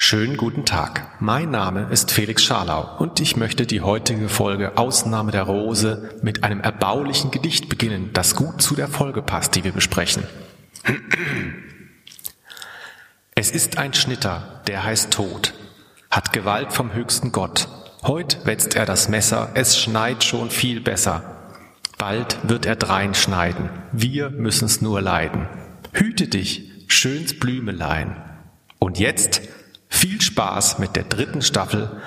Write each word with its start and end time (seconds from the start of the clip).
Schönen 0.00 0.36
guten 0.36 0.64
Tag. 0.64 1.20
Mein 1.20 1.50
Name 1.50 1.88
ist 1.90 2.12
Felix 2.12 2.44
Scharlau 2.44 2.96
und 2.98 3.18
ich 3.20 3.36
möchte 3.36 3.66
die 3.66 3.82
heutige 3.82 4.28
Folge 4.28 4.78
Ausnahme 4.78 5.32
der 5.32 5.42
Rose 5.42 6.16
mit 6.22 6.44
einem 6.44 6.60
erbaulichen 6.60 7.30
Gedicht 7.32 7.68
beginnen, 7.68 8.10
das 8.14 8.36
gut 8.36 8.62
zu 8.62 8.74
der 8.76 8.88
Folge 8.88 9.22
passt, 9.22 9.56
die 9.56 9.64
wir 9.64 9.72
besprechen. 9.72 10.22
Es 13.34 13.50
ist 13.50 13.76
ein 13.76 13.92
Schnitter, 13.92 14.62
der 14.68 14.84
heißt 14.84 15.12
Tod, 15.12 15.52
hat 16.10 16.32
Gewalt 16.32 16.72
vom 16.72 16.94
höchsten 16.94 17.32
Gott. 17.32 17.68
Heut 18.06 18.38
wetzt 18.44 18.76
er 18.76 18.86
das 18.86 19.08
Messer, 19.08 19.50
es 19.54 19.78
schneit 19.78 20.22
schon 20.22 20.50
viel 20.50 20.80
besser. 20.80 21.50
Bald 21.98 22.38
wird 22.44 22.64
er 22.64 22.76
drein 22.76 23.14
schneiden, 23.14 23.68
wir 23.92 24.30
müssen's 24.30 24.80
nur 24.80 25.02
leiden. 25.02 25.48
Hüte 25.92 26.28
dich, 26.28 26.70
schöns 26.86 27.38
Blümelein. 27.38 28.16
Und 28.78 29.00
jetzt 29.00 29.42
viel 29.88 30.20
Spaß 30.20 30.78
mit 30.78 30.96
der 30.96 31.04
dritten 31.04 31.42
Staffel 31.42 32.00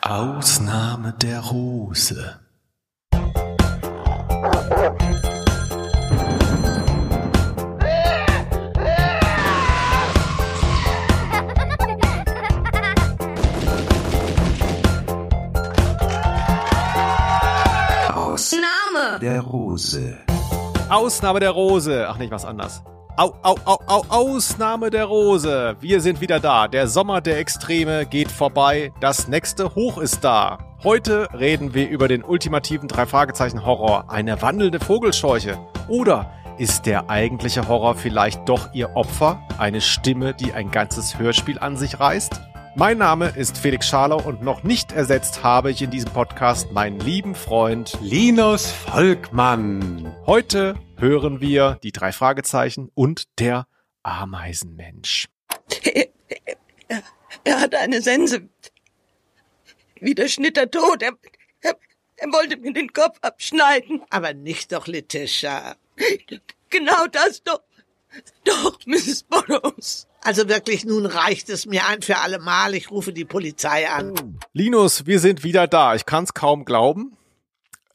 Ausnahme 0.00 1.14
der 1.20 1.40
Rose. 1.40 2.38
Ausnahme 18.14 19.18
der 19.20 19.40
Rose. 19.40 20.16
Ausnahme 20.88 21.40
der 21.40 21.50
Rose. 21.50 22.06
Ach, 22.08 22.18
nicht 22.18 22.30
was 22.30 22.44
anders. 22.44 22.82
Au, 23.18 23.34
au, 23.42 23.56
au, 23.64 23.78
au, 23.88 24.04
Ausnahme 24.10 24.90
der 24.90 25.06
Rose. 25.06 25.74
Wir 25.80 26.00
sind 26.00 26.20
wieder 26.20 26.38
da. 26.38 26.68
Der 26.68 26.86
Sommer 26.86 27.20
der 27.20 27.38
Extreme 27.38 28.06
geht 28.06 28.30
vorbei. 28.30 28.92
Das 29.00 29.26
nächste 29.26 29.74
Hoch 29.74 29.98
ist 29.98 30.22
da. 30.22 30.58
Heute 30.84 31.28
reden 31.36 31.74
wir 31.74 31.88
über 31.88 32.06
den 32.06 32.22
ultimativen 32.22 32.86
Drei-Fragezeichen-Horror. 32.86 34.08
Eine 34.08 34.40
wandelnde 34.40 34.78
Vogelscheuche. 34.78 35.58
Oder 35.88 36.30
ist 36.58 36.86
der 36.86 37.10
eigentliche 37.10 37.66
Horror 37.66 37.96
vielleicht 37.96 38.48
doch 38.48 38.72
ihr 38.72 38.94
Opfer? 38.94 39.42
Eine 39.58 39.80
Stimme, 39.80 40.32
die 40.32 40.52
ein 40.52 40.70
ganzes 40.70 41.18
Hörspiel 41.18 41.58
an 41.58 41.76
sich 41.76 41.98
reißt? 41.98 42.40
Mein 42.76 42.98
Name 42.98 43.32
ist 43.34 43.58
Felix 43.58 43.88
Scharlau 43.88 44.20
und 44.20 44.44
noch 44.44 44.62
nicht 44.62 44.92
ersetzt 44.92 45.42
habe 45.42 45.72
ich 45.72 45.82
in 45.82 45.90
diesem 45.90 46.12
Podcast 46.12 46.70
meinen 46.70 47.00
lieben 47.00 47.34
Freund 47.34 47.98
Linus 48.00 48.70
Volkmann. 48.70 50.14
Heute 50.24 50.76
hören 50.98 51.40
wir 51.40 51.78
die 51.82 51.92
drei 51.92 52.12
Fragezeichen 52.12 52.90
und 52.94 53.24
der 53.38 53.66
Ameisenmensch. 54.02 55.28
Er, 55.82 56.08
er, 56.88 57.02
er 57.44 57.60
hat 57.60 57.74
eine 57.74 58.00
Sense. 58.02 58.48
Wie 60.00 60.14
der 60.14 60.28
Schnitter 60.28 60.70
tot. 60.70 61.02
Er, 61.02 61.12
er, 61.60 61.76
er 62.16 62.32
wollte 62.32 62.56
mir 62.56 62.72
den 62.72 62.92
Kopf 62.92 63.18
abschneiden. 63.20 64.02
Aber 64.10 64.34
nicht 64.34 64.72
doch, 64.72 64.86
Letitia. 64.86 65.76
Genau 66.70 67.06
das 67.10 67.42
doch. 67.42 67.62
Doch, 68.44 68.78
Mrs. 68.86 69.24
Burroughs. 69.24 70.06
Also 70.22 70.48
wirklich, 70.48 70.84
nun 70.84 71.06
reicht 71.06 71.48
es 71.50 71.66
mir 71.66 71.86
ein 71.86 72.02
für 72.02 72.18
alle 72.18 72.38
Mal. 72.38 72.74
Ich 72.74 72.90
rufe 72.90 73.12
die 73.12 73.24
Polizei 73.24 73.88
an. 73.88 74.38
Linus, 74.52 75.06
wir 75.06 75.20
sind 75.20 75.44
wieder 75.44 75.66
da. 75.66 75.94
Ich 75.94 76.06
kann 76.06 76.24
es 76.24 76.34
kaum 76.34 76.64
glauben. 76.64 77.17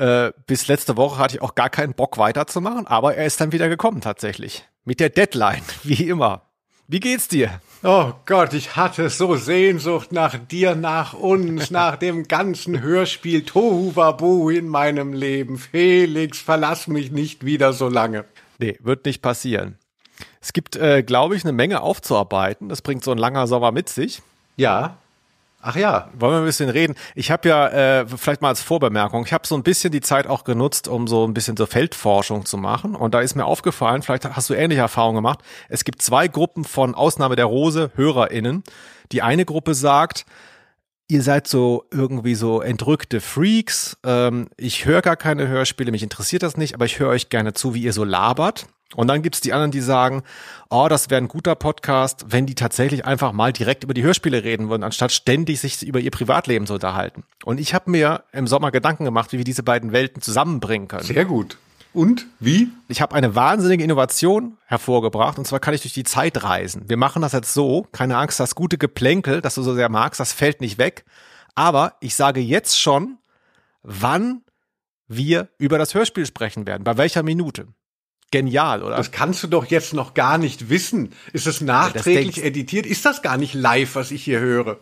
Äh, 0.04 0.34
bis 0.48 0.68
letzte 0.68 0.98
Woche 0.98 1.18
hatte 1.18 1.38
ich 1.38 1.42
auch 1.42 1.56
gar 1.56 1.70
keinen 1.70 1.94
Bock 1.94 2.18
weiterzumachen, 2.18 2.88
aber 2.88 3.16
er 3.16 3.26
ist 3.26 3.40
dann 3.40 3.54
wieder 3.54 3.70
gekommen 3.70 4.02
tatsächlich. 4.02 4.66
Mit 4.84 5.00
der 5.00 5.10
Deadline, 5.10 5.62
wie 5.84 6.10
immer. 6.10 6.42
Wie 6.90 7.00
geht's 7.00 7.30
dir? 7.30 7.62
Oh 7.84 8.12
Gott, 8.26 8.52
ich 8.52 8.76
hatte 8.76 9.10
so 9.10 9.38
Sehnsucht 9.38 10.12
nach 10.12 10.38
dir, 10.38 10.76
nach 10.76 11.14
uns, 11.14 11.72
nach 11.72 11.96
dem 11.96 12.28
ganzen 12.28 12.82
Hörspiel 12.82 13.46
Tohu 13.46 13.96
Wabohu 13.96 14.50
in 14.50 14.68
meinem 14.68 15.14
Leben. 15.14 15.58
Felix, 15.58 16.38
verlass 16.38 16.88
mich 16.88 17.14
nicht 17.14 17.46
wieder 17.46 17.72
so 17.72 17.88
lange. 17.88 18.26
Nee, 18.60 18.78
wird 18.82 19.06
nicht 19.06 19.22
passieren. 19.22 19.78
Es 20.42 20.52
gibt, 20.52 20.76
äh, 20.76 21.02
glaube 21.02 21.38
ich, 21.38 21.46
eine 21.46 21.54
Menge 21.54 21.80
aufzuarbeiten. 21.80 22.68
Das 22.68 22.82
bringt 22.82 23.06
so 23.06 23.12
ein 23.12 23.18
langer 23.18 23.48
Sommer 23.48 23.72
mit 23.72 23.88
sich. 23.88 24.22
Ja. 24.58 24.98
Ach 25.66 25.78
ja. 25.78 26.10
Wollen 26.20 26.34
wir 26.34 26.40
ein 26.40 26.46
bisschen 26.46 26.70
reden? 26.70 26.94
Ich 27.16 27.32
habe 27.32 27.48
ja, 27.48 28.02
äh, 28.02 28.06
vielleicht 28.06 28.42
mal 28.42 28.50
als 28.50 28.62
Vorbemerkung, 28.62 29.26
ich 29.26 29.32
habe 29.32 29.48
so 29.48 29.56
ein 29.56 29.64
bisschen 29.64 29.94
die 29.94 30.02
Zeit 30.02 30.28
auch 30.28 30.44
genutzt, 30.44 30.90
um 30.90 31.08
so 31.08 31.26
ein 31.26 31.34
bisschen 31.34 31.56
so 31.56 31.66
Feldforschung 31.66 32.46
zu 32.46 32.58
machen. 32.58 32.96
Und 32.96 33.14
da 33.14 33.22
ist 33.22 33.36
mir 33.36 33.46
aufgefallen, 33.46 34.02
vielleicht 34.02 34.26
hast 34.26 34.50
du 34.50 34.56
ähnliche 34.56 34.82
Erfahrungen 34.82 35.16
gemacht, 35.16 35.40
es 35.70 35.86
gibt 35.86 36.02
zwei 36.02 36.28
Gruppen 36.28 36.66
von 36.66 36.96
Ausnahme 36.96 37.38
der 37.38 37.46
Rose, 37.46 37.92
HörerInnen. 37.96 38.64
Die 39.14 39.22
eine 39.22 39.46
Gruppe 39.46 39.74
sagt, 39.74 40.26
ihr 41.08 41.22
seid 41.22 41.48
so 41.48 41.86
irgendwie 41.92 42.36
so 42.36 42.62
entrückte 42.62 43.22
Freaks. 43.22 43.98
Ähm, 44.06 44.50
ich 44.58 44.86
höre 44.86 45.02
gar 45.02 45.16
keine 45.16 45.48
Hörspiele, 45.48 45.92
mich 45.92 46.04
interessiert 46.04 46.44
das 46.44 46.58
nicht, 46.58 46.76
aber 46.76 46.84
ich 46.84 47.00
höre 47.00 47.10
euch 47.10 47.30
gerne 47.30 47.54
zu, 47.54 47.74
wie 47.74 47.84
ihr 47.84 47.94
so 47.94 48.04
labert. 48.04 48.68
Und 48.96 49.08
dann 49.08 49.22
gibt's 49.24 49.42
die 49.42 49.54
anderen, 49.54 49.72
die 49.72 49.82
sagen, 49.82 50.24
oh, 50.70 50.88
das 50.88 51.10
wäre 51.10 51.22
ein 51.22 51.28
guter 51.28 51.56
Podcast, 51.56 52.26
wenn 52.28 52.46
die 52.46 52.56
tatsächlich 52.56 53.06
einfach 53.06 53.32
mal 53.32 53.52
direkt 53.52 53.84
über 53.84 53.94
die 53.94 54.04
Hörspiele 54.04 54.44
reden 54.44 54.70
würden, 54.70 54.84
anstatt 54.84 55.12
ständig 55.12 55.60
sich 55.60 55.84
über 55.84 56.00
ihr 56.00 56.12
Privatleben 56.12 56.68
zu 56.68 56.76
unterhalten. 56.76 57.24
Und 57.44 57.60
ich 57.60 57.74
habe 57.74 57.90
mir 57.90 58.24
im 58.32 58.48
Sommer 58.48 58.72
Gedanken 58.72 59.06
gemacht, 59.06 59.32
wie 59.32 59.38
wir 59.38 59.46
diese 59.46 59.64
beiden 59.64 59.92
Welten 59.92 60.22
zusammenbringen 60.22 60.88
können. 60.88 61.04
Sehr 61.04 61.26
gut. 61.26 61.58
Und 61.94 62.26
wie? 62.40 62.70
Ich 62.88 63.02
habe 63.02 63.16
eine 63.16 63.36
wahnsinnige 63.36 63.84
Innovation 63.84 64.58
hervorgebracht 64.66 65.38
und 65.38 65.46
zwar 65.46 65.60
kann 65.60 65.76
ich 65.76 65.82
durch 65.82 65.94
die 65.94 66.04
Zeit 66.04 66.44
reisen. 66.44 66.90
Wir 66.90 66.98
machen 66.98 67.22
das 67.22 67.34
jetzt 67.34 67.54
so, 67.54 67.88
keine 67.92 68.18
Angst, 68.18 68.40
das 68.40 68.56
gute 68.56 68.80
Geplänkel, 68.80 69.42
das 69.42 69.56
du 69.56 69.62
so 69.62 69.76
sehr 69.76 69.90
magst, 69.90 70.20
das 70.20 70.34
fällt 70.34 70.60
nicht 70.60 70.80
weg. 70.80 71.06
Aber 71.54 71.96
ich 72.00 72.16
sage 72.16 72.40
jetzt 72.40 72.80
schon, 72.80 73.20
wann 73.84 74.42
wir 75.08 75.50
über 75.60 75.78
das 75.78 75.94
Hörspiel 75.94 76.26
sprechen 76.26 76.66
werden, 76.66 76.84
bei 76.84 76.98
welcher 76.98 77.22
Minute 77.22 77.68
genial, 78.34 78.82
oder? 78.82 78.98
Das 78.98 79.12
kannst 79.12 79.44
du 79.44 79.48
doch 79.48 79.66
jetzt 79.66 79.94
noch 79.94 80.16
gar 80.16 80.40
nicht 80.40 80.70
wissen. 80.70 81.14
Ist 81.34 81.46
es 81.46 81.62
nachträglich 81.62 82.38
ja, 82.38 82.46
editiert? 82.46 82.88
Ist 82.88 83.06
das 83.06 83.22
gar 83.22 83.38
nicht 83.38 83.54
live, 83.54 83.96
was 83.96 84.10
ich 84.10 84.24
hier 84.24 84.40
höre? 84.40 84.80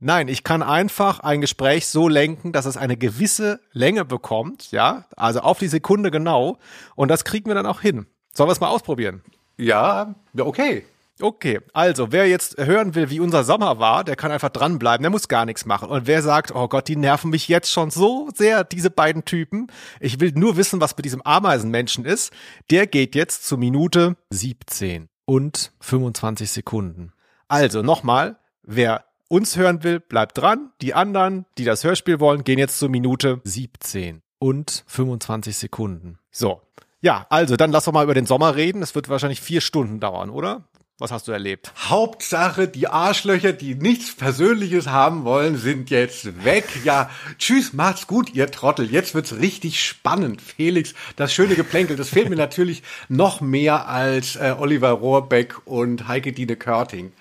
Nein, 0.00 0.28
ich 0.28 0.44
kann 0.44 0.62
einfach 0.62 1.20
ein 1.20 1.40
Gespräch 1.40 1.86
so 1.86 2.08
lenken, 2.08 2.52
dass 2.52 2.66
es 2.66 2.76
eine 2.76 2.98
gewisse 2.98 3.60
Länge 3.72 4.04
bekommt, 4.04 4.70
ja, 4.70 5.06
also 5.16 5.40
auf 5.40 5.58
die 5.58 5.68
Sekunde 5.68 6.10
genau. 6.10 6.58
Und 6.94 7.08
das 7.08 7.24
kriegen 7.24 7.48
wir 7.48 7.54
dann 7.54 7.64
auch 7.64 7.80
hin. 7.80 8.06
Sollen 8.34 8.48
wir 8.48 8.52
es 8.52 8.60
mal 8.60 8.68
ausprobieren? 8.68 9.22
Ja, 9.56 10.14
okay. 10.36 10.84
Okay, 11.20 11.60
also 11.72 12.10
wer 12.10 12.26
jetzt 12.26 12.58
hören 12.58 12.96
will, 12.96 13.08
wie 13.08 13.20
unser 13.20 13.44
Sommer 13.44 13.78
war, 13.78 14.02
der 14.02 14.16
kann 14.16 14.32
einfach 14.32 14.48
dranbleiben, 14.48 15.02
der 15.02 15.10
muss 15.10 15.28
gar 15.28 15.44
nichts 15.44 15.64
machen. 15.64 15.88
Und 15.88 16.08
wer 16.08 16.22
sagt, 16.22 16.52
oh 16.52 16.66
Gott, 16.66 16.88
die 16.88 16.96
nerven 16.96 17.30
mich 17.30 17.46
jetzt 17.46 17.70
schon 17.70 17.90
so 17.90 18.28
sehr, 18.34 18.64
diese 18.64 18.90
beiden 18.90 19.24
Typen, 19.24 19.68
ich 20.00 20.18
will 20.18 20.32
nur 20.34 20.56
wissen, 20.56 20.80
was 20.80 20.96
mit 20.96 21.04
diesem 21.04 21.22
Ameisenmenschen 21.22 22.04
ist, 22.04 22.32
der 22.70 22.88
geht 22.88 23.14
jetzt 23.14 23.46
zu 23.46 23.56
Minute 23.56 24.16
17 24.30 25.08
und 25.24 25.72
25 25.80 26.50
Sekunden. 26.50 27.12
Also 27.46 27.82
nochmal, 27.82 28.36
wer 28.64 29.04
uns 29.28 29.56
hören 29.56 29.84
will, 29.84 30.00
bleibt 30.00 30.36
dran. 30.38 30.72
Die 30.80 30.94
anderen, 30.94 31.46
die 31.58 31.64
das 31.64 31.84
Hörspiel 31.84 32.18
wollen, 32.18 32.42
gehen 32.42 32.58
jetzt 32.58 32.78
zur 32.80 32.88
Minute 32.88 33.40
17 33.44 34.22
und 34.40 34.84
25 34.88 35.56
Sekunden. 35.56 36.18
So. 36.32 36.60
Ja, 37.00 37.26
also 37.28 37.56
dann 37.56 37.70
lass 37.70 37.84
doch 37.84 37.92
mal 37.92 38.04
über 38.04 38.14
den 38.14 38.26
Sommer 38.26 38.56
reden. 38.56 38.82
Es 38.82 38.94
wird 38.94 39.08
wahrscheinlich 39.08 39.40
vier 39.40 39.60
Stunden 39.60 40.00
dauern, 40.00 40.30
oder? 40.30 40.64
Was 41.04 41.12
hast 41.12 41.28
du 41.28 41.32
erlebt? 41.32 41.70
Hauptsache, 41.76 42.66
die 42.66 42.88
Arschlöcher, 42.88 43.52
die 43.52 43.74
nichts 43.74 44.14
Persönliches 44.14 44.86
haben 44.86 45.24
wollen, 45.24 45.58
sind 45.58 45.90
jetzt 45.90 46.46
weg. 46.46 46.64
Ja, 46.82 47.10
tschüss, 47.36 47.74
macht's 47.74 48.06
gut, 48.06 48.32
ihr 48.32 48.50
Trottel. 48.50 48.90
Jetzt 48.90 49.14
wird's 49.14 49.34
richtig 49.34 49.84
spannend. 49.84 50.40
Felix, 50.40 50.94
das 51.16 51.34
schöne 51.34 51.56
Geplänkel, 51.56 51.96
das 51.96 52.08
fehlt 52.08 52.30
mir 52.30 52.36
natürlich 52.36 52.82
noch 53.10 53.42
mehr 53.42 53.86
als 53.86 54.36
äh, 54.36 54.54
Oliver 54.58 54.92
Rohrbeck 54.92 55.56
und 55.66 56.08
Heike 56.08 56.32
Dine 56.32 56.56
Körting. 56.56 57.12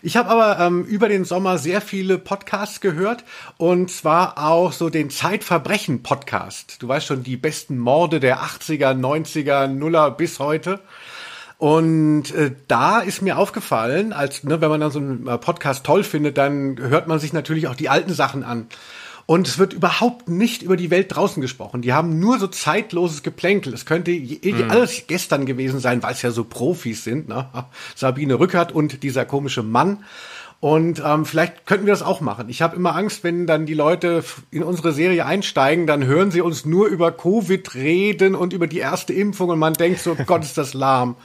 Ich 0.00 0.16
habe 0.16 0.30
aber 0.30 0.58
ähm, 0.64 0.84
über 0.84 1.10
den 1.10 1.26
Sommer 1.26 1.58
sehr 1.58 1.82
viele 1.82 2.16
Podcasts 2.16 2.80
gehört 2.80 3.24
und 3.58 3.90
zwar 3.90 4.38
auch 4.38 4.72
so 4.72 4.88
den 4.88 5.10
Zeitverbrechen-Podcast. 5.10 6.80
Du 6.80 6.88
weißt 6.88 7.06
schon, 7.06 7.24
die 7.24 7.36
besten 7.36 7.76
Morde 7.76 8.20
der 8.20 8.38
80er, 8.38 8.98
90er, 8.98 9.66
Nuller 9.66 10.12
bis 10.12 10.38
heute. 10.38 10.80
Und 11.58 12.32
äh, 12.34 12.52
da 12.68 13.00
ist 13.00 13.20
mir 13.20 13.36
aufgefallen, 13.36 14.12
als 14.12 14.44
ne, 14.44 14.60
wenn 14.60 14.70
man 14.70 14.80
dann 14.80 14.92
so 14.92 15.00
einen 15.00 15.26
äh, 15.26 15.38
Podcast 15.38 15.84
toll 15.84 16.04
findet, 16.04 16.38
dann 16.38 16.78
hört 16.78 17.08
man 17.08 17.18
sich 17.18 17.32
natürlich 17.32 17.66
auch 17.66 17.74
die 17.74 17.88
alten 17.88 18.14
Sachen 18.14 18.44
an. 18.44 18.68
Und 19.26 19.46
es 19.46 19.58
wird 19.58 19.74
überhaupt 19.74 20.28
nicht 20.28 20.62
über 20.62 20.76
die 20.76 20.90
Welt 20.90 21.14
draußen 21.14 21.42
gesprochen. 21.42 21.82
Die 21.82 21.92
haben 21.92 22.18
nur 22.18 22.38
so 22.38 22.46
zeitloses 22.46 23.22
Geplänkel. 23.22 23.74
Es 23.74 23.84
könnte 23.84 24.12
mhm. 24.12 24.70
alles 24.70 25.02
gestern 25.06 25.44
gewesen 25.44 25.80
sein, 25.80 26.02
weil 26.02 26.12
es 26.12 26.22
ja 26.22 26.30
so 26.30 26.44
Profis 26.44 27.04
sind. 27.04 27.28
Ne? 27.28 27.46
Sabine 27.94 28.38
Rückert 28.38 28.72
und 28.72 29.02
dieser 29.02 29.26
komische 29.26 29.64
Mann. 29.64 30.04
Und 30.60 31.02
ähm, 31.04 31.26
vielleicht 31.26 31.66
könnten 31.66 31.86
wir 31.86 31.92
das 31.92 32.02
auch 32.02 32.20
machen. 32.20 32.48
Ich 32.48 32.62
habe 32.62 32.76
immer 32.76 32.96
Angst, 32.96 33.22
wenn 33.22 33.46
dann 33.46 33.66
die 33.66 33.74
Leute 33.74 34.24
in 34.50 34.62
unsere 34.62 34.92
Serie 34.92 35.26
einsteigen, 35.26 35.86
dann 35.86 36.04
hören 36.04 36.30
sie 36.30 36.40
uns 36.40 36.64
nur 36.64 36.86
über 36.86 37.12
Covid 37.12 37.74
reden 37.74 38.34
und 38.34 38.52
über 38.52 38.66
die 38.66 38.78
erste 38.78 39.12
Impfung 39.12 39.50
und 39.50 39.58
man 39.58 39.74
denkt 39.74 40.00
so, 40.00 40.14
Gott, 40.26 40.42
ist 40.42 40.56
das 40.56 40.72
lahm. 40.72 41.16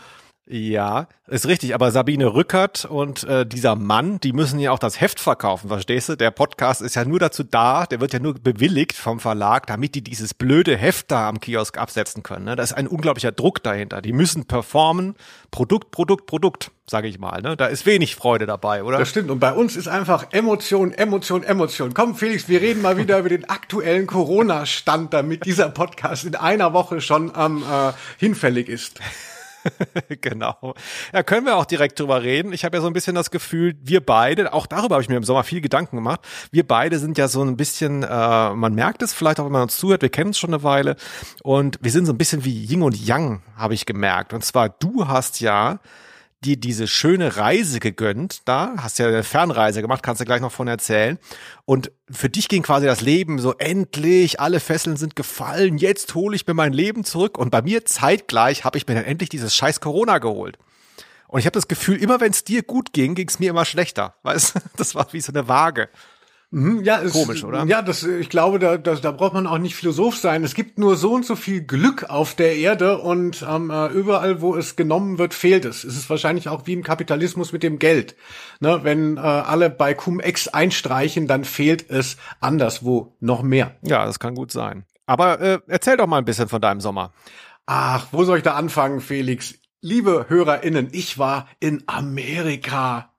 Ja, 0.46 1.08
ist 1.28 1.48
richtig, 1.48 1.74
aber 1.74 1.92
Sabine 1.92 2.34
Rückert 2.34 2.84
und 2.84 3.24
äh, 3.24 3.46
dieser 3.46 3.78
Mann, 3.78 4.20
die 4.20 4.34
müssen 4.34 4.60
ja 4.60 4.72
auch 4.72 4.80
das 4.80 5.00
Heft 5.00 5.22
verkaufen, 5.22 5.70
verstehst 5.70 6.10
du? 6.10 6.18
Der 6.18 6.32
Podcast 6.32 6.82
ist 6.82 6.96
ja 6.96 7.06
nur 7.06 7.20
dazu 7.20 7.44
da, 7.44 7.86
der 7.86 8.02
wird 8.02 8.12
ja 8.12 8.20
nur 8.20 8.34
bewilligt 8.34 8.92
vom 8.98 9.22
Verlag, 9.22 9.68
damit 9.68 9.96
die 9.96 10.04
dieses 10.04 10.34
blöde 10.34 10.76
Heft 10.76 11.12
da 11.12 11.30
am 11.30 11.40
Kiosk 11.40 11.78
absetzen 11.78 12.24
können. 12.24 12.44
Ne? 12.44 12.58
Da 12.58 12.64
ist 12.64 12.74
ein 12.74 12.88
unglaublicher 12.88 13.32
Druck 13.32 13.64
dahinter. 13.64 14.02
Die 14.02 14.12
müssen 14.12 14.46
performen, 14.46 15.16
Produkt, 15.50 15.92
Produkt, 15.92 16.26
Produkt, 16.26 16.72
sage 16.88 17.08
ich 17.08 17.20
mal. 17.20 17.42
Ne? 17.42 17.56
Da 17.56 17.68
ist 17.68 17.86
wenig 17.86 18.18
Freude 18.18 18.46
dabei, 18.46 18.84
oder? 18.84 18.98
Das 18.98 19.08
stimmt. 19.08 19.32
Und 19.32 19.40
bei 19.40 19.54
uns 19.54 19.78
ist 19.78 19.88
einfach 19.88 20.34
Emotion, 20.34 20.92
Emotion, 20.92 21.44
Emotion. 21.44 21.94
Komm, 21.94 22.16
Felix, 22.16 22.50
wir 22.50 22.60
reden 22.60 22.82
mal 22.82 22.98
wieder 22.98 23.18
über 23.18 23.30
den 23.30 23.48
aktuellen 23.50 24.08
Corona-Stand, 24.08 25.14
damit 25.14 25.46
dieser 25.46 25.70
Podcast 25.70 26.26
in 26.26 26.36
einer 26.36 26.74
Woche 26.74 27.00
schon 27.00 27.34
am 27.34 27.64
äh, 27.64 27.94
hinfällig 28.18 28.68
ist. 28.68 29.00
genau. 30.22 30.74
Ja, 31.14 31.24
können 31.24 31.46
wir 31.46 31.56
auch 31.58 31.66
direkt 31.66 32.00
drüber 32.00 32.24
reden. 32.24 32.54
Ich 32.54 32.66
habe 32.66 32.78
ja 32.78 32.82
so 32.82 32.88
ein 32.88 32.94
bisschen 32.94 33.16
das 33.16 33.32
Gefühl, 33.32 33.76
wir 33.82 34.06
beide, 34.06 34.54
auch 34.54 34.68
darüber 34.68 34.96
habe 34.96 35.04
ich 35.04 35.10
mir 35.10 35.18
im 35.18 35.24
Sommer 35.24 35.44
viel 35.44 35.62
Gedanken 35.62 35.98
gemacht. 35.98 36.22
Wir 36.52 36.68
beide 36.68 37.00
sind 37.00 37.18
ja 37.18 37.28
so 37.28 37.44
ein 37.44 37.58
bisschen, 37.58 38.04
äh, 38.04 38.54
man 38.54 38.74
merkt 38.74 39.02
es 39.02 39.14
vielleicht 39.14 39.40
auch, 39.40 39.46
wenn 39.46 39.52
man 39.52 39.64
uns 39.64 39.78
zuhört, 39.78 40.02
wir 40.02 40.10
kennen 40.10 40.32
es 40.32 40.40
schon 40.40 40.54
eine 40.54 40.64
Weile. 40.64 40.96
Und 41.44 41.80
wir 41.82 41.92
sind 41.92 42.06
so 42.06 42.14
ein 42.14 42.18
bisschen 42.18 42.46
wie 42.46 42.66
Ying 42.66 42.82
und 42.82 42.96
Yang, 42.96 43.42
habe 43.56 43.74
ich 43.74 43.86
gemerkt. 43.86 44.34
Und 44.34 44.44
zwar, 44.44 44.70
du 44.70 45.08
hast 45.08 45.40
ja 45.40 45.80
dir 46.44 46.58
diese 46.58 46.88
schöne 46.88 47.38
Reise 47.38 47.80
gegönnt, 47.80 48.42
da 48.46 48.76
hast 48.78 49.00
ja 49.00 49.08
eine 49.08 49.24
Fernreise 49.24 49.82
gemacht, 49.82 50.04
kannst 50.04 50.22
du 50.22 50.26
gleich 50.26 50.42
noch 50.42 50.52
von 50.52 50.68
erzählen. 50.68 51.18
Und 51.66 51.92
für 52.12 52.30
dich 52.30 52.48
ging 52.48 52.62
quasi 52.62 52.86
das 52.86 53.02
Leben 53.02 53.40
so 53.40 53.54
endlich, 53.58 54.40
alle 54.40 54.60
Fesseln 54.60 54.98
sind 54.98 55.16
gefallen, 55.16 55.78
jetzt 55.78 56.14
hole 56.14 56.36
ich 56.36 56.46
mir 56.46 56.54
mein 56.54 56.74
Leben 56.74 57.04
zurück. 57.04 57.38
Und 57.38 57.50
bei 57.50 57.62
mir 57.62 57.86
zeitgleich 57.86 58.64
habe 58.64 58.78
ich 58.78 58.88
mir 58.88 58.96
dann 58.96 59.06
endlich 59.06 59.30
dieses 59.30 59.56
scheiß 59.56 59.80
Corona 59.80 60.20
geholt. 60.20 60.58
Und 61.28 61.40
ich 61.40 61.48
habe 61.48 61.56
das 61.56 61.68
Gefühl, 61.68 61.98
immer 61.98 62.20
wenn 62.20 62.32
es 62.32 62.44
dir 62.44 62.62
gut 62.62 62.94
ging, 62.94 63.16
ging 63.16 63.28
es 63.28 63.40
mir 63.40 63.50
immer 63.50 63.66
schlechter. 63.66 64.14
Weißt 64.22 64.54
das 64.78 64.94
war 64.94 65.12
wie 65.14 65.22
so 65.22 65.32
eine 65.32 65.48
Waage. 65.48 65.90
Mhm, 66.54 66.84
ja, 66.84 66.98
ist, 66.98 67.14
Komisch, 67.14 67.44
oder? 67.44 67.66
Ja, 67.66 67.82
das, 67.82 68.04
ich 68.04 68.30
glaube, 68.30 68.60
da, 68.60 68.78
da, 68.78 68.94
da 68.94 69.12
braucht 69.12 69.34
man 69.34 69.48
auch 69.48 69.58
nicht 69.58 69.76
Philosoph 69.76 70.18
sein. 70.18 70.44
Es 70.44 70.54
gibt 70.54 70.78
nur 70.78 70.98
so 70.98 71.14
und 71.14 71.26
so 71.26 71.36
viel 71.36 71.64
Glück 71.64 72.12
auf 72.12 72.36
der 72.36 72.56
Erde 72.58 73.00
und 73.00 73.44
ähm, 73.50 73.72
äh, 73.72 73.88
überall, 73.88 74.40
wo 74.40 74.56
es 74.56 74.76
genommen 74.76 75.18
wird, 75.18 75.34
fehlt 75.34 75.66
es. 75.66 75.84
Es 75.84 75.98
ist 75.98 76.12
wahrscheinlich 76.12 76.50
auch 76.50 76.68
wie 76.68 76.74
im 76.74 76.84
Kapitalismus 76.84 77.54
mit 77.54 77.64
dem 77.64 77.80
Geld. 77.80 78.16
Ne, 78.60 78.82
wenn 78.84 79.18
äh, 79.18 79.22
alle 79.22 79.72
bei 79.72 79.96
Cum-Ex 79.96 80.48
einstreichen, 80.48 81.28
dann 81.28 81.44
fehlt 81.44 81.90
es 81.90 82.18
anderswo 82.40 83.16
noch 83.20 83.42
mehr. 83.42 83.76
Ja, 83.82 84.06
das 84.06 84.20
kann 84.20 84.36
gut 84.36 84.52
sein. 84.52 84.86
Aber 85.08 85.42
äh, 85.42 85.60
erzähl 85.66 85.98
doch 85.98 86.06
mal 86.06 86.20
ein 86.20 86.26
bisschen 86.26 86.50
von 86.50 86.62
deinem 86.62 86.82
Sommer. 86.82 87.14
Ach, 87.66 88.06
wo 88.12 88.26
soll 88.26 88.38
ich 88.38 88.44
da 88.44 88.54
anfangen, 88.54 89.02
Felix? 89.02 89.56
Liebe 89.82 90.28
HörerInnen, 90.30 90.90
ich 90.92 91.18
war 91.18 91.48
in 91.60 91.82
Amerika. 91.88 93.10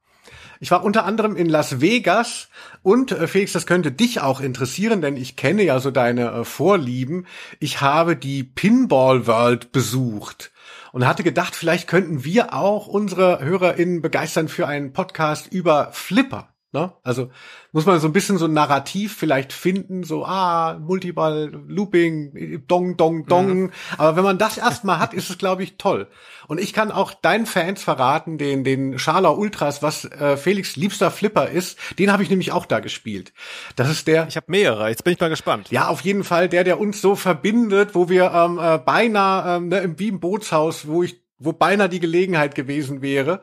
Ich 0.61 0.71
war 0.71 0.83
unter 0.83 1.05
anderem 1.05 1.37
in 1.37 1.49
Las 1.49 1.83
Vegas 1.83 2.49
und 2.85 3.13
äh, 3.13 3.27
Felix, 3.27 3.53
das 3.53 3.67
könnte 3.67 3.91
dich 3.91 4.21
auch 4.21 4.41
interessieren, 4.43 5.01
denn 5.01 5.17
ich 5.17 5.37
kenne 5.37 5.63
ja 5.63 5.81
so 5.81 5.91
deine 5.91 6.31
äh, 6.31 6.45
Vorlieben. 6.45 7.27
Ich 7.59 7.81
habe 7.81 8.15
die 8.15 8.45
Pinball 8.45 9.27
World 9.27 9.73
besucht 9.73 10.53
und 10.93 11.07
hatte 11.07 11.23
gedacht, 11.23 11.57
vielleicht 11.57 11.89
könnten 11.89 12.25
wir 12.25 12.53
auch 12.53 12.87
unsere 12.87 13.43
HörerInnen 13.43 14.03
begeistern 14.03 14.49
für 14.49 14.69
einen 14.69 14.93
Podcast 14.93 15.51
über 15.51 15.89
Flipper. 15.93 16.54
Ne? 16.75 16.93
Also 17.05 17.31
muss 17.71 17.87
man 17.87 18.01
so 18.01 18.09
ein 18.09 18.13
bisschen 18.13 18.37
so 18.37 18.47
ein 18.47 18.53
Narrativ 18.53 19.17
vielleicht 19.17 19.53
finden, 19.53 20.03
so 20.03 20.25
ah, 20.25 20.77
Multiball, 20.81 21.53
Looping, 21.69 22.65
Dong, 22.67 22.97
Dong, 22.97 23.27
Dong. 23.27 23.63
Mhm. 23.63 23.71
Aber 23.97 24.17
wenn 24.17 24.25
man 24.25 24.39
das 24.39 24.59
erstmal 24.59 24.99
hat, 24.99 25.15
ist 25.15 25.31
es, 25.31 25.39
glaube 25.39 25.63
ich, 25.63 25.77
toll. 25.77 26.09
Und 26.49 26.61
ich 26.61 26.73
kann 26.73 26.91
auch 26.91 27.15
deinen 27.15 27.47
Fans 27.47 27.81
verraten, 27.81 28.39
den, 28.39 28.65
den 28.65 28.99
Schala 28.99 29.31
Ultras, 29.31 29.85
was 29.85 30.05
äh, 30.05 30.37
Felix 30.37 30.75
liebster 30.75 31.13
Flipper 31.13 31.49
ist, 31.49 31.79
den 32.01 32.11
habe 32.11 32.25
ich 32.25 32.29
nämlich 32.29 32.51
auch 32.51 32.67
da 32.67 32.81
gespielt. 32.81 33.33
Das 33.77 33.89
ist 33.89 34.09
der. 34.09 34.27
Ich 34.27 34.37
habe 34.37 34.47
mehrere, 34.49 34.89
jetzt 34.89 35.05
bin 35.05 35.13
ich 35.13 35.21
mal 35.21 35.31
gespannt. 35.31 35.71
Ja, 35.71 35.87
auf 35.87 36.01
jeden 36.01 36.25
Fall 36.25 36.49
der, 36.49 36.65
der 36.65 36.81
uns 36.81 37.01
so 37.01 37.15
verbindet, 37.15 37.95
wo 37.95 38.09
wir 38.09 38.33
ähm, 38.35 38.59
äh, 38.61 38.79
beinahe 38.79 39.59
ähm, 39.59 39.69
ne, 39.69 39.79
im, 39.79 39.95
im 39.97 40.19
Bootshaus, 40.19 40.89
wo 40.89 41.05
ich 41.05 41.24
wo 41.45 41.53
beinahe 41.53 41.89
die 41.89 42.01
Gelegenheit 42.01 42.55
gewesen 42.55 43.03
wäre. 43.03 43.43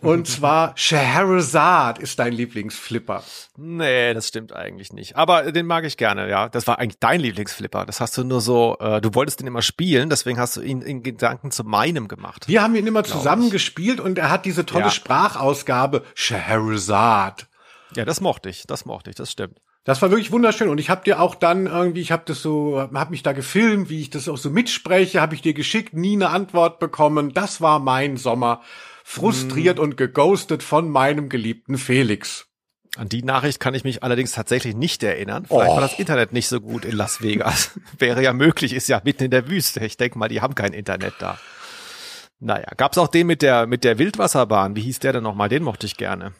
Und 0.00 0.26
zwar 0.26 0.72
Scheherazade 0.76 2.02
ist 2.02 2.18
dein 2.18 2.32
Lieblingsflipper. 2.32 3.22
Nee, 3.56 4.14
das 4.14 4.28
stimmt 4.28 4.52
eigentlich 4.52 4.92
nicht. 4.92 5.16
Aber 5.16 5.52
den 5.52 5.66
mag 5.66 5.84
ich 5.84 5.96
gerne, 5.96 6.28
ja. 6.28 6.48
Das 6.48 6.66
war 6.66 6.78
eigentlich 6.78 6.98
dein 7.00 7.20
Lieblingsflipper. 7.20 7.86
Das 7.86 8.00
hast 8.00 8.16
du 8.18 8.24
nur 8.24 8.40
so, 8.40 8.76
äh, 8.80 9.00
du 9.00 9.14
wolltest 9.14 9.40
den 9.40 9.46
immer 9.46 9.62
spielen, 9.62 10.10
deswegen 10.10 10.38
hast 10.38 10.56
du 10.56 10.60
ihn 10.60 10.82
in 10.82 11.02
Gedanken 11.02 11.50
zu 11.50 11.64
meinem 11.64 12.08
gemacht. 12.08 12.48
Wir 12.48 12.62
haben 12.62 12.74
ihn 12.74 12.86
immer 12.86 13.04
zusammen 13.04 13.46
ich. 13.46 13.52
gespielt 13.52 14.00
und 14.00 14.18
er 14.18 14.30
hat 14.30 14.44
diese 14.44 14.66
tolle 14.66 14.84
ja. 14.84 14.90
Sprachausgabe 14.90 16.02
Scheherazade. 16.14 17.44
Ja, 17.96 18.04
das 18.04 18.20
mochte 18.20 18.48
ich, 18.48 18.64
das 18.66 18.84
mochte 18.84 19.10
ich, 19.10 19.16
das 19.16 19.30
stimmt. 19.30 19.60
Das 19.84 20.00
war 20.00 20.10
wirklich 20.10 20.32
wunderschön 20.32 20.70
und 20.70 20.78
ich 20.78 20.88
habe 20.88 21.04
dir 21.04 21.20
auch 21.20 21.34
dann 21.34 21.66
irgendwie, 21.66 22.00
ich 22.00 22.10
habe 22.10 22.22
das 22.24 22.40
so, 22.40 22.80
habe 22.80 23.10
mich 23.10 23.22
da 23.22 23.32
gefilmt, 23.32 23.90
wie 23.90 24.00
ich 24.00 24.08
das 24.08 24.30
auch 24.30 24.38
so 24.38 24.48
mitspreche, 24.48 25.20
habe 25.20 25.34
ich 25.34 25.42
dir 25.42 25.52
geschickt, 25.52 25.92
nie 25.92 26.14
eine 26.14 26.30
Antwort 26.30 26.78
bekommen. 26.78 27.34
Das 27.34 27.60
war 27.60 27.80
mein 27.80 28.16
Sommer, 28.16 28.62
frustriert 29.04 29.78
mm. 29.78 29.82
und 29.82 29.96
geghostet 29.98 30.62
von 30.62 30.88
meinem 30.88 31.28
geliebten 31.28 31.76
Felix. 31.76 32.46
An 32.96 33.10
die 33.10 33.22
Nachricht 33.22 33.60
kann 33.60 33.74
ich 33.74 33.84
mich 33.84 34.02
allerdings 34.02 34.32
tatsächlich 34.32 34.74
nicht 34.74 35.02
erinnern. 35.02 35.44
Vielleicht 35.44 35.70
oh. 35.70 35.74
war 35.74 35.80
das 35.82 35.98
Internet 35.98 36.32
nicht 36.32 36.48
so 36.48 36.60
gut 36.60 36.86
in 36.86 36.96
Las 36.96 37.20
Vegas. 37.20 37.72
Wäre 37.98 38.22
ja 38.22 38.32
möglich, 38.32 38.72
ist 38.72 38.88
ja 38.88 39.02
mitten 39.04 39.24
in 39.24 39.30
der 39.30 39.48
Wüste. 39.48 39.84
Ich 39.84 39.98
denke 39.98 40.18
mal, 40.18 40.28
die 40.28 40.40
haben 40.40 40.54
kein 40.54 40.72
Internet 40.72 41.14
da. 41.18 41.38
Naja, 42.38 42.68
gab's 42.76 42.96
auch 42.96 43.08
den 43.08 43.26
mit 43.26 43.42
der 43.42 43.66
mit 43.66 43.84
der 43.84 43.98
Wildwasserbahn. 43.98 44.76
Wie 44.76 44.82
hieß 44.82 45.00
der 45.00 45.12
denn 45.12 45.24
nochmal? 45.24 45.48
Den 45.48 45.62
mochte 45.62 45.86
ich 45.86 45.96
gerne. 45.96 46.32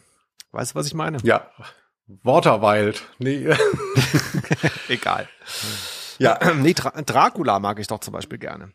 Weißt 0.52 0.72
du, 0.72 0.74
was 0.76 0.86
ich 0.86 0.94
meine? 0.94 1.18
Ja, 1.24 1.50
Waterwild. 2.06 3.02
Nee. 3.18 3.48
Egal. 4.88 5.28
Ja, 6.18 6.38
nee, 6.54 6.74
Dra 6.74 6.90
Dracula 7.02 7.58
mag 7.58 7.78
ich 7.78 7.86
doch 7.86 8.00
zum 8.00 8.12
Beispiel 8.12 8.38
gerne. 8.38 8.72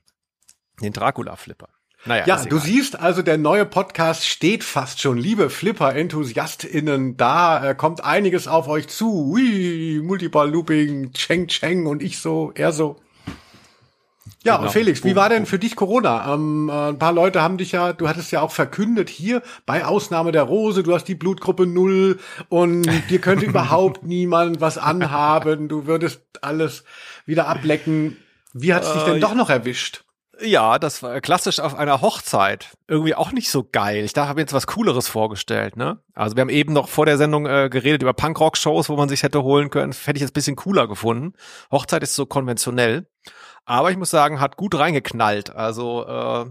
Den 0.81 0.93
Dracula-Flipper. 0.93 1.69
Naja, 2.05 2.25
ja, 2.25 2.45
du 2.45 2.57
siehst 2.59 2.97
also, 2.97 3.21
der 3.21 3.37
neue 3.37 3.65
Podcast 3.65 4.25
steht 4.25 4.63
fast 4.63 5.01
schon. 5.01 5.17
Liebe 5.17 5.49
Flipper-EnthusiastInnen, 5.49 7.17
da 7.17 7.71
äh, 7.71 7.75
kommt 7.75 8.03
einiges 8.03 8.47
auf 8.47 8.69
euch 8.69 8.87
zu. 8.87 9.31
Ui, 9.33 9.99
Multiball-Looping, 10.01 11.11
Cheng 11.11 11.47
Cheng 11.47 11.87
und 11.87 12.01
ich 12.01 12.19
so, 12.19 12.53
er 12.55 12.71
so. 12.71 13.01
Ja, 14.43 14.57
genau. 14.57 14.69
Felix, 14.69 15.03
wie 15.03 15.15
war 15.15 15.29
denn 15.29 15.45
für 15.45 15.59
dich 15.59 15.75
Corona? 15.75 16.33
Ähm, 16.33 16.69
äh, 16.69 16.89
ein 16.89 16.99
paar 16.99 17.13
Leute 17.13 17.41
haben 17.41 17.57
dich 17.57 17.71
ja, 17.71 17.93
du 17.93 18.07
hattest 18.07 18.31
ja 18.31 18.41
auch 18.41 18.51
verkündet 18.51 19.09
hier, 19.09 19.41
bei 19.65 19.85
Ausnahme 19.85 20.31
der 20.31 20.43
Rose, 20.43 20.83
du 20.83 20.93
hast 20.93 21.05
die 21.05 21.15
Blutgruppe 21.15 21.65
Null 21.65 22.19
und 22.47 22.89
dir 23.09 23.19
könnte 23.19 23.45
überhaupt 23.47 24.03
niemand 24.03 24.61
was 24.61 24.77
anhaben, 24.77 25.67
du 25.67 25.85
würdest 25.87 26.21
alles 26.41 26.83
wieder 27.25 27.47
ablecken. 27.47 28.17
Wie 28.53 28.73
hat 28.73 28.83
es 28.83 28.93
dich 28.93 29.03
denn 29.03 29.17
äh, 29.17 29.19
doch 29.19 29.35
noch 29.35 29.49
erwischt? 29.49 30.03
Ja, 30.41 30.79
das 30.79 31.03
war 31.03 31.19
klassisch 31.19 31.59
auf 31.59 31.75
einer 31.75 32.01
Hochzeit. 32.01 32.69
Irgendwie 32.87 33.13
auch 33.13 33.31
nicht 33.31 33.49
so 33.49 33.67
geil. 33.69 34.05
Ich 34.05 34.13
dachte, 34.13 34.29
habe 34.29 34.39
jetzt 34.39 34.53
was 34.53 34.67
Cooleres 34.67 35.07
vorgestellt, 35.07 35.75
ne? 35.75 35.99
Also 36.13 36.35
wir 36.35 36.41
haben 36.41 36.49
eben 36.49 36.71
noch 36.71 36.87
vor 36.87 37.05
der 37.05 37.17
Sendung 37.17 37.45
äh, 37.45 37.69
geredet 37.69 38.01
über 38.01 38.13
Punkrock-Shows, 38.13 38.89
wo 38.89 38.95
man 38.95 39.09
sich 39.09 39.23
hätte 39.23 39.43
holen 39.43 39.69
können. 39.69 39.91
Hätte 39.91 40.17
ich 40.17 40.21
jetzt 40.21 40.31
ein 40.31 40.33
bisschen 40.33 40.55
cooler 40.55 40.87
gefunden. 40.87 41.33
Hochzeit 41.71 42.03
ist 42.03 42.15
so 42.15 42.25
konventionell. 42.25 43.07
Aber 43.69 43.91
ich 43.91 43.97
muss 43.97 44.09
sagen, 44.09 44.39
hat 44.39 44.57
gut 44.57 44.73
reingeknallt. 44.73 45.55
Also 45.55 46.03
äh, 46.07 46.45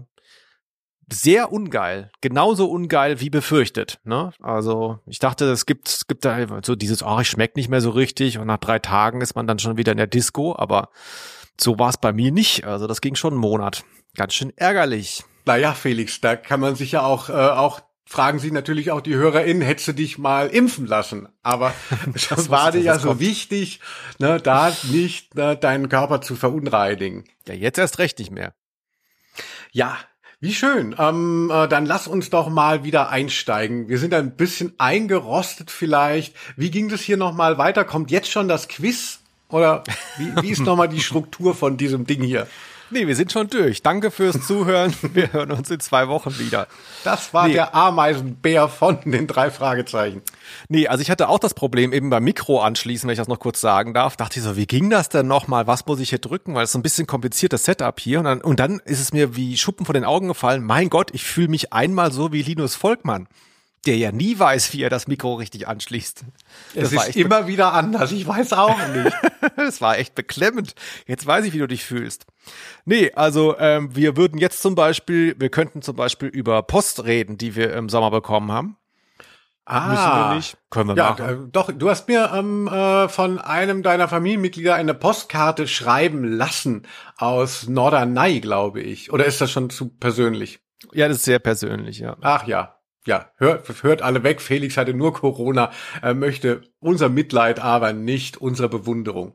sehr 1.11 1.51
ungeil. 1.51 2.11
Genauso 2.21 2.67
ungeil 2.67 3.19
wie 3.19 3.29
befürchtet. 3.29 3.99
Ne? 4.05 4.31
Also 4.41 4.99
ich 5.05 5.19
dachte, 5.19 5.43
es 5.51 5.65
gibt, 5.65 5.89
es 5.89 6.07
gibt 6.07 6.23
da 6.23 6.37
so 6.63 6.77
dieses, 6.77 7.03
oh, 7.03 7.19
ich 7.19 7.27
schmeckt 7.27 7.57
nicht 7.57 7.67
mehr 7.67 7.81
so 7.81 7.89
richtig 7.89 8.37
und 8.37 8.47
nach 8.47 8.59
drei 8.59 8.79
Tagen 8.79 9.19
ist 9.19 9.35
man 9.35 9.47
dann 9.47 9.59
schon 9.59 9.75
wieder 9.75 9.91
in 9.91 9.97
der 9.97 10.07
Disco, 10.07 10.55
aber 10.57 10.91
so 11.59 11.77
war 11.77 11.89
es 11.89 11.97
bei 11.97 12.13
mir 12.13 12.31
nicht. 12.31 12.63
Also 12.63 12.87
das 12.87 13.01
ging 13.01 13.15
schon 13.15 13.33
einen 13.33 13.41
Monat. 13.41 13.83
Ganz 14.15 14.33
schön 14.33 14.53
ärgerlich. 14.55 15.25
Naja, 15.43 15.73
Felix, 15.73 16.21
da 16.21 16.37
kann 16.37 16.61
man 16.61 16.75
sich 16.75 16.93
ja 16.93 17.01
auch, 17.01 17.27
äh, 17.27 17.33
auch 17.33 17.81
fragen 18.09 18.39
Sie 18.39 18.51
natürlich 18.51 18.89
auch 18.91 19.01
die 19.01 19.15
HörerInnen, 19.15 19.61
hättest 19.61 19.89
du 19.89 19.93
dich 19.93 20.17
mal 20.17 20.47
impfen 20.47 20.87
lassen? 20.87 21.29
Aber 21.43 21.73
das 22.29 22.49
war 22.49 22.71
dir 22.71 22.81
ja 22.81 22.97
so 22.97 23.09
kommt. 23.09 23.19
wichtig, 23.21 23.79
ne, 24.17 24.41
da 24.41 24.75
nicht 24.91 25.35
ne, 25.35 25.55
deinen 25.55 25.89
Körper 25.89 26.19
zu 26.19 26.35
verunreinigen. 26.35 27.23
Ja, 27.47 27.53
jetzt 27.53 27.77
erst 27.77 27.99
recht 27.99 28.17
nicht 28.17 28.31
mehr. 28.31 28.53
Ja, 29.71 29.95
wie 30.39 30.55
schön. 30.55 30.95
Ähm, 30.97 31.51
äh, 31.53 31.67
dann 31.67 31.85
lass 31.85 32.07
uns 32.07 32.31
doch 32.31 32.49
mal 32.49 32.83
wieder 32.83 33.09
einsteigen. 33.09 33.89
Wir 33.89 33.99
sind 33.99 34.13
ein 34.13 34.35
bisschen 34.35 34.73
eingerostet 34.79 35.69
vielleicht. 35.69 36.35
Wie 36.55 36.71
ging 36.71 36.89
das 36.89 37.01
hier 37.01 37.17
nochmal 37.17 37.59
weiter? 37.59 37.85
Kommt 37.85 38.09
jetzt 38.09 38.31
schon 38.31 38.47
das 38.47 38.67
Quiz? 38.67 39.19
Oder 39.49 39.83
wie, 40.17 40.41
wie 40.41 40.49
ist 40.49 40.61
nochmal 40.61 40.89
die 40.89 40.99
Struktur 41.01 41.53
von 41.53 41.77
diesem 41.77 42.07
Ding 42.07 42.23
hier? 42.23 42.47
Nee, 42.91 43.07
wir 43.07 43.15
sind 43.15 43.31
schon 43.31 43.47
durch. 43.49 43.81
Danke 43.83 44.11
fürs 44.11 44.41
Zuhören. 44.47 44.93
Wir 45.13 45.31
hören 45.33 45.51
uns 45.51 45.69
in 45.69 45.79
zwei 45.79 46.07
Wochen 46.07 46.37
wieder. 46.39 46.67
Das 47.03 47.33
war 47.33 47.47
Nee. 47.47 47.53
der 47.53 47.75
Ameisenbär 47.75 48.67
von 48.67 48.99
den 49.05 49.27
drei 49.27 49.51
Fragezeichen. 49.51 50.21
Nee, 50.67 50.87
also 50.87 51.01
ich 51.01 51.11
hatte 51.11 51.29
auch 51.29 51.39
das 51.39 51.53
Problem 51.53 51.93
eben 51.93 52.09
beim 52.09 52.23
Mikro 52.23 52.61
anschließen, 52.61 53.07
wenn 53.07 53.13
ich 53.13 53.19
das 53.19 53.27
noch 53.27 53.39
kurz 53.39 53.61
sagen 53.61 53.93
darf. 53.93 54.17
Dachte 54.17 54.39
ich 54.39 54.45
so, 54.45 54.55
wie 54.55 54.65
ging 54.67 54.89
das 54.89 55.09
denn 55.09 55.27
nochmal? 55.27 55.67
Was 55.67 55.85
muss 55.85 55.99
ich 55.99 56.09
hier 56.09 56.19
drücken? 56.19 56.55
Weil 56.55 56.63
es 56.63 56.71
so 56.71 56.79
ein 56.79 56.83
bisschen 56.83 57.07
kompliziertes 57.07 57.63
Setup 57.63 57.99
hier. 57.99 58.19
Und 58.19 58.25
dann, 58.25 58.41
und 58.41 58.59
dann 58.59 58.79
ist 58.85 58.99
es 58.99 59.13
mir 59.13 59.35
wie 59.35 59.57
Schuppen 59.57 59.85
vor 59.85 59.93
den 59.93 60.05
Augen 60.05 60.27
gefallen. 60.27 60.63
Mein 60.63 60.89
Gott, 60.89 61.11
ich 61.13 61.23
fühle 61.23 61.47
mich 61.49 61.71
einmal 61.73 62.11
so 62.11 62.31
wie 62.31 62.41
Linus 62.41 62.75
Volkmann, 62.75 63.27
der 63.85 63.97
ja 63.97 64.11
nie 64.11 64.37
weiß, 64.37 64.73
wie 64.73 64.83
er 64.83 64.89
das 64.89 65.07
Mikro 65.07 65.35
richtig 65.35 65.67
anschließt. 65.67 66.25
Es 66.75 66.95
war 66.95 67.07
ist 67.07 67.15
immer 67.15 67.47
wieder 67.47 67.73
anders. 67.73 68.11
Ich 68.11 68.27
weiß 68.27 68.53
auch 68.53 68.77
nicht. 68.89 69.15
Das 69.55 69.81
war 69.81 69.97
echt 69.97 70.15
beklemmend. 70.15 70.75
Jetzt 71.05 71.25
weiß 71.25 71.45
ich, 71.45 71.53
wie 71.53 71.59
du 71.59 71.67
dich 71.67 71.83
fühlst. 71.83 72.25
Nee, 72.85 73.11
also 73.13 73.57
ähm, 73.57 73.95
wir 73.95 74.15
würden 74.17 74.37
jetzt 74.37 74.61
zum 74.61 74.75
Beispiel, 74.75 75.35
wir 75.37 75.49
könnten 75.49 75.81
zum 75.81 75.95
Beispiel 75.95 76.29
über 76.29 76.61
Post 76.63 77.03
reden, 77.05 77.37
die 77.37 77.55
wir 77.55 77.73
im 77.73 77.89
Sommer 77.89 78.11
bekommen 78.11 78.51
haben. 78.51 78.77
Ah, 79.65 79.87
Müssen 79.87 80.03
wir 80.03 80.35
nicht? 80.35 80.57
Können 80.71 80.89
wir 80.89 80.95
ja, 80.95 81.09
machen. 81.11 81.45
äh, 81.45 81.51
doch, 81.51 81.71
du 81.71 81.89
hast 81.89 82.07
mir 82.07 82.31
ähm, 82.33 82.67
äh, 82.67 83.07
von 83.07 83.37
einem 83.37 83.83
deiner 83.83 84.07
Familienmitglieder 84.07 84.75
eine 84.75 84.93
Postkarte 84.93 85.67
schreiben 85.67 86.23
lassen 86.23 86.87
aus 87.17 87.67
Norderney, 87.67 88.39
glaube 88.39 88.81
ich. 88.81 89.13
Oder 89.13 89.25
ist 89.25 89.41
das 89.41 89.51
schon 89.51 89.69
zu 89.69 89.89
persönlich? 89.89 90.59
Ja, 90.91 91.07
das 91.07 91.17
ist 91.17 91.25
sehr 91.25 91.39
persönlich, 91.39 91.99
ja. 91.99 92.17
Ach 92.21 92.47
ja. 92.47 92.78
Ja, 93.09 93.25
hört, 93.37 93.67
hört 93.81 94.03
alle 94.03 94.21
weg. 94.21 94.39
Felix 94.39 94.77
hatte 94.77 94.93
nur 94.93 95.13
Corona. 95.15 95.71
Er 96.03 96.13
möchte 96.13 96.61
unser 96.79 97.09
Mitleid, 97.09 97.59
aber 97.59 97.91
nicht 97.91 98.37
unsere 98.37 98.69
Bewunderung. 98.69 99.33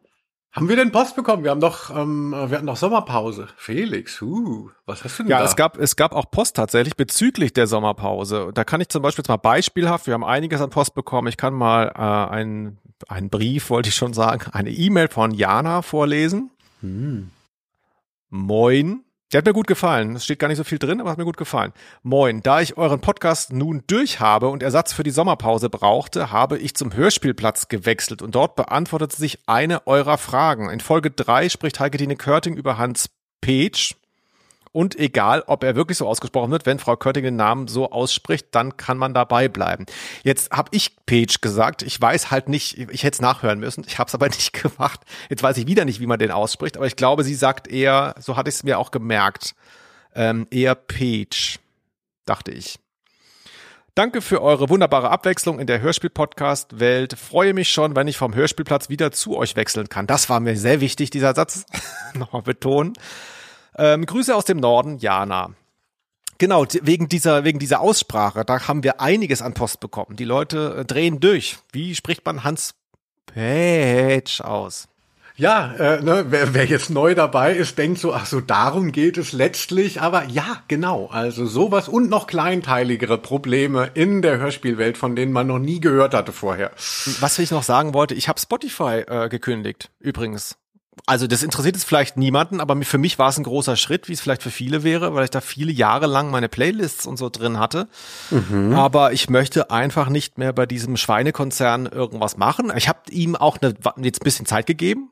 Haben 0.53 0.69
wir 0.69 0.77
denn 0.77 0.93
Post 0.93 1.17
bekommen? 1.17 1.43
Wir 1.43 1.51
haben 1.51 1.61
doch, 1.61 1.91
ähm, 1.91 2.31
wir 2.31 2.57
hatten 2.57 2.69
doch 2.69 2.77
Sommerpause. 2.77 3.49
Felix, 3.57 4.23
uh, 4.23 4.71
was 4.87 5.03
hast 5.03 5.19
du 5.19 5.25
denn 5.25 5.31
Ja, 5.33 5.41
da? 5.41 5.45
es 5.47 5.57
gab, 5.57 5.77
es 5.77 5.97
gab 5.97 6.13
auch 6.13 6.31
Post 6.31 6.55
tatsächlich 6.55 6.95
bezüglich 6.95 7.53
der 7.53 7.67
Sommerpause. 7.67 8.53
Da 8.55 8.63
kann 8.63 8.81
ich 8.81 8.89
zum 8.91 9.03
Beispiel 9.03 9.23
jetzt 9.23 9.29
mal 9.29 9.39
beispielhaft, 9.39 10.07
wir 10.07 10.15
haben 10.15 10.23
einiges 10.23 10.61
an 10.61 10.71
Post 10.71 10.95
bekommen. 10.95 11.27
Ich 11.27 11.37
kann 11.37 11.53
mal 11.53 11.89
äh, 11.97 12.33
einen, 12.33 12.79
einen 13.09 13.31
Brief, 13.31 13.71
wollte 13.71 13.89
ich 13.89 13.97
schon 13.97 14.15
sagen, 14.15 14.53
eine 14.53 14.71
E-Mail 14.71 15.09
von 15.09 15.33
Jana 15.33 15.83
vorlesen. 15.83 16.53
Moin. 18.31 19.01
Der 19.35 19.39
hat 19.39 19.47
mir 19.47 19.53
gut 19.53 19.67
gefallen. 19.67 20.15
Es 20.15 20.23
steht 20.23 20.39
gar 20.39 20.47
nicht 20.47 20.59
so 20.59 20.63
viel 20.63 20.79
drin, 20.79 21.01
aber 21.01 21.11
hat 21.11 21.19
mir 21.19 21.25
gut 21.25 21.37
gefallen. 21.37 21.73
Moin. 22.05 22.41
Da 22.45 22.61
ich 22.61 22.77
euren 22.77 23.01
Podcast 23.01 23.53
nun 23.53 23.83
durch 23.89 24.21
habe 24.21 24.49
und 24.49 24.63
Ersatz 24.63 24.93
für 24.93 25.03
die 25.03 25.11
Sommerpause 25.11 25.71
brauchte, 25.71 26.31
habe 26.31 26.57
ich 26.57 26.77
zum 26.77 26.95
Hörspielplatz 26.95 27.67
gewechselt 27.67 28.23
und 28.23 28.37
dort 28.37 28.55
beantwortete 28.55 29.17
sich 29.17 29.41
eine 29.49 29.89
eurer 29.89 30.19
Fragen. 30.19 30.71
In 30.71 30.79
Folge 30.79 31.11
drei 31.11 31.49
spricht 31.49 31.81
Heike-Tine 31.81 32.15
Körting 32.15 32.55
über 32.55 32.79
Hans 32.79 33.11
Petsch. 33.41 33.97
Und 34.75 34.99
egal, 34.99 35.45
ob 35.47 35.63
er 35.63 35.77
wirklich 35.77 35.99
so 35.99 36.09
ausgesprochen 36.09 36.51
wird, 36.51 36.67
wenn 36.67 36.81
Frau 36.81 36.97
Körting 36.97 37.23
den 37.23 37.37
Namen 37.37 37.69
so 37.69 37.93
ausspricht, 37.93 38.49
dann 38.51 38.77
kann 38.77 38.99
man 38.99 39.15
dabei 39.15 39.47
bleiben. 39.47 39.87
Jetzt 40.25 40.51
habe 40.51 40.71
ich 40.73 40.97
Page 41.07 41.41
gesagt. 41.41 41.83
Ich 41.83 42.01
weiß 42.01 42.33
halt 42.33 42.49
nicht, 42.49 42.77
ich 42.77 43.05
hätte 43.05 43.15
es 43.15 43.21
nachhören 43.21 43.61
müssen. 43.61 43.85
Ich 43.87 44.01
habe 44.01 44.09
es 44.09 44.15
aber 44.17 44.27
nicht 44.31 44.53
gemacht. 44.53 44.99
Jetzt 45.31 45.45
weiß 45.45 45.59
ich 45.59 45.69
wieder 45.69 45.85
nicht, 45.85 46.01
wie 46.01 46.09
man 46.09 46.19
den 46.19 46.33
ausspricht. 46.33 46.77
Aber 46.77 46.89
ich 46.89 46.97
glaube, 46.97 47.23
sie 47.23 47.37
sagt 47.37 47.69
eher, 47.69 48.17
so 48.19 48.37
hatte 48.37 48.49
ich 48.49 48.57
es 48.57 48.63
mir 48.65 48.81
auch 48.81 48.91
gemerkt, 48.91 49.55
ähm, 50.17 50.49
eher 50.51 50.75
Page, 50.75 51.61
dachte 52.27 52.51
ich. 52.51 52.81
Danke 53.95 54.23
für 54.23 54.43
eure 54.43 54.71
wunderbare 54.71 55.09
Abwechslung 55.09 55.61
in 55.61 55.69
der 55.69 55.81
Hörspiel-Podcast-Welt. 55.83 57.17
Freue 57.17 57.55
mich 57.55 57.69
schon, 57.69 57.95
wenn 57.95 58.09
ich 58.09 58.17
vom 58.17 58.35
Hörspielplatz 58.35 58.89
wieder 58.89 59.13
zu 59.13 59.37
euch 59.37 59.55
wechseln 59.55 59.89
kann. 59.89 60.09
Das 60.09 60.29
war 60.29 60.41
mir 60.41 60.57
sehr 60.57 60.81
wichtig, 60.81 61.11
dieser 61.11 61.33
Satz. 61.33 61.65
Nochmal 62.15 62.43
betonen. 62.43 62.95
Ähm, 63.77 64.07
Grüße 64.07 64.35
aus 64.35 64.45
dem 64.45 64.59
Norden, 64.59 64.99
Jana. 64.99 65.51
Genau, 66.39 66.67
wegen 66.83 67.09
dieser, 67.09 67.45
wegen 67.45 67.59
dieser 67.59 67.81
Aussprache, 67.81 68.45
da 68.45 68.67
haben 68.67 68.83
wir 68.83 69.01
einiges 69.01 69.41
an 69.41 69.55
Post 69.55 69.81
bekommen. 69.81 70.17
Die 70.17 70.25
Leute 70.25 70.79
äh, 70.81 70.85
drehen 70.85 71.21
durch. 71.21 71.59
Wie 71.73 71.95
spricht 71.95 72.25
man 72.27 72.45
Hans 72.45 72.75
Petsch 73.27 74.41
aus? 74.41 74.89
Ja, 75.37 75.73
äh, 75.75 76.01
ne, 76.01 76.27
wer, 76.29 76.55
wer 76.55 76.65
jetzt 76.65 76.91
neu 76.91 77.17
dabei 77.17 77.55
ist, 77.55 77.77
denkt 77.77 77.99
so, 77.99 78.15
ach 78.15 78.27
so, 78.27 78.41
darum 78.41 78.93
geht 78.93 79.19
es 79.19 79.33
letztlich. 79.33 80.01
Aber 80.01 80.25
ja, 80.27 80.63
genau. 80.69 81.07
Also 81.07 81.47
sowas 81.47 81.89
und 81.89 82.09
noch 82.09 82.29
kleinteiligere 82.29 83.19
Probleme 83.19 83.91
in 83.95 84.23
der 84.23 84.39
Hörspielwelt, 84.39 84.97
von 84.97 85.17
denen 85.17 85.33
man 85.33 85.49
noch 85.49 85.59
nie 85.59 85.81
gehört 85.81 86.15
hatte 86.15 86.33
vorher. 86.33 86.71
Was 87.19 87.39
ich 87.41 87.51
noch 87.51 87.65
sagen 87.65 87.95
wollte, 87.95 88.15
ich 88.15 88.29
habe 88.29 88.39
Spotify 88.39 89.03
äh, 89.09 89.29
gekündigt, 89.29 89.91
übrigens. 89.99 90.57
Also 91.07 91.27
das 91.27 91.43
interessiert 91.43 91.77
jetzt 91.77 91.85
vielleicht 91.85 92.17
niemanden, 92.17 92.61
aber 92.61 92.81
für 92.83 92.99
mich 92.99 93.19
war 93.19 93.29
es 93.29 93.37
ein 93.37 93.45
großer 93.45 93.77
Schritt, 93.77 94.09
wie 94.09 94.13
es 94.13 94.21
vielleicht 94.21 94.43
für 94.43 94.51
viele 94.51 94.85
wäre, 94.85 95.15
weil 95.15 95.25
ich 95.25 95.31
da 95.31 95.41
viele 95.41 95.73
Jahre 95.73 96.07
lang 96.07 96.31
meine 96.31 96.49
Playlists 96.49 97.07
und 97.07 97.19
so 97.19 97.29
drin 97.29 97.59
hatte. 97.59 97.89
Aber 98.75 99.13
ich 99.13 99.29
möchte 99.29 99.71
einfach 99.71 100.09
nicht 100.09 100.39
mehr 100.39 100.53
bei 100.53 100.67
diesem 100.67 100.97
Schweinekonzern 100.97 101.87
irgendwas 101.87 102.37
machen. 102.37 102.73
Ich 102.77 102.89
habe 102.89 103.01
ihm 103.11 103.37
auch 103.37 103.59
eine, 103.61 103.75
jetzt 104.03 104.23
ein 104.23 104.25
bisschen 104.25 104.47
Zeit 104.47 104.67
gegeben, 104.67 105.11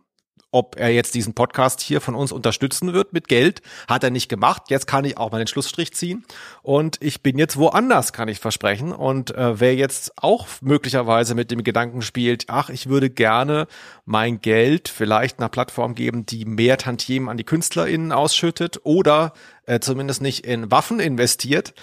ob 0.53 0.77
er 0.79 0.91
jetzt 0.91 1.15
diesen 1.15 1.35
Podcast 1.35 1.81
hier 1.81 2.01
von 2.01 2.15
uns 2.15 2.31
unterstützen 2.31 2.93
wird 2.93 3.13
mit 3.13 3.27
Geld, 3.27 3.63
hat 3.89 4.05
er 4.05 4.11
nicht 4.11 4.29
gemacht. 4.29 4.65
Jetzt 4.69 4.87
kann 4.87 5.05
ich 5.05 5.19
auch 5.19 5.33
mal 5.33 5.39
den 5.39 5.47
Schlussstrich 5.49 5.93
ziehen 5.95 6.25
und 6.63 6.99
ich 7.01 7.23
bin 7.23 7.39
jetzt 7.39 7.57
woanders, 7.57 8.13
kann 8.13 8.29
ich 8.29 8.39
versprechen. 8.39 8.93
Und 8.93 9.35
äh, 9.35 9.59
wer 9.59 9.75
jetzt 9.75 10.13
auch 10.17 10.47
möglicherweise 10.61 11.35
mit 11.35 11.51
dem 11.51 11.65
Gedanken 11.65 12.03
spielt, 12.03 12.45
ach, 12.49 12.69
ich 12.69 12.89
würde 12.89 13.11
gerne 13.11 13.67
mein 14.05 14.41
Geld 14.41 14.89
vielleicht 14.89 15.39
einer 15.39 15.49
Plattform 15.49 15.95
geben, 15.95 16.27
die 16.27 16.45
mehr 16.45 16.77
Tantiemen 16.79 17.29
an 17.29 17.37
die 17.37 17.45
KünstlerInnen 17.45 18.13
ausschüttet 18.13 18.81
oder 18.85 19.33
äh, 19.67 19.81
zumindest 19.81 20.23
nicht 20.23 20.47
in 20.47 20.71
Waffen 20.71 21.01
investiert, 21.01 21.75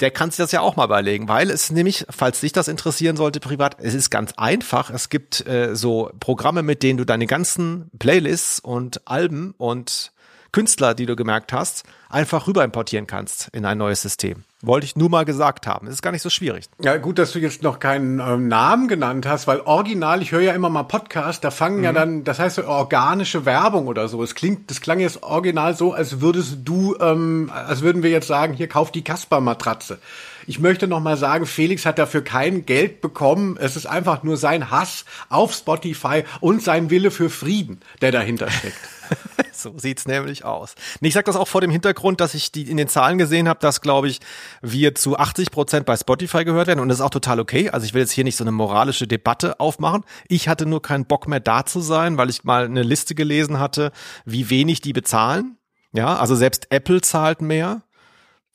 der 0.00 0.10
kann 0.10 0.30
sich 0.30 0.38
das 0.38 0.52
ja 0.52 0.60
auch 0.60 0.76
mal 0.76 0.86
überlegen, 0.86 1.28
weil 1.28 1.50
es 1.50 1.70
nämlich, 1.70 2.06
falls 2.10 2.40
dich 2.40 2.52
das 2.52 2.68
interessieren 2.68 3.16
sollte 3.16 3.40
privat, 3.40 3.76
es 3.78 3.94
ist 3.94 4.10
ganz 4.10 4.32
einfach. 4.36 4.90
Es 4.90 5.08
gibt 5.08 5.46
äh, 5.46 5.74
so 5.76 6.10
Programme, 6.20 6.62
mit 6.62 6.82
denen 6.82 6.98
du 6.98 7.04
deine 7.04 7.26
ganzen 7.26 7.90
Playlists 7.98 8.60
und 8.60 9.06
Alben 9.06 9.54
und 9.58 10.12
Künstler, 10.52 10.94
die 10.94 11.06
du 11.06 11.16
gemerkt 11.16 11.52
hast, 11.52 11.84
einfach 12.08 12.46
rüber 12.46 12.64
importieren 12.64 13.06
kannst 13.06 13.48
in 13.52 13.64
ein 13.64 13.78
neues 13.78 14.02
System. 14.02 14.42
Wollte 14.62 14.84
ich 14.84 14.96
nur 14.96 15.08
mal 15.08 15.24
gesagt 15.24 15.66
haben. 15.66 15.86
Es 15.86 15.94
ist 15.94 16.02
gar 16.02 16.10
nicht 16.10 16.20
so 16.22 16.28
schwierig. 16.28 16.66
Ja, 16.82 16.98
gut, 16.98 17.18
dass 17.18 17.32
du 17.32 17.38
jetzt 17.38 17.62
noch 17.62 17.78
keinen 17.78 18.20
ähm, 18.20 18.48
Namen 18.48 18.88
genannt 18.88 19.26
hast, 19.26 19.46
weil 19.46 19.60
original, 19.60 20.20
ich 20.20 20.32
höre 20.32 20.42
ja 20.42 20.52
immer 20.52 20.68
mal 20.68 20.82
Podcasts, 20.82 21.40
da 21.40 21.50
fangen 21.50 21.82
ja 21.82 21.92
dann, 21.92 22.24
das 22.24 22.38
heißt 22.38 22.56
so 22.56 22.66
organische 22.66 23.46
Werbung 23.46 23.86
oder 23.86 24.08
so. 24.08 24.22
Es 24.22 24.34
klingt, 24.34 24.70
das 24.70 24.80
klang 24.82 24.98
jetzt 25.00 25.22
original 25.22 25.74
so, 25.74 25.94
als 25.94 26.20
würdest 26.20 26.58
du, 26.64 26.94
ähm, 27.00 27.50
als 27.54 27.80
würden 27.80 28.02
wir 28.02 28.10
jetzt 28.10 28.26
sagen, 28.26 28.52
hier 28.52 28.68
kauf 28.68 28.90
die 28.92 29.02
Kasper-Matratze. 29.02 29.98
Ich 30.46 30.58
möchte 30.58 30.88
noch 30.88 31.00
mal 31.00 31.16
sagen, 31.16 31.46
Felix 31.46 31.86
hat 31.86 31.98
dafür 31.98 32.22
kein 32.22 32.66
Geld 32.66 33.00
bekommen. 33.00 33.56
Es 33.58 33.76
ist 33.76 33.86
einfach 33.86 34.24
nur 34.24 34.36
sein 34.36 34.70
Hass 34.70 35.04
auf 35.28 35.54
Spotify 35.54 36.24
und 36.40 36.62
sein 36.62 36.90
Wille 36.90 37.10
für 37.10 37.30
Frieden, 37.30 37.80
der 38.02 38.12
dahinter 38.12 38.50
steckt. 38.50 38.76
So 39.52 39.76
sieht's 39.76 40.06
nämlich 40.06 40.44
aus. 40.44 40.74
Nee, 41.00 41.08
ich 41.08 41.14
sage 41.14 41.24
das 41.24 41.36
auch 41.36 41.48
vor 41.48 41.60
dem 41.60 41.70
Hintergrund, 41.70 42.20
dass 42.20 42.32
ich 42.32 42.50
die 42.50 42.62
in 42.62 42.78
den 42.78 42.88
Zahlen 42.88 43.18
gesehen 43.18 43.46
habe, 43.46 43.60
dass, 43.60 43.82
glaube 43.82 44.08
ich, 44.08 44.20
wir 44.62 44.94
zu 44.94 45.18
80 45.18 45.50
Prozent 45.50 45.84
bei 45.84 45.96
Spotify 45.96 46.44
gehört 46.44 46.66
werden. 46.66 46.80
Und 46.80 46.88
das 46.88 46.98
ist 46.98 47.04
auch 47.04 47.10
total 47.10 47.40
okay. 47.40 47.68
Also 47.68 47.84
ich 47.84 47.92
will 47.92 48.00
jetzt 48.00 48.12
hier 48.12 48.24
nicht 48.24 48.36
so 48.36 48.44
eine 48.44 48.52
moralische 48.52 49.06
Debatte 49.06 49.60
aufmachen. 49.60 50.04
Ich 50.28 50.48
hatte 50.48 50.64
nur 50.64 50.80
keinen 50.80 51.04
Bock 51.04 51.28
mehr 51.28 51.40
da 51.40 51.66
zu 51.66 51.80
sein, 51.80 52.16
weil 52.16 52.30
ich 52.30 52.44
mal 52.44 52.64
eine 52.64 52.82
Liste 52.82 53.14
gelesen 53.14 53.58
hatte, 53.58 53.92
wie 54.24 54.48
wenig 54.48 54.80
die 54.80 54.94
bezahlen. 54.94 55.58
Ja, 55.92 56.16
also 56.16 56.34
selbst 56.36 56.68
Apple 56.70 57.00
zahlt 57.00 57.42
mehr 57.42 57.82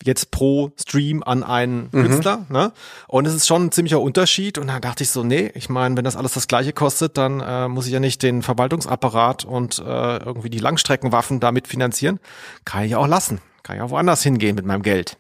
jetzt 0.04 0.32
pro 0.32 0.72
Stream 0.80 1.24
an 1.24 1.44
einen 1.44 1.90
Künstler. 1.92 2.46
Ne? 2.50 2.72
Und 3.08 3.26
es 3.26 3.34
ist 3.34 3.48
schon 3.48 3.66
ein 3.66 3.72
ziemlicher 3.72 4.02
Unterschied. 4.02 4.58
Und 4.58 4.68
dann 4.68 4.82
dachte 4.82 5.04
ich 5.04 5.10
so, 5.10 5.24
nee, 5.24 5.52
ich 5.56 5.70
meine, 5.70 5.98
wenn 5.98 6.06
das 6.06 6.16
alles 6.16 6.34
das 6.34 6.48
gleiche 6.48 6.74
kostet, 6.74 7.18
dann 7.18 7.40
äh, 7.40 7.68
muss 7.68 7.88
ich 7.88 7.94
ja 7.94 8.00
nicht 8.00 8.22
den 8.24 8.42
Verwaltungsapparat 8.42 9.46
und 9.46 9.80
äh, 9.80 10.18
irgendwie 10.18 10.50
die 10.50 10.60
Langstreckenwaffen 10.60 11.40
damit 11.40 11.68
finanzieren. 11.68 12.20
Kann 12.66 12.84
ich 12.84 12.96
auch 12.96 13.08
lassen. 13.08 13.42
Kann 13.64 13.78
ich 13.78 13.82
auch 13.82 13.90
woanders 13.90 14.22
hingehen 14.22 14.56
mit 14.56 14.66
meinem 14.66 14.84
Geld. 14.84 15.18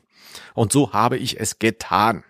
Und 0.53 0.72
so 0.72 0.94
habe 0.94 1.17
ich 1.17 1.39
es 1.39 1.60
getan. 1.60 2.24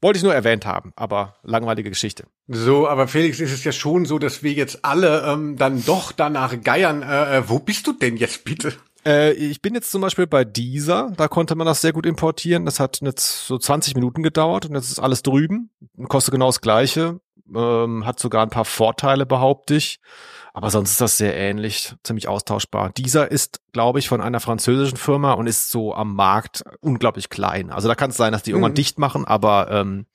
Wollte 0.00 0.16
ich 0.16 0.24
nur 0.24 0.34
erwähnt 0.34 0.66
haben, 0.66 0.92
aber 0.96 1.36
langweilige 1.44 1.88
Geschichte. 1.88 2.24
So, 2.48 2.88
aber 2.88 3.06
Felix, 3.06 3.38
ist 3.38 3.52
es 3.52 3.62
ja 3.62 3.70
schon 3.70 4.04
so, 4.04 4.18
dass 4.18 4.42
wir 4.42 4.52
jetzt 4.52 4.84
alle 4.84 5.22
ähm, 5.22 5.56
dann 5.56 5.84
doch 5.84 6.10
danach 6.10 6.60
geiern. 6.60 7.02
Äh, 7.02 7.38
äh, 7.38 7.48
wo 7.48 7.60
bist 7.60 7.86
du 7.86 7.92
denn 7.92 8.16
jetzt 8.16 8.44
bitte? 8.44 8.72
Äh, 9.04 9.32
ich 9.32 9.60
bin 9.62 9.74
jetzt 9.74 9.90
zum 9.90 10.00
Beispiel 10.00 10.26
bei 10.26 10.44
dieser, 10.44 11.10
da 11.16 11.28
konnte 11.28 11.54
man 11.54 11.66
das 11.66 11.80
sehr 11.80 11.92
gut 11.92 12.06
importieren. 12.06 12.64
Das 12.64 12.80
hat 12.80 13.00
jetzt 13.02 13.46
so 13.46 13.58
20 13.58 13.94
Minuten 13.94 14.22
gedauert 14.22 14.66
und 14.66 14.74
jetzt 14.74 14.90
ist 14.90 15.00
alles 15.00 15.22
drüben. 15.22 15.70
Kostet 16.08 16.32
genau 16.32 16.46
das 16.46 16.60
gleiche. 16.60 17.20
Ähm, 17.54 18.06
hat 18.06 18.18
sogar 18.20 18.42
ein 18.42 18.50
paar 18.50 18.64
Vorteile, 18.64 19.26
behaupte 19.26 19.74
ich. 19.74 20.00
Aber 20.54 20.70
sonst 20.70 20.90
ist 20.92 21.00
das 21.00 21.16
sehr 21.16 21.34
ähnlich, 21.34 21.94
ziemlich 22.02 22.28
austauschbar. 22.28 22.90
Dieser 22.90 23.30
ist, 23.30 23.60
glaube 23.72 23.98
ich, 23.98 24.08
von 24.08 24.20
einer 24.20 24.38
französischen 24.38 24.98
Firma 24.98 25.32
und 25.32 25.46
ist 25.46 25.70
so 25.70 25.94
am 25.94 26.14
Markt 26.14 26.62
unglaublich 26.80 27.30
klein. 27.30 27.70
Also 27.70 27.88
da 27.88 27.94
kann 27.94 28.10
es 28.10 28.16
sein, 28.18 28.32
dass 28.32 28.42
die 28.42 28.50
irgendwann 28.50 28.72
Mhm. 28.72 28.76
dicht 28.76 28.98
machen, 28.98 29.24
aber 29.24 29.70
ähm, 29.70 30.06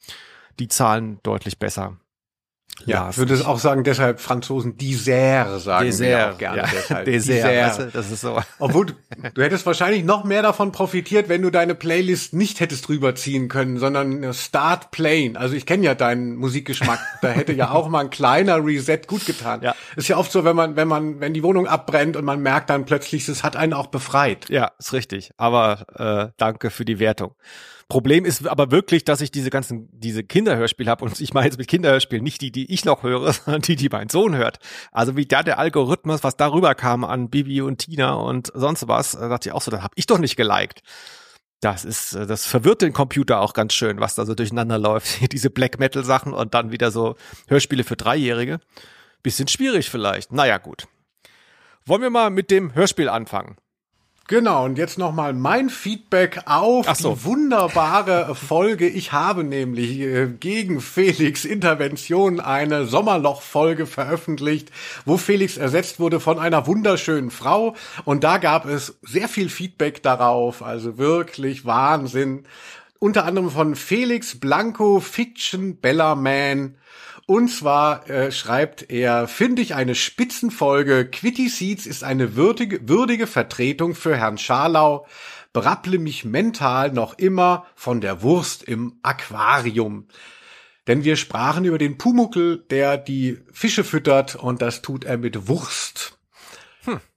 die 0.59 0.67
zahlen 0.67 1.19
deutlich 1.23 1.57
besser. 1.57 1.97
Ja, 2.85 3.09
ich 3.09 3.17
würde 3.17 3.35
auch 3.45 3.59
sagen, 3.59 3.83
deshalb 3.83 4.19
Franzosen 4.19 4.77
Dessert 4.77 5.61
sagen 5.61 5.85
Dessert, 5.85 6.07
wir 6.07 6.33
auch 6.33 6.37
gerne. 6.37 6.57
ja. 6.57 6.67
Deshalb. 6.73 7.05
Dessert, 7.05 7.45
weißt 7.45 7.79
du, 7.79 7.91
das 7.91 8.11
ist 8.11 8.21
so. 8.21 8.39
Obwohl, 8.59 8.87
du, 8.87 8.93
du 9.33 9.41
hättest 9.41 9.65
wahrscheinlich 9.65 10.03
noch 10.03 10.23
mehr 10.23 10.41
davon 10.41 10.71
profitiert, 10.71 11.29
wenn 11.29 11.41
du 11.41 11.49
deine 11.49 11.75
Playlist 11.75 12.33
nicht 12.33 12.59
hättest 12.59 12.89
rüberziehen 12.89 13.47
können, 13.47 13.77
sondern 13.77 14.33
Start 14.33 14.91
Plain. 14.91 15.37
Also 15.37 15.55
ich 15.55 15.65
kenne 15.65 15.85
ja 15.85 15.95
deinen 15.95 16.35
Musikgeschmack. 16.35 16.99
Da 17.21 17.29
hätte 17.29 17.53
ja 17.53 17.71
auch 17.71 17.89
mal 17.89 18.01
ein 18.01 18.09
kleiner 18.09 18.63
Reset 18.63 19.01
gut 19.07 19.25
getan. 19.25 19.61
Ja. 19.61 19.75
Ist 19.95 20.07
ja 20.07 20.17
oft 20.17 20.31
so, 20.31 20.45
wenn 20.45 20.55
man, 20.55 20.75
wenn 20.75 20.87
man, 20.87 21.19
wenn 21.19 21.33
die 21.33 21.43
Wohnung 21.43 21.67
abbrennt 21.67 22.15
und 22.15 22.25
man 22.25 22.39
merkt 22.41 22.69
dann 22.69 22.85
plötzlich, 22.85 23.27
es 23.27 23.43
hat 23.43 23.55
einen 23.55 23.73
auch 23.73 23.87
befreit. 23.87 24.49
Ja, 24.49 24.71
ist 24.77 24.93
richtig. 24.93 25.31
Aber 25.37 26.29
äh, 26.29 26.31
danke 26.37 26.69
für 26.69 26.85
die 26.85 26.99
Wertung. 26.99 27.33
Problem 27.89 28.25
ist 28.25 28.45
aber 28.45 28.69
wirklich, 28.71 29.05
dass 29.05 29.21
ich 29.21 29.31
diese 29.31 29.49
ganzen, 29.49 29.87
diese 29.93 30.23
Kinderhörspiele 30.23 30.91
habe 30.91 31.05
und 31.05 31.21
ich 31.21 31.33
meine 31.33 31.45
jetzt 31.45 31.57
mit 31.57 31.69
Kinderhörspielen 31.69 32.21
nicht 32.21 32.41
die, 32.41 32.51
die 32.51 32.71
ich 32.71 32.83
noch 32.83 33.03
höre, 33.03 33.31
sondern 33.33 33.61
die, 33.61 33.77
die 33.77 33.87
mein 33.89 34.09
Sohn 34.09 34.35
hört. 34.35 34.59
Also 34.91 35.15
wie 35.15 35.25
da 35.25 35.41
der 35.41 35.57
Algorithmus, 35.57 36.23
was 36.23 36.35
darüber 36.35 36.75
kam 36.75 37.05
an 37.05 37.29
Bibi 37.29 37.61
und 37.61 37.77
Tina 37.77 38.13
und 38.15 38.51
sonst 38.53 38.87
was, 38.89 39.13
da 39.13 39.29
dachte 39.29 39.49
ich 39.49 39.53
auch 39.53 39.61
so, 39.61 39.71
das 39.71 39.81
habe 39.81 39.93
ich 39.95 40.05
doch 40.05 40.17
nicht 40.17 40.35
geliked. 40.35 40.81
Das 41.61 41.85
ist, 41.85 42.13
äh, 42.13 42.27
das 42.27 42.45
verwirrt 42.45 42.81
den 42.81 42.93
Computer 42.93 43.39
auch 43.39 43.53
ganz 43.53 43.73
schön, 43.73 43.99
was 43.99 44.15
da 44.15 44.25
so 44.25 44.35
durcheinander 44.35 44.77
läuft. 44.77 45.19
Diese 45.31 45.49
Black 45.49 45.79
Metal 45.79 46.03
Sachen 46.03 46.33
und 46.33 46.53
dann 46.53 46.71
wieder 46.71 46.91
so 46.91 47.15
Hörspiele 47.47 47.83
für 47.83 47.95
Dreijährige. 47.95 48.59
Bisschen 49.23 49.47
schwierig 49.47 49.89
vielleicht. 49.89 50.31
Naja, 50.31 50.57
gut. 50.57 50.87
Wollen 51.85 52.01
wir 52.01 52.09
mal 52.09 52.29
mit 52.29 52.51
dem 52.51 52.75
Hörspiel 52.75 53.07
anfangen? 53.09 53.55
Genau, 54.29 54.65
und 54.65 54.77
jetzt 54.77 54.97
nochmal 54.97 55.31
mein 55.31 55.69
Feedback 55.69 56.41
auf 56.45 56.85
so. 56.97 57.13
die 57.13 57.23
wunderbare 57.23 58.35
Folge. 58.47 58.85
Ich 58.85 59.13
habe 59.13 59.45
nämlich 59.45 59.99
äh, 60.01 60.27
gegen 60.27 60.81
Felix 60.81 61.45
Intervention 61.45 62.41
eine 62.41 62.85
Sommerloch-Folge 62.85 63.85
veröffentlicht, 63.85 64.69
wo 65.05 65.15
Felix 65.15 65.55
ersetzt 65.55 66.01
wurde 66.01 66.19
von 66.19 66.39
einer 66.39 66.67
wunderschönen 66.67 67.31
Frau. 67.31 67.75
Und 68.03 68.25
da 68.25 68.37
gab 68.37 68.65
es 68.65 68.97
sehr 69.01 69.29
viel 69.29 69.47
Feedback 69.47 70.03
darauf, 70.03 70.61
also 70.61 70.97
wirklich 70.97 71.65
Wahnsinn. 71.65 72.43
Unter 72.99 73.23
anderem 73.23 73.49
von 73.49 73.77
Felix 73.77 74.37
Blanco, 74.37 74.99
Fiction 74.99 75.77
Bellaman. 75.77 76.75
Und 77.27 77.49
zwar 77.49 78.09
äh, 78.09 78.31
schreibt 78.31 78.89
er, 78.89 79.27
finde 79.27 79.61
ich 79.61 79.75
eine 79.75 79.95
Spitzenfolge. 79.95 81.05
Quitty 81.05 81.49
Seeds 81.49 81.85
ist 81.85 82.05
eine 82.05 82.37
würdige, 82.37 82.87
würdige 82.87 83.27
Vertretung 83.27 83.95
für 83.95 84.15
Herrn 84.15 84.37
Scharlau. 84.37 85.05
Berapple 85.51 85.99
mich 85.99 86.23
mental 86.23 86.93
noch 86.93 87.17
immer 87.17 87.65
von 87.75 87.99
der 87.99 88.21
Wurst 88.21 88.63
im 88.63 88.99
Aquarium. 89.03 90.07
Denn 90.87 91.03
wir 91.03 91.17
sprachen 91.17 91.65
über 91.65 91.77
den 91.77 91.97
Pumuckel, 91.97 92.63
der 92.69 92.97
die 92.97 93.39
Fische 93.51 93.83
füttert 93.83 94.35
und 94.35 94.61
das 94.61 94.81
tut 94.81 95.03
er 95.03 95.17
mit 95.17 95.49
Wurst. 95.49 96.17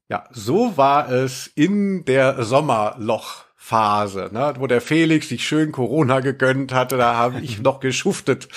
Ja, 0.08 0.24
so 0.32 0.76
war 0.76 1.08
es 1.08 1.46
in 1.54 2.04
der 2.04 2.42
Sommerlochphase, 2.42 4.30
ne, 4.32 4.54
wo 4.58 4.66
der 4.66 4.80
Felix 4.80 5.28
sich 5.28 5.46
schön 5.46 5.70
Corona 5.70 6.18
gegönnt 6.18 6.72
hatte. 6.72 6.96
Da 6.96 7.14
habe 7.14 7.38
ich 7.42 7.60
noch 7.62 7.78
geschuftet. 7.78 8.48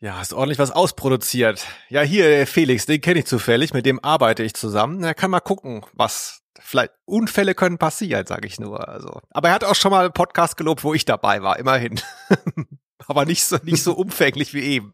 Ja, 0.00 0.18
hast 0.18 0.34
ordentlich 0.34 0.58
was 0.58 0.72
ausproduziert. 0.72 1.66
Ja, 1.88 2.02
hier, 2.02 2.28
der 2.28 2.46
Felix, 2.46 2.84
den 2.84 3.00
kenne 3.00 3.20
ich 3.20 3.26
zufällig, 3.26 3.72
mit 3.72 3.86
dem 3.86 4.02
arbeite 4.04 4.42
ich 4.42 4.52
zusammen. 4.52 5.02
Er 5.02 5.14
kann 5.14 5.30
mal 5.30 5.40
gucken, 5.40 5.86
was 5.94 6.42
vielleicht 6.60 6.92
Unfälle 7.06 7.54
können 7.54 7.78
passieren, 7.78 8.26
sage 8.26 8.46
ich 8.46 8.60
nur. 8.60 8.88
Also, 8.88 9.20
aber 9.30 9.48
er 9.48 9.54
hat 9.54 9.64
auch 9.64 9.74
schon 9.74 9.92
mal 9.92 10.04
einen 10.04 10.12
Podcast 10.12 10.58
gelobt, 10.58 10.84
wo 10.84 10.92
ich 10.92 11.06
dabei 11.06 11.42
war, 11.42 11.58
immerhin. 11.58 11.98
aber 13.06 13.24
nicht 13.24 13.44
so 13.44 13.56
nicht 13.62 13.82
so 13.82 13.92
umfänglich 13.96 14.52
wie 14.52 14.62
eben. 14.62 14.92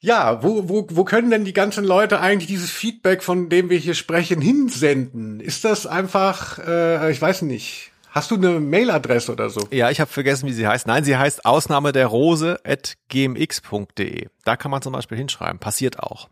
Ja, 0.00 0.42
wo, 0.42 0.68
wo, 0.68 0.86
wo 0.90 1.04
können 1.04 1.30
denn 1.30 1.44
die 1.44 1.52
ganzen 1.52 1.84
Leute 1.84 2.20
eigentlich 2.20 2.48
dieses 2.48 2.70
Feedback, 2.70 3.22
von 3.22 3.48
dem 3.48 3.70
wir 3.70 3.78
hier 3.78 3.94
sprechen, 3.94 4.40
hinsenden? 4.40 5.40
Ist 5.40 5.64
das 5.64 5.86
einfach, 5.86 6.58
äh, 6.58 7.10
ich 7.10 7.20
weiß 7.20 7.42
nicht, 7.42 7.92
hast 8.16 8.30
du 8.30 8.36
eine 8.36 8.58
Mailadresse 8.58 9.32
oder 9.32 9.50
so? 9.50 9.68
Ja, 9.70 9.90
ich 9.90 10.00
habe 10.00 10.10
vergessen, 10.10 10.48
wie 10.48 10.52
sie 10.52 10.66
heißt. 10.66 10.86
Nein, 10.86 11.04
sie 11.04 11.16
heißt 11.16 11.44
Ausnahme 11.44 11.92
der 11.92 12.06
Rose 12.06 12.58
at 12.64 12.94
gmx.de. 13.08 14.28
Da 14.44 14.56
kann 14.56 14.70
man 14.70 14.82
zum 14.82 14.94
Beispiel 14.94 15.18
hinschreiben. 15.18 15.58
Passiert 15.60 16.00
auch. 16.00 16.28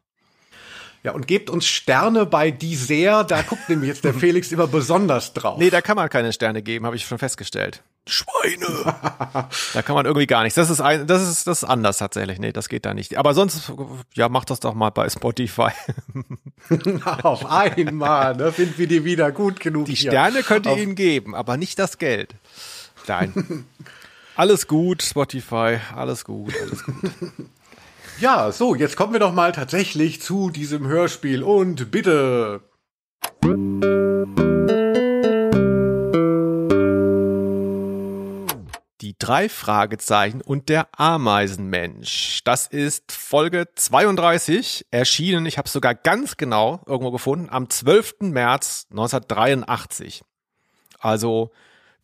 Ja, 1.03 1.13
und 1.13 1.27
gebt 1.27 1.51
uns 1.51 1.67
Sterne 1.67 2.25
bei 2.25 2.51
Dessert, 2.51 3.31
da 3.31 3.43
guckt 3.43 3.69
nämlich 3.69 3.89
jetzt 3.89 4.05
der 4.05 4.15
Felix 4.15 4.51
immer 4.51 4.67
besonders 4.67 5.35
drauf. 5.35 5.59
Nee, 5.59 5.69
da 5.69 5.83
kann 5.83 5.97
man 5.97 6.09
keine 6.09 6.33
Sterne 6.33 6.63
geben, 6.63 6.87
habe 6.87 6.97
ich 6.97 7.05
schon 7.05 7.19
festgestellt. 7.19 7.83
Schweine! 8.07 8.95
da 9.73 9.83
kann 9.83 9.95
man 9.95 10.05
irgendwie 10.05 10.27
gar 10.27 10.43
nichts. 10.43 10.57
Das 10.57 10.69
ist 10.69 10.81
ein, 10.81 11.07
das 11.07 11.23
ist, 11.27 11.47
das 11.47 11.63
ist 11.63 11.69
anders 11.69 11.99
tatsächlich. 11.99 12.39
Nee, 12.39 12.53
das 12.53 12.69
geht 12.69 12.85
da 12.85 12.93
nicht. 12.93 13.17
Aber 13.17 13.33
sonst, 13.33 13.73
ja, 14.15 14.29
mach 14.29 14.45
das 14.45 14.61
doch 14.61 14.75
mal 14.75 14.91
bei 14.91 15.09
Spotify. 15.09 15.71
Auf 17.23 17.47
einmal, 17.51 18.37
da 18.37 18.51
sind 18.53 18.79
wir 18.79 18.87
dir 18.87 19.05
wieder 19.05 19.33
gut 19.33 19.59
genug. 19.61 19.87
Die 19.87 19.95
hier. 19.95 20.11
Sterne 20.11 20.43
könnt 20.43 20.67
ihr 20.67 20.73
Auf- 20.73 20.79
ihnen 20.79 20.95
geben, 20.95 21.35
aber 21.35 21.57
nicht 21.57 21.79
das 21.79 21.97
Geld. 21.99 22.35
Nein. 23.07 23.65
alles 24.37 24.67
gut, 24.69 25.03
Spotify, 25.03 25.79
alles 25.95 26.25
gut, 26.25 26.53
alles 26.61 26.85
gut. 26.85 26.97
Ja, 28.21 28.53
so, 28.53 28.75
jetzt 28.75 28.97
kommen 28.97 29.13
wir 29.13 29.21
doch 29.21 29.33
mal 29.33 29.53
tatsächlich 29.53 30.23
zu 30.23 30.51
diesem 30.51 30.87
Hörspiel 30.87 31.43
und 31.43 31.91
bitte. 31.91 32.61
Die 39.15 39.27
drei 39.27 39.49
Fragezeichen 39.49 40.41
und 40.41 40.69
der 40.69 40.89
Ameisenmensch. 40.99 42.41
Das 42.43 42.67
ist 42.67 43.13
Folge 43.13 43.69
32, 43.77 44.87
erschienen, 44.91 45.47
ich 45.47 45.57
habe 45.57 45.67
es 45.67 45.73
sogar 45.73 45.95
ganz 45.95 46.37
genau 46.37 46.83
irgendwo 46.87 47.13
gefunden, 47.13 47.49
am 47.49 47.71
12. 47.71 48.17
März 48.23 48.89
1983. 48.91 50.23
Also 50.99 51.53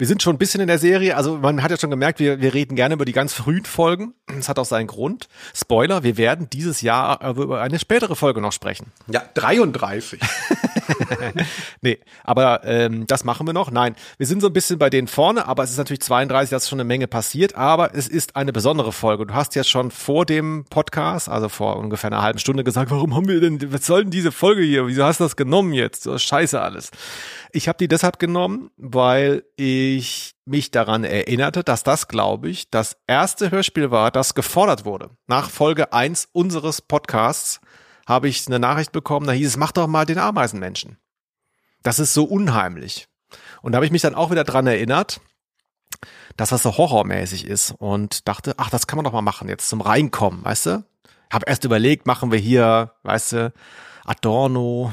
wir 0.01 0.07
sind 0.07 0.23
schon 0.23 0.35
ein 0.35 0.39
bisschen 0.39 0.63
in 0.63 0.67
der 0.67 0.79
Serie. 0.79 1.15
Also 1.15 1.37
man 1.37 1.63
hat 1.63 1.71
ja 1.71 1.77
schon 1.77 1.91
gemerkt, 1.91 2.21
wir, 2.21 2.41
wir 2.41 2.55
reden 2.55 2.75
gerne 2.75 2.95
über 2.95 3.05
die 3.05 3.13
ganz 3.13 3.35
frühen 3.35 3.67
Folgen. 3.67 4.15
Das 4.35 4.49
hat 4.49 4.59
auch 4.59 4.65
seinen 4.65 4.87
Grund. 4.87 5.29
Spoiler, 5.55 6.03
wir 6.03 6.17
werden 6.17 6.49
dieses 6.51 6.81
Jahr 6.81 7.21
über 7.37 7.61
eine 7.61 7.79
spätere 7.79 8.17
Folge 8.17 8.41
noch 8.41 8.53
sprechen. 8.53 8.93
Ja, 9.09 9.23
33. 9.35 10.21
Nee, 11.83 11.99
aber 12.25 12.65
ähm, 12.65 13.07
das 13.07 13.25
machen 13.25 13.47
wir 13.47 13.55
noch. 13.55 13.71
Nein, 13.71 13.95
wir 14.19 14.27
sind 14.27 14.41
so 14.41 14.49
ein 14.49 14.53
bisschen 14.53 14.79
bei 14.79 14.91
denen 14.91 15.09
vorne, 15.09 15.47
aber 15.47 15.63
es 15.63 15.71
ist 15.71 15.79
natürlich 15.79 16.01
32, 16.01 16.51
da 16.51 16.57
ist 16.57 16.69
schon 16.69 16.81
eine 16.81 16.87
Menge 16.87 17.07
passiert, 17.07 17.55
aber 17.55 17.95
es 17.95 18.09
ist 18.09 18.37
eine 18.37 18.53
besondere 18.53 18.93
Folge. 18.93 19.27
Du 19.27 19.35
hast 19.35 19.55
ja 19.55 19.65
schon 19.65 19.91
vor 19.91 20.27
dem 20.27 20.65
Podcast, 20.69 21.29
also 21.29 21.49
vor 21.49 21.77
ungefähr 21.77 22.11
einer 22.11 22.23
halben 22.23 22.39
Stunde 22.39 22.65
gesagt, 22.65 22.91
warum 22.91 23.15
haben 23.15 23.29
wir 23.29 23.41
denn, 23.41 23.73
was 23.73 23.87
soll 23.87 24.03
denn 24.03 24.11
diese 24.11 24.33
Folge 24.33 24.63
hier? 24.63 24.87
Wieso 24.89 25.05
hast 25.05 25.21
du 25.21 25.25
das 25.25 25.37
genommen 25.37 25.73
jetzt? 25.73 26.03
So 26.03 26.19
scheiße 26.19 26.61
alles. 26.61 26.91
Ich 27.53 27.69
habe 27.69 27.79
die 27.79 27.89
deshalb 27.89 28.19
genommen, 28.19 28.71
weil 28.77 29.45
ich 29.57 29.90
mich 30.45 30.71
daran 30.71 31.05
erinnerte, 31.05 31.65
dass 31.65 31.83
das, 31.83 32.09
glaube 32.09 32.49
ich, 32.49 32.71
das 32.71 32.97
erste 33.07 33.51
Hörspiel 33.51 33.91
war, 33.91 34.11
das 34.11 34.35
gefordert 34.35 34.85
wurde. 34.85 35.11
Nach 35.27 35.51
Folge 35.51 35.93
1 35.93 36.29
unseres 36.33 36.83
Podcasts 36.83 37.61
habe 38.07 38.29
ich 38.29 38.47
eine 38.47 38.59
Nachricht 38.59 38.93
bekommen, 38.93 39.27
da 39.27 39.33
hieß 39.33 39.49
es, 39.49 39.57
mach 39.57 39.73
doch 39.73 39.87
mal 39.87 40.07
den 40.07 40.19
Ameisenmenschen. 40.19 40.99
Das 41.83 41.99
ist 41.99 42.15
so 42.15 42.25
unheimlich. 42.25 43.09
Und 43.63 43.73
da 43.73 43.77
habe 43.77 43.87
ich 43.87 43.93
mich 43.93 44.03
dann 44.03 44.15
auch 44.15 44.31
wieder 44.31 44.45
dran 44.45 44.67
erinnert, 44.67 45.21
dass 46.37 46.51
das 46.51 46.63
so 46.63 46.77
horrormäßig 46.77 47.47
ist 47.47 47.73
und 47.79 48.27
dachte, 48.29 48.55
ach, 48.57 48.71
das 48.71 48.87
kann 48.87 48.97
man 48.97 49.05
doch 49.05 49.13
mal 49.13 49.23
machen, 49.23 49.49
jetzt 49.49 49.69
zum 49.69 49.81
Reinkommen, 49.81 50.45
weißt 50.45 50.67
du? 50.67 50.85
Hab 51.33 51.49
erst 51.49 51.65
überlegt, 51.65 52.07
machen 52.07 52.33
wir 52.33 52.39
hier, 52.39 52.95
weißt 53.03 53.33
du, 53.33 53.53
Adorno, 54.05 54.93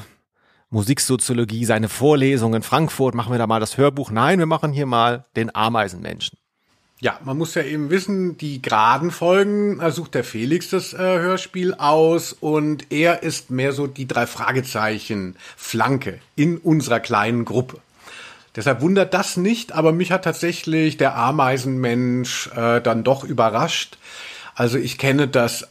Musiksoziologie, 0.69 1.65
seine 1.65 1.89
Vorlesung 1.89 2.53
in 2.53 2.61
Frankfurt, 2.61 3.15
machen 3.15 3.31
wir 3.31 3.39
da 3.39 3.47
mal 3.47 3.59
das 3.59 3.77
Hörbuch. 3.77 4.11
Nein, 4.11 4.39
wir 4.39 4.45
machen 4.45 4.73
hier 4.73 4.85
mal 4.85 5.25
den 5.35 5.53
Ameisenmenschen. 5.55 6.37
Ja, 6.99 7.19
man 7.23 7.37
muss 7.37 7.53
ja 7.53 7.61
eben 7.61 7.91
wissen, 7.91 8.37
die 8.37 8.59
geraden 8.59 9.11
Folgen 9.11 9.79
äh, 9.79 9.91
sucht 9.91 10.15
der 10.15 10.23
Felix 10.23 10.71
das 10.71 10.93
äh, 10.93 10.97
Hörspiel 10.97 11.75
aus 11.75 12.33
und 12.33 12.91
er 12.91 13.21
ist 13.21 13.51
mehr 13.51 13.71
so 13.71 13.85
die 13.85 14.07
drei 14.07 14.25
Fragezeichen 14.25 15.35
Flanke 15.55 16.19
in 16.35 16.57
unserer 16.57 16.99
kleinen 16.99 17.45
Gruppe. 17.45 17.79
Deshalb 18.55 18.81
wundert 18.81 19.13
das 19.13 19.37
nicht, 19.37 19.73
aber 19.73 19.91
mich 19.91 20.11
hat 20.11 20.23
tatsächlich 20.23 20.97
der 20.97 21.15
Ameisenmensch 21.15 22.49
äh, 22.55 22.81
dann 22.81 23.03
doch 23.03 23.23
überrascht. 23.23 23.99
Also 24.55 24.79
ich 24.79 24.97
kenne 24.97 25.27
das 25.27 25.67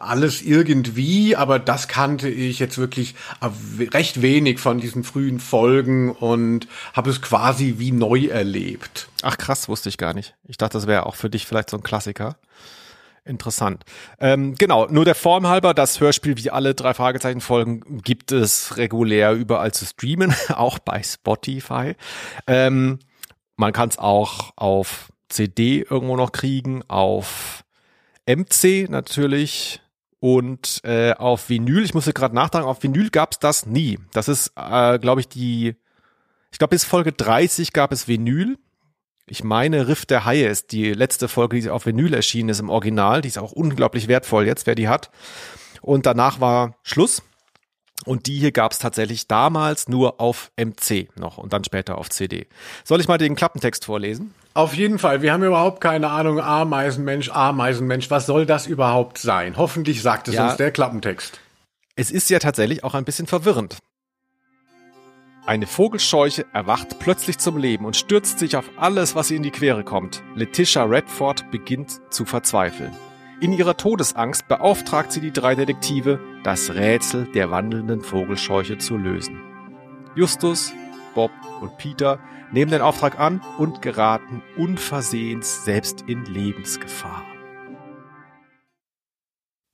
alles 0.00 0.42
irgendwie, 0.42 1.36
aber 1.36 1.58
das 1.58 1.88
kannte 1.88 2.28
ich 2.28 2.58
jetzt 2.58 2.78
wirklich 2.78 3.14
äh, 3.40 3.48
recht 3.86 4.22
wenig 4.22 4.58
von 4.58 4.78
diesen 4.78 5.04
frühen 5.04 5.40
Folgen 5.40 6.10
und 6.10 6.68
habe 6.92 7.10
es 7.10 7.22
quasi 7.22 7.76
wie 7.78 7.92
neu 7.92 8.26
erlebt. 8.26 9.08
Ach 9.22 9.38
krass, 9.38 9.68
wusste 9.68 9.88
ich 9.88 9.98
gar 9.98 10.14
nicht. 10.14 10.34
Ich 10.44 10.58
dachte, 10.58 10.78
das 10.78 10.86
wäre 10.86 11.06
auch 11.06 11.14
für 11.14 11.30
dich 11.30 11.46
vielleicht 11.46 11.70
so 11.70 11.76
ein 11.76 11.82
Klassiker. 11.82 12.36
Interessant. 13.24 13.84
Ähm, 14.18 14.56
genau, 14.56 14.88
nur 14.88 15.04
der 15.04 15.14
Form 15.14 15.46
halber, 15.46 15.74
das 15.74 16.00
Hörspiel 16.00 16.36
wie 16.38 16.50
alle 16.50 16.74
drei 16.74 16.92
Fragezeichen-Folgen 16.92 18.02
gibt 18.02 18.32
es 18.32 18.76
regulär 18.76 19.32
überall 19.32 19.72
zu 19.72 19.86
streamen, 19.86 20.34
auch 20.48 20.80
bei 20.80 21.02
Spotify. 21.04 21.94
Ähm, 22.48 22.98
man 23.56 23.72
kann 23.72 23.90
es 23.90 23.98
auch 23.98 24.52
auf 24.56 25.12
CD 25.28 25.86
irgendwo 25.88 26.16
noch 26.16 26.32
kriegen, 26.32 26.82
auf 26.88 27.62
MC 28.26 28.88
natürlich 28.88 29.80
und 30.20 30.80
äh, 30.84 31.14
auf 31.14 31.48
Vinyl, 31.48 31.84
ich 31.84 31.94
musste 31.94 32.12
gerade 32.12 32.34
nachdenken, 32.34 32.68
auf 32.68 32.82
Vinyl 32.82 33.10
gab's 33.10 33.40
das 33.40 33.66
nie. 33.66 33.98
Das 34.12 34.28
ist, 34.28 34.52
äh, 34.56 34.98
glaube 35.00 35.20
ich, 35.20 35.28
die, 35.28 35.74
ich 36.52 36.58
glaube 36.58 36.70
bis 36.70 36.84
Folge 36.84 37.12
30 37.12 37.72
gab 37.72 37.90
es 37.90 38.06
Vinyl. 38.06 38.56
Ich 39.26 39.42
meine, 39.42 39.88
Riff 39.88 40.06
der 40.06 40.24
Haie 40.24 40.46
ist 40.46 40.70
die 40.72 40.92
letzte 40.92 41.26
Folge, 41.26 41.60
die 41.60 41.70
auf 41.70 41.86
Vinyl 41.86 42.14
erschienen 42.14 42.50
ist 42.50 42.60
im 42.60 42.70
Original. 42.70 43.20
Die 43.20 43.28
ist 43.28 43.38
auch 43.38 43.52
unglaublich 43.52 44.06
wertvoll 44.06 44.46
jetzt, 44.46 44.66
wer 44.66 44.74
die 44.74 44.88
hat. 44.88 45.10
Und 45.80 46.06
danach 46.06 46.40
war 46.40 46.76
Schluss. 46.82 47.22
Und 48.04 48.26
die 48.26 48.38
hier 48.38 48.52
gab 48.52 48.72
es 48.72 48.78
tatsächlich 48.78 49.28
damals 49.28 49.88
nur 49.88 50.20
auf 50.20 50.50
MC 50.56 51.08
noch 51.16 51.38
und 51.38 51.52
dann 51.52 51.64
später 51.64 51.98
auf 51.98 52.10
CD. 52.10 52.48
Soll 52.84 53.00
ich 53.00 53.08
mal 53.08 53.18
den 53.18 53.36
Klappentext 53.36 53.84
vorlesen? 53.84 54.34
Auf 54.54 54.74
jeden 54.74 54.98
Fall. 54.98 55.22
Wir 55.22 55.32
haben 55.32 55.42
überhaupt 55.42 55.80
keine 55.80 56.10
Ahnung. 56.10 56.40
Ameisenmensch, 56.40 57.30
Ameisenmensch. 57.30 58.10
Was 58.10 58.26
soll 58.26 58.44
das 58.46 58.66
überhaupt 58.66 59.18
sein? 59.18 59.56
Hoffentlich 59.56 60.02
sagt 60.02 60.28
es 60.28 60.34
Ja. 60.34 60.48
uns 60.48 60.56
der 60.56 60.70
Klappentext. 60.70 61.40
Es 61.96 62.10
ist 62.10 62.28
ja 62.30 62.38
tatsächlich 62.38 62.84
auch 62.84 62.94
ein 62.94 63.04
bisschen 63.04 63.26
verwirrend. 63.26 63.78
Eine 65.44 65.66
Vogelscheuche 65.66 66.46
erwacht 66.52 66.98
plötzlich 67.00 67.38
zum 67.38 67.56
Leben 67.56 67.84
und 67.84 67.96
stürzt 67.96 68.38
sich 68.38 68.56
auf 68.56 68.70
alles, 68.76 69.16
was 69.16 69.30
ihr 69.30 69.38
in 69.38 69.42
die 69.42 69.50
Quere 69.50 69.82
kommt. 69.82 70.22
Letitia 70.36 70.84
Redford 70.84 71.50
beginnt 71.50 72.00
zu 72.12 72.24
verzweifeln. 72.24 72.92
In 73.40 73.52
ihrer 73.52 73.76
Todesangst 73.76 74.46
beauftragt 74.46 75.10
sie 75.10 75.20
die 75.20 75.32
drei 75.32 75.56
Detektive, 75.56 76.20
das 76.44 76.74
Rätsel 76.74 77.24
der 77.34 77.50
wandelnden 77.50 78.02
Vogelscheuche 78.02 78.78
zu 78.78 78.96
lösen. 78.96 79.40
Justus, 80.14 80.72
Bob 81.14 81.30
und 81.60 81.76
Peter 81.78 82.18
nehmen 82.52 82.70
den 82.70 82.82
Auftrag 82.82 83.18
an 83.18 83.40
und 83.58 83.82
geraten 83.82 84.42
unversehens 84.56 85.64
selbst 85.64 86.02
in 86.06 86.24
Lebensgefahr. 86.24 87.24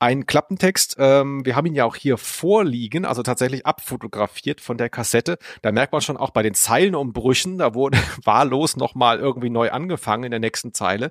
Ein 0.01 0.27
Klappentext, 0.27 0.94
ähm, 1.01 1.44
wir 1.44 1.57
haben 1.57 1.66
ihn 1.66 1.74
ja 1.74 1.85
auch 1.85 1.96
hier 1.96 2.18
vorliegen, 2.18 3.05
also 3.05 3.24
tatsächlich 3.24 3.66
abfotografiert 3.66 4.61
von 4.61 4.79
der 4.79 4.88
Kassette. 4.88 5.38
Da 5.61 5.72
merkt 5.72 5.92
man 5.92 6.01
schon 6.03 6.16
auch 6.16 6.31
bei 6.31 6.44
den 6.44 6.55
Zeilenumbrüchen, 6.55 7.59
da 7.59 7.74
wurde 7.74 7.98
wahllos 8.24 8.77
nochmal 8.77 9.18
irgendwie 9.18 9.51
neu 9.51 9.72
angefangen 9.72 10.22
in 10.22 10.31
der 10.31 10.38
nächsten 10.38 10.72
Zeile. 10.72 11.11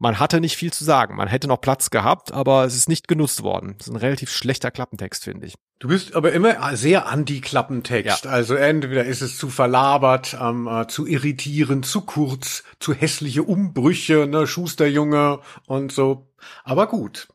Man 0.00 0.18
hatte 0.18 0.40
nicht 0.40 0.56
viel 0.56 0.72
zu 0.72 0.82
sagen, 0.82 1.14
man 1.14 1.28
hätte 1.28 1.46
noch 1.46 1.60
Platz 1.60 1.90
gehabt, 1.90 2.32
aber 2.32 2.64
es 2.64 2.74
ist 2.74 2.88
nicht 2.88 3.06
genutzt 3.06 3.44
worden. 3.44 3.76
Das 3.78 3.86
ist 3.86 3.92
ein 3.92 3.98
relativ 3.98 4.32
schlechter 4.32 4.72
Klappentext, 4.72 5.22
finde 5.22 5.46
ich. 5.46 5.54
Du 5.84 5.88
bist 5.88 6.16
aber 6.16 6.32
immer 6.32 6.74
sehr 6.78 7.08
anti-Klappentext. 7.08 8.24
Ja. 8.24 8.30
Also 8.30 8.54
entweder 8.54 9.04
ist 9.04 9.20
es 9.20 9.36
zu 9.36 9.50
verlabert, 9.50 10.34
ähm, 10.40 10.66
äh, 10.66 10.86
zu 10.86 11.06
irritierend, 11.06 11.84
zu 11.84 12.00
kurz, 12.00 12.64
zu 12.80 12.94
hässliche 12.94 13.42
Umbrüche, 13.42 14.26
ne, 14.26 14.46
Schusterjunge 14.46 15.40
und 15.66 15.92
so. 15.92 16.26
Aber 16.64 16.86
gut. 16.86 17.28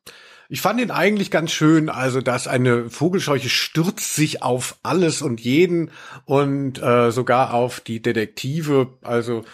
Ich 0.50 0.62
fand 0.62 0.82
ihn 0.82 0.90
eigentlich 0.90 1.30
ganz 1.30 1.52
schön, 1.52 1.90
also 1.90 2.22
dass 2.22 2.48
eine 2.48 2.90
Vogelscheuche 2.90 3.50
stürzt 3.50 4.16
sich 4.16 4.42
auf 4.42 4.78
alles 4.82 5.22
und 5.22 5.40
jeden 5.40 5.92
und 6.26 6.82
äh, 6.82 7.12
sogar 7.12 7.54
auf 7.54 7.82
die 7.82 8.02
Detektive. 8.02 8.88
Also 9.04 9.46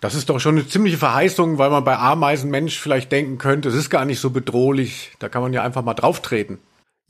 das 0.00 0.14
ist 0.14 0.30
doch 0.30 0.40
schon 0.40 0.56
eine 0.56 0.66
ziemliche 0.66 0.96
Verheißung, 0.96 1.58
weil 1.58 1.68
man 1.68 1.84
bei 1.84 1.98
Ameisenmensch 1.98 2.80
vielleicht 2.80 3.12
denken 3.12 3.36
könnte, 3.36 3.68
es 3.68 3.74
ist 3.74 3.90
gar 3.90 4.06
nicht 4.06 4.20
so 4.20 4.30
bedrohlich. 4.30 5.12
Da 5.18 5.28
kann 5.28 5.42
man 5.42 5.52
ja 5.52 5.62
einfach 5.62 5.82
mal 5.82 5.92
drauftreten. 5.92 6.60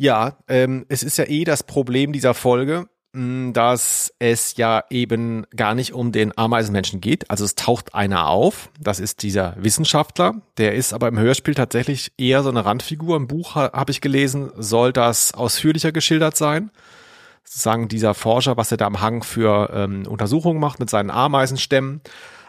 Ja, 0.03 0.39
ähm, 0.49 0.85
es 0.89 1.05
ist 1.05 1.17
ja 1.17 1.29
eh 1.29 1.45
das 1.45 1.63
Problem 1.63 2.13
dieser 2.13 2.35
Folge, 2.35 2.89
mh, 3.13 3.53
dass 3.53 4.13
es 4.19 4.57
ja 4.57 4.83
eben 4.91 5.47
gar 5.55 5.77
nicht 5.77 5.93
um 5.93 6.11
den 6.11 6.37
Ameisenmenschen 6.37 7.01
geht. 7.01 7.31
Also 7.31 7.45
es 7.45 7.55
taucht 7.55 7.95
einer 7.95 8.27
auf, 8.27 8.71
das 8.81 8.99
ist 8.99 9.23
dieser 9.23 9.55
Wissenschaftler, 9.59 10.43
der 10.59 10.75
ist 10.75 10.93
aber 10.93 11.07
im 11.07 11.21
Hörspiel 11.21 11.55
tatsächlich 11.55 12.11
eher 12.19 12.43
so 12.43 12.49
eine 12.49 12.65
Randfigur. 12.65 13.17
Im 13.17 13.29
Buch 13.29 13.55
ha 13.55 13.71
habe 13.73 13.93
ich 13.93 14.01
gelesen, 14.01 14.51
soll 14.57 14.93
das 14.93 15.35
ausführlicher 15.35 15.93
geschildert 15.93 16.37
sein. 16.37 16.73
Sagen 17.45 17.87
dieser 17.87 18.15
Forscher, 18.15 18.57
was 18.57 18.73
er 18.73 18.79
da 18.79 18.87
am 18.87 19.01
Hang 19.01 19.23
für 19.23 19.71
ähm, 19.73 20.05
Untersuchungen 20.09 20.59
macht 20.59 20.81
mit 20.81 20.91
seinen 20.91 21.13
Ameisenstämmen. 21.13 22.01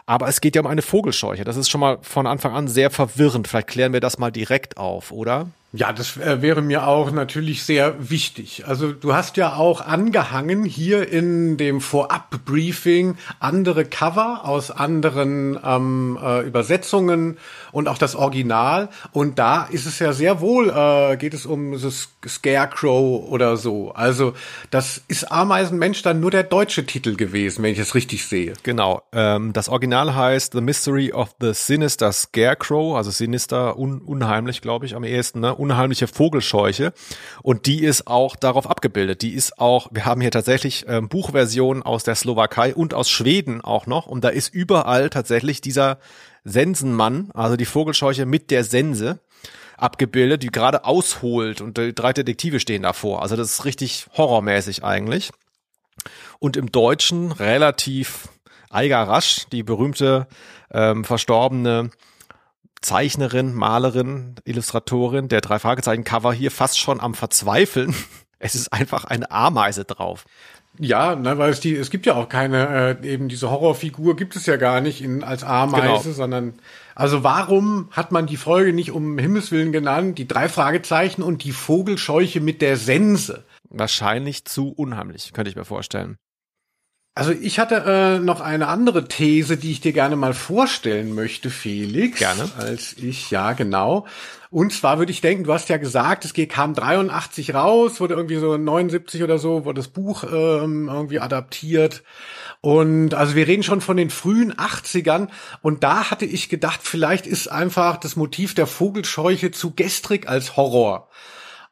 Aber 0.06 0.26
es 0.26 0.40
geht 0.40 0.56
ja 0.56 0.60
um 0.60 0.66
eine 0.66 0.82
Vogelscheuche. 0.82 1.44
Das 1.44 1.56
ist 1.56 1.70
schon 1.70 1.82
mal 1.82 1.98
von 2.02 2.26
Anfang 2.26 2.52
an 2.52 2.66
sehr 2.66 2.90
verwirrend. 2.90 3.46
Vielleicht 3.46 3.68
klären 3.68 3.92
wir 3.92 4.00
das 4.00 4.18
mal 4.18 4.32
direkt 4.32 4.76
auf, 4.76 5.12
oder? 5.12 5.50
Ja, 5.76 5.92
das 5.92 6.16
äh, 6.18 6.40
wäre 6.40 6.62
mir 6.62 6.86
auch 6.86 7.10
natürlich 7.10 7.64
sehr 7.64 8.08
wichtig. 8.08 8.62
Also 8.64 8.92
du 8.92 9.12
hast 9.12 9.36
ja 9.36 9.56
auch 9.56 9.80
angehangen 9.80 10.64
hier 10.64 11.08
in 11.08 11.56
dem 11.56 11.80
Vorab-Briefing 11.80 13.16
andere 13.40 13.84
Cover 13.84 14.42
aus 14.44 14.70
anderen 14.70 15.58
ähm, 15.64 16.16
äh, 16.22 16.42
Übersetzungen 16.42 17.38
und 17.72 17.88
auch 17.88 17.98
das 17.98 18.14
Original. 18.14 18.88
Und 19.10 19.40
da 19.40 19.64
ist 19.64 19.86
es 19.86 19.98
ja 19.98 20.12
sehr 20.12 20.40
wohl, 20.40 20.70
äh, 20.70 21.16
geht 21.16 21.34
es 21.34 21.44
um 21.44 21.72
das 21.72 22.08
Scarecrow 22.24 23.28
oder 23.28 23.56
so. 23.56 23.90
Also 23.90 24.34
das 24.70 25.02
ist 25.08 25.32
Ameisenmensch 25.32 26.02
dann 26.02 26.20
nur 26.20 26.30
der 26.30 26.44
deutsche 26.44 26.86
Titel 26.86 27.16
gewesen, 27.16 27.64
wenn 27.64 27.72
ich 27.72 27.80
es 27.80 27.96
richtig 27.96 28.28
sehe. 28.28 28.52
Genau. 28.62 29.02
Ähm, 29.12 29.52
das 29.52 29.68
Original 29.68 30.14
heißt 30.14 30.52
The 30.52 30.60
Mystery 30.60 31.12
of 31.12 31.34
the 31.40 31.52
Sinister 31.52 32.12
Scarecrow, 32.12 32.94
also 32.96 33.10
sinister, 33.10 33.76
un 33.76 34.00
unheimlich, 34.00 34.60
glaube 34.60 34.86
ich, 34.86 34.94
am 34.94 35.02
ehesten, 35.02 35.40
ne? 35.40 35.63
Unheimliche 35.64 36.06
Vogelscheuche. 36.06 36.92
Und 37.42 37.64
die 37.64 37.82
ist 37.82 38.06
auch 38.06 38.36
darauf 38.36 38.68
abgebildet. 38.68 39.22
Die 39.22 39.32
ist 39.32 39.58
auch, 39.58 39.88
wir 39.92 40.04
haben 40.04 40.20
hier 40.20 40.30
tatsächlich 40.30 40.84
ähm, 40.88 41.08
Buchversionen 41.08 41.82
aus 41.82 42.04
der 42.04 42.14
Slowakei 42.14 42.74
und 42.74 42.92
aus 42.92 43.08
Schweden 43.08 43.62
auch 43.62 43.86
noch. 43.86 44.06
Und 44.06 44.24
da 44.24 44.28
ist 44.28 44.52
überall 44.52 45.08
tatsächlich 45.08 45.62
dieser 45.62 45.98
Sensenmann, 46.44 47.30
also 47.32 47.56
die 47.56 47.64
Vogelscheuche 47.64 48.26
mit 48.26 48.50
der 48.50 48.64
Sense 48.64 49.20
abgebildet, 49.78 50.42
die 50.42 50.50
gerade 50.50 50.84
ausholt 50.84 51.62
und 51.62 51.78
die 51.78 51.94
drei 51.94 52.12
Detektive 52.12 52.60
stehen 52.60 52.82
davor. 52.82 53.22
Also 53.22 53.36
das 53.36 53.50
ist 53.50 53.64
richtig 53.64 54.06
horrormäßig 54.16 54.84
eigentlich. 54.84 55.30
Und 56.38 56.58
im 56.58 56.70
Deutschen 56.70 57.32
relativ 57.32 58.28
Eiger 58.70 59.02
Rasch, 59.04 59.46
die 59.50 59.62
berühmte 59.62 60.26
ähm, 60.70 61.04
verstorbene 61.04 61.90
Zeichnerin, 62.84 63.54
Malerin, 63.54 64.36
Illustratorin 64.44 65.28
der 65.28 65.40
drei 65.40 65.58
Fragezeichen 65.58 66.04
Cover 66.04 66.32
hier 66.32 66.50
fast 66.50 66.78
schon 66.78 67.00
am 67.00 67.14
Verzweifeln. 67.14 67.94
Es 68.40 68.54
ist 68.54 68.74
einfach 68.74 69.06
eine 69.06 69.30
Ameise 69.30 69.86
drauf. 69.86 70.26
Ja, 70.78 71.14
ne, 71.14 71.38
weil 71.38 71.50
es 71.50 71.60
die, 71.60 71.74
es 71.74 71.88
gibt 71.90 72.04
ja 72.04 72.14
auch 72.14 72.28
keine, 72.28 72.98
äh, 73.00 73.08
eben 73.08 73.28
diese 73.28 73.50
Horrorfigur 73.50 74.16
gibt 74.16 74.36
es 74.36 74.44
ja 74.44 74.56
gar 74.56 74.82
nicht 74.82 75.00
in, 75.02 75.22
als 75.22 75.44
Ameise, 75.44 76.02
Genau. 76.02 76.14
sondern, 76.14 76.54
also 76.94 77.22
warum 77.22 77.88
hat 77.92 78.12
man 78.12 78.26
die 78.26 78.36
Folge 78.36 78.74
nicht 78.74 78.90
um 78.90 79.16
Himmels 79.18 79.50
Willen 79.50 79.72
genannt, 79.72 80.18
die 80.18 80.28
drei 80.28 80.50
Fragezeichen 80.50 81.22
und 81.22 81.44
die 81.44 81.52
Vogelscheuche 81.52 82.40
mit 82.40 82.60
der 82.60 82.76
Sense? 82.76 83.44
Wahrscheinlich 83.70 84.44
zu 84.44 84.72
unheimlich, 84.72 85.32
könnte 85.32 85.48
ich 85.48 85.56
mir 85.56 85.64
vorstellen. 85.64 86.18
Also 87.16 87.30
ich 87.30 87.60
hatte 87.60 87.84
äh, 87.86 88.18
noch 88.18 88.40
eine 88.40 88.66
andere 88.66 89.06
These, 89.06 89.56
die 89.56 89.70
ich 89.70 89.80
dir 89.80 89.92
gerne 89.92 90.16
mal 90.16 90.34
vorstellen 90.34 91.14
möchte, 91.14 91.48
Felix. 91.48 92.18
Gerne. 92.18 92.50
Als 92.58 92.94
ich, 92.94 93.30
ja, 93.30 93.52
genau. 93.52 94.06
Und 94.50 94.72
zwar 94.72 94.98
würde 94.98 95.12
ich 95.12 95.20
denken, 95.20 95.44
du 95.44 95.52
hast 95.52 95.68
ja 95.68 95.76
gesagt, 95.76 96.24
es 96.24 96.34
kam 96.48 96.74
83 96.74 97.54
raus, 97.54 98.00
wurde 98.00 98.14
irgendwie 98.14 98.38
so 98.38 98.56
79 98.56 99.22
oder 99.22 99.38
so, 99.38 99.64
wurde 99.64 99.80
das 99.80 99.88
Buch 99.88 100.24
ähm, 100.24 100.88
irgendwie 100.88 101.20
adaptiert. 101.20 102.02
Und 102.60 103.14
also 103.14 103.36
wir 103.36 103.46
reden 103.46 103.62
schon 103.62 103.80
von 103.80 103.96
den 103.96 104.10
frühen 104.10 104.52
80ern. 104.52 105.28
Und 105.62 105.84
da 105.84 106.10
hatte 106.10 106.24
ich 106.24 106.48
gedacht, 106.48 106.80
vielleicht 106.82 107.28
ist 107.28 107.46
einfach 107.46 107.96
das 107.96 108.16
Motiv 108.16 108.54
der 108.54 108.66
Vogelscheuche 108.66 109.52
zu 109.52 109.72
gestrig 109.72 110.28
als 110.28 110.56
Horror. 110.56 111.08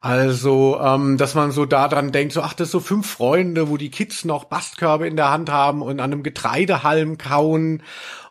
Also, 0.02 0.80
ähm, 0.82 1.16
dass 1.16 1.36
man 1.36 1.52
so 1.52 1.64
daran 1.64 2.10
denkt, 2.10 2.32
so, 2.32 2.42
ach, 2.42 2.54
das 2.54 2.68
ist 2.68 2.72
so 2.72 2.80
fünf 2.80 3.08
Freunde, 3.08 3.68
wo 3.68 3.76
die 3.76 3.92
Kids 3.92 4.24
noch 4.24 4.44
Bastkörbe 4.44 5.06
in 5.06 5.14
der 5.14 5.30
Hand 5.30 5.48
haben 5.48 5.80
und 5.80 6.00
an 6.00 6.12
einem 6.12 6.24
Getreidehalm 6.24 7.18
kauen. 7.18 7.84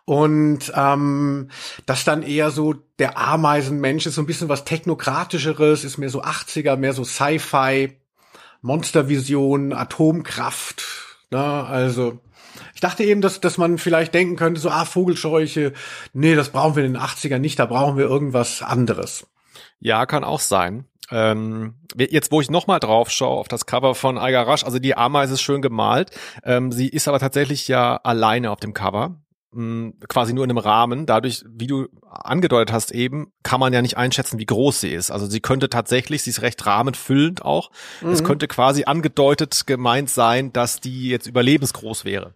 Und 0.04 0.74
ähm, 0.76 1.48
dass 1.86 2.04
dann 2.04 2.24
eher 2.24 2.52
so 2.52 2.74
der 3.00 3.18
Ameisenmensch 3.18 4.06
ist 4.06 4.16
so 4.16 4.22
ein 4.22 4.26
bisschen 4.26 4.50
was 4.50 4.66
Technokratischeres, 4.66 5.86
ist 5.86 5.98
mehr 5.98 6.10
so 6.10 6.22
80er, 6.22 6.76
mehr 6.76 6.92
so 6.92 7.06
Sci-Fi, 7.06 7.98
Monstervision, 8.62 9.72
Atomkraft. 9.72 10.84
Ne? 11.30 11.40
Also 11.42 12.20
ich 12.76 12.82
dachte 12.82 13.06
eben, 13.06 13.22
dass, 13.22 13.40
dass 13.40 13.58
man 13.58 13.78
vielleicht 13.78 14.14
denken 14.14 14.36
könnte, 14.36 14.60
so, 14.60 14.70
ah, 14.70 14.84
Vogelscheuche, 14.84 15.72
nee, 16.12 16.36
das 16.36 16.50
brauchen 16.50 16.76
wir 16.76 16.84
in 16.84 16.94
den 16.94 17.02
80ern 17.02 17.40
nicht, 17.40 17.60
da 17.60 17.66
brauchen 17.66 17.96
wir 17.96 18.08
irgendwas 18.08 18.62
anderes. 18.62 19.26
Ja, 19.80 20.06
kann 20.06 20.26
auch 20.26 20.42
sein. 20.42 20.86
Ähm, 21.12 21.76
jetzt, 21.98 22.32
wo 22.32 22.40
ich 22.42 22.50
nochmal 22.50 22.80
drauf 22.80 23.10
schaue 23.10 23.38
auf 23.40 23.48
das 23.48 23.66
Cover 23.66 23.96
von 23.96 24.18
Eiger 24.18 24.48
Rasch, 24.48 24.64
also 24.64 24.80
die 24.80 24.96
Ameise 24.96 25.34
ist 25.34 25.42
schön 25.42 25.62
gemalt. 25.62 26.12
Ähm, 26.44 26.72
sie 26.72 26.88
ist 26.88 27.08
aber 27.08 27.20
tatsächlich 27.20 27.68
ja 27.68 27.98
alleine 27.98 28.50
auf 28.52 28.60
dem 28.60 28.74
Cover. 28.74 29.18
mh, 29.52 29.92
Quasi 30.08 30.34
nur 30.34 30.46
in 30.46 30.50
einem 30.52 30.58
Rahmen. 30.58 31.06
Dadurch, 31.06 31.44
wie 31.50 31.68
du 31.68 31.88
angedeutet 32.10 32.72
hast 32.74 32.92
eben, 32.92 33.34
kann 33.44 33.60
man 33.60 33.74
ja 33.74 33.82
nicht 33.82 33.98
einschätzen, 33.98 34.40
wie 34.40 34.46
groß 34.46 34.80
sie 34.82 34.92
ist. 34.94 35.12
Also 35.12 35.26
sie 35.26 35.42
könnte 35.42 35.68
tatsächlich, 35.70 36.24
sie 36.24 36.30
ist 36.30 36.42
recht 36.42 36.66
rahmenfüllend 36.66 37.44
auch. 37.44 37.72
Es 38.02 38.24
könnte 38.24 38.48
quasi 38.48 38.86
angedeutet 38.86 39.68
gemeint 39.68 40.10
sein, 40.10 40.54
dass 40.54 40.80
die 40.80 41.10
jetzt 41.10 41.28
überlebensgroß 41.28 42.06
wäre. 42.06 42.36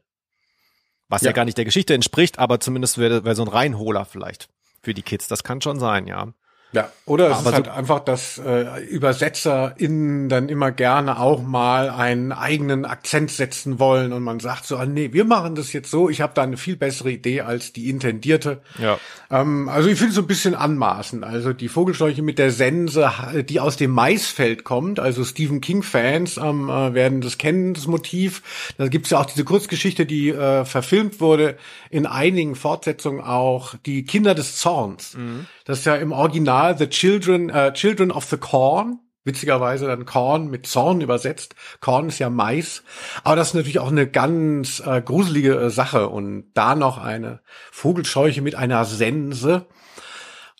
Was 1.07 1.21
ja, 1.21 1.29
Ja. 1.29 1.33
gar 1.33 1.45
nicht 1.45 1.57
der 1.57 1.65
Geschichte 1.65 1.93
entspricht, 1.93 2.39
aber 2.39 2.59
zumindest 2.59 2.97
wäre, 2.97 3.23
wäre 3.23 3.35
so 3.35 3.43
ein 3.43 3.47
Reinholer 3.47 4.03
vielleicht 4.05 4.49
für 4.81 4.93
die 4.93 5.03
Kids. 5.03 5.27
Das 5.29 5.43
kann 5.45 5.61
schon 5.61 5.79
sein, 5.79 6.07
ja. 6.07 6.33
Ja, 6.71 6.91
oder 7.05 7.29
es 7.29 7.37
Aber 7.37 7.51
ist 7.51 7.55
halt 7.55 7.67
einfach, 7.69 7.99
dass 7.99 8.37
äh, 8.37 8.65
UserzerInnen 8.91 10.27
dann 10.27 10.49
immer 10.49 10.71
gerne 10.71 11.19
auch 11.19 11.41
mal 11.41 11.89
einen 11.89 12.33
eigenen 12.33 12.83
Akzent 12.83 13.31
setzen 13.31 13.79
wollen 13.79 14.11
und 14.11 14.23
man 14.23 14.41
sagt 14.41 14.65
so, 14.65 14.75
ah, 14.75 14.85
nee, 14.85 15.13
wir 15.13 15.23
machen 15.23 15.55
das 15.55 15.71
jetzt 15.71 15.89
so, 15.89 16.09
ich 16.09 16.19
habe 16.19 16.33
da 16.35 16.41
eine 16.41 16.57
viel 16.57 16.75
bessere 16.75 17.11
Idee 17.11 17.41
als 17.41 17.71
die 17.71 17.89
intendierte. 17.89 18.61
Ja. 18.77 18.97
Ähm, 19.31 19.69
also 19.69 19.87
ich 19.87 19.97
finde 19.97 20.09
es 20.09 20.15
so 20.15 20.21
ein 20.21 20.27
bisschen 20.27 20.53
anmaßend. 20.53 21.23
Also 21.23 21.53
die 21.53 21.69
Vogelscheuche 21.69 22.21
mit 22.21 22.39
der 22.39 22.51
Sense, 22.51 23.09
die 23.47 23.59
aus 23.59 23.77
dem 23.77 23.91
Maisfeld 23.91 24.63
kommt, 24.65 24.99
also 24.99 25.23
Stephen 25.23 25.61
King-Fans 25.61 26.37
ähm, 26.37 26.69
äh, 26.69 26.93
werden 26.93 27.21
das 27.21 27.37
kennen, 27.37 27.73
das 27.73 27.87
Motiv. 27.87 28.73
Da 28.77 28.87
gibt's 28.89 29.11
ja 29.11 29.21
auch 29.21 29.27
diese 29.27 29.45
Kurzgeschichte, 29.45 30.05
die 30.05 30.29
äh, 30.29 30.65
verfilmt 30.65 31.21
wurde, 31.21 31.57
in 31.89 32.05
einigen 32.05 32.55
Fortsetzungen 32.55 33.21
auch, 33.21 33.75
die 33.85 34.03
Kinder 34.03 34.35
des 34.35 34.57
Zorns. 34.57 35.15
Das 35.63 35.79
ist 35.79 35.85
ja 35.85 35.95
im 35.95 36.11
Original 36.11 36.54
The 36.77 36.87
Children, 36.87 37.49
äh, 37.49 37.73
Children 37.73 38.11
of 38.11 38.25
the 38.25 38.37
Corn. 38.37 38.99
Witzigerweise 39.23 39.87
dann 39.87 40.05
Korn 40.05 40.49
mit 40.49 40.67
Zorn 40.67 41.01
übersetzt. 41.01 41.55
Korn 41.81 42.09
ist 42.09 42.19
ja 42.19 42.29
Mais. 42.29 42.83
Aber 43.23 43.35
das 43.35 43.49
ist 43.49 43.53
natürlich 43.55 43.79
auch 43.79 43.91
eine 43.91 44.07
ganz 44.07 44.83
äh, 44.85 45.01
gruselige 45.01 45.55
äh, 45.55 45.69
Sache. 45.71 46.09
Und 46.09 46.51
da 46.53 46.75
noch 46.75 46.99
eine 46.99 47.41
Vogelscheuche 47.71 48.41
mit 48.41 48.55
einer 48.55 48.85
Sense. 48.85 49.65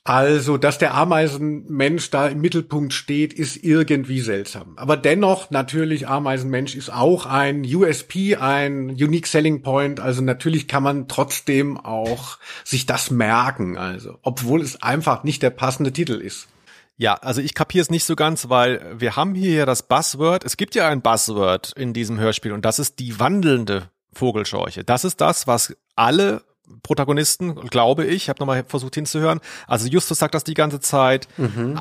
Also, 0.08 0.58
dass 0.58 0.78
der 0.78 0.94
Ameisenmensch 0.94 2.12
da 2.12 2.28
im 2.28 2.40
Mittelpunkt 2.40 2.94
steht, 2.94 3.34
ist 3.34 3.64
irgendwie 3.64 4.22
seltsam. 4.22 4.74
Aber 4.76 4.98
dennoch, 4.98 5.50
natürlich, 5.50 6.08
Ameisenmensch 6.08 6.76
ist 6.76 6.94
auch 6.94 7.26
ein 7.26 7.66
USP, 7.66 8.36
ein 8.36 8.92
Unique 8.92 9.26
Selling 9.26 9.64
Point. 9.64 10.00
Also 10.00 10.22
natürlich 10.22 10.68
kann 10.68 10.84
man 10.84 11.08
trotzdem 11.08 11.78
auch 11.80 12.38
sich 12.64 12.86
das 12.86 13.10
merken. 13.10 13.78
Also, 13.78 14.20
obwohl 14.22 14.62
es 14.62 14.80
einfach 14.84 15.24
nicht 15.24 15.42
der 15.42 15.50
passende 15.50 15.92
Titel 15.92 16.14
ist. 16.14 16.50
Ja, 16.98 17.16
also 17.16 17.42
ich 17.42 17.56
kapiere 17.56 17.82
es 17.82 17.90
nicht 17.90 18.04
so 18.04 18.16
ganz, 18.16 18.48
weil 18.48 18.94
wir 19.00 19.16
haben 19.16 19.34
hier 19.34 19.54
ja 19.56 19.66
das 19.66 19.82
Buzzword. 19.82 20.46
Es 20.46 20.56
gibt 20.56 20.76
ja 20.76 20.88
ein 20.88 21.02
Buzzword 21.02 21.74
in 21.76 21.94
diesem 21.94 22.20
Hörspiel 22.20 22.52
und 22.52 22.64
das 22.64 22.78
ist 22.78 23.00
die 23.00 23.20
wandelnde 23.20 23.90
Vogelscheuche. 24.14 24.84
Das 24.84 25.04
ist 25.04 25.20
das, 25.20 25.48
was 25.48 25.76
alle 25.96 26.44
Protagonisten, 26.84 27.56
glaube 27.56 28.06
ich, 28.06 28.16
ich 28.16 28.30
habe 28.30 28.40
nochmal 28.40 28.64
versucht 28.68 28.96
hinzuhören. 28.96 29.40
Also 29.68 29.88
Justus 29.88 30.20
sagt 30.20 30.36
das 30.36 30.44
die 30.44 30.54
ganze 30.54 30.80
Zeit. 30.80 31.28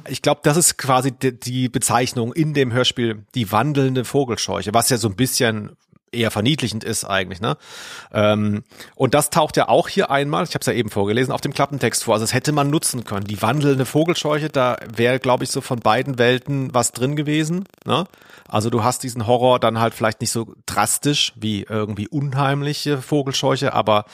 Ich 0.08 0.22
glaube, 0.22 0.40
das 0.44 0.56
ist 0.56 0.76
quasi 0.78 1.12
die, 1.12 1.38
die 1.38 1.68
Bezeichnung 1.68 2.32
in 2.32 2.54
dem 2.54 2.72
Hörspiel, 2.72 3.24
die 3.34 3.50
wandelnde 3.52 4.04
Vogelscheuche, 4.04 4.72
was 4.74 4.90
ja 4.90 4.96
so 4.96 5.08
ein 5.08 5.16
bisschen 5.16 5.76
eher 6.14 6.30
verniedlichend 6.30 6.84
ist 6.84 7.04
eigentlich, 7.04 7.40
ne? 7.40 7.56
Ähm, 8.12 8.64
und 8.94 9.14
das 9.14 9.30
taucht 9.30 9.56
ja 9.56 9.68
auch 9.68 9.88
hier 9.88 10.10
einmal, 10.10 10.44
ich 10.44 10.54
habe 10.54 10.60
es 10.60 10.66
ja 10.66 10.72
eben 10.72 10.90
vorgelesen, 10.90 11.32
auf 11.32 11.40
dem 11.40 11.52
Klappentext 11.52 12.04
vor. 12.04 12.14
Also 12.14 12.24
das 12.24 12.34
hätte 12.34 12.52
man 12.52 12.70
nutzen 12.70 13.04
können. 13.04 13.26
Die 13.26 13.42
wandelnde 13.42 13.86
Vogelscheuche, 13.86 14.48
da 14.48 14.76
wäre, 14.94 15.18
glaube 15.18 15.44
ich, 15.44 15.50
so 15.50 15.60
von 15.60 15.80
beiden 15.80 16.18
Welten 16.18 16.72
was 16.74 16.92
drin 16.92 17.16
gewesen. 17.16 17.64
Ne? 17.84 18.04
Also 18.48 18.70
du 18.70 18.84
hast 18.84 19.02
diesen 19.02 19.26
Horror 19.26 19.58
dann 19.58 19.80
halt 19.80 19.94
vielleicht 19.94 20.20
nicht 20.20 20.30
so 20.30 20.54
drastisch 20.66 21.32
wie 21.36 21.62
irgendwie 21.62 22.08
unheimliche 22.08 23.00
Vogelscheuche, 23.00 23.72
aber 23.72 24.04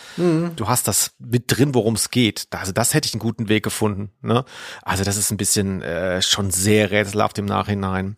du 0.56 0.68
hast 0.68 0.88
das 0.88 1.12
mit 1.18 1.44
drin, 1.48 1.74
worum 1.74 1.94
es 1.94 2.10
geht. 2.10 2.46
Also 2.50 2.72
das 2.72 2.94
hätte 2.94 3.06
ich 3.06 3.14
einen 3.14 3.20
guten 3.20 3.48
Weg 3.48 3.64
gefunden. 3.64 4.10
Ne? 4.22 4.44
Also 4.82 5.04
das 5.04 5.16
ist 5.16 5.30
ein 5.30 5.36
bisschen 5.36 5.82
äh, 5.82 6.22
schon 6.22 6.50
sehr 6.50 6.90
rätselhaft 6.90 7.38
im 7.38 7.46
Nachhinein. 7.46 8.16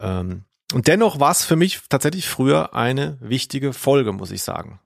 Ähm, 0.00 0.44
und 0.72 0.86
dennoch 0.86 1.20
war 1.20 1.30
es 1.30 1.44
für 1.44 1.56
mich 1.56 1.80
tatsächlich 1.88 2.28
früher 2.28 2.74
eine 2.74 3.16
wichtige 3.20 3.72
Folge, 3.72 4.12
muss 4.12 4.30
ich 4.30 4.42
sagen. 4.42 4.80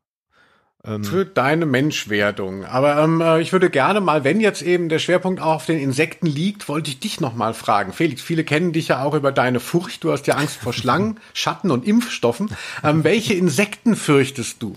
Für 1.02 1.24
deine 1.24 1.64
Menschwerdung. 1.64 2.66
Aber 2.66 2.98
ähm, 3.02 3.22
äh, 3.22 3.40
ich 3.40 3.54
würde 3.54 3.70
gerne 3.70 4.02
mal, 4.02 4.22
wenn 4.22 4.42
jetzt 4.42 4.60
eben 4.60 4.90
der 4.90 4.98
Schwerpunkt 4.98 5.40
auch 5.40 5.54
auf 5.54 5.66
den 5.66 5.78
Insekten 5.78 6.26
liegt, 6.26 6.68
wollte 6.68 6.90
ich 6.90 7.00
dich 7.00 7.20
noch 7.20 7.34
mal 7.34 7.54
fragen. 7.54 7.94
Felix, 7.94 8.20
viele 8.20 8.44
kennen 8.44 8.74
dich 8.74 8.88
ja 8.88 9.02
auch 9.02 9.14
über 9.14 9.32
deine 9.32 9.60
Furcht. 9.60 10.04
Du 10.04 10.12
hast 10.12 10.26
ja 10.26 10.34
Angst 10.34 10.56
vor 10.56 10.74
Schlangen, 10.74 11.18
Schatten 11.32 11.70
und 11.70 11.86
Impfstoffen. 11.86 12.50
Ähm, 12.82 13.02
welche 13.02 13.32
Insekten 13.32 13.96
fürchtest 13.96 14.62
du? 14.62 14.76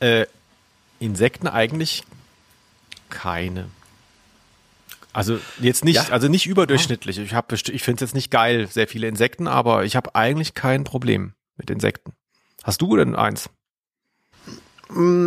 Äh, 0.00 0.26
Insekten 0.98 1.46
eigentlich 1.46 2.02
keine. 3.10 3.68
Also 5.18 5.40
jetzt 5.60 5.84
nicht, 5.84 5.96
Ja? 5.96 6.12
also 6.12 6.28
nicht 6.28 6.46
überdurchschnittlich. 6.46 7.18
Ich 7.18 7.34
habe, 7.34 7.52
ich 7.56 7.82
finde 7.82 7.96
es 8.04 8.10
jetzt 8.10 8.14
nicht 8.14 8.30
geil, 8.30 8.68
sehr 8.68 8.86
viele 8.86 9.08
Insekten, 9.08 9.48
aber 9.48 9.84
ich 9.84 9.96
habe 9.96 10.14
eigentlich 10.14 10.54
kein 10.54 10.84
Problem 10.84 11.32
mit 11.56 11.70
Insekten. 11.70 12.12
Hast 12.62 12.80
du 12.82 12.96
denn 12.96 13.16
eins? 13.16 13.50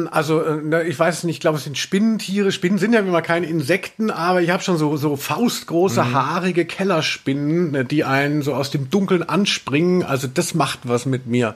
Also, 0.09 0.43
äh, 0.45 0.87
ich 0.87 0.97
weiß 0.97 1.25
nicht, 1.25 1.35
ich 1.35 1.39
glaube, 1.41 1.57
es 1.57 1.65
sind 1.65 1.77
Spinnentiere. 1.77 2.53
Spinnen 2.53 2.79
sind 2.79 2.93
ja 2.93 3.01
immer 3.01 3.21
keine 3.21 3.47
Insekten, 3.47 4.11
aber 4.11 4.41
ich 4.41 4.49
habe 4.49 4.63
schon 4.63 4.77
so, 4.77 4.95
so 4.95 5.17
faustgroße, 5.17 6.13
haarige 6.13 6.63
Kellerspinnen, 6.63 7.71
ne, 7.71 7.83
die 7.83 8.05
einen 8.05 8.43
so 8.43 8.53
aus 8.53 8.71
dem 8.71 8.89
Dunkeln 8.89 9.23
anspringen. 9.23 10.03
Also, 10.03 10.27
das 10.27 10.53
macht 10.53 10.79
was 10.83 11.05
mit 11.05 11.27
mir. 11.27 11.55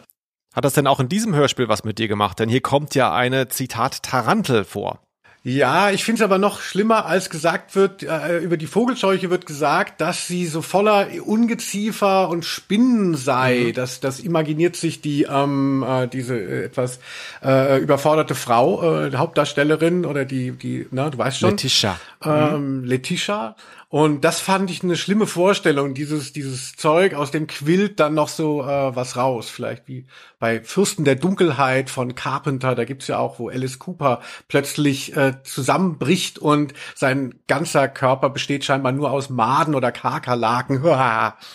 Hat 0.53 0.65
das 0.65 0.73
denn 0.73 0.87
auch 0.87 0.99
in 0.99 1.07
diesem 1.07 1.33
Hörspiel 1.33 1.69
was 1.69 1.85
mit 1.85 1.99
dir 1.99 2.09
gemacht? 2.09 2.37
Denn 2.39 2.49
hier 2.49 2.61
kommt 2.61 2.95
ja 2.95 3.13
eine 3.15 3.47
Zitat 3.47 4.03
Tarantel 4.03 4.65
vor. 4.65 4.99
Ja, 5.47 5.91
ich 5.91 6.03
finde 6.03 6.23
es 6.23 6.25
aber 6.25 6.39
noch 6.39 6.59
schlimmer, 6.59 7.05
als 7.05 7.29
gesagt 7.29 7.75
wird, 7.75 8.01
äh, 8.01 8.39
über 8.39 8.57
die 8.57 8.65
Vogelscheuche 8.65 9.29
wird 9.29 9.45
gesagt, 9.45 10.01
dass 10.01 10.25
sie 10.25 10.47
so 10.47 10.63
voller 10.63 11.07
Ungeziefer 11.23 12.29
und 12.29 12.45
Spinnen 12.45 13.13
sei. 13.13 13.71
Das, 13.75 13.99
das 13.99 14.19
imaginiert 14.19 14.75
sich 14.75 15.01
die 15.01 15.27
ähm, 15.29 15.85
äh, 15.87 16.07
diese 16.07 16.35
äh, 16.35 16.63
etwas 16.63 16.97
äh, 17.43 17.79
überforderte 17.79 18.33
Frau, 18.33 19.05
äh, 19.05 19.15
Hauptdarstellerin 19.15 20.05
oder 20.05 20.25
die, 20.25 20.49
die, 20.53 20.87
na, 20.89 21.11
du 21.11 21.19
weißt 21.19 21.37
schon. 21.37 21.51
Letitia. 21.51 21.99
Ähm, 22.23 22.83
Letitia. 22.83 23.55
Und 23.95 24.25
das 24.25 24.41
fand 24.41 24.69
ich 24.69 24.83
eine 24.83 24.97
schlimme 24.97 25.25
Vorstellung, 25.25 25.93
dieses, 25.93 26.33
dieses 26.33 26.75
Zeug, 26.75 27.13
aus 27.13 27.31
dem 27.31 27.47
quillt 27.47 27.97
dann 28.01 28.13
noch 28.13 28.27
so 28.27 28.61
äh, 28.61 28.93
was 28.93 29.15
raus. 29.15 29.49
Vielleicht 29.49 29.87
wie 29.87 30.05
bei 30.37 30.61
Fürsten 30.61 31.05
der 31.05 31.15
Dunkelheit 31.15 31.89
von 31.89 32.13
Carpenter, 32.13 32.75
da 32.75 32.83
gibt's 32.83 33.07
ja 33.07 33.19
auch, 33.19 33.39
wo 33.39 33.47
Alice 33.47 33.79
Cooper 33.79 34.19
plötzlich 34.49 35.15
äh, 35.15 35.41
zusammenbricht 35.43 36.39
und 36.39 36.73
sein 36.93 37.35
ganzer 37.47 37.87
Körper 37.87 38.29
besteht 38.29 38.65
scheinbar 38.65 38.91
nur 38.91 39.11
aus 39.11 39.29
Maden 39.29 39.75
oder 39.75 39.93
Kakerlaken. 39.93 40.83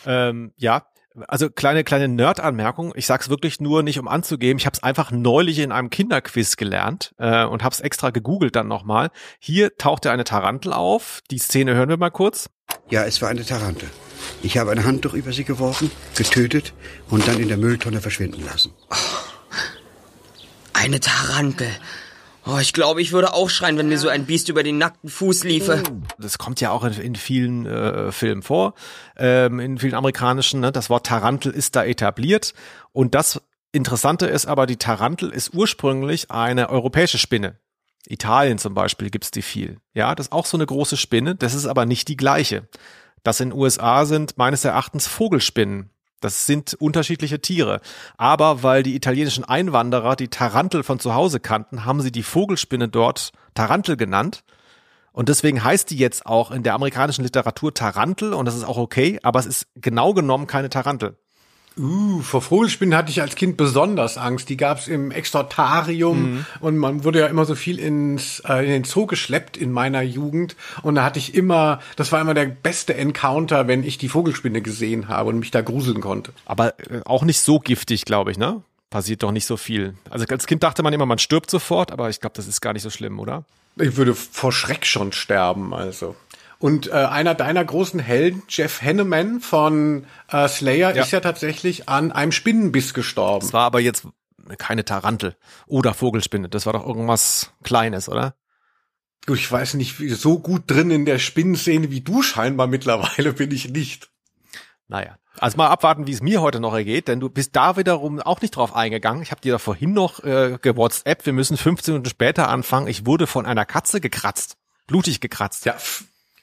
Ähm, 0.06 0.52
ja, 0.56 0.82
also 1.28 1.50
kleine 1.50 1.84
kleine 1.84 2.08
Nerd-Anmerkung. 2.08 2.92
Ich 2.96 3.06
sag's 3.06 3.28
wirklich 3.28 3.60
nur 3.60 3.82
nicht, 3.82 3.98
um 3.98 4.08
anzugeben. 4.08 4.58
Ich 4.58 4.66
habe 4.66 4.74
es 4.74 4.82
einfach 4.82 5.10
neulich 5.10 5.58
in 5.58 5.72
einem 5.72 5.90
Kinderquiz 5.90 6.56
gelernt 6.56 7.14
äh, 7.18 7.44
und 7.44 7.62
habe 7.62 7.72
es 7.72 7.80
extra 7.80 8.10
gegoogelt 8.10 8.56
dann 8.56 8.68
nochmal. 8.68 9.10
Hier 9.38 9.76
tauchte 9.76 10.10
eine 10.10 10.24
Tarantel 10.24 10.72
auf. 10.72 11.20
Die 11.30 11.38
Szene 11.38 11.74
hören 11.74 11.88
wir 11.88 11.96
mal 11.96 12.10
kurz. 12.10 12.48
Ja, 12.88 13.04
es 13.04 13.20
war 13.20 13.28
eine 13.28 13.44
Tarantel. 13.44 13.88
Ich 14.42 14.58
habe 14.58 14.70
ein 14.70 14.84
Handtuch 14.84 15.14
über 15.14 15.32
sie 15.32 15.44
geworfen, 15.44 15.90
getötet 16.16 16.72
und 17.08 17.26
dann 17.26 17.40
in 17.40 17.48
der 17.48 17.56
Mülltonne 17.56 18.00
verschwinden 18.00 18.44
lassen. 18.44 18.72
Eine 20.72 21.00
Tarantel. 21.00 21.70
Oh, 22.46 22.58
ich 22.58 22.72
glaube, 22.72 23.02
ich 23.02 23.12
würde 23.12 23.34
auch 23.34 23.50
schreien, 23.50 23.76
wenn 23.76 23.88
mir 23.88 23.98
so 23.98 24.08
ein 24.08 24.24
Biest 24.24 24.48
über 24.48 24.62
den 24.62 24.78
nackten 24.78 25.10
Fuß 25.10 25.44
liefe. 25.44 25.82
Das 26.18 26.38
kommt 26.38 26.60
ja 26.60 26.70
auch 26.70 26.84
in, 26.84 26.94
in 26.94 27.14
vielen 27.14 27.66
äh, 27.66 28.12
Filmen 28.12 28.42
vor, 28.42 28.74
ähm, 29.16 29.60
in 29.60 29.78
vielen 29.78 29.94
amerikanischen. 29.94 30.60
Ne? 30.60 30.72
Das 30.72 30.88
Wort 30.88 31.06
Tarantel 31.06 31.52
ist 31.52 31.76
da 31.76 31.84
etabliert. 31.84 32.54
Und 32.92 33.14
das 33.14 33.42
Interessante 33.72 34.26
ist 34.26 34.46
aber, 34.46 34.66
die 34.66 34.78
Tarantel 34.78 35.30
ist 35.30 35.54
ursprünglich 35.54 36.30
eine 36.30 36.70
europäische 36.70 37.18
Spinne. 37.18 37.58
Italien 38.06 38.58
zum 38.58 38.74
Beispiel 38.74 39.10
gibt's 39.10 39.30
die 39.30 39.42
viel. 39.42 39.78
Ja, 39.94 40.14
das 40.14 40.28
ist 40.28 40.32
auch 40.32 40.46
so 40.46 40.56
eine 40.56 40.66
große 40.66 40.96
Spinne. 40.96 41.36
Das 41.36 41.54
ist 41.54 41.66
aber 41.66 41.84
nicht 41.86 42.08
die 42.08 42.16
gleiche. 42.16 42.68
Das 43.22 43.40
in 43.40 43.52
USA 43.52 44.06
sind 44.06 44.38
meines 44.38 44.64
Erachtens 44.64 45.06
Vogelspinnen. 45.06 45.90
Das 46.20 46.46
sind 46.46 46.74
unterschiedliche 46.74 47.40
Tiere. 47.40 47.80
Aber 48.16 48.62
weil 48.62 48.82
die 48.82 48.94
italienischen 48.94 49.44
Einwanderer 49.44 50.16
die 50.16 50.28
Tarantel 50.28 50.82
von 50.82 51.00
zu 51.00 51.14
Hause 51.14 51.40
kannten, 51.40 51.84
haben 51.84 52.00
sie 52.00 52.12
die 52.12 52.22
Vogelspinne 52.22 52.88
dort 52.88 53.32
Tarantel 53.54 53.96
genannt. 53.96 54.44
Und 55.12 55.28
deswegen 55.28 55.64
heißt 55.64 55.90
die 55.90 55.96
jetzt 55.96 56.26
auch 56.26 56.50
in 56.50 56.62
der 56.62 56.74
amerikanischen 56.74 57.24
Literatur 57.24 57.74
Tarantel 57.74 58.32
und 58.32 58.44
das 58.44 58.54
ist 58.54 58.64
auch 58.64 58.76
okay, 58.76 59.18
aber 59.22 59.40
es 59.40 59.46
ist 59.46 59.66
genau 59.74 60.14
genommen 60.14 60.46
keine 60.46 60.68
Tarantel. 60.68 61.16
Uh, 61.78 62.20
vor 62.20 62.42
Vogelspinnen 62.42 62.96
hatte 62.96 63.10
ich 63.10 63.22
als 63.22 63.36
Kind 63.36 63.56
besonders 63.56 64.18
Angst. 64.18 64.48
Die 64.48 64.56
gab's 64.56 64.88
im 64.88 65.10
Extortarium 65.10 66.44
und 66.60 66.76
man 66.76 67.04
wurde 67.04 67.20
ja 67.20 67.26
immer 67.26 67.44
so 67.44 67.54
viel 67.54 67.78
ins, 67.78 68.40
äh, 68.40 68.64
in 68.64 68.70
den 68.70 68.84
Zoo 68.84 69.06
geschleppt 69.06 69.56
in 69.56 69.72
meiner 69.72 70.02
Jugend. 70.02 70.56
Und 70.82 70.96
da 70.96 71.04
hatte 71.04 71.18
ich 71.18 71.34
immer, 71.34 71.80
das 71.96 72.12
war 72.12 72.20
immer 72.20 72.34
der 72.34 72.46
beste 72.46 72.94
Encounter, 72.94 73.68
wenn 73.68 73.84
ich 73.84 73.98
die 73.98 74.08
Vogelspinne 74.08 74.62
gesehen 74.62 75.08
habe 75.08 75.30
und 75.30 75.38
mich 75.38 75.50
da 75.50 75.62
gruseln 75.62 76.00
konnte. 76.00 76.32
Aber 76.44 76.78
äh, 76.90 77.00
auch 77.04 77.22
nicht 77.22 77.40
so 77.40 77.60
giftig, 77.60 78.04
glaube 78.04 78.32
ich, 78.32 78.38
ne? 78.38 78.62
Passiert 78.90 79.22
doch 79.22 79.30
nicht 79.30 79.46
so 79.46 79.56
viel. 79.56 79.94
Also 80.10 80.26
als 80.28 80.46
Kind 80.46 80.64
dachte 80.64 80.82
man 80.82 80.92
immer, 80.92 81.06
man 81.06 81.18
stirbt 81.18 81.48
sofort, 81.48 81.92
aber 81.92 82.10
ich 82.10 82.20
glaube, 82.20 82.34
das 82.34 82.48
ist 82.48 82.60
gar 82.60 82.72
nicht 82.72 82.82
so 82.82 82.90
schlimm, 82.90 83.20
oder? 83.20 83.44
Ich 83.76 83.96
würde 83.96 84.14
vor 84.14 84.50
Schreck 84.50 84.84
schon 84.84 85.12
sterben, 85.12 85.72
also. 85.72 86.16
Und 86.60 86.88
äh, 86.88 86.92
einer 86.92 87.34
deiner 87.34 87.64
großen 87.64 87.98
Helden, 87.98 88.42
Jeff 88.48 88.82
Henneman 88.82 89.40
von 89.40 90.04
äh, 90.30 90.46
Slayer, 90.46 90.94
Ja. 90.94 91.02
ist 91.02 91.10
ja 91.10 91.20
tatsächlich 91.20 91.88
an 91.88 92.12
einem 92.12 92.32
Spinnenbiss 92.32 92.92
gestorben. 92.94 93.44
Es 93.46 93.52
war 93.54 93.64
aber 93.64 93.80
jetzt 93.80 94.06
keine 94.58 94.84
Tarantel 94.84 95.36
oder 95.66 95.94
Vogelspinne. 95.94 96.48
Das 96.50 96.66
war 96.66 96.74
doch 96.74 96.86
irgendwas 96.86 97.50
Kleines, 97.62 98.08
oder? 98.10 98.34
Gut, 99.26 99.38
ich 99.38 99.50
weiß 99.50 99.74
nicht, 99.74 100.00
wie, 100.00 100.10
so 100.10 100.38
gut 100.38 100.64
drin 100.66 100.90
in 100.90 101.06
der 101.06 101.18
Spinnenszene 101.18 101.90
wie 101.90 102.02
du 102.02 102.22
scheinbar 102.22 102.66
mittlerweile 102.66 103.32
bin 103.32 103.50
ich 103.52 103.70
nicht. 103.70 104.10
Naja. 104.86 105.16
Also 105.38 105.56
mal 105.56 105.68
abwarten, 105.68 106.06
wie 106.06 106.12
es 106.12 106.20
mir 106.20 106.42
heute 106.42 106.60
noch 106.60 106.74
ergeht, 106.74 107.08
denn 107.08 107.20
du 107.20 107.30
bist 107.30 107.56
da 107.56 107.78
wiederum 107.78 108.20
auch 108.20 108.42
nicht 108.42 108.50
drauf 108.56 108.74
eingegangen. 108.76 109.22
Ich 109.22 109.30
habe 109.30 109.40
dir 109.40 109.52
da 109.52 109.58
vorhin 109.58 109.94
noch 109.94 110.22
äh, 110.24 110.58
gewhatsApp, 110.60 111.24
wir 111.24 111.32
müssen 111.32 111.56
15 111.56 111.94
Minuten 111.94 112.10
später 112.10 112.48
anfangen. 112.48 112.86
Ich 112.88 113.06
wurde 113.06 113.26
von 113.26 113.46
einer 113.46 113.64
Katze 113.64 114.00
gekratzt. 114.02 114.58
Blutig 114.86 115.20
gekratzt. 115.20 115.64
Ja, 115.66 115.76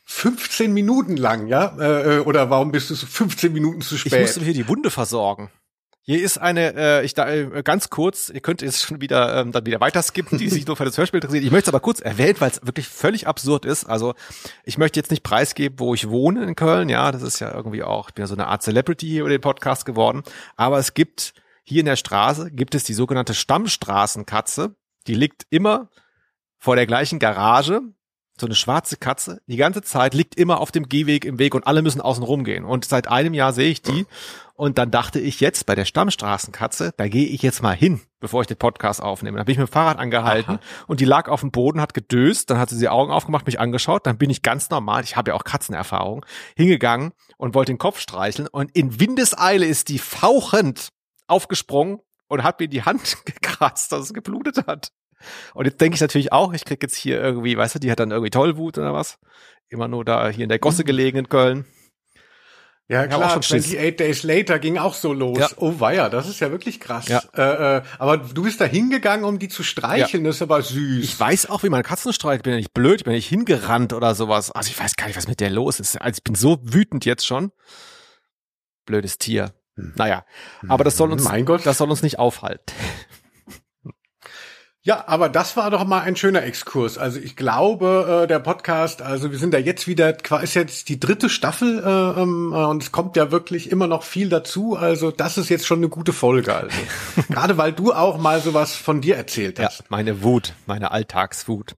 15 0.10 0.74
Minuten 0.74 1.18
lang, 1.18 1.48
ja? 1.48 1.76
Äh, 1.78 2.16
äh, 2.16 2.20
oder 2.20 2.50
warum 2.50 2.72
bist 2.72 2.90
du 2.90 2.96
so 2.96 3.06
15 3.06 3.52
Minuten 3.52 3.82
zu 3.82 3.98
spät? 3.98 4.14
Ich 4.14 4.20
musste 4.20 4.40
hier 4.40 4.54
die 4.54 4.68
Wunde 4.70 4.90
versorgen. 4.90 5.52
Hier 6.02 6.24
ist 6.24 6.38
eine, 6.38 6.74
äh, 6.76 7.06
ich 7.06 7.14
da 7.14 7.30
äh, 7.30 7.62
ganz 7.62 7.90
kurz, 7.90 8.30
ihr 8.30 8.40
könnt 8.40 8.62
jetzt 8.62 8.84
schon 8.84 9.02
wieder 9.02 9.42
ähm, 9.42 9.52
dann 9.52 9.66
wieder 9.66 9.82
weiter 9.82 10.02
skippen, 10.02 10.38
die 10.38 10.48
sich 10.48 10.66
nur 10.66 10.78
für 10.78 10.86
das 10.86 10.98
Hörspiel 10.98 11.18
interessieren. 11.18 11.44
Ich 11.44 11.52
möchte 11.52 11.70
es 11.70 11.74
aber 11.74 11.82
kurz 11.82 12.00
erwähnen, 12.00 12.38
weil 12.40 12.52
es 12.52 12.66
wirklich 12.66 12.88
völlig 12.88 13.28
absurd 13.28 13.66
ist. 13.66 13.84
Also 13.84 14.14
ich 14.64 14.78
möchte 14.78 14.98
jetzt 14.98 15.12
nicht 15.12 15.24
preisgeben, 15.24 15.78
wo 15.78 15.94
ich 15.94 16.08
wohne 16.08 16.46
in 16.46 16.56
Köln. 16.56 16.88
Ja, 16.88 17.12
das 17.12 17.22
ist 17.22 17.40
ja 17.40 17.54
irgendwie 17.54 17.84
auch, 17.84 18.08
ich 18.08 18.16
bin 18.16 18.24
ja 18.24 18.28
so 18.28 18.36
eine 18.36 18.48
Art 18.48 18.64
Celebrity 18.64 19.08
hier 19.08 19.22
über 19.22 19.30
den 19.30 19.42
Podcast 19.42 19.86
geworden. 19.86 20.24
Aber 20.56 20.80
es 20.80 20.94
gibt 20.94 21.34
hier 21.64 21.82
in 21.82 21.86
der 21.86 21.98
Straße 21.98 22.50
gibt 22.52 22.76
es 22.76 22.86
die 22.86 22.94
sogenannte 22.94 23.34
Stammstraßenkatze. 23.34 24.74
Die 25.08 25.16
liegt 25.16 25.44
immer 25.50 25.90
vor 26.58 26.78
der 26.78 26.88
gleichen 26.88 27.20
Garage 27.20 27.82
so 28.40 28.46
eine 28.48 28.56
schwarze 28.56 28.98
Katze, 28.98 29.42
die 29.48 29.58
ganze 29.58 29.82
Zeit 29.82 30.14
liegt 30.14 30.36
immer 30.36 30.60
auf 30.60 30.72
dem 30.72 30.88
Gehweg 30.88 31.26
im 31.26 31.40
Weg 31.40 31.56
und 31.56 31.66
alle 31.66 31.82
müssen 31.82 32.02
außen 32.02 32.24
rumgehen. 32.24 32.66
Und 32.66 32.86
seit 32.86 33.08
einem 33.08 33.34
Jahr 33.34 33.54
sehe 33.54 33.70
ich 33.70 33.82
die. 33.82 34.06
Und 34.54 34.80
dann 34.80 34.90
dachte 34.90 35.20
ich 35.20 35.40
jetzt 35.40 35.68
bei 35.68 35.76
der 35.76 35.86
Stammstraßenkatze, 35.86 36.94
da 36.98 37.08
gehe 37.08 37.28
ich 37.28 37.44
jetzt 37.44 37.62
mal 37.62 37.76
hin, 37.76 38.02
bevor 38.20 38.42
ich 38.42 38.48
den 38.48 38.58
Podcast 38.58 39.04
aufnehme. 39.04 39.38
Dann 39.38 39.46
bin 39.46 39.54
ich 39.54 39.60
mit 39.60 39.68
dem 39.68 39.72
Fahrrad 39.72 40.00
angehalten 40.00 40.56
Aha. 40.56 40.62
und 40.88 41.00
die 41.00 41.06
lag 41.06 41.30
auf 41.30 41.42
dem 41.42 41.52
Boden, 41.52 41.80
hat 41.80 41.94
gedöst, 41.94 42.50
dann 42.50 42.58
hat 42.58 42.70
sie 42.70 42.80
die 42.80 42.90
Augen 42.90 43.12
aufgemacht, 43.12 43.46
mich 43.46 43.60
angeschaut, 43.60 44.08
dann 44.08 44.18
bin 44.18 44.32
ich 44.32 44.42
ganz 44.42 44.72
normal, 44.72 45.04
ich 45.04 45.16
habe 45.16 45.30
ja 45.30 45.36
auch 45.36 45.44
Katzenerfahrung, 45.44 46.26
hingegangen 46.56 47.12
und 47.38 47.54
wollte 47.54 47.72
den 47.72 47.78
Kopf 47.78 48.00
streicheln 48.00 48.48
und 48.48 48.76
in 48.76 49.00
Windeseile 49.00 49.66
ist 49.66 49.90
die 49.90 50.00
fauchend 50.00 50.90
aufgesprungen 51.28 52.00
und 52.28 52.44
hat 52.44 52.60
mir 52.60 52.68
die 52.68 52.84
Hand 52.84 53.18
gekratzt, 53.26 53.92
dass 53.92 54.06
es 54.06 54.14
geblutet 54.14 54.66
hat. 54.66 54.92
Und 55.54 55.66
jetzt 55.66 55.82
denke 55.82 55.96
ich 55.96 56.02
natürlich 56.02 56.32
auch, 56.32 56.54
ich 56.54 56.66
krieg 56.66 56.82
jetzt 56.82 56.96
hier 56.96 57.22
irgendwie, 57.22 57.58
weißt 57.58 57.76
du, 57.76 57.80
die 57.80 57.92
hat 57.92 58.00
dann 58.00 58.12
irgendwie 58.12 58.30
Tollwut 58.30 58.78
oder 58.78 58.94
was. 58.94 59.20
Immer 59.70 59.88
nur 59.88 60.06
da 60.06 60.30
hier 60.30 60.44
in 60.44 60.50
der 60.50 60.60
Gosse 60.60 60.84
mhm. 60.84 60.88
gelegen 60.88 61.18
in 61.18 61.30
Köln. 61.30 61.66
Ja, 62.90 63.06
klar, 63.06 63.20
auch 63.20 63.44
schon 63.44 63.58
28 63.58 63.98
Days 63.98 64.24
Later 64.24 64.60
ging 64.60 64.78
auch 64.78 64.94
so 64.94 65.12
los. 65.12 65.38
Ja. 65.38 65.50
Oh 65.58 65.82
weia, 65.82 66.08
das 66.08 66.30
ist 66.30 66.40
ja 66.40 66.52
wirklich 66.52 66.80
krass. 66.80 67.10
Ja. 67.10 67.22
Äh, 67.36 67.78
äh, 67.78 67.82
aber 68.00 68.18
du 68.18 68.44
bist 68.44 68.62
da 68.62 68.66
hingegangen, 68.66 69.26
um 69.26 69.40
die 69.40 69.50
zu 69.50 69.62
streicheln, 69.62 70.24
ja. 70.24 70.30
das 70.30 70.38
ist 70.38 70.42
aber 70.42 70.62
süß. 70.62 71.04
Ich 71.04 71.20
weiß 71.20 71.50
auch, 71.50 71.64
wie 71.64 71.70
man 71.70 71.84
Katzen 71.84 72.14
streicht. 72.14 72.38
Ich 72.38 72.44
bin 72.44 72.54
ja 72.54 72.58
nicht 72.58 72.74
blöd, 72.74 73.02
ich 73.02 73.04
bin 73.04 73.12
ja 73.12 73.18
nicht 73.18 73.28
hingerannt 73.28 73.92
oder 73.92 74.16
sowas. 74.16 74.52
Also 74.52 74.70
ich 74.70 74.80
weiß 74.80 74.96
gar 74.96 75.08
nicht, 75.08 75.18
was 75.18 75.28
mit 75.28 75.42
der 75.42 75.50
los 75.50 75.82
ist. 75.82 76.02
Also 76.02 76.20
ich 76.20 76.24
bin 76.24 76.36
so 76.36 76.60
wütend 76.64 77.04
jetzt 77.04 77.28
schon. 77.28 77.52
Blödes 78.86 79.18
Tier. 79.18 79.54
Hm. 79.76 79.92
Naja, 79.98 80.26
aber 80.70 80.86
das 80.86 80.96
soll 80.96 81.12
uns, 81.12 81.26
mein 81.26 81.44
Gott. 81.44 81.66
das 81.66 81.78
soll 81.80 81.90
uns 81.90 82.04
nicht 82.04 82.20
aufhalten. 82.20 82.64
Ja, 84.88 85.04
aber 85.08 85.28
das 85.28 85.58
war 85.58 85.70
doch 85.70 85.86
mal 85.86 86.00
ein 86.00 86.16
schöner 86.16 86.44
Exkurs. 86.44 86.98
Also 86.98 87.20
ich 87.20 87.36
glaube, 87.36 88.22
äh, 88.24 88.28
der 88.28 88.40
Podcast, 88.40 89.02
also 89.02 89.32
wir 89.32 89.38
sind 89.38 89.54
da 89.54 89.58
jetzt 89.58 89.86
wieder, 89.86 90.16
ist 90.42 90.54
jetzt 90.54 90.88
die 90.88 90.98
dritte 90.98 91.28
Staffel 91.28 91.80
äh, 91.80 92.22
ähm, 92.22 92.54
äh, 92.54 92.64
und 92.64 92.82
es 92.82 92.94
kommt 92.94 93.18
ja 93.18 93.30
wirklich 93.30 93.70
immer 93.70 93.88
noch 93.88 94.04
viel 94.04 94.30
dazu. 94.30 94.78
Also 94.78 95.12
das 95.12 95.38
ist 95.38 95.50
jetzt 95.50 95.68
schon 95.68 95.80
eine 95.80 95.90
gute 95.90 96.14
Folge. 96.14 96.56
Also 96.56 96.78
gerade 97.30 97.58
weil 97.58 97.74
du 97.74 97.92
auch 97.92 98.18
mal 98.18 98.40
sowas 98.40 98.78
von 98.78 99.02
dir 99.02 99.18
erzählt 99.18 99.60
hast. 99.60 99.80
Ja, 99.80 99.86
meine 99.90 100.24
Wut, 100.24 100.54
meine 100.68 100.90
Alltagswut. 100.92 101.76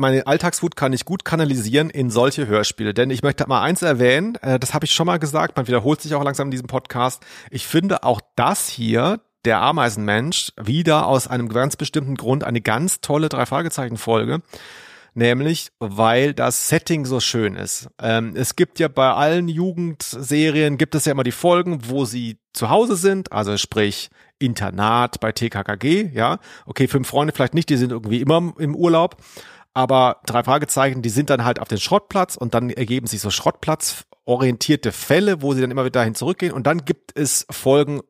Meine 0.00 0.26
Alltagswut 0.26 0.74
kann 0.74 0.92
ich 0.92 1.04
gut 1.04 1.24
kanalisieren 1.24 1.90
in 1.90 2.10
solche 2.10 2.46
Hörspiele. 2.46 2.94
Denn 2.94 3.10
ich 3.10 3.22
möchte 3.22 3.46
mal 3.46 3.62
eins 3.62 3.82
erwähnen, 3.82 4.36
äh, 4.42 4.58
das 4.58 4.74
habe 4.74 4.84
ich 4.86 4.92
schon 4.92 5.06
mal 5.06 5.18
gesagt, 5.18 5.56
man 5.56 5.68
wiederholt 5.68 6.00
sich 6.00 6.14
auch 6.14 6.24
langsam 6.24 6.48
in 6.48 6.52
diesem 6.52 6.66
Podcast. 6.66 7.22
Ich 7.50 7.66
finde 7.66 8.02
auch 8.02 8.20
das 8.34 8.68
hier, 8.68 9.20
der 9.44 9.60
Ameisenmensch, 9.60 10.52
wieder 10.60 11.06
aus 11.06 11.28
einem 11.28 11.48
ganz 11.48 11.76
bestimmten 11.76 12.16
Grund 12.16 12.44
eine 12.44 12.60
ganz 12.60 13.00
tolle 13.00 13.28
Drei-Fragezeichen-Folge. 13.28 14.42
Nämlich, 15.12 15.70
weil 15.80 16.34
das 16.34 16.68
Setting 16.68 17.04
so 17.04 17.18
schön 17.18 17.56
ist. 17.56 17.88
Ähm, 18.00 18.32
es 18.36 18.54
gibt 18.54 18.78
ja 18.78 18.86
bei 18.86 19.10
allen 19.12 19.48
Jugendserien, 19.48 20.78
gibt 20.78 20.94
es 20.94 21.04
ja 21.04 21.12
immer 21.12 21.24
die 21.24 21.32
Folgen, 21.32 21.80
wo 21.88 22.04
sie 22.04 22.38
zu 22.52 22.70
Hause 22.70 22.94
sind, 22.94 23.32
also 23.32 23.56
sprich 23.56 24.10
Internat 24.38 25.20
bei 25.20 25.32
TKKG, 25.32 26.10
ja. 26.14 26.38
Okay, 26.64 26.86
fünf 26.86 27.08
Freunde 27.08 27.32
vielleicht 27.32 27.54
nicht, 27.54 27.68
die 27.68 27.76
sind 27.76 27.90
irgendwie 27.90 28.20
immer 28.20 28.54
im 28.58 28.74
Urlaub. 28.74 29.16
Aber 29.72 30.20
drei 30.26 30.42
Fragezeichen, 30.42 31.02
die 31.02 31.10
sind 31.10 31.30
dann 31.30 31.44
halt 31.44 31.60
auf 31.60 31.68
den 31.68 31.78
Schrottplatz 31.78 32.36
und 32.36 32.54
dann 32.54 32.70
ergeben 32.70 33.06
sich 33.06 33.20
so 33.20 33.30
Schrottplatz-orientierte 33.30 34.92
Fälle, 34.92 35.42
wo 35.42 35.54
sie 35.54 35.60
dann 35.60 35.70
immer 35.70 35.84
wieder 35.84 36.00
dahin 36.00 36.14
zurückgehen. 36.14 36.52
Und 36.52 36.66
dann 36.66 36.84
gibt 36.84 37.16
es 37.16 37.46
Folgen, 37.50 38.00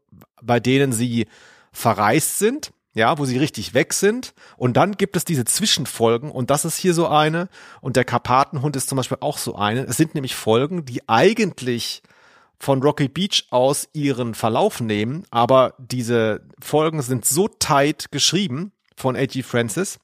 bei 0.42 0.58
denen 0.58 0.92
sie 0.92 1.26
verreist 1.72 2.38
sind, 2.38 2.72
ja, 2.94 3.18
wo 3.18 3.24
sie 3.24 3.38
richtig 3.38 3.74
weg 3.74 3.92
sind. 3.92 4.34
Und 4.56 4.76
dann 4.76 4.96
gibt 4.96 5.16
es 5.16 5.24
diese 5.24 5.44
Zwischenfolgen 5.44 6.30
und 6.30 6.50
das 6.50 6.64
ist 6.64 6.76
hier 6.76 6.94
so 6.94 7.06
eine. 7.08 7.48
Und 7.80 7.96
der 7.96 8.04
Karpatenhund 8.04 8.74
ist 8.74 8.88
zum 8.88 8.96
Beispiel 8.96 9.18
auch 9.20 9.38
so 9.38 9.54
eine. 9.54 9.84
Es 9.84 9.96
sind 9.96 10.14
nämlich 10.14 10.34
Folgen, 10.34 10.84
die 10.84 11.08
eigentlich 11.08 12.02
von 12.58 12.82
Rocky 12.82 13.08
Beach 13.08 13.46
aus 13.50 13.88
ihren 13.92 14.34
Verlauf 14.34 14.80
nehmen, 14.80 15.24
aber 15.30 15.74
diese 15.78 16.42
Folgen 16.60 17.00
sind 17.00 17.24
so 17.24 17.48
tight 17.48 18.12
geschrieben 18.12 18.72
von 18.96 19.16
A.G. 19.16 19.42
Francis, 19.42 19.98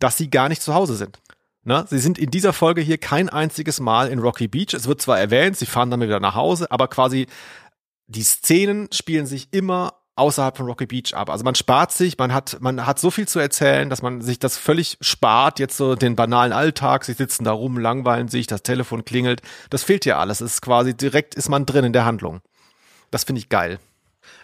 dass 0.00 0.16
sie 0.16 0.28
gar 0.28 0.48
nicht 0.48 0.62
zu 0.62 0.74
Hause 0.74 0.96
sind. 0.96 1.20
Ne? 1.62 1.86
Sie 1.88 1.98
sind 1.98 2.18
in 2.18 2.30
dieser 2.30 2.52
Folge 2.52 2.80
hier 2.80 2.98
kein 2.98 3.28
einziges 3.28 3.80
Mal 3.80 4.08
in 4.08 4.18
Rocky 4.18 4.48
Beach. 4.48 4.74
Es 4.74 4.88
wird 4.88 5.00
zwar 5.00 5.20
erwähnt, 5.20 5.56
sie 5.56 5.66
fahren 5.66 5.90
dann 5.90 6.00
wieder 6.00 6.20
nach 6.20 6.34
Hause, 6.34 6.70
aber 6.70 6.88
quasi 6.88 7.26
die 8.06 8.22
Szenen 8.22 8.88
spielen 8.92 9.26
sich 9.26 9.52
immer 9.52 9.94
außerhalb 10.16 10.56
von 10.56 10.66
Rocky 10.66 10.86
Beach 10.86 11.14
ab. 11.14 11.30
Also 11.30 11.44
man 11.44 11.54
spart 11.54 11.92
sich, 11.92 12.18
man 12.18 12.32
hat, 12.32 12.58
man 12.60 12.86
hat 12.86 12.98
so 12.98 13.10
viel 13.10 13.28
zu 13.28 13.38
erzählen, 13.38 13.88
dass 13.88 14.02
man 14.02 14.20
sich 14.20 14.38
das 14.38 14.56
völlig 14.56 14.98
spart, 15.00 15.58
jetzt 15.58 15.76
so 15.76 15.94
den 15.94 16.16
banalen 16.16 16.52
Alltag, 16.52 17.04
sie 17.04 17.12
sitzen 17.12 17.44
da 17.44 17.52
rum, 17.52 17.78
langweilen 17.78 18.28
sich, 18.28 18.46
das 18.46 18.62
Telefon 18.62 19.04
klingelt. 19.04 19.40
Das 19.70 19.82
fehlt 19.82 20.04
ja 20.04 20.18
alles. 20.18 20.40
Es 20.40 20.54
ist 20.54 20.62
quasi 20.62 20.94
direkt 20.94 21.34
ist 21.34 21.48
man 21.48 21.66
drin 21.66 21.84
in 21.84 21.92
der 21.92 22.04
Handlung. 22.04 22.40
Das 23.10 23.24
finde 23.24 23.40
ich 23.40 23.48
geil. 23.48 23.78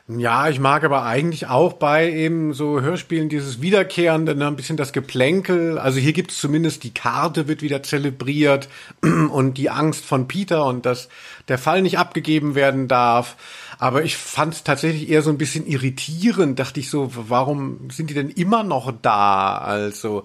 Ja, 0.09 0.49
ich 0.49 0.61
mag 0.61 0.85
aber 0.85 1.03
eigentlich 1.03 1.49
auch 1.49 1.73
bei 1.73 2.09
eben 2.13 2.55
so 2.55 2.81
Hörspielen 2.81 3.29
dieses 3.29 3.61
Wiederkehrende, 3.61 4.37
ne, 4.37 4.47
ein 4.47 4.55
bisschen 4.55 4.77
das 4.77 4.93
Geplänkel. 4.93 5.79
Also 5.81 5.99
hier 5.99 6.13
gibt's 6.13 6.39
zumindest 6.39 6.85
die 6.85 6.95
Karte 6.95 7.49
wird 7.49 7.61
wieder 7.61 7.83
zelebriert 7.83 8.69
und 9.03 9.59
die 9.59 9.69
Angst 9.69 10.05
von 10.05 10.29
Peter 10.29 10.65
und 10.67 10.87
dass 10.87 11.09
der 11.49 11.59
Fall 11.59 11.83
nicht 11.83 11.99
abgegeben 11.99 12.55
werden 12.55 12.87
darf. 12.87 13.37
Aber 13.81 14.05
ich 14.05 14.17
fand 14.17 14.55
es 14.55 14.63
tatsächlich 14.63 15.09
eher 15.11 15.23
so 15.23 15.31
ein 15.31 15.39
bisschen 15.39 15.67
irritierend. 15.67 16.61
Dachte 16.61 16.79
ich 16.79 16.89
so, 16.89 17.11
warum 17.13 17.91
sind 17.91 18.09
die 18.09 18.15
denn 18.15 18.31
immer 18.31 18.63
noch 18.63 18.93
da? 19.03 19.59
Also 19.59 20.23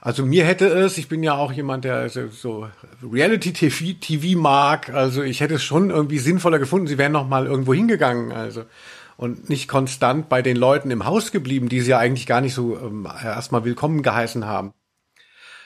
also 0.00 0.24
mir 0.24 0.44
hätte 0.44 0.66
es, 0.66 0.98
ich 0.98 1.08
bin 1.08 1.22
ja 1.22 1.34
auch 1.34 1.52
jemand, 1.52 1.84
der 1.84 2.08
so 2.08 2.68
Reality-TV 3.02 3.98
TV 4.00 4.38
mag, 4.38 4.90
also 4.90 5.22
ich 5.22 5.40
hätte 5.40 5.54
es 5.54 5.62
schon 5.62 5.90
irgendwie 5.90 6.18
sinnvoller 6.18 6.58
gefunden, 6.58 6.86
sie 6.86 6.98
wären 6.98 7.12
noch 7.12 7.28
mal 7.28 7.46
irgendwo 7.46 7.74
hingegangen. 7.74 8.32
Also 8.32 8.64
und 9.20 9.50
nicht 9.50 9.68
konstant 9.68 10.30
bei 10.30 10.40
den 10.40 10.56
Leuten 10.56 10.90
im 10.90 11.04
Haus 11.04 11.30
geblieben, 11.30 11.68
die 11.68 11.82
sie 11.82 11.90
ja 11.90 11.98
eigentlich 11.98 12.26
gar 12.26 12.40
nicht 12.40 12.54
so 12.54 12.78
ähm, 12.78 13.06
erstmal 13.22 13.66
willkommen 13.66 14.02
geheißen 14.02 14.46
haben. 14.46 14.72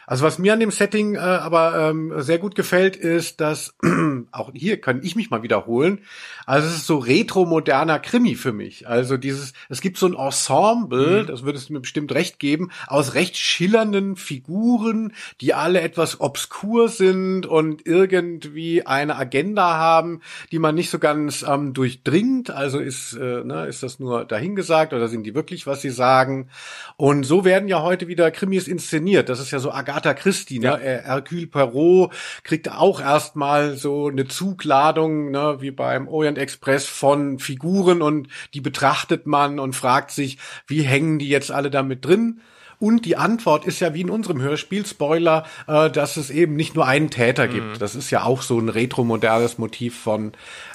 Also 0.06 0.24
was 0.24 0.38
mir 0.38 0.52
an 0.52 0.60
dem 0.60 0.70
Setting 0.70 1.14
äh, 1.14 1.18
aber 1.18 1.90
ähm, 1.90 2.12
sehr 2.18 2.38
gut 2.38 2.54
gefällt, 2.54 2.96
ist, 2.96 3.40
dass 3.40 3.74
auch 4.32 4.52
hier 4.54 4.80
kann 4.80 5.02
ich 5.02 5.16
mich 5.16 5.30
mal 5.30 5.42
wiederholen. 5.42 6.00
Also 6.46 6.68
es 6.68 6.76
ist 6.76 6.86
so 6.86 6.98
retro-moderner 6.98 7.98
Krimi 7.98 8.34
für 8.34 8.52
mich. 8.52 8.86
Also 8.86 9.16
dieses, 9.16 9.54
es 9.68 9.80
gibt 9.80 9.96
so 9.98 10.06
ein 10.06 10.14
Ensemble, 10.14 11.22
mhm. 11.22 11.26
das 11.26 11.44
würdest 11.44 11.68
du 11.68 11.72
mir 11.72 11.80
bestimmt 11.80 12.12
recht 12.12 12.38
geben, 12.38 12.70
aus 12.86 13.14
recht 13.14 13.36
schillernden 13.36 14.16
Figuren, 14.16 15.12
die 15.40 15.54
alle 15.54 15.80
etwas 15.80 16.20
obskur 16.20 16.88
sind 16.88 17.46
und 17.46 17.86
irgendwie 17.86 18.86
eine 18.86 19.16
Agenda 19.16 19.76
haben, 19.76 20.20
die 20.52 20.58
man 20.58 20.74
nicht 20.74 20.90
so 20.90 20.98
ganz 20.98 21.44
ähm, 21.48 21.72
durchdringt. 21.72 22.50
Also 22.50 22.78
ist, 22.78 23.14
äh, 23.14 23.42
ne, 23.44 23.66
ist 23.66 23.82
das 23.82 23.98
nur 23.98 24.24
dahingesagt 24.24 24.92
oder 24.92 25.08
sind 25.08 25.24
die 25.24 25.34
wirklich, 25.34 25.66
was 25.66 25.80
sie 25.80 25.90
sagen? 25.90 26.48
Und 26.96 27.24
so 27.24 27.44
werden 27.44 27.68
ja 27.68 27.82
heute 27.82 28.06
wieder 28.08 28.30
Krimis 28.30 28.68
inszeniert. 28.68 29.28
Das 29.28 29.40
ist 29.40 29.50
ja 29.50 29.58
so 29.58 29.72
Agatha 29.72 29.93
Agatha 29.94 30.14
Christie, 30.14 30.58
ne? 30.58 30.66
Ja. 30.66 30.76
Hercule 30.76 31.46
Perrault 31.46 32.12
kriegt 32.42 32.70
auch 32.70 33.00
erstmal 33.00 33.76
so 33.76 34.08
eine 34.08 34.26
Zugladung, 34.26 35.30
ne, 35.30 35.56
wie 35.60 35.70
beim 35.70 36.08
Orient 36.08 36.38
Express 36.38 36.86
von 36.86 37.38
Figuren 37.38 38.02
und 38.02 38.28
die 38.54 38.60
betrachtet 38.60 39.26
man 39.26 39.58
und 39.58 39.74
fragt 39.74 40.10
sich, 40.10 40.38
wie 40.66 40.82
hängen 40.82 41.18
die 41.18 41.28
jetzt 41.28 41.50
alle 41.50 41.70
damit 41.70 42.04
drin? 42.04 42.40
Und 42.80 43.06
die 43.06 43.16
Antwort 43.16 43.64
ist 43.64 43.80
ja 43.80 43.94
wie 43.94 44.00
in 44.00 44.10
unserem 44.10 44.42
Hörspiel, 44.42 44.84
Spoiler, 44.84 45.44
äh, 45.68 45.90
dass 45.90 46.16
es 46.16 46.30
eben 46.30 46.56
nicht 46.56 46.74
nur 46.74 46.86
einen 46.86 47.08
Täter 47.08 47.48
gibt. 47.48 47.74
Mhm. 47.74 47.78
Das 47.78 47.94
ist 47.94 48.10
ja 48.10 48.24
auch 48.24 48.42
so 48.42 48.58
ein 48.58 48.68
retromodernes 48.68 49.58
Motiv 49.58 49.98
von 49.98 50.32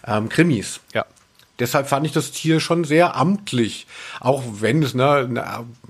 ähm, 0.07 0.29
Krimis. 0.29 0.79
Ja. 0.93 1.05
Deshalb 1.59 1.87
fand 1.87 2.05
ich 2.05 2.11
das 2.11 2.31
Tier 2.31 2.59
schon 2.59 2.83
sehr 2.83 3.15
amtlich. 3.15 3.87
Auch 4.19 4.43
wenn 4.59 4.81
es, 4.83 4.93
ne, 4.93 5.29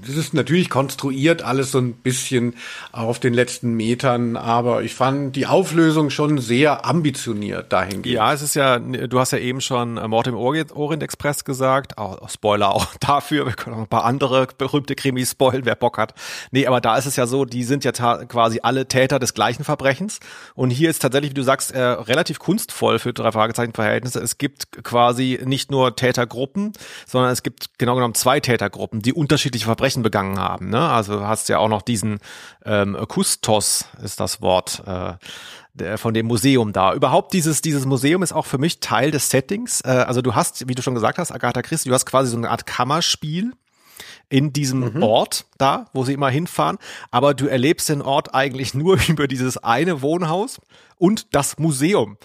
es 0.02 0.16
ist 0.16 0.34
natürlich 0.34 0.70
konstruiert 0.70 1.42
alles 1.42 1.72
so 1.72 1.80
ein 1.80 1.94
bisschen 1.94 2.56
auf 2.92 3.20
den 3.20 3.34
letzten 3.34 3.74
Metern, 3.74 4.38
aber 4.38 4.84
ich 4.84 4.96
fand 4.96 5.36
die 5.36 5.46
Auflösung 5.46 6.10
schon 6.10 6.40
sehr 6.40 6.86
ambitioniert 6.86 7.72
dahingehend. 7.72 8.06
Ja, 8.06 8.34
es 8.34 8.42
ist 8.42 8.56
ja, 8.56 8.80
du 8.80 9.20
hast 9.20 9.32
ja 9.32 9.38
eben 9.38 9.62
schon 9.62 9.98
äh, 9.98 10.08
Mord 10.08 10.28
im 10.28 10.36
Orient, 10.36 10.72
Orient 10.72 11.04
Express 11.04 11.44
gesagt, 11.44 11.98
auch 11.98 12.30
Spoiler 12.30 12.74
auch 12.74 12.88
dafür, 13.00 13.46
wir 13.46 13.54
können 13.54 13.76
auch 13.76 13.82
ein 13.82 13.88
paar 13.88 14.06
andere 14.06 14.48
berühmte 14.58 14.96
Krimis 14.96 15.32
spoilen, 15.32 15.66
wer 15.66 15.76
Bock 15.76 15.98
hat. 15.98 16.14
Nee, 16.52 16.68
aber 16.68 16.82
da 16.82 16.98
ist 16.98 17.06
es 17.06 17.16
ja 17.16 17.28
so, 17.28 17.46
die 17.46 17.64
sind 17.64 17.84
ja 17.84 17.92
quasi 17.92 18.60
alle 18.64 18.88
Täter 18.88 19.20
des 19.20 19.34
gleichen 19.34 19.64
Verbrechens 19.64 20.20
und 20.56 20.70
hier 20.70 20.90
ist 20.90 21.02
tatsächlich, 21.02 21.32
wie 21.32 21.36
du 21.36 21.44
sagst, 21.44 21.72
äh, 21.72 21.80
relativ 21.80 22.40
kunstvoll 22.40 23.00
für 23.00 23.14
drei 23.14 23.32
Fragezeichen 23.32 23.74
Verhältnisse. 23.74 24.20
Es 24.20 24.38
gibt 24.38 24.84
quasi 24.84 25.40
nicht 25.44 25.59
nur 25.68 25.96
Tätergruppen, 25.96 26.74
sondern 27.06 27.32
es 27.32 27.44
gibt 27.44 27.78
genau 27.78 27.96
genommen 27.96 28.16
zwei 28.16 28.40
Tätergruppen, 28.40 29.02
die 29.02 29.14
unterschiedliche 29.14 29.66
Verbrechen 29.66 30.04
begangen 30.04 30.40
haben. 30.40 30.70
Ne? 30.70 30.80
Also 30.80 31.26
hast 31.26 31.50
ja 31.50 31.60
auch 31.60 31.70
noch 31.70 31.82
diesen 31.82 32.20
ähm, 32.66 32.98
Kustos 33.08 33.86
ist 34.02 34.20
das 34.20 34.42
Wort. 34.42 34.84
Äh, 34.86 35.14
von 35.96 36.14
dem 36.14 36.26
Museum 36.26 36.74
da. 36.74 36.94
Überhaupt 36.94 37.32
dieses, 37.32 37.62
dieses 37.62 37.86
Museum 37.86 38.22
ist 38.22 38.34
auch 38.34 38.46
für 38.46 38.58
mich 38.58 38.82
Teil 38.82 39.12
des 39.12 39.30
Settings. 39.30 39.80
Äh, 39.82 39.90
also 39.90 40.22
du 40.22 40.36
hast, 40.36 40.68
wie 40.68 40.76
du 40.76 40.82
schon 40.82 40.96
gesagt 40.96 41.18
hast, 41.18 41.32
Agatha 41.32 41.62
Christie, 41.62 41.88
du 41.88 41.96
hast 41.96 42.06
quasi 42.06 42.32
so 42.32 42.38
eine 42.38 42.50
Art 42.50 42.66
Kammerspiel 42.66 43.54
in 44.30 44.54
diesem 44.54 44.94
mhm. 44.94 45.04
Ort 45.04 45.46
da, 45.58 45.86
wo 45.94 46.04
sie 46.04 46.14
immer 46.14 46.30
hinfahren. 46.30 46.78
Aber 47.12 47.34
du 47.34 47.48
erlebst 47.48 47.90
den 47.90 48.02
Ort 48.02 48.34
eigentlich 48.34 48.74
nur 48.74 48.98
über 49.08 49.28
dieses 49.28 49.58
eine 49.58 50.02
Wohnhaus 50.02 50.60
und 50.98 51.34
das 51.34 51.58
Museum 51.58 52.18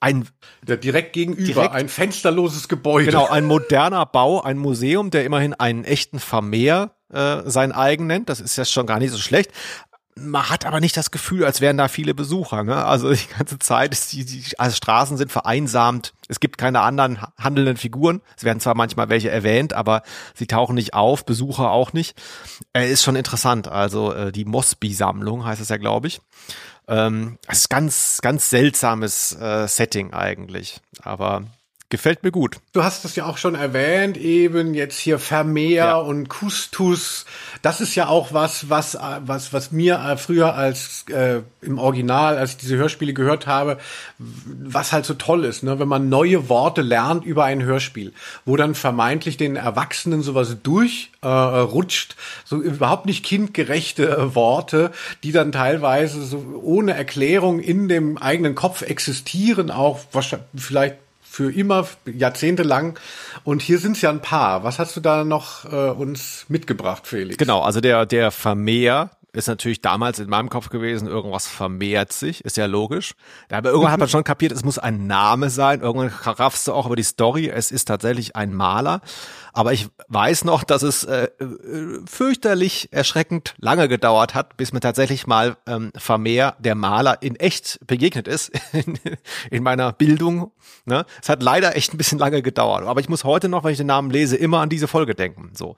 ein 0.00 0.28
der 0.62 0.76
direkt 0.76 1.12
gegenüber 1.12 1.44
direkt, 1.46 1.74
ein 1.74 1.88
fensterloses 1.88 2.68
Gebäude. 2.68 3.06
Genau, 3.06 3.26
ein 3.26 3.44
moderner 3.44 4.06
Bau, 4.06 4.40
ein 4.40 4.58
Museum, 4.58 5.10
der 5.10 5.24
immerhin 5.24 5.54
einen 5.54 5.84
echten 5.84 6.20
Vermehr 6.20 6.94
äh, 7.12 7.42
sein 7.44 7.72
eigen 7.72 8.06
nennt. 8.06 8.28
Das 8.28 8.40
ist 8.40 8.56
ja 8.56 8.64
schon 8.64 8.86
gar 8.86 8.98
nicht 8.98 9.12
so 9.12 9.18
schlecht. 9.18 9.50
Man 10.16 10.48
hat 10.48 10.64
aber 10.64 10.78
nicht 10.78 10.96
das 10.96 11.10
Gefühl, 11.10 11.44
als 11.44 11.60
wären 11.60 11.76
da 11.76 11.88
viele 11.88 12.14
Besucher. 12.14 12.62
Ne? 12.62 12.84
Also 12.84 13.12
die 13.12 13.26
ganze 13.36 13.58
Zeit 13.58 13.92
ist 13.92 14.12
die, 14.12 14.24
die 14.24 14.44
also 14.58 14.76
Straßen 14.76 15.16
sind 15.16 15.32
vereinsamt. 15.32 16.14
Es 16.28 16.38
gibt 16.38 16.56
keine 16.56 16.80
anderen 16.80 17.18
handelnden 17.36 17.76
Figuren. 17.76 18.20
Es 18.36 18.44
werden 18.44 18.60
zwar 18.60 18.76
manchmal 18.76 19.08
welche 19.08 19.30
erwähnt, 19.30 19.72
aber 19.72 20.02
sie 20.34 20.46
tauchen 20.46 20.76
nicht 20.76 20.94
auf, 20.94 21.26
Besucher 21.26 21.72
auch 21.72 21.92
nicht. 21.92 22.16
Äh, 22.74 22.92
ist 22.92 23.02
schon 23.02 23.16
interessant. 23.16 23.66
Also 23.66 24.12
äh, 24.12 24.30
die 24.30 24.44
Mosby-Sammlung 24.44 25.44
heißt 25.44 25.60
es 25.60 25.68
ja, 25.68 25.78
glaube 25.78 26.06
ich. 26.06 26.20
Ähm, 26.88 27.38
es 27.48 27.60
ist 27.60 27.70
ganz, 27.70 28.18
ganz 28.22 28.50
seltsames 28.50 29.32
äh, 29.32 29.66
Setting 29.68 30.12
eigentlich. 30.12 30.80
Aber 31.02 31.44
Gefällt 31.90 32.24
mir 32.24 32.32
gut. 32.32 32.56
Du 32.72 32.82
hast 32.82 33.04
es 33.04 33.14
ja 33.14 33.26
auch 33.26 33.36
schon 33.36 33.54
erwähnt, 33.54 34.16
eben 34.16 34.72
jetzt 34.72 34.98
hier 34.98 35.18
Vermeer 35.18 35.84
ja. 35.84 35.96
und 35.96 36.28
Kustus. 36.28 37.26
Das 37.60 37.80
ist 37.82 37.94
ja 37.94 38.08
auch 38.08 38.32
was, 38.32 38.70
was, 38.70 38.98
was, 39.20 39.52
was 39.52 39.70
mir 39.70 40.16
früher 40.18 40.54
als 40.54 41.04
äh, 41.10 41.42
im 41.60 41.78
Original, 41.78 42.38
als 42.38 42.52
ich 42.52 42.56
diese 42.56 42.76
Hörspiele 42.76 43.12
gehört 43.12 43.46
habe, 43.46 43.78
was 44.18 44.92
halt 44.92 45.04
so 45.04 45.14
toll 45.14 45.44
ist, 45.44 45.62
ne? 45.62 45.78
wenn 45.78 45.86
man 45.86 46.08
neue 46.08 46.48
Worte 46.48 46.80
lernt 46.80 47.24
über 47.26 47.44
ein 47.44 47.62
Hörspiel, 47.62 48.12
wo 48.46 48.56
dann 48.56 48.74
vermeintlich 48.74 49.36
den 49.36 49.56
Erwachsenen 49.56 50.22
sowas 50.22 50.56
durchrutscht, 50.62 52.12
äh, 52.12 52.14
so 52.46 52.62
überhaupt 52.62 53.04
nicht 53.04 53.24
kindgerechte 53.24 54.34
Worte, 54.34 54.90
die 55.22 55.32
dann 55.32 55.52
teilweise 55.52 56.24
so 56.24 56.60
ohne 56.62 56.94
Erklärung 56.94 57.60
in 57.60 57.88
dem 57.88 58.16
eigenen 58.16 58.54
Kopf 58.54 58.80
existieren, 58.82 59.70
auch 59.70 60.00
wahrscheinlich 60.12 60.48
vielleicht 60.56 61.03
für 61.34 61.52
immer, 61.52 61.86
jahrzehntelang. 62.06 62.96
Und 63.42 63.60
hier 63.60 63.80
sind 63.80 63.96
es 63.96 64.02
ja 64.02 64.10
ein 64.10 64.20
paar. 64.20 64.62
Was 64.62 64.78
hast 64.78 64.96
du 64.96 65.00
da 65.00 65.24
noch 65.24 65.64
äh, 65.64 65.90
uns 65.90 66.44
mitgebracht, 66.48 67.08
Felix? 67.08 67.38
Genau, 67.38 67.60
also 67.60 67.80
der, 67.80 68.06
der 68.06 68.30
Vermehr 68.30 69.10
ist 69.34 69.48
natürlich 69.48 69.80
damals 69.80 70.18
in 70.18 70.28
meinem 70.28 70.48
Kopf 70.48 70.68
gewesen, 70.68 71.08
irgendwas 71.08 71.46
vermehrt 71.46 72.12
sich, 72.12 72.44
ist 72.44 72.56
ja 72.56 72.66
logisch. 72.66 73.14
Aber 73.50 73.70
irgendwann 73.70 73.92
hat 73.92 74.00
man 74.00 74.08
schon 74.10 74.24
kapiert, 74.24 74.52
es 74.52 74.64
muss 74.64 74.78
ein 74.78 75.06
Name 75.06 75.50
sein. 75.50 75.80
Irgendwann 75.80 76.08
raffst 76.08 76.68
du 76.68 76.72
auch 76.72 76.86
über 76.86 76.96
die 76.96 77.02
Story, 77.02 77.48
es 77.48 77.70
ist 77.70 77.86
tatsächlich 77.86 78.36
ein 78.36 78.54
Maler. 78.54 79.00
Aber 79.52 79.72
ich 79.72 79.88
weiß 80.08 80.44
noch, 80.44 80.64
dass 80.64 80.82
es 80.82 81.04
äh, 81.04 81.28
äh, 81.38 82.00
fürchterlich 82.06 82.88
erschreckend 82.92 83.54
lange 83.58 83.88
gedauert 83.88 84.34
hat, 84.34 84.56
bis 84.56 84.72
mir 84.72 84.80
tatsächlich 84.80 85.26
mal 85.26 85.56
ähm, 85.66 85.92
Vermeer, 85.96 86.56
der 86.58 86.74
Maler, 86.74 87.22
in 87.22 87.36
echt 87.36 87.78
begegnet 87.86 88.26
ist 88.26 88.50
in, 88.72 88.98
in 89.50 89.62
meiner 89.62 89.92
Bildung. 89.92 90.52
Ne? 90.84 91.06
Es 91.22 91.28
hat 91.28 91.42
leider 91.42 91.76
echt 91.76 91.94
ein 91.94 91.98
bisschen 91.98 92.18
lange 92.18 92.42
gedauert. 92.42 92.84
Aber 92.84 93.00
ich 93.00 93.08
muss 93.08 93.24
heute 93.24 93.48
noch, 93.48 93.64
wenn 93.64 93.72
ich 93.72 93.78
den 93.78 93.86
Namen 93.86 94.10
lese, 94.10 94.36
immer 94.36 94.60
an 94.60 94.68
diese 94.68 94.88
Folge 94.88 95.14
denken. 95.14 95.50
So. 95.54 95.76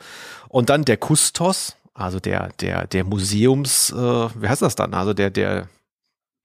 Und 0.49 0.71
dann 0.71 0.85
der 0.85 0.97
Kustos, 0.97 1.77
also 1.97 2.21
der, 2.21 2.51
der, 2.61 2.87
der 2.87 3.05
Museums, 3.05 3.91
äh, 3.91 3.97
wie 3.97 4.49
heißt 4.49 4.63
das 4.63 4.75
dann? 4.75 4.95
Also 4.95 5.15
der, 5.15 5.31
der 5.31 5.69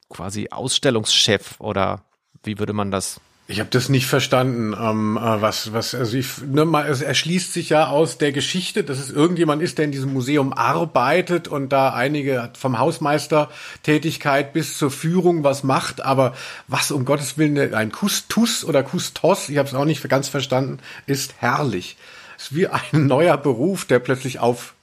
quasi 0.09 0.49
Ausstellungschef 0.49 1.59
oder 1.59 2.03
wie 2.43 2.57
würde 2.57 2.73
man 2.73 2.91
das? 2.91 3.19
Ich 3.47 3.59
habe 3.59 3.69
das 3.69 3.89
nicht 3.89 4.05
verstanden, 4.05 4.73
ähm, 4.79 5.17
äh, 5.17 5.41
was, 5.41 5.73
was, 5.73 5.93
also 5.93 6.15
ich, 6.15 6.37
ne, 6.37 6.63
mal, 6.63 6.87
es 6.87 7.01
erschließt 7.01 7.51
sich 7.51 7.67
ja 7.69 7.87
aus 7.87 8.17
der 8.17 8.31
Geschichte, 8.31 8.85
dass 8.85 8.97
es 8.97 9.11
irgendjemand 9.11 9.61
ist, 9.61 9.77
der 9.77 9.85
in 9.85 9.91
diesem 9.91 10.13
Museum 10.13 10.53
arbeitet 10.53 11.49
und 11.49 11.67
da 11.69 11.89
einige 11.89 12.49
vom 12.57 12.79
Hausmeister-Tätigkeit 12.79 14.53
bis 14.53 14.77
zur 14.77 14.89
Führung 14.89 15.43
was 15.43 15.63
macht, 15.63 16.01
aber 16.01 16.33
was 16.69 16.91
um 16.91 17.03
Gottes 17.03 17.37
Willen 17.37 17.73
ein 17.73 17.91
Kustus 17.91 18.63
oder 18.63 18.83
Kustos, 18.83 19.49
ich 19.49 19.57
habe 19.57 19.67
es 19.67 19.75
auch 19.75 19.85
nicht 19.85 20.07
ganz 20.07 20.29
verstanden, 20.29 20.79
ist 21.05 21.33
herrlich. 21.39 21.97
Es 22.37 22.43
ist 22.43 22.55
wie 22.55 22.67
ein 22.67 23.07
neuer 23.07 23.35
Beruf, 23.35 23.83
der 23.83 23.99
plötzlich 23.99 24.39
auf 24.39 24.75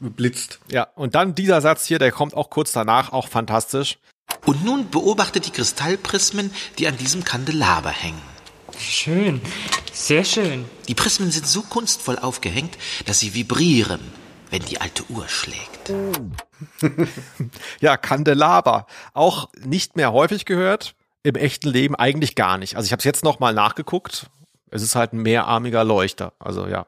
blitzt. 0.00 0.60
Ja, 0.70 0.88
und 0.94 1.14
dann 1.14 1.34
dieser 1.34 1.60
Satz 1.60 1.86
hier, 1.86 1.98
der 1.98 2.12
kommt 2.12 2.34
auch 2.34 2.50
kurz 2.50 2.72
danach, 2.72 3.12
auch 3.12 3.28
fantastisch. 3.28 3.98
Und 4.44 4.64
nun 4.64 4.90
beobachte 4.90 5.40
die 5.40 5.50
Kristallprismen, 5.50 6.52
die 6.78 6.86
an 6.86 6.96
diesem 6.96 7.24
Kandelaber 7.24 7.90
hängen. 7.90 8.20
Schön, 8.78 9.40
sehr 9.92 10.24
schön. 10.24 10.64
Die 10.86 10.94
Prismen 10.94 11.30
sind 11.30 11.46
so 11.46 11.62
kunstvoll 11.62 12.18
aufgehängt, 12.18 12.76
dass 13.06 13.18
sie 13.18 13.34
vibrieren, 13.34 14.00
wenn 14.50 14.62
die 14.62 14.80
alte 14.80 15.02
Uhr 15.08 15.28
schlägt. 15.28 15.92
ja, 17.80 17.96
Kandelaber. 17.96 18.86
Auch 19.14 19.48
nicht 19.64 19.96
mehr 19.96 20.12
häufig 20.12 20.44
gehört, 20.44 20.94
im 21.22 21.34
echten 21.34 21.68
Leben 21.68 21.96
eigentlich 21.96 22.34
gar 22.34 22.58
nicht. 22.58 22.76
Also 22.76 22.86
ich 22.86 22.92
habe 22.92 23.00
es 23.00 23.04
jetzt 23.04 23.24
nochmal 23.24 23.54
nachgeguckt. 23.54 24.26
Es 24.70 24.82
ist 24.82 24.94
halt 24.94 25.12
ein 25.12 25.22
mehrarmiger 25.22 25.82
Leuchter. 25.82 26.32
Also 26.38 26.66
ja, 26.66 26.86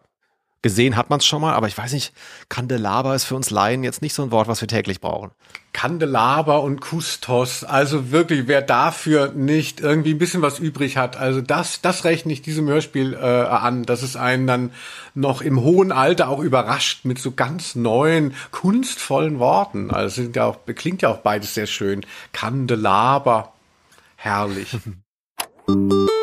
Gesehen 0.62 0.94
hat 0.96 1.08
man 1.08 1.20
es 1.20 1.26
schon 1.26 1.40
mal, 1.40 1.54
aber 1.54 1.68
ich 1.68 1.78
weiß 1.78 1.94
nicht, 1.94 2.12
Kandelaber 2.50 3.14
ist 3.14 3.24
für 3.24 3.34
uns 3.34 3.48
Laien 3.48 3.82
jetzt 3.82 4.02
nicht 4.02 4.12
so 4.12 4.22
ein 4.22 4.30
Wort, 4.30 4.46
was 4.46 4.61
wir 4.61 4.68
täglich 4.68 5.00
brauchen. 5.00 5.30
Kandelaber 5.72 6.62
und 6.62 6.82
Kustos, 6.82 7.64
also 7.64 8.11
wirklich, 8.11 8.46
wer 8.46 8.61
dafür 8.61 9.32
nicht 9.32 9.80
irgendwie 9.80 10.12
ein 10.12 10.18
bisschen 10.18 10.42
was 10.42 10.58
übrig 10.58 10.98
hat, 10.98 11.16
also 11.16 11.40
das, 11.40 11.80
das 11.80 12.04
rechne 12.04 12.34
ich 12.34 12.42
diesem 12.42 12.68
Hörspiel 12.68 13.14
äh, 13.14 13.18
an, 13.18 13.84
dass 13.84 14.02
es 14.02 14.16
einen 14.16 14.46
dann 14.46 14.72
noch 15.14 15.40
im 15.40 15.62
hohen 15.62 15.92
Alter 15.92 16.28
auch 16.28 16.40
überrascht 16.40 17.06
mit 17.06 17.18
so 17.18 17.32
ganz 17.32 17.74
neuen, 17.74 18.34
kunstvollen 18.50 19.38
Worten. 19.38 19.90
Also 19.90 20.22
sind 20.22 20.36
ja 20.36 20.44
auch, 20.44 20.58
klingt 20.74 21.00
ja 21.00 21.08
auch 21.08 21.18
beides 21.18 21.54
sehr 21.54 21.66
schön. 21.66 22.04
Kandelaber, 22.32 23.54
herrlich. 24.16 24.76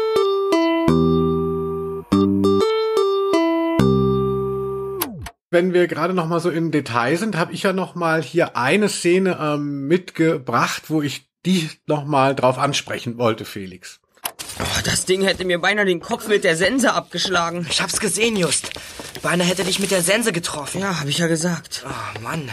wenn 5.49 5.73
wir 5.73 5.87
gerade 5.87 6.13
noch 6.13 6.27
mal 6.27 6.39
so 6.39 6.49
im 6.49 6.71
Detail 6.71 7.17
sind, 7.17 7.37
habe 7.37 7.53
ich 7.53 7.63
ja 7.63 7.73
noch 7.73 7.95
mal 7.95 8.21
hier 8.21 8.57
eine 8.57 8.89
Szene 8.89 9.37
ähm, 9.39 9.87
mitgebracht, 9.87 10.83
wo 10.87 11.01
ich 11.01 11.29
die 11.45 11.69
noch 11.85 12.05
mal 12.05 12.35
drauf 12.35 12.57
ansprechen 12.57 13.17
wollte, 13.17 13.45
Felix. 13.45 13.99
Oh, 14.59 14.81
das 14.83 15.05
Ding 15.05 15.21
hätte 15.21 15.45
mir 15.45 15.59
beinahe 15.59 15.85
den 15.85 15.99
Kopf 15.99 16.27
mit 16.27 16.43
der 16.43 16.55
Sense 16.57 16.91
abgeschlagen. 16.93 17.65
Ich 17.69 17.81
hab's 17.81 17.99
gesehen, 17.99 18.35
Just. 18.35 18.71
Beinahe 19.21 19.47
hätte 19.47 19.63
dich 19.63 19.79
mit 19.79 19.91
der 19.91 20.01
Sense 20.01 20.31
getroffen. 20.31 20.81
Ja, 20.81 20.99
hab 20.99 21.07
ich 21.07 21.19
ja 21.19 21.27
gesagt. 21.27 21.85
Oh, 21.87 22.21
Mann. 22.21 22.49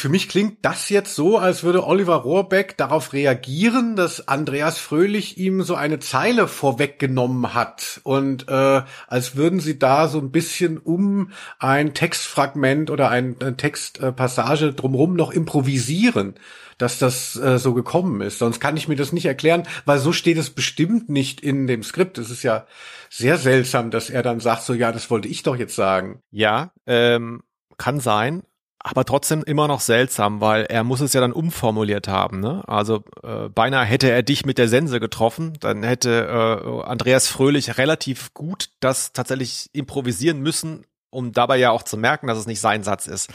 Für 0.00 0.08
mich 0.08 0.30
klingt 0.30 0.58
das 0.62 0.88
jetzt 0.88 1.14
so, 1.14 1.36
als 1.36 1.62
würde 1.62 1.86
Oliver 1.86 2.14
Rohrbeck 2.16 2.78
darauf 2.78 3.12
reagieren, 3.12 3.96
dass 3.96 4.28
Andreas 4.28 4.78
Fröhlich 4.78 5.36
ihm 5.36 5.62
so 5.62 5.74
eine 5.74 5.98
Zeile 5.98 6.48
vorweggenommen 6.48 7.52
hat 7.52 8.00
und 8.02 8.48
äh, 8.48 8.80
als 9.08 9.36
würden 9.36 9.60
sie 9.60 9.78
da 9.78 10.08
so 10.08 10.18
ein 10.18 10.30
bisschen 10.30 10.78
um 10.78 11.32
ein 11.58 11.92
Textfragment 11.92 12.90
oder 12.90 13.10
ein, 13.10 13.36
eine 13.40 13.58
Textpassage 13.58 14.72
drumherum 14.72 15.16
noch 15.16 15.32
improvisieren 15.32 16.34
dass 16.78 16.98
das 16.98 17.36
äh, 17.36 17.58
so 17.58 17.74
gekommen 17.74 18.22
ist. 18.22 18.38
Sonst 18.38 18.58
kann 18.58 18.74
ich 18.74 18.88
mir 18.88 18.96
das 18.96 19.12
nicht 19.12 19.26
erklären, 19.26 19.64
weil 19.84 19.98
so 19.98 20.14
steht 20.14 20.38
es 20.38 20.48
bestimmt 20.48 21.10
nicht 21.10 21.42
in 21.42 21.66
dem 21.66 21.82
Skript. 21.82 22.16
Es 22.16 22.30
ist 22.30 22.42
ja 22.42 22.66
sehr 23.10 23.36
seltsam, 23.36 23.90
dass 23.90 24.08
er 24.08 24.22
dann 24.22 24.40
sagt, 24.40 24.62
so 24.62 24.72
ja, 24.72 24.90
das 24.90 25.10
wollte 25.10 25.28
ich 25.28 25.42
doch 25.42 25.56
jetzt 25.56 25.74
sagen. 25.74 26.22
Ja, 26.30 26.72
ähm, 26.86 27.42
kann 27.76 28.00
sein. 28.00 28.44
Aber 28.82 29.04
trotzdem 29.04 29.42
immer 29.42 29.68
noch 29.68 29.80
seltsam, 29.80 30.40
weil 30.40 30.64
er 30.64 30.84
muss 30.84 31.00
es 31.00 31.12
ja 31.12 31.20
dann 31.20 31.32
umformuliert 31.32 32.08
haben. 32.08 32.40
Ne? 32.40 32.62
Also 32.66 33.04
äh, 33.22 33.48
beinahe 33.50 33.84
hätte 33.84 34.10
er 34.10 34.22
dich 34.22 34.46
mit 34.46 34.56
der 34.56 34.68
Sense 34.68 35.00
getroffen, 35.00 35.52
dann 35.60 35.82
hätte 35.82 36.26
äh, 36.26 36.88
Andreas 36.88 37.28
Fröhlich 37.28 37.76
relativ 37.76 38.32
gut 38.32 38.70
das 38.80 39.12
tatsächlich 39.12 39.68
improvisieren 39.74 40.40
müssen, 40.40 40.86
um 41.10 41.32
dabei 41.32 41.58
ja 41.58 41.70
auch 41.72 41.82
zu 41.82 41.98
merken, 41.98 42.26
dass 42.26 42.38
es 42.38 42.46
nicht 42.46 42.60
sein 42.60 42.82
Satz 42.82 43.06
ist. 43.06 43.30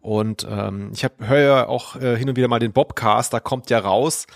Und 0.00 0.46
ähm, 0.48 0.90
ich 0.94 1.04
höre 1.18 1.38
ja 1.38 1.68
auch 1.68 1.96
äh, 1.96 2.16
hin 2.16 2.30
und 2.30 2.36
wieder 2.36 2.48
mal 2.48 2.60
den 2.60 2.72
Bobcast, 2.72 3.32
da 3.32 3.40
kommt 3.40 3.68
ja 3.68 3.80
raus, 3.80 4.26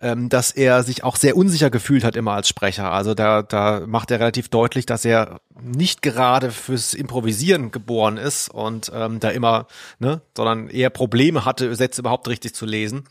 ähm, 0.00 0.28
dass 0.28 0.50
er 0.50 0.82
sich 0.82 1.04
auch 1.04 1.16
sehr 1.16 1.36
unsicher 1.36 1.70
gefühlt 1.70 2.04
hat 2.04 2.16
immer 2.16 2.32
als 2.32 2.48
Sprecher. 2.48 2.92
Also 2.92 3.14
da, 3.14 3.42
da 3.42 3.82
macht 3.86 4.10
er 4.10 4.20
relativ 4.20 4.48
deutlich, 4.48 4.86
dass 4.86 5.04
er 5.04 5.40
nicht 5.60 6.02
gerade 6.02 6.50
fürs 6.50 6.94
Improvisieren 6.94 7.70
geboren 7.70 8.16
ist 8.16 8.48
und 8.48 8.92
ähm, 8.94 9.20
da 9.20 9.30
immer, 9.30 9.66
ne, 9.98 10.20
sondern 10.36 10.68
eher 10.68 10.90
Probleme 10.90 11.44
hatte, 11.44 11.74
Sätze 11.74 12.02
überhaupt 12.02 12.28
richtig 12.28 12.54
zu 12.54 12.64
lesen. 12.64 13.04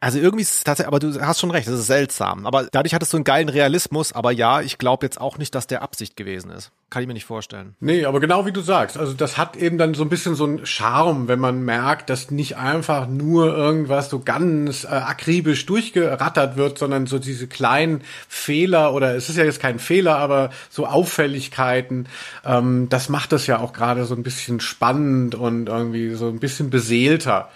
Also 0.00 0.18
irgendwie 0.18 0.42
ist 0.42 0.64
tatsächlich, 0.64 0.88
aber 0.88 0.98
du 0.98 1.20
hast 1.20 1.40
schon 1.40 1.50
recht, 1.50 1.68
das 1.68 1.74
ist 1.74 1.86
seltsam. 1.86 2.46
Aber 2.46 2.68
dadurch 2.72 2.94
hattest 2.94 3.12
du 3.12 3.18
einen 3.18 3.24
geilen 3.24 3.48
Realismus, 3.48 4.12
aber 4.12 4.32
ja, 4.32 4.60
ich 4.62 4.78
glaube 4.78 5.04
jetzt 5.04 5.20
auch 5.20 5.36
nicht, 5.36 5.54
dass 5.54 5.66
der 5.66 5.82
Absicht 5.82 6.16
gewesen 6.16 6.50
ist. 6.50 6.70
Kann 6.88 7.02
ich 7.02 7.08
mir 7.08 7.14
nicht 7.14 7.26
vorstellen. 7.26 7.74
Nee, 7.80 8.04
aber 8.04 8.20
genau 8.20 8.46
wie 8.46 8.52
du 8.52 8.60
sagst, 8.60 8.96
also 8.96 9.12
das 9.12 9.36
hat 9.36 9.56
eben 9.56 9.76
dann 9.76 9.94
so 9.94 10.02
ein 10.02 10.08
bisschen 10.08 10.36
so 10.36 10.44
einen 10.44 10.64
Charme, 10.64 11.28
wenn 11.28 11.38
man 11.38 11.64
merkt, 11.64 12.08
dass 12.08 12.30
nicht 12.30 12.56
einfach 12.56 13.08
nur 13.08 13.54
irgendwas 13.54 14.08
so 14.08 14.20
ganz 14.20 14.84
äh, 14.84 14.88
akribisch 14.88 15.66
durchgerattert 15.66 16.56
wird, 16.56 16.78
sondern 16.78 17.06
so 17.06 17.18
diese 17.18 17.46
kleinen 17.46 18.02
Fehler 18.28 18.94
oder 18.94 19.14
es 19.16 19.28
ist 19.28 19.36
ja 19.36 19.44
jetzt 19.44 19.60
kein 19.60 19.78
Fehler, 19.78 20.16
aber 20.16 20.50
so 20.70 20.86
Auffälligkeiten, 20.86 22.08
ähm, 22.44 22.88
das 22.88 23.08
macht 23.08 23.32
das 23.32 23.46
ja 23.46 23.58
auch 23.58 23.72
gerade 23.72 24.04
so 24.04 24.14
ein 24.14 24.22
bisschen 24.22 24.60
spannend 24.60 25.34
und 25.34 25.68
irgendwie 25.68 26.14
so 26.14 26.28
ein 26.28 26.38
bisschen 26.38 26.70
beseelter. 26.70 27.50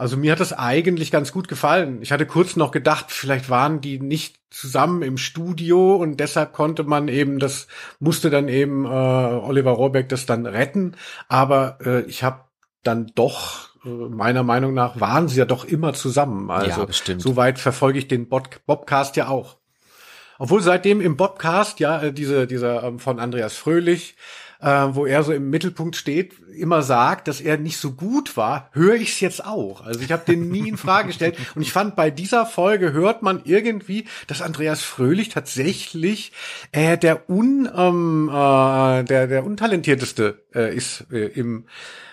Also 0.00 0.16
mir 0.16 0.32
hat 0.32 0.40
das 0.40 0.54
eigentlich 0.54 1.10
ganz 1.10 1.30
gut 1.30 1.46
gefallen. 1.46 2.00
Ich 2.00 2.10
hatte 2.10 2.24
kurz 2.24 2.56
noch 2.56 2.70
gedacht, 2.70 3.10
vielleicht 3.10 3.50
waren 3.50 3.82
die 3.82 4.00
nicht 4.00 4.40
zusammen 4.48 5.02
im 5.02 5.18
Studio 5.18 5.94
und 5.96 6.20
deshalb 6.20 6.54
konnte 6.54 6.84
man 6.84 7.08
eben 7.08 7.38
das 7.38 7.66
musste 7.98 8.30
dann 8.30 8.48
eben 8.48 8.86
äh, 8.86 8.88
Oliver 8.88 9.72
Rohrbeck 9.72 10.08
das 10.08 10.24
dann 10.24 10.46
retten. 10.46 10.96
Aber 11.28 11.76
äh, 11.84 12.00
ich 12.04 12.22
habe 12.22 12.44
dann 12.82 13.12
doch 13.14 13.74
äh, 13.84 13.90
meiner 13.90 14.42
Meinung 14.42 14.72
nach 14.72 14.98
waren 14.98 15.28
sie 15.28 15.38
ja 15.38 15.44
doch 15.44 15.66
immer 15.66 15.92
zusammen. 15.92 16.50
Also 16.50 16.86
ja, 16.86 17.18
soweit 17.18 17.58
verfolge 17.58 17.98
ich 17.98 18.08
den 18.08 18.26
Bod 18.26 18.64
Bobcast 18.64 19.16
ja 19.16 19.28
auch. 19.28 19.58
Obwohl 20.38 20.62
seitdem 20.62 21.02
im 21.02 21.18
Bobcast 21.18 21.78
ja 21.78 22.00
äh, 22.00 22.12
diese 22.14 22.46
dieser 22.46 22.84
ähm, 22.84 23.00
von 23.00 23.20
Andreas 23.20 23.54
Fröhlich 23.54 24.16
äh, 24.60 24.88
wo 24.92 25.06
er 25.06 25.22
so 25.22 25.32
im 25.32 25.50
Mittelpunkt 25.50 25.96
steht, 25.96 26.34
immer 26.54 26.82
sagt, 26.82 27.28
dass 27.28 27.40
er 27.40 27.56
nicht 27.56 27.78
so 27.78 27.92
gut 27.92 28.36
war, 28.36 28.68
höre 28.72 28.94
ich 28.94 29.10
es 29.10 29.20
jetzt 29.20 29.44
auch. 29.44 29.80
Also 29.82 30.00
ich 30.00 30.12
habe 30.12 30.24
den 30.26 30.50
nie 30.50 30.68
in 30.68 30.76
Frage 30.76 31.08
gestellt. 31.08 31.36
Und 31.54 31.62
ich 31.62 31.72
fand, 31.72 31.96
bei 31.96 32.10
dieser 32.10 32.46
Folge 32.46 32.92
hört 32.92 33.22
man 33.22 33.42
irgendwie, 33.44 34.06
dass 34.26 34.42
Andreas 34.42 34.82
Fröhlich 34.82 35.30
tatsächlich 35.30 36.32
äh, 36.72 36.98
der, 36.98 37.28
un, 37.30 37.68
ähm, 37.74 38.28
äh, 38.28 39.04
der, 39.04 39.26
der 39.26 39.44
untalentierteste 39.44 40.44
äh, 40.54 40.74
ist 40.74 41.06
äh, 41.10 41.26
im, 41.26 41.66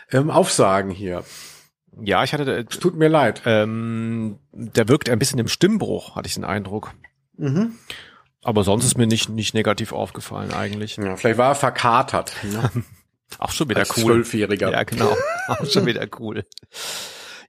im 0.10 0.30
Aufsagen 0.30 0.92
hier. 0.92 1.24
Ja, 2.00 2.24
ich 2.24 2.34
hatte. 2.34 2.66
Es 2.70 2.80
tut 2.80 2.96
mir 2.96 3.08
leid. 3.08 3.42
Ähm, 3.46 4.38
der 4.52 4.88
wirkt 4.88 5.10
ein 5.10 5.20
bisschen 5.20 5.40
im 5.40 5.48
Stimmbruch, 5.48 6.16
hatte 6.16 6.28
ich 6.28 6.36
den 6.36 6.44
Eindruck. 6.44 6.94
Mhm. 7.38 7.74
Aber 8.44 8.64
sonst 8.64 8.86
ist 8.86 8.98
mir 8.98 9.08
nicht, 9.08 9.30
nicht 9.30 9.54
negativ 9.54 9.92
aufgefallen 9.92 10.54
eigentlich. 10.54 10.98
Ja, 10.98 11.16
vielleicht 11.16 11.38
war 11.38 11.50
er 11.50 11.56
verkatert. 11.56 12.34
Ne? 12.44 12.84
Auch 13.40 13.52
schon 13.52 13.70
wieder 13.70 13.82
Als 13.82 13.98
cool. 13.98 14.06
Zwölfjähriger. 14.06 14.72
Ja, 14.72 14.84
genau. 14.84 15.16
Auch 15.48 15.66
schon 15.66 15.86
wieder 15.86 16.08
cool. 16.20 16.46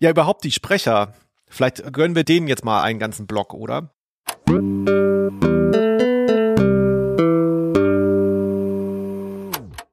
Ja, 0.00 0.10
überhaupt 0.10 0.44
die 0.44 0.50
Sprecher. 0.50 1.14
Vielleicht 1.46 1.92
gönnen 1.92 2.16
wir 2.16 2.24
denen 2.24 2.48
jetzt 2.48 2.64
mal 2.64 2.82
einen 2.82 2.98
ganzen 2.98 3.26
Block, 3.26 3.54
oder? 3.54 3.94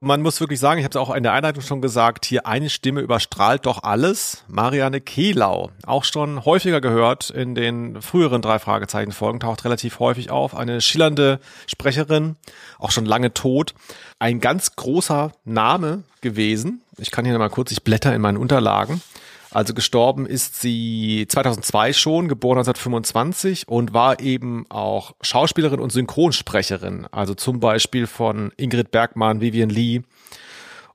Man 0.06 0.22
muss 0.22 0.40
wirklich 0.40 0.60
sagen, 0.60 0.78
ich 0.78 0.84
habe 0.84 0.92
es 0.92 0.96
auch 0.96 1.14
in 1.14 1.22
der 1.22 1.32
Einleitung 1.32 1.62
schon 1.62 1.82
gesagt, 1.82 2.24
hier 2.24 2.46
eine 2.46 2.70
Stimme 2.70 3.00
überstrahlt 3.00 3.66
doch 3.66 3.82
alles. 3.82 4.44
Marianne 4.48 5.00
Kehlau, 5.00 5.70
auch 5.84 6.04
schon 6.04 6.44
häufiger 6.44 6.80
gehört 6.80 7.30
in 7.30 7.54
den 7.54 8.00
früheren 8.00 8.40
drei 8.40 8.58
Fragezeichen 8.58 9.12
Folgen, 9.12 9.40
taucht 9.40 9.64
relativ 9.64 9.98
häufig 9.98 10.30
auf. 10.30 10.56
Eine 10.56 10.80
schillernde 10.80 11.40
Sprecherin, 11.66 12.36
auch 12.78 12.92
schon 12.92 13.04
lange 13.04 13.34
tot. 13.34 13.74
Ein 14.18 14.40
ganz 14.40 14.76
großer 14.76 15.32
Name 15.44 16.04
gewesen. 16.20 16.82
Ich 16.98 17.10
kann 17.10 17.24
hier 17.24 17.36
mal 17.38 17.50
kurz, 17.50 17.72
ich 17.72 17.82
blätter 17.82 18.14
in 18.14 18.22
meinen 18.22 18.38
Unterlagen. 18.38 19.02
Also 19.50 19.74
gestorben 19.74 20.26
ist 20.26 20.60
sie 20.60 21.26
2002 21.28 21.92
schon, 21.92 22.28
geboren 22.28 22.58
1925 22.58 23.68
und 23.68 23.94
war 23.94 24.20
eben 24.20 24.66
auch 24.68 25.14
Schauspielerin 25.22 25.80
und 25.80 25.92
Synchronsprecherin. 25.92 27.06
Also 27.10 27.34
zum 27.34 27.60
Beispiel 27.60 28.06
von 28.06 28.52
Ingrid 28.56 28.90
Bergmann, 28.90 29.40
Vivian 29.40 29.70
Lee 29.70 30.02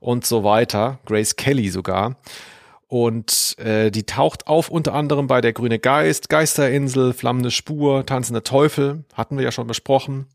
und 0.00 0.26
so 0.26 0.44
weiter, 0.44 0.98
Grace 1.06 1.36
Kelly 1.36 1.68
sogar. 1.68 2.16
Und 2.88 3.56
äh, 3.58 3.90
die 3.90 4.04
taucht 4.04 4.48
auf 4.48 4.68
unter 4.68 4.92
anderem 4.92 5.26
bei 5.26 5.40
Der 5.40 5.54
grüne 5.54 5.78
Geist, 5.78 6.28
Geisterinsel, 6.28 7.14
Flammende 7.14 7.50
Spur, 7.50 8.04
Tanzende 8.04 8.42
Teufel, 8.42 9.04
hatten 9.14 9.38
wir 9.38 9.44
ja 9.44 9.52
schon 9.52 9.66
besprochen. 9.66 10.26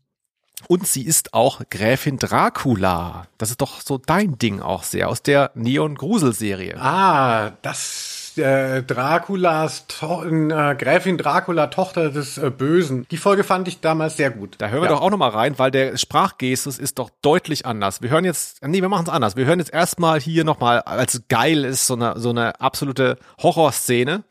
Und 0.66 0.86
sie 0.86 1.02
ist 1.02 1.34
auch 1.34 1.62
Gräfin 1.70 2.18
Dracula. 2.18 3.26
Das 3.38 3.50
ist 3.50 3.60
doch 3.60 3.80
so 3.80 3.98
dein 3.98 4.38
Ding 4.38 4.60
auch 4.60 4.82
sehr 4.82 5.08
aus 5.08 5.22
der 5.22 5.52
Neon-Grusel-Serie. 5.54 6.76
Ah, 6.80 7.52
das 7.62 8.32
äh, 8.38 8.82
Draculas 8.82 9.86
to 9.86 10.24
äh, 10.24 10.74
Gräfin 10.76 11.18
Dracula, 11.18 11.68
Tochter 11.68 12.10
des 12.10 12.38
äh, 12.38 12.50
Bösen. 12.50 13.06
Die 13.10 13.16
Folge 13.16 13.44
fand 13.44 13.68
ich 13.68 13.80
damals 13.80 14.16
sehr 14.16 14.30
gut. 14.30 14.56
Da 14.58 14.68
hören 14.68 14.82
wir 14.82 14.88
ja. 14.88 14.96
doch 14.96 15.02
auch 15.02 15.10
noch 15.10 15.18
mal 15.18 15.30
rein, 15.30 15.58
weil 15.58 15.70
der 15.70 15.96
Sprachgestus 15.96 16.78
ist 16.78 16.98
doch 16.98 17.10
deutlich 17.22 17.66
anders. 17.66 18.02
Wir 18.02 18.10
hören 18.10 18.24
jetzt, 18.24 18.64
nee, 18.66 18.80
wir 18.80 18.88
machen 18.88 19.04
es 19.06 19.12
anders. 19.12 19.36
Wir 19.36 19.46
hören 19.46 19.58
jetzt 19.58 19.72
erstmal 19.72 20.20
hier 20.20 20.44
noch 20.44 20.60
mal, 20.60 20.80
als 20.80 21.22
geil 21.28 21.64
ist 21.64 21.86
so 21.86 21.94
eine 21.94 22.18
so 22.18 22.30
eine 22.30 22.60
absolute 22.60 23.18
Horrorszene 23.42 24.24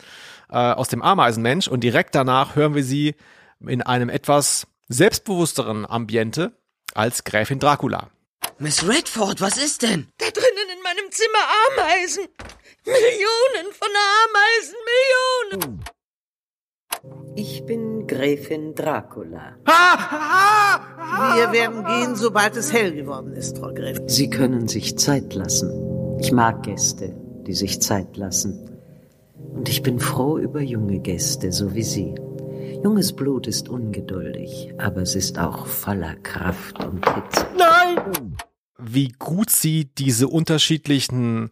äh, 0.50 0.56
aus 0.56 0.88
dem 0.88 1.02
Ameisenmensch 1.02 1.68
und 1.68 1.82
direkt 1.82 2.16
danach 2.16 2.56
hören 2.56 2.76
wir 2.76 2.84
sie 2.84 3.16
in 3.60 3.82
einem 3.82 4.10
etwas 4.10 4.68
selbstbewussteren 4.90 5.86
Ambiente 5.86 6.54
als 6.94 7.24
Gräfin 7.24 7.60
Dracula. 7.60 8.10
Miss 8.60 8.88
Redford, 8.88 9.42
was 9.42 9.58
ist 9.58 9.82
denn? 9.84 10.08
Da 10.18 10.26
drinnen 10.32 10.70
in 10.76 10.82
meinem 10.82 11.12
Zimmer 11.12 11.40
Ameisen. 11.68 12.28
Millionen 12.86 13.74
von 13.74 13.90
Ameisen, 14.26 14.76
Millionen. 15.60 15.84
Ich 17.36 17.66
bin 17.66 18.08
Gräfin 18.08 18.74
Dracula. 18.74 19.58
Wir 21.36 21.52
werden 21.52 21.86
gehen, 21.86 22.16
sobald 22.16 22.56
es 22.56 22.74
hell 22.74 22.94
geworden 22.94 23.34
ist, 23.34 23.58
Frau 23.60 23.74
Gräfin. 23.74 24.08
Sie 24.08 24.30
können 24.30 24.68
sich 24.68 24.98
Zeit 24.98 25.34
lassen. 25.36 26.18
Ich 26.20 26.32
mag 26.32 26.64
Gäste, 26.64 27.14
die 27.46 27.54
sich 27.54 27.82
Zeit 27.82 28.18
lassen. 28.18 28.80
Und 29.36 29.70
ich 29.70 29.84
bin 29.84 30.00
froh 30.00 30.40
über 30.40 30.62
junge 30.62 31.00
Gäste, 31.00 31.52
so 31.52 31.76
wie 31.76 31.84
Sie. 31.84 32.16
Junges 32.84 33.16
Blut 33.16 33.48
ist 33.48 33.70
ungeduldig, 33.70 34.74
aber 34.78 35.02
es 35.02 35.16
ist 35.16 35.40
auch 35.40 35.66
voller 35.66 36.16
Kraft 36.16 36.84
und 36.84 37.04
Hitze. 37.14 37.48
Nein! 37.58 38.38
Wie 38.78 39.10
gut 39.10 39.50
sie 39.50 39.86
diese 39.86 40.28
unterschiedlichen 40.28 41.52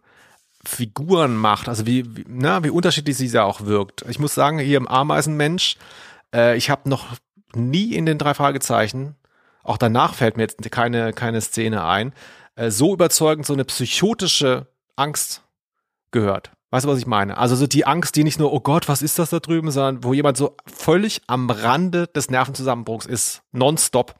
Figuren 0.64 1.36
macht, 1.36 1.68
also 1.68 1.86
wie, 1.86 2.16
wie, 2.16 2.24
na, 2.28 2.62
wie 2.64 2.70
unterschiedlich 2.70 3.16
sie 3.16 3.30
da 3.30 3.44
auch 3.44 3.62
wirkt. 3.66 4.04
Ich 4.08 4.18
muss 4.18 4.34
sagen, 4.34 4.58
hier 4.58 4.76
im 4.76 4.88
Ameisenmensch, 4.88 5.76
äh, 6.34 6.56
ich 6.56 6.70
habe 6.70 6.88
noch 6.88 7.06
nie 7.54 7.94
in 7.94 8.06
den 8.06 8.18
drei 8.18 8.34
Fragezeichen, 8.34 9.16
auch 9.62 9.78
danach 9.78 10.14
fällt 10.14 10.36
mir 10.36 10.44
jetzt 10.44 10.70
keine, 10.70 11.12
keine 11.12 11.40
Szene 11.40 11.84
ein, 11.84 12.12
äh, 12.54 12.70
so 12.70 12.92
überzeugend 12.92 13.46
so 13.46 13.52
eine 13.52 13.64
psychotische 13.64 14.66
Angst 14.94 15.42
gehört. 16.10 16.50
Weißt 16.70 16.84
du, 16.84 16.88
was 16.88 16.98
ich 16.98 17.06
meine? 17.06 17.38
Also 17.38 17.54
so 17.54 17.66
die 17.66 17.86
Angst, 17.86 18.16
die 18.16 18.24
nicht 18.24 18.40
nur, 18.40 18.52
oh 18.52 18.60
Gott, 18.60 18.88
was 18.88 19.02
ist 19.02 19.18
das 19.18 19.30
da 19.30 19.38
drüben, 19.38 19.70
sondern 19.70 20.02
wo 20.02 20.12
jemand 20.12 20.36
so 20.36 20.56
völlig 20.66 21.22
am 21.26 21.48
Rande 21.48 22.08
des 22.08 22.30
Nervenzusammenbruchs 22.30 23.06
ist, 23.06 23.42
nonstop. 23.52 24.14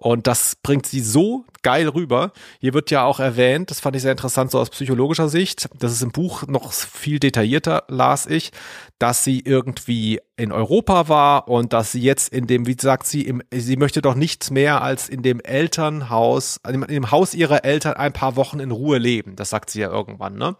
Und 0.00 0.26
das 0.26 0.56
bringt 0.56 0.86
sie 0.86 1.00
so 1.00 1.44
geil 1.62 1.86
rüber. 1.86 2.32
Hier 2.58 2.72
wird 2.72 2.90
ja 2.90 3.04
auch 3.04 3.20
erwähnt, 3.20 3.70
das 3.70 3.80
fand 3.80 3.94
ich 3.96 4.02
sehr 4.02 4.12
interessant, 4.12 4.50
so 4.50 4.58
aus 4.58 4.70
psychologischer 4.70 5.28
Sicht, 5.28 5.68
das 5.78 5.92
ist 5.92 6.00
im 6.00 6.10
Buch 6.10 6.46
noch 6.46 6.72
viel 6.72 7.18
detaillierter, 7.18 7.84
las 7.88 8.24
ich, 8.26 8.50
dass 8.98 9.24
sie 9.24 9.40
irgendwie 9.40 10.18
in 10.38 10.52
Europa 10.52 11.08
war 11.08 11.48
und 11.48 11.74
dass 11.74 11.92
sie 11.92 12.00
jetzt 12.00 12.32
in 12.32 12.46
dem, 12.46 12.66
wie 12.66 12.76
sagt 12.80 13.06
sie, 13.06 13.26
im, 13.26 13.42
sie 13.52 13.76
möchte 13.76 14.00
doch 14.00 14.14
nichts 14.14 14.50
mehr 14.50 14.80
als 14.80 15.10
in 15.10 15.22
dem 15.22 15.38
Elternhaus, 15.38 16.60
in 16.66 16.80
dem 16.80 17.10
Haus 17.10 17.34
ihrer 17.34 17.66
Eltern 17.66 17.92
ein 17.92 18.14
paar 18.14 18.36
Wochen 18.36 18.58
in 18.58 18.70
Ruhe 18.70 18.96
leben. 18.96 19.36
Das 19.36 19.50
sagt 19.50 19.68
sie 19.68 19.80
ja 19.80 19.90
irgendwann, 19.90 20.36
ne? 20.36 20.56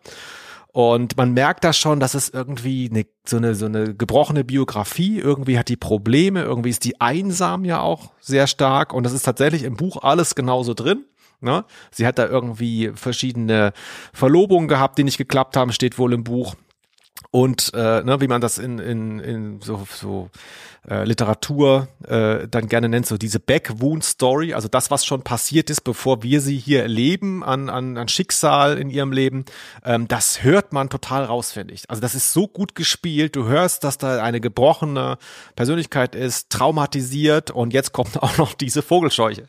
Und 0.73 1.16
man 1.16 1.33
merkt 1.33 1.64
da 1.64 1.73
schon, 1.73 1.99
dass 1.99 2.14
es 2.14 2.29
irgendwie 2.29 2.89
eine, 2.91 3.05
so 3.27 3.39
eine, 3.39 3.55
so 3.55 3.66
eine 3.66 3.95
gebrochene 3.95 4.45
Biografie, 4.45 5.18
irgendwie 5.18 5.59
hat 5.59 5.68
die 5.68 5.77
Probleme, 5.77 6.43
irgendwie 6.43 6.71
ist 6.71 6.85
die 6.85 7.01
einsam 7.01 7.64
ja 7.64 7.81
auch 7.81 8.12
sehr 8.21 8.47
stark 8.47 8.93
und 8.93 9.03
das 9.05 9.12
ist 9.12 9.23
tatsächlich 9.23 9.64
im 9.64 9.77
Buch 9.77 10.03
alles 10.03 10.35
genauso 10.37 10.75
drin. 10.75 11.05
Ne? 11.41 11.64
Sie 11.91 12.07
hat 12.07 12.18
da 12.18 12.27
irgendwie 12.27 12.93
verschiedene 12.95 13.73
Verlobungen 14.12 14.68
gehabt, 14.68 14.99
die 14.99 15.05
nicht 15.05 15.18
geklappt 15.18 15.57
haben, 15.57 15.73
steht 15.73 15.99
wohl 15.99 16.12
im 16.12 16.23
Buch. 16.23 16.55
Und 17.31 17.72
äh, 17.74 18.03
ne, 18.03 18.20
wie 18.20 18.28
man 18.28 18.41
das 18.41 18.59
in, 18.59 18.78
in, 18.78 19.20
in 19.20 19.61
so, 19.61 19.87
so 19.95 20.31
äh, 20.89 21.05
Literatur 21.05 21.89
äh, 22.09 22.49
dann 22.49 22.66
gerne 22.66 22.89
nennt, 22.89 23.07
so 23.07 23.16
diese 23.16 23.39
Back-Wound-Story, 23.39 24.55
also 24.55 24.66
das, 24.66 24.91
was 24.91 25.05
schon 25.05 25.22
passiert 25.22 25.70
ist, 25.70 25.83
bevor 25.83 26.22
wir 26.22 26.41
sie 26.41 26.57
hier 26.57 26.83
erleben 26.83 27.45
an, 27.45 27.68
an, 27.68 27.97
an 27.97 28.09
Schicksal 28.09 28.78
in 28.78 28.91
ihrem 28.91 29.12
Leben, 29.12 29.45
ähm, 29.85 30.09
das 30.09 30.43
hört 30.43 30.72
man 30.72 30.89
total 30.89 31.24
raus, 31.24 31.53
finde 31.53 31.74
ich. 31.74 31.89
Also 31.89 32.01
das 32.01 32.14
ist 32.14 32.33
so 32.33 32.49
gut 32.49 32.74
gespielt, 32.74 33.37
du 33.37 33.45
hörst, 33.45 33.85
dass 33.85 33.99
da 33.99 34.22
eine 34.22 34.41
gebrochene 34.41 35.18
Persönlichkeit 35.55 36.14
ist, 36.14 36.51
traumatisiert 36.51 37.51
und 37.51 37.72
jetzt 37.72 37.93
kommt 37.93 38.16
auch 38.22 38.39
noch 38.39 38.55
diese 38.55 38.83
Vogelscheuche. 38.83 39.47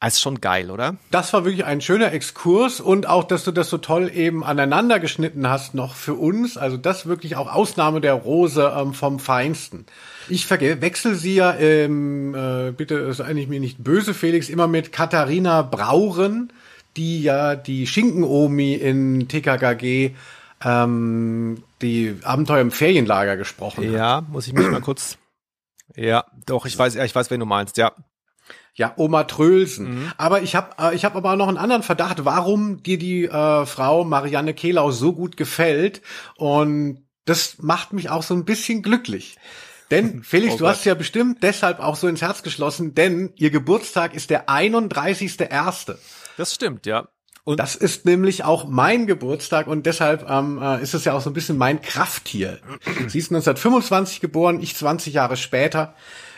Das 0.00 0.14
ist 0.14 0.20
schon 0.20 0.40
geil, 0.40 0.70
oder? 0.70 0.96
Das 1.10 1.32
war 1.32 1.44
wirklich 1.44 1.64
ein 1.64 1.80
schöner 1.80 2.12
Exkurs 2.12 2.80
und 2.80 3.08
auch, 3.08 3.24
dass 3.24 3.42
du 3.42 3.50
das 3.50 3.68
so 3.68 3.78
toll 3.78 4.10
eben 4.14 4.44
aneinander 4.44 5.00
geschnitten 5.00 5.48
hast 5.48 5.74
noch 5.74 5.94
für 5.94 6.14
uns. 6.14 6.56
Also 6.56 6.76
das 6.76 7.06
wirklich 7.06 7.34
auch 7.34 7.52
Ausnahme 7.52 8.00
der 8.00 8.14
Rose 8.14 8.72
ähm, 8.76 8.94
vom 8.94 9.18
Feinsten. 9.18 9.86
Ich 10.28 10.46
verwechsel 10.46 11.16
sie 11.16 11.34
ja, 11.34 11.52
ähm, 11.54 12.32
äh, 12.34 12.70
bitte 12.70 13.12
sei 13.12 13.24
eigentlich 13.24 13.48
mir 13.48 13.58
nicht 13.58 13.82
böse, 13.82 14.14
Felix, 14.14 14.48
immer 14.48 14.68
mit 14.68 14.92
Katharina 14.92 15.62
Brauren, 15.62 16.52
die 16.96 17.20
ja 17.22 17.56
die 17.56 17.88
Schinkenomi 17.88 18.74
in 18.74 19.26
TKKG 19.26 20.14
ähm, 20.64 21.64
die 21.82 22.16
Abenteuer 22.22 22.60
im 22.60 22.70
Ferienlager 22.70 23.36
gesprochen 23.36 23.84
hat. 23.84 23.92
Ja, 23.92 24.20
muss 24.28 24.46
ich 24.46 24.52
mich 24.52 24.68
mal 24.68 24.80
kurz. 24.80 25.18
Ja, 25.96 26.24
doch, 26.46 26.66
ich 26.66 26.78
weiß, 26.78 26.94
ja, 26.94 27.04
ich 27.04 27.14
weiß, 27.14 27.30
wen 27.32 27.40
du 27.40 27.46
meinst, 27.46 27.76
ja. 27.78 27.92
Ja, 28.78 28.94
Oma 28.96 29.24
Trölsen. 29.24 29.90
Mhm. 29.90 30.12
Aber 30.16 30.40
ich 30.42 30.54
habe 30.54 30.70
äh, 30.80 30.94
ich 30.94 31.04
hab 31.04 31.16
aber 31.16 31.34
noch 31.34 31.48
einen 31.48 31.58
anderen 31.58 31.82
Verdacht, 31.82 32.24
warum 32.24 32.82
dir 32.82 32.96
die 32.96 33.24
äh, 33.24 33.66
Frau 33.66 34.04
Marianne 34.04 34.54
Kehlau 34.54 34.92
so 34.92 35.12
gut 35.12 35.36
gefällt. 35.36 36.00
Und 36.36 37.04
das 37.24 37.56
macht 37.58 37.92
mich 37.92 38.08
auch 38.08 38.22
so 38.22 38.34
ein 38.34 38.44
bisschen 38.44 38.82
glücklich. 38.82 39.36
Denn, 39.90 40.22
Felix, 40.22 40.54
oh 40.54 40.58
du 40.58 40.68
hast 40.68 40.84
ja 40.84 40.94
bestimmt 40.94 41.42
deshalb 41.42 41.80
auch 41.80 41.96
so 41.96 42.06
ins 42.06 42.22
Herz 42.22 42.44
geschlossen, 42.44 42.94
denn 42.94 43.32
ihr 43.34 43.50
Geburtstag 43.50 44.14
ist 44.14 44.30
der 44.30 44.48
31.1. 44.48 45.96
Das 46.36 46.54
stimmt, 46.54 46.86
ja. 46.86 47.08
Und 47.42 47.58
das 47.58 47.74
ist 47.74 48.04
nämlich 48.04 48.44
auch 48.44 48.68
mein 48.68 49.06
Geburtstag 49.06 49.66
und 49.68 49.86
deshalb 49.86 50.28
ähm, 50.28 50.60
äh, 50.62 50.82
ist 50.82 50.94
es 50.94 51.04
ja 51.04 51.14
auch 51.14 51.22
so 51.22 51.30
ein 51.30 51.32
bisschen 51.32 51.56
mein 51.56 51.80
Krafttier. 51.80 52.60
Sie 53.08 53.18
ist 53.18 53.32
1925 53.32 54.20
geboren, 54.20 54.60
ich 54.60 54.76
20 54.76 55.14
Jahre 55.14 55.36
später 55.36 55.94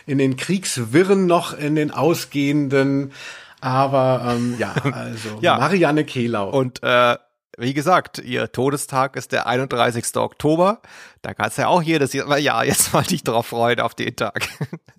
in 0.07 0.19
den 0.19 0.37
Kriegswirren 0.37 1.27
noch 1.27 1.57
in 1.57 1.75
den 1.75 1.91
ausgehenden. 1.91 3.13
Aber 3.61 4.35
ähm, 4.37 4.57
ja, 4.59 4.73
also 4.93 5.39
ja. 5.41 5.59
Marianne 5.59 6.05
Kehlau. 6.05 6.51
Und 6.51 6.83
äh, 6.83 7.17
wie 7.59 7.75
gesagt, 7.75 8.19
ihr 8.19 8.51
Todestag 8.53 9.17
ist 9.17 9.33
der 9.33 9.47
31. 9.47 10.17
Oktober. 10.17 10.81
Da 11.23 11.35
kannst 11.35 11.59
du 11.59 11.63
ja 11.63 11.69
auch 11.69 11.83
jedes 11.83 12.13
Jahr, 12.13 12.39
ja, 12.39 12.63
jetzt 12.63 12.93
mal 12.93 13.03
dich 13.03 13.23
drauf 13.23 13.49
freuen 13.49 13.81
auf 13.81 13.95
den 13.95 14.17
Tag. 14.17 14.49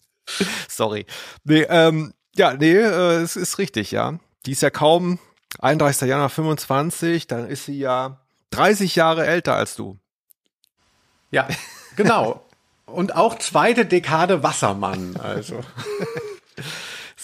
Sorry. 0.70 1.06
Nee, 1.44 1.66
ähm, 1.70 2.14
ja, 2.36 2.54
nee, 2.54 2.76
äh, 2.76 3.22
es 3.22 3.36
ist 3.36 3.58
richtig, 3.58 3.92
ja. 3.92 4.20
Die 4.46 4.52
ist 4.52 4.62
ja 4.62 4.70
kaum 4.70 5.20
31. 5.60 6.08
Januar 6.08 6.30
25, 6.30 7.28
dann 7.28 7.48
ist 7.48 7.66
sie 7.66 7.80
ja 7.80 8.20
30 8.52 8.96
Jahre 8.96 9.26
älter 9.26 9.56
als 9.56 9.76
du. 9.76 9.98
Ja, 11.32 11.48
genau. 11.96 12.46
Und 12.92 13.16
auch 13.16 13.38
zweite 13.40 13.86
Dekade 13.86 14.44
Wassermann, 14.44 15.16
also. 15.22 15.62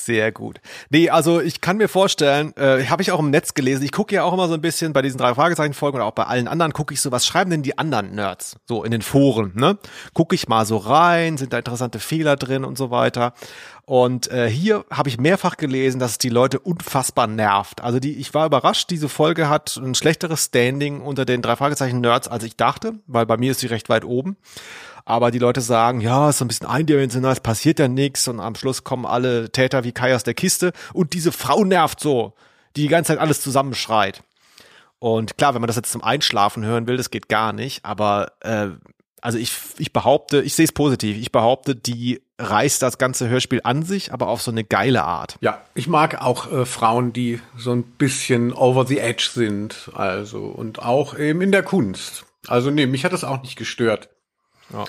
Sehr 0.07 0.31
gut. 0.31 0.61
Nee, 0.89 1.09
also 1.09 1.41
ich 1.41 1.59
kann 1.59 1.75
mir 1.75 1.89
vorstellen, 1.89 2.55
äh, 2.55 2.85
habe 2.85 3.01
ich 3.01 3.11
auch 3.11 3.19
im 3.19 3.29
Netz 3.29 3.55
gelesen, 3.55 3.83
ich 3.83 3.91
gucke 3.91 4.15
ja 4.15 4.23
auch 4.23 4.31
immer 4.31 4.47
so 4.47 4.53
ein 4.53 4.61
bisschen 4.61 4.93
bei 4.93 5.01
diesen 5.01 5.17
drei 5.17 5.33
Fragezeichen-Folgen 5.33 5.97
oder 5.97 6.05
auch 6.05 6.13
bei 6.13 6.23
allen 6.23 6.47
anderen, 6.47 6.71
gucke 6.71 6.93
ich 6.93 7.01
so, 7.01 7.11
was 7.11 7.25
schreiben 7.25 7.49
denn 7.51 7.61
die 7.61 7.77
anderen 7.77 8.15
Nerds 8.15 8.55
so 8.69 8.85
in 8.85 8.91
den 8.91 9.01
Foren, 9.01 9.51
ne? 9.55 9.77
Gucke 10.13 10.33
ich 10.33 10.47
mal 10.47 10.65
so 10.65 10.77
rein, 10.77 11.35
sind 11.35 11.51
da 11.51 11.57
interessante 11.57 11.99
Fehler 11.99 12.37
drin 12.37 12.63
und 12.63 12.77
so 12.77 12.89
weiter. 12.89 13.33
Und 13.83 14.31
äh, 14.31 14.49
hier 14.49 14.85
habe 14.89 15.09
ich 15.09 15.17
mehrfach 15.17 15.57
gelesen, 15.57 15.99
dass 15.99 16.11
es 16.11 16.17
die 16.19 16.29
Leute 16.29 16.59
unfassbar 16.59 17.27
nervt. 17.27 17.81
Also 17.81 17.99
die, 17.99 18.13
ich 18.17 18.33
war 18.33 18.45
überrascht, 18.45 18.89
diese 18.89 19.09
Folge 19.09 19.49
hat 19.49 19.75
ein 19.75 19.93
schlechteres 19.95 20.45
Standing 20.45 21.01
unter 21.01 21.25
den 21.25 21.41
drei 21.41 21.57
Fragezeichen-Nerds, 21.57 22.29
als 22.29 22.45
ich 22.45 22.55
dachte, 22.55 22.93
weil 23.07 23.25
bei 23.25 23.35
mir 23.35 23.51
ist 23.51 23.59
sie 23.59 23.67
recht 23.67 23.89
weit 23.89 24.05
oben 24.05 24.37
aber 25.07 25.31
die 25.31 25.39
Leute 25.39 25.61
sagen, 25.61 26.01
ja, 26.01 26.29
ist 26.29 26.39
so 26.39 26.45
ein 26.45 26.49
bisschen 26.49 26.67
eindimensional, 26.67 27.31
es 27.31 27.39
passiert 27.39 27.79
ja 27.79 27.87
nichts 27.87 28.27
und 28.27 28.41
am 28.41 28.55
Schluss 28.55 28.83
kommen 28.83 29.05
alle 29.05 29.49
Täter 29.49 29.85
wie 29.85 29.93
Kai 29.93 30.13
aus 30.13 30.23
der 30.23 30.33
Kiste 30.33 30.73
und 30.93 31.13
diese 31.13 31.31
Frau 31.31 31.63
nervt 31.63 32.01
so, 32.01 32.33
die 32.75 32.81
die 32.81 32.87
ganze 32.89 33.13
Zeit 33.13 33.19
alles 33.19 33.39
zusammenschreit. 33.39 34.21
Und 34.99 35.37
klar, 35.37 35.53
wenn 35.53 35.61
man 35.61 35.67
das 35.67 35.77
jetzt 35.77 35.93
zum 35.93 36.03
Einschlafen 36.03 36.65
hören 36.65 36.87
will, 36.87 36.97
das 36.97 37.09
geht 37.09 37.29
gar 37.29 37.53
nicht, 37.53 37.85
aber 37.85 38.33
äh, 38.41 38.67
also 39.21 39.37
ich, 39.37 39.53
ich 39.77 39.93
behaupte, 39.93 40.41
ich 40.41 40.55
sehe 40.55 40.65
es 40.65 40.73
positiv, 40.73 41.15
ich 41.15 41.31
behaupte, 41.31 41.73
die 41.73 42.21
reißt 42.37 42.81
das 42.81 42.97
ganze 42.97 43.29
Hörspiel 43.29 43.61
an 43.63 43.83
sich, 43.83 44.11
aber 44.11 44.27
auf 44.27 44.41
so 44.41 44.51
eine 44.51 44.65
geile 44.65 45.05
Art. 45.05 45.37
Ja, 45.39 45.61
ich 45.73 45.87
mag 45.87 46.21
auch 46.21 46.51
äh, 46.51 46.65
Frauen, 46.65 47.13
die 47.13 47.39
so 47.55 47.71
ein 47.71 47.83
bisschen 47.83 48.51
over 48.51 48.85
the 48.85 48.99
edge 48.99 49.29
sind, 49.31 49.89
also 49.93 50.47
und 50.47 50.79
auch 50.79 51.17
eben 51.17 51.41
in 51.41 51.53
der 51.53 51.63
Kunst. 51.63 52.25
Also 52.45 52.71
nee, 52.71 52.85
mich 52.87 53.05
hat 53.05 53.13
das 53.13 53.23
auch 53.23 53.41
nicht 53.41 53.55
gestört. 53.55 54.09
Ja. 54.71 54.85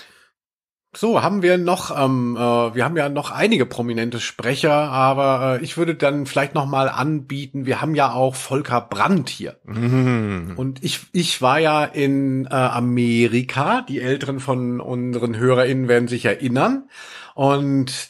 So, 0.95 1.21
haben 1.21 1.43
wir 1.43 1.59
noch, 1.59 1.95
ähm, 1.95 2.35
äh, 2.35 2.39
wir 2.39 2.83
haben 2.83 2.97
ja 2.97 3.09
noch 3.09 3.29
einige 3.29 3.67
prominente 3.67 4.19
Sprecher, 4.19 4.73
aber 4.73 5.59
äh, 5.59 5.63
ich 5.63 5.77
würde 5.77 5.93
dann 5.93 6.25
vielleicht 6.25 6.55
noch 6.55 6.65
mal 6.65 6.89
anbieten, 6.89 7.67
wir 7.67 7.79
haben 7.79 7.93
ja 7.93 8.11
auch 8.11 8.33
Volker 8.33 8.81
Brandt 8.81 9.29
hier. 9.29 9.59
Mhm. 9.65 10.53
Und 10.55 10.83
ich, 10.83 11.01
ich 11.11 11.43
war 11.43 11.59
ja 11.59 11.83
in 11.83 12.45
äh, 12.45 12.55
Amerika, 12.55 13.81
die 13.87 13.99
Älteren 13.99 14.39
von 14.39 14.81
unseren 14.81 15.37
HörerInnen 15.37 15.87
werden 15.87 16.07
sich 16.07 16.25
erinnern. 16.25 16.89
Und 17.35 18.09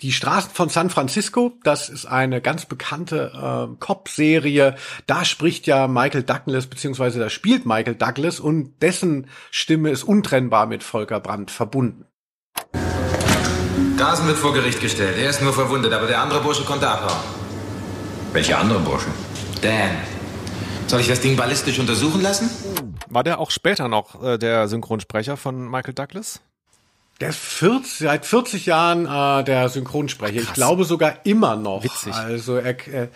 die 0.00 0.12
Straßen 0.12 0.50
von 0.52 0.68
San 0.68 0.90
Francisco, 0.90 1.52
das 1.62 1.88
ist 1.88 2.06
eine 2.06 2.40
ganz 2.40 2.66
bekannte 2.66 3.32
äh, 3.34 3.76
Cop-Serie. 3.78 4.76
Da 5.06 5.24
spricht 5.24 5.66
ja 5.66 5.88
Michael 5.88 6.22
Douglas, 6.22 6.66
beziehungsweise 6.66 7.18
da 7.18 7.30
spielt 7.30 7.66
Michael 7.66 7.94
Douglas 7.94 8.40
und 8.40 8.80
dessen 8.82 9.28
Stimme 9.50 9.90
ist 9.90 10.04
untrennbar 10.04 10.66
mit 10.66 10.82
Volker 10.82 11.20
Brandt 11.20 11.50
verbunden. 11.50 12.06
Dasen 13.96 14.26
wird 14.26 14.38
vor 14.38 14.54
Gericht 14.54 14.80
gestellt. 14.80 15.16
Er 15.18 15.28
ist 15.28 15.42
nur 15.42 15.52
verwundet, 15.52 15.92
aber 15.92 16.06
der 16.06 16.20
andere 16.20 16.40
Bursche 16.40 16.64
konnte 16.64 16.88
abhauen. 16.88 17.20
Welcher 18.32 18.58
andere 18.58 18.80
Bursche? 18.80 19.08
Dan. 19.60 19.90
Soll 20.86 21.00
ich 21.00 21.08
das 21.08 21.20
Ding 21.20 21.36
ballistisch 21.36 21.78
untersuchen 21.78 22.22
lassen? 22.22 22.50
War 23.08 23.22
der 23.22 23.38
auch 23.38 23.50
später 23.50 23.88
noch 23.88 24.22
äh, 24.22 24.38
der 24.38 24.68
Synchronsprecher 24.68 25.36
von 25.36 25.70
Michael 25.70 25.94
Douglas? 25.94 26.40
Der 27.20 27.28
ist 27.28 27.38
40, 27.38 27.98
seit 27.98 28.24
40 28.24 28.64
Jahren 28.64 29.04
äh, 29.04 29.44
der 29.44 29.68
Synchronsprecher. 29.68 30.40
Ach, 30.42 30.48
ich 30.48 30.52
glaube 30.54 30.84
sogar 30.84 31.16
immer 31.24 31.54
noch. 31.54 31.84
Witzig. 31.84 32.14
Also 32.14 32.56
er, 32.56 32.70
äh, 32.88 33.08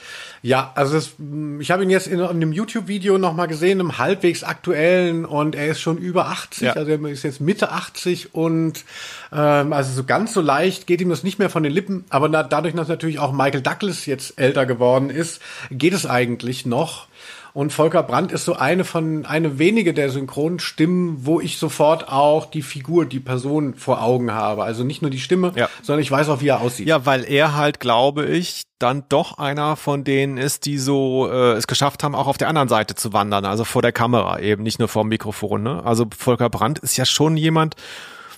ja, 0.43 0.73
also 0.75 0.93
das, 0.93 1.13
ich 1.61 1.71
habe 1.71 1.85
ihn 1.85 1.91
jetzt 1.91 2.07
in, 2.07 2.19
in 2.19 2.27
einem 2.27 2.53
YouTube-Video 2.53 3.17
noch 3.17 3.33
mal 3.33 3.47
gesehen, 3.47 3.81
einem 3.81 3.97
halbwegs 3.97 4.45
aktuellen, 4.45 5.25
und 5.25 5.55
er 5.55 5.69
ist 5.69 5.81
schon 5.81 5.97
über 5.97 6.27
80, 6.27 6.63
ja. 6.63 6.73
also 6.75 6.91
er 6.91 7.03
ist 7.07 7.23
jetzt 7.23 7.41
Mitte 7.41 7.73
80 7.73 8.35
und 8.35 8.85
ähm, 9.33 9.73
also 9.73 9.95
so 9.95 10.05
ganz 10.05 10.35
so 10.35 10.43
leicht 10.43 10.87
geht 10.87 11.01
ihm 11.01 11.09
das 11.09 11.23
nicht 11.23 11.39
mehr 11.39 11.49
von 11.49 11.63
den 11.63 11.73
Lippen. 11.73 12.05
Aber 12.11 12.29
na, 12.29 12.43
dadurch, 12.43 12.75
dass 12.75 12.89
natürlich 12.89 13.19
auch 13.19 13.33
Michael 13.33 13.63
Douglas 13.63 14.05
jetzt 14.05 14.39
älter 14.39 14.67
geworden 14.67 15.09
ist, 15.09 15.41
geht 15.71 15.95
es 15.95 16.05
eigentlich 16.05 16.67
noch. 16.67 17.07
Und 17.55 17.73
Volker 17.73 18.03
Brandt 18.03 18.33
ist 18.33 18.45
so 18.45 18.57
eine 18.57 18.83
von, 18.83 19.27
eine 19.27 19.61
wenige 19.61 19.95
der 19.95 20.11
Synchronstimmen, 20.11 21.25
wo 21.25 21.41
ich 21.41 21.57
sofort 21.57 22.09
auch 22.09 22.47
die 22.47 22.63
Figur, 22.63 23.07
die 23.07 23.21
Person 23.21 23.75
vor 23.75 24.03
Augen 24.03 24.33
habe. 24.33 24.65
Also 24.65 24.83
nicht 24.83 25.03
nur 25.03 25.11
die 25.13 25.21
Stimme, 25.21 25.53
ja. 25.55 25.69
sondern 25.81 26.03
ich 26.03 26.11
weiß 26.11 26.31
auch, 26.31 26.41
wie 26.41 26.49
er 26.49 26.61
aussieht. 26.61 26.89
Ja, 26.89 27.07
weil 27.07 27.23
er 27.23 27.55
halt, 27.55 27.79
glaube 27.79 28.27
ich, 28.27 28.65
dann 28.81 29.05
doch 29.09 29.39
einer 29.39 29.77
von 29.77 30.03
denen 30.03 30.37
ist, 30.37 30.67
die 30.67 30.79
so 30.79 31.31
äh, 31.31 31.53
es 31.53 31.69
geschafft 31.69 32.03
haben, 32.03 32.17
auch 32.17 32.27
auf 32.27 32.39
der 32.39 32.49
anderen 32.49 32.69
Seite 32.69 32.97
zu 32.97 33.13
wandern, 33.13 33.45
also 33.45 33.63
vor 33.63 33.83
der 33.83 33.93
Kamera 33.93 34.41
eben, 34.41 34.65
nicht 34.65 34.81
nur 34.81 34.89
vor 34.89 35.05
dem 35.05 35.11
Mikrofon. 35.11 35.63
Ne? 35.63 35.81
Also 35.85 36.07
Volker 36.19 36.51
Brandt 36.51 36.81
ist 36.81 36.97
ja 36.97 37.05
schon 37.05 37.37
jemand, 37.37 37.77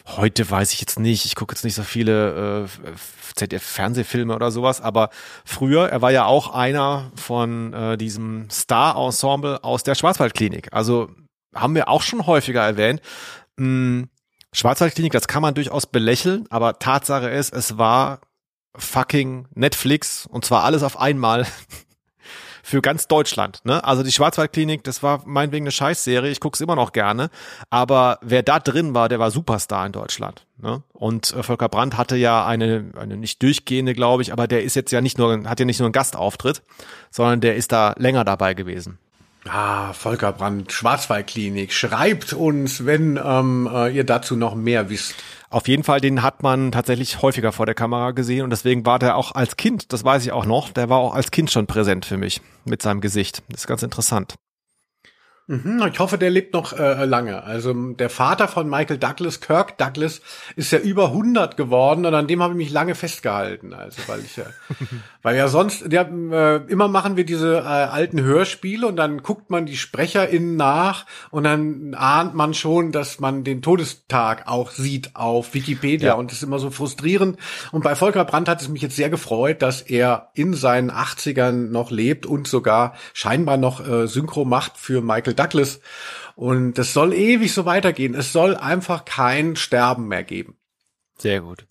Heute 0.08 0.48
weiß 0.48 0.72
ich 0.72 0.80
jetzt 0.80 1.00
nicht, 1.00 1.24
ich 1.24 1.34
gucke 1.34 1.52
jetzt 1.52 1.64
nicht 1.64 1.74
so 1.74 1.82
viele 1.82 2.68
äh, 2.68 2.90
ZDF-Fernsehfilme 3.36 4.34
oder 4.34 4.50
sowas, 4.50 4.80
aber 4.80 5.10
früher, 5.44 5.88
er 5.88 6.02
war 6.02 6.10
ja 6.10 6.24
auch 6.24 6.52
einer 6.52 7.12
von 7.14 7.72
äh, 7.72 7.96
diesem 7.96 8.50
Star-Ensemble 8.50 9.62
aus 9.62 9.82
der 9.82 9.94
Schwarzwaldklinik. 9.94 10.72
Also 10.72 11.10
haben 11.54 11.74
wir 11.74 11.88
auch 11.88 12.02
schon 12.02 12.26
häufiger 12.26 12.62
erwähnt. 12.62 13.00
Hm, 13.58 14.08
Schwarzwaldklinik, 14.52 15.12
das 15.12 15.28
kann 15.28 15.42
man 15.42 15.54
durchaus 15.54 15.86
belächeln, 15.86 16.46
aber 16.50 16.78
Tatsache 16.78 17.28
ist, 17.28 17.52
es 17.52 17.78
war 17.78 18.20
fucking 18.76 19.46
Netflix 19.54 20.26
und 20.26 20.44
zwar 20.44 20.64
alles 20.64 20.82
auf 20.82 20.98
einmal 20.98 21.46
für 22.66 22.82
ganz 22.82 23.06
Deutschland. 23.06 23.60
Ne? 23.62 23.84
Also 23.84 24.02
die 24.02 24.10
Schwarzwaldklinik, 24.10 24.82
das 24.82 25.00
war 25.00 25.22
meinetwegen 25.24 25.66
eine 25.66 25.70
Scheißserie, 25.70 26.32
ich 26.32 26.40
guck's 26.40 26.60
immer 26.60 26.74
noch 26.74 26.90
gerne, 26.90 27.30
aber 27.70 28.18
wer 28.22 28.42
da 28.42 28.58
drin 28.58 28.92
war, 28.92 29.08
der 29.08 29.20
war 29.20 29.30
Superstar 29.30 29.86
in 29.86 29.92
Deutschland. 29.92 30.46
Ne? 30.58 30.82
Und 30.92 31.32
äh, 31.32 31.44
Volker 31.44 31.68
Brandt 31.68 31.96
hatte 31.96 32.16
ja 32.16 32.44
eine, 32.44 32.90
eine 32.96 33.16
nicht 33.16 33.40
durchgehende, 33.40 33.94
glaube 33.94 34.22
ich, 34.22 34.32
aber 34.32 34.48
der 34.48 34.64
ist 34.64 34.74
jetzt 34.74 34.90
ja 34.90 35.00
nicht 35.00 35.16
nur, 35.16 35.48
hat 35.48 35.60
ja 35.60 35.64
nicht 35.64 35.78
nur 35.78 35.86
einen 35.86 35.92
Gastauftritt, 35.92 36.62
sondern 37.12 37.40
der 37.40 37.54
ist 37.54 37.70
da 37.70 37.94
länger 37.98 38.24
dabei 38.24 38.54
gewesen. 38.54 38.98
Ah, 39.48 39.92
Volker 39.92 40.32
Brandt, 40.32 40.72
Schwarzwaldklinik. 40.72 41.72
Schreibt 41.72 42.32
uns, 42.32 42.86
wenn 42.86 43.20
ähm, 43.22 43.68
äh, 43.72 43.94
ihr 43.94 44.04
dazu 44.04 44.36
noch 44.36 44.54
mehr 44.54 44.90
wisst. 44.90 45.14
Auf 45.48 45.68
jeden 45.68 45.84
Fall, 45.84 46.00
den 46.00 46.22
hat 46.22 46.42
man 46.42 46.72
tatsächlich 46.72 47.22
häufiger 47.22 47.52
vor 47.52 47.66
der 47.66 47.74
Kamera 47.74 48.10
gesehen 48.10 48.42
und 48.42 48.50
deswegen 48.50 48.84
war 48.84 48.98
der 48.98 49.16
auch 49.16 49.34
als 49.34 49.56
Kind, 49.56 49.92
das 49.92 50.04
weiß 50.04 50.24
ich 50.24 50.32
auch 50.32 50.44
noch, 50.44 50.70
der 50.70 50.88
war 50.88 50.98
auch 50.98 51.14
als 51.14 51.30
Kind 51.30 51.50
schon 51.50 51.66
präsent 51.66 52.04
für 52.04 52.16
mich 52.16 52.40
mit 52.64 52.82
seinem 52.82 53.00
Gesicht. 53.00 53.42
Das 53.48 53.62
ist 53.62 53.66
ganz 53.66 53.82
interessant. 53.82 54.34
Mhm, 55.48 55.88
ich 55.92 55.98
hoffe, 56.00 56.18
der 56.18 56.30
lebt 56.30 56.54
noch 56.54 56.72
äh, 56.72 57.04
lange. 57.04 57.44
Also 57.44 57.72
der 57.92 58.10
Vater 58.10 58.48
von 58.48 58.68
Michael 58.68 58.98
Douglas, 58.98 59.40
Kirk 59.40 59.78
Douglas, 59.78 60.20
ist 60.56 60.72
ja 60.72 60.78
über 60.80 61.06
100 61.10 61.56
geworden 61.56 62.04
und 62.04 62.14
an 62.14 62.26
dem 62.26 62.42
habe 62.42 62.54
ich 62.54 62.58
mich 62.58 62.70
lange 62.72 62.96
festgehalten. 62.96 63.72
Also 63.72 64.02
weil 64.08 64.20
ich 64.24 64.36
ja, 64.36 64.46
weil 65.22 65.36
ja 65.36 65.46
sonst, 65.46 65.92
ja, 65.92 66.02
äh, 66.02 66.56
immer 66.66 66.88
machen 66.88 67.16
wir 67.16 67.24
diese 67.24 67.58
äh, 67.58 67.60
alten 67.60 68.20
Hörspiele 68.20 68.88
und 68.88 68.96
dann 68.96 69.22
guckt 69.22 69.48
man 69.48 69.66
die 69.66 69.76
SprecherInnen 69.76 70.56
nach 70.56 71.06
und 71.30 71.44
dann 71.44 71.94
ahnt 71.94 72.34
man 72.34 72.52
schon, 72.52 72.90
dass 72.90 73.20
man 73.20 73.44
den 73.44 73.62
Todestag 73.62 74.48
auch 74.48 74.72
sieht 74.72 75.14
auf 75.14 75.54
Wikipedia 75.54 76.08
Ja. 76.08 76.14
und 76.14 76.32
das 76.32 76.38
ist 76.38 76.42
immer 76.42 76.58
so 76.58 76.70
frustrierend. 76.70 77.38
Und 77.70 77.84
bei 77.84 77.94
Volker 77.94 78.24
Brandt 78.24 78.48
hat 78.48 78.60
es 78.62 78.68
mich 78.68 78.82
jetzt 78.82 78.96
sehr 78.96 79.10
gefreut, 79.10 79.62
dass 79.62 79.80
er 79.80 80.30
in 80.34 80.54
seinen 80.54 80.90
80ern 80.90 81.70
noch 81.70 81.92
lebt 81.92 82.26
und 82.26 82.48
sogar 82.48 82.94
scheinbar 83.14 83.58
noch 83.58 83.86
äh, 83.86 84.08
Synchro 84.08 84.44
macht 84.44 84.76
für 84.76 85.00
Michael 85.02 85.35
Douglas. 85.36 85.80
Und 86.34 86.74
das 86.74 86.92
soll 86.92 87.14
ewig 87.14 87.52
so 87.52 87.64
weitergehen. 87.64 88.14
Es 88.14 88.32
soll 88.32 88.56
einfach 88.56 89.04
kein 89.04 89.56
Sterben 89.56 90.08
mehr 90.08 90.24
geben. 90.24 90.56
Sehr 91.18 91.40
gut. 91.40 91.66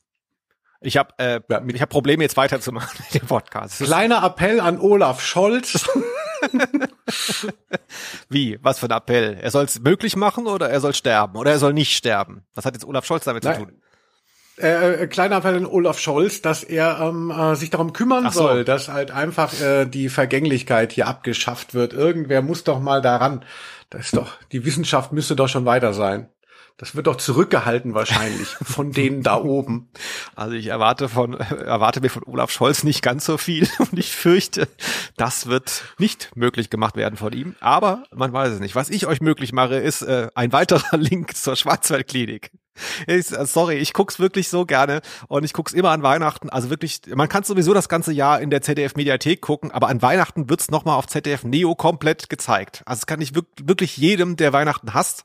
Ich 0.82 0.97
habe 0.97 1.13
äh, 1.18 1.39
ich 1.68 1.82
hab 1.82 1.89
Probleme 1.89 2.24
jetzt 2.24 2.38
weiterzumachen 2.38 2.99
mit 2.99 3.22
dem 3.22 3.28
Podcast. 3.28 3.82
Kleiner 3.82 4.24
Appell 4.24 4.59
an 4.59 4.80
Olaf 4.80 5.22
Scholz. 5.22 5.88
Wie? 8.30 8.59
Was 8.61 8.80
für 8.80 8.88
ein 8.88 8.91
Appell? 8.91 9.38
Er 9.41 9.51
soll 9.51 9.66
es 9.66 9.80
möglich 9.80 10.16
machen 10.16 10.47
oder 10.47 10.70
er 10.70 10.80
soll 10.82 10.93
sterben 10.93 11.38
oder 11.38 11.51
er 11.51 11.59
soll 11.59 11.74
nicht 11.74 11.95
sterben? 11.95 12.43
Was 12.53 12.66
hat 12.66 12.76
jetzt 12.76 12.86
Olaf 12.86 13.05
Scholz 13.05 13.26
damit 13.26 13.43
zu 13.43 13.49
Nein. 13.49 13.59
tun? 13.59 13.82
Äh, 14.58 15.03
äh, 15.03 15.08
kleiner 15.08 15.38
Appell 15.38 15.56
an 15.56 15.66
Olaf 15.66 15.99
Scholz, 15.99 16.41
dass 16.41 16.64
er 16.64 16.99
ähm, 17.01 17.32
äh, 17.32 17.56
sich 17.56 17.70
darum 17.70 17.93
kümmern 17.93 18.32
so. 18.32 18.43
soll, 18.43 18.66
dass 18.66 18.88
halt 18.88 19.12
einfach 19.12 19.60
äh, 19.60 19.86
die 19.86 20.10
Vergänglichkeit 20.10 20.93
hier 20.93 21.08
abgeschafft 21.08 21.74
wird. 21.74 21.93
Irgendwer 21.93 22.41
muss 22.41 22.64
doch 22.64 22.80
mal 22.80 23.01
daran. 23.01 23.43
Das 23.89 24.06
ist 24.06 24.18
doch, 24.18 24.34
die 24.51 24.66
Wissenschaft 24.66 25.12
müsste 25.12 25.36
doch 25.36 25.49
schon 25.49 25.66
weiter 25.66 25.93
sein. 25.93 26.30
Das 26.78 26.93
wird 26.93 27.08
doch 27.08 27.16
zurückgehalten 27.16 27.93
wahrscheinlich 27.93 28.47
von 28.62 28.91
denen 28.91 29.24
da 29.24 29.38
oben. 29.38 29.89
Also 30.36 30.56
ich 30.56 30.68
erwarte 30.68 31.08
von 31.08 31.34
erwarte 31.34 32.01
mir 32.01 32.10
von 32.10 32.24
Olaf 32.26 32.51
Scholz 32.51 32.84
nicht 32.84 33.01
ganz 33.01 33.26
so 33.26 33.38
viel 33.38 33.68
und 33.80 33.97
ich 33.97 34.14
fürchte, 34.14 34.68
das 35.16 35.47
wird 35.47 35.84
nicht 35.99 36.32
möglich 36.36 36.70
gemacht 36.70 36.97
werden 36.97 37.18
von 37.18 37.32
ihm. 37.34 37.56
Aber 37.62 38.03
man 38.14 38.34
weiß 38.34 38.53
es 38.53 38.60
nicht. 38.60 38.76
Was 38.76 38.89
ich 38.89 39.08
euch 39.08 39.22
möglich 39.22 39.53
mache, 39.53 39.76
ist 39.76 40.01
äh, 40.01 40.30
ein 40.36 40.51
weiterer 40.51 40.97
Link 40.97 41.36
zur 41.36 41.56
Schwarzwaldklinik. 41.56 42.51
Ich, 43.08 43.32
äh, 43.32 43.46
sorry, 43.46 43.76
ich 43.76 43.94
guck's 43.94 44.20
wirklich 44.20 44.50
so 44.50 44.66
gerne 44.66 45.02
und 45.28 45.44
ich 45.44 45.54
guck's 45.54 45.74
immer 45.74 45.92
an 45.92 46.04
Weihnachten. 46.04 46.50
Also 46.50 46.70
wirklich, 46.70 47.02
man 47.14 47.30
kann 47.30 47.44
sowieso 47.44 47.74
das 47.74 47.90
ganze 47.90 48.12
Jahr 48.12 48.42
in 48.42 48.50
der 48.50 48.62
ZDF 48.62 48.96
Mediathek 48.96 49.42
gucken, 49.42 49.72
aber 49.72 49.88
an 49.88 50.02
Weihnachten 50.02 50.50
wird's 50.50 50.70
noch 50.72 50.86
mal 50.86 50.96
auf 50.96 51.08
ZDF 51.08 51.44
Neo 51.44 51.76
komplett 51.76 52.30
gezeigt. 52.30 52.82
Also 52.86 53.00
das 53.02 53.06
kann 53.08 53.22
ich 53.22 53.34
wirk- 53.34 53.46
wirklich 53.64 53.98
jedem, 53.98 54.36
der 54.36 54.52
Weihnachten 54.54 54.94
hasst, 54.94 55.24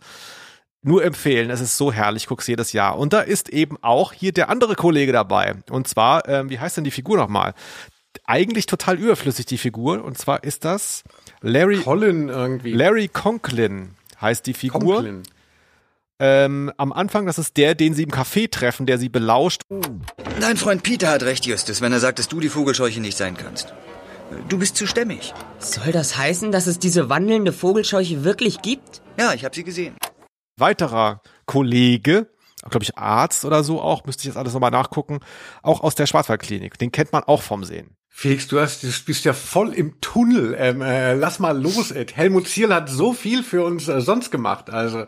nur 0.83 1.05
empfehlen. 1.05 1.51
Es 1.51 1.61
ist 1.61 1.77
so 1.77 1.93
herrlich, 1.93 2.27
guck's 2.27 2.47
jedes 2.47 2.73
Jahr. 2.73 2.99
Und 2.99 3.13
da 3.13 3.21
ist 3.21 3.49
eben 3.51 3.77
auch 3.83 4.13
hier 4.13 4.33
der 4.33 4.49
andere 4.49 4.77
Kollege 4.77 5.13
dabei. 5.13 5.57
Und 5.71 5.89
zwar, 5.89 6.27
ähm, 6.29 6.49
wie 6.51 6.59
heißt 6.59 6.77
denn 6.79 6.85
die 6.85 6.91
Figur 6.91 7.17
nochmal? 7.19 7.53
Eigentlich 8.25 8.67
total 8.67 8.97
überflüssig, 8.99 9.45
die 9.47 9.59
Figur. 9.59 10.03
Und 10.05 10.17
zwar 10.19 10.43
ist 10.43 10.65
das 10.65 11.05
Larry, 11.43 11.81
Colin 11.83 12.29
irgendwie. 12.29 12.73
Larry 12.73 13.09
Conklin 13.09 13.91
heißt 14.21 14.47
die 14.47 14.55
Figur. 14.55 14.95
Conklin. 14.97 15.23
Ähm, 16.23 16.71
am 16.77 16.93
Anfang, 16.93 17.25
das 17.25 17.39
ist 17.39 17.57
der, 17.57 17.75
den 17.75 17.95
sie 17.95 18.03
im 18.03 18.11
Café 18.11 18.51
treffen, 18.51 18.85
der 18.85 18.99
sie 18.99 19.09
belauscht. 19.09 19.63
Dein 20.39 20.59
Freund 20.59 20.83
Peter 20.83 21.09
hat 21.09 21.23
recht, 21.23 21.47
Justus, 21.47 21.81
wenn 21.81 21.93
er 21.93 22.01
sagt, 22.01 22.19
dass 22.19 22.29
du 22.29 22.41
die 22.41 22.51
Vogelscheuche 22.51 23.01
nicht 23.01 23.17
sein 23.17 23.39
kannst. 23.39 23.73
Du 24.49 24.59
bist 24.59 24.77
zu 24.77 24.87
stämmig. 24.87 25.33
Soll 25.59 25.93
das 25.93 26.19
heißen, 26.19 26.53
dass 26.53 26.67
es 26.67 26.79
diese 26.79 27.09
wandelnde 27.09 27.55
Vogelscheuche 27.55 28.23
wirklich 28.23 28.61
gibt? 28.61 29.01
Ja, 29.19 29.33
ich 29.33 29.47
habe 29.47 29.55
sie 29.55 29.65
gesehen. 29.65 29.97
Weiterer 30.59 31.23
Kollege, 31.47 32.29
glaube 32.69 32.85
ich 32.85 32.99
Arzt 32.99 33.47
oder 33.47 33.65
so 33.65 33.81
auch, 33.81 34.05
müsste 34.05 34.21
ich 34.21 34.27
jetzt 34.27 34.37
alles 34.37 34.53
nochmal 34.53 34.71
nachgucken, 34.71 35.21
auch 35.63 35.81
aus 35.81 35.95
der 35.95 36.07
Schwarzwaldklinik. 36.07 36.79
Den 36.79 36.93
kennt 36.93 37.15
man 37.15 37.25
auch 37.25 37.41
vom 37.41 37.65
Sehen. 37.65 37.97
Felix, 38.13 38.49
du 38.49 38.61
hast, 38.61 38.83
du 38.83 38.89
bist 39.07 39.25
ja 39.25 39.33
voll 39.33 39.73
im 39.73 40.01
Tunnel. 40.01 40.55
Ähm, 40.59 40.83
äh, 40.83 41.15
lass 41.15 41.39
mal 41.39 41.59
los, 41.59 41.91
Ed. 41.91 42.17
Helmut 42.17 42.49
Zierl 42.49 42.75
hat 42.75 42.91
so 42.91 43.15
viel 43.15 43.43
für 43.43 43.65
uns 43.65 43.89
äh, 43.89 44.01
sonst 44.03 44.31
gemacht. 44.31 44.69
Also 44.69 45.07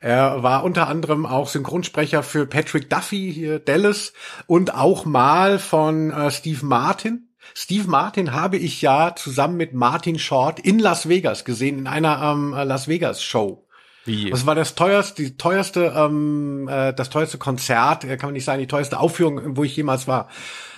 er 0.00 0.42
war 0.42 0.64
unter 0.64 0.88
anderem 0.88 1.26
auch 1.26 1.48
Synchronsprecher 1.48 2.22
für 2.22 2.46
Patrick 2.46 2.88
Duffy 2.88 3.32
hier, 3.34 3.58
Dallas 3.58 4.12
und 4.46 4.74
auch 4.74 5.04
mal 5.04 5.58
von 5.58 6.10
äh, 6.10 6.30
Steve 6.30 6.64
Martin. 6.64 7.28
Steve 7.54 7.88
Martin 7.88 8.32
habe 8.32 8.56
ich 8.58 8.82
ja 8.82 9.14
zusammen 9.16 9.56
mit 9.56 9.74
Martin 9.74 10.18
Short 10.18 10.60
in 10.60 10.78
Las 10.78 11.08
Vegas 11.08 11.44
gesehen, 11.44 11.78
in 11.78 11.86
einer 11.86 12.22
ähm, 12.22 12.52
Las 12.52 12.86
Vegas 12.86 13.22
Show. 13.22 13.66
Wie? 14.04 14.30
Das 14.30 14.46
war 14.46 14.54
das 14.54 14.74
teuerste, 14.74 15.22
die 15.22 15.36
teuerste, 15.36 15.92
ähm, 15.94 16.68
äh, 16.68 16.92
das 16.94 17.10
teuerste 17.10 17.38
Konzert, 17.38 18.04
äh, 18.04 18.16
kann 18.16 18.28
man 18.28 18.34
nicht 18.34 18.44
sagen, 18.44 18.60
die 18.60 18.66
teuerste 18.66 18.98
Aufführung, 19.00 19.56
wo 19.56 19.64
ich 19.64 19.76
jemals 19.76 20.06
war. 20.06 20.28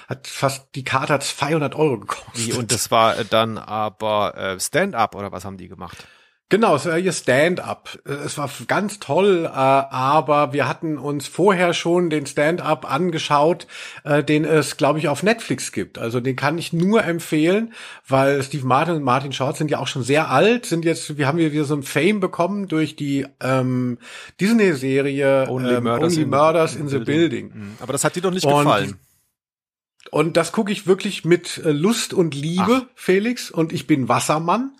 Hat 0.08 0.26
fast 0.26 0.74
die 0.74 0.82
Karte 0.82 1.12
hat 1.12 1.22
200 1.22 1.76
Euro 1.76 2.00
gekostet. 2.00 2.34
Wie, 2.34 2.52
und 2.54 2.72
das 2.72 2.90
war 2.90 3.18
äh, 3.18 3.24
dann 3.24 3.58
aber 3.58 4.36
äh, 4.36 4.58
Stand-up 4.58 5.14
oder 5.14 5.30
was 5.30 5.44
haben 5.44 5.58
die 5.58 5.68
gemacht? 5.68 6.08
Genau, 6.50 6.74
es 6.74 6.84
war 6.84 6.98
ihr 6.98 7.12
Stand-up. 7.12 7.98
Es 8.04 8.36
war 8.36 8.50
ganz 8.66 8.98
toll, 8.98 9.44
äh, 9.46 9.48
aber 9.56 10.52
wir 10.52 10.68
hatten 10.68 10.98
uns 10.98 11.28
vorher 11.28 11.72
schon 11.74 12.10
den 12.10 12.26
Stand-up 12.26 12.90
angeschaut, 12.90 13.68
äh, 14.04 14.22
den 14.24 14.44
es, 14.44 14.76
glaube 14.76 14.98
ich, 14.98 15.06
auf 15.08 15.22
Netflix 15.22 15.70
gibt. 15.70 15.96
Also 15.98 16.18
den 16.20 16.34
kann 16.36 16.58
ich 16.58 16.72
nur 16.72 17.04
empfehlen, 17.04 17.72
weil 18.08 18.42
Steve 18.42 18.66
Martin 18.66 18.96
und 18.96 19.04
Martin 19.04 19.32
Short 19.32 19.56
sind 19.56 19.70
ja 19.70 19.78
auch 19.78 19.86
schon 19.86 20.02
sehr 20.02 20.28
alt, 20.30 20.66
sind 20.66 20.84
jetzt, 20.84 21.16
wir 21.16 21.28
haben 21.28 21.38
wieder 21.38 21.64
so 21.64 21.74
ein 21.76 21.84
Fame 21.84 22.18
bekommen 22.18 22.66
durch 22.66 22.96
die 22.96 23.26
ähm, 23.40 23.98
Disney-Serie 24.40 25.48
Only 25.48 25.74
ähm, 25.74 25.84
Murders 25.84 26.12
Only 26.12 26.22
in- 26.22 26.30
Murders 26.30 26.74
in, 26.74 26.80
in 26.82 26.88
the 26.88 26.98
Building. 26.98 27.50
Building. 27.50 27.52
Mhm. 27.54 27.76
Aber 27.80 27.92
das 27.92 28.04
hat 28.04 28.16
dir 28.16 28.22
doch 28.22 28.32
nicht 28.32 28.44
Und 28.44 28.56
gefallen. 28.64 28.96
Und 30.10 30.36
das 30.36 30.52
gucke 30.52 30.72
ich 30.72 30.86
wirklich 30.86 31.24
mit 31.24 31.58
äh, 31.64 31.70
Lust 31.70 32.12
und 32.14 32.34
Liebe, 32.34 32.88
Felix. 32.94 33.50
Und 33.50 33.72
ich 33.72 33.86
bin 33.86 34.08
Wassermann. 34.08 34.72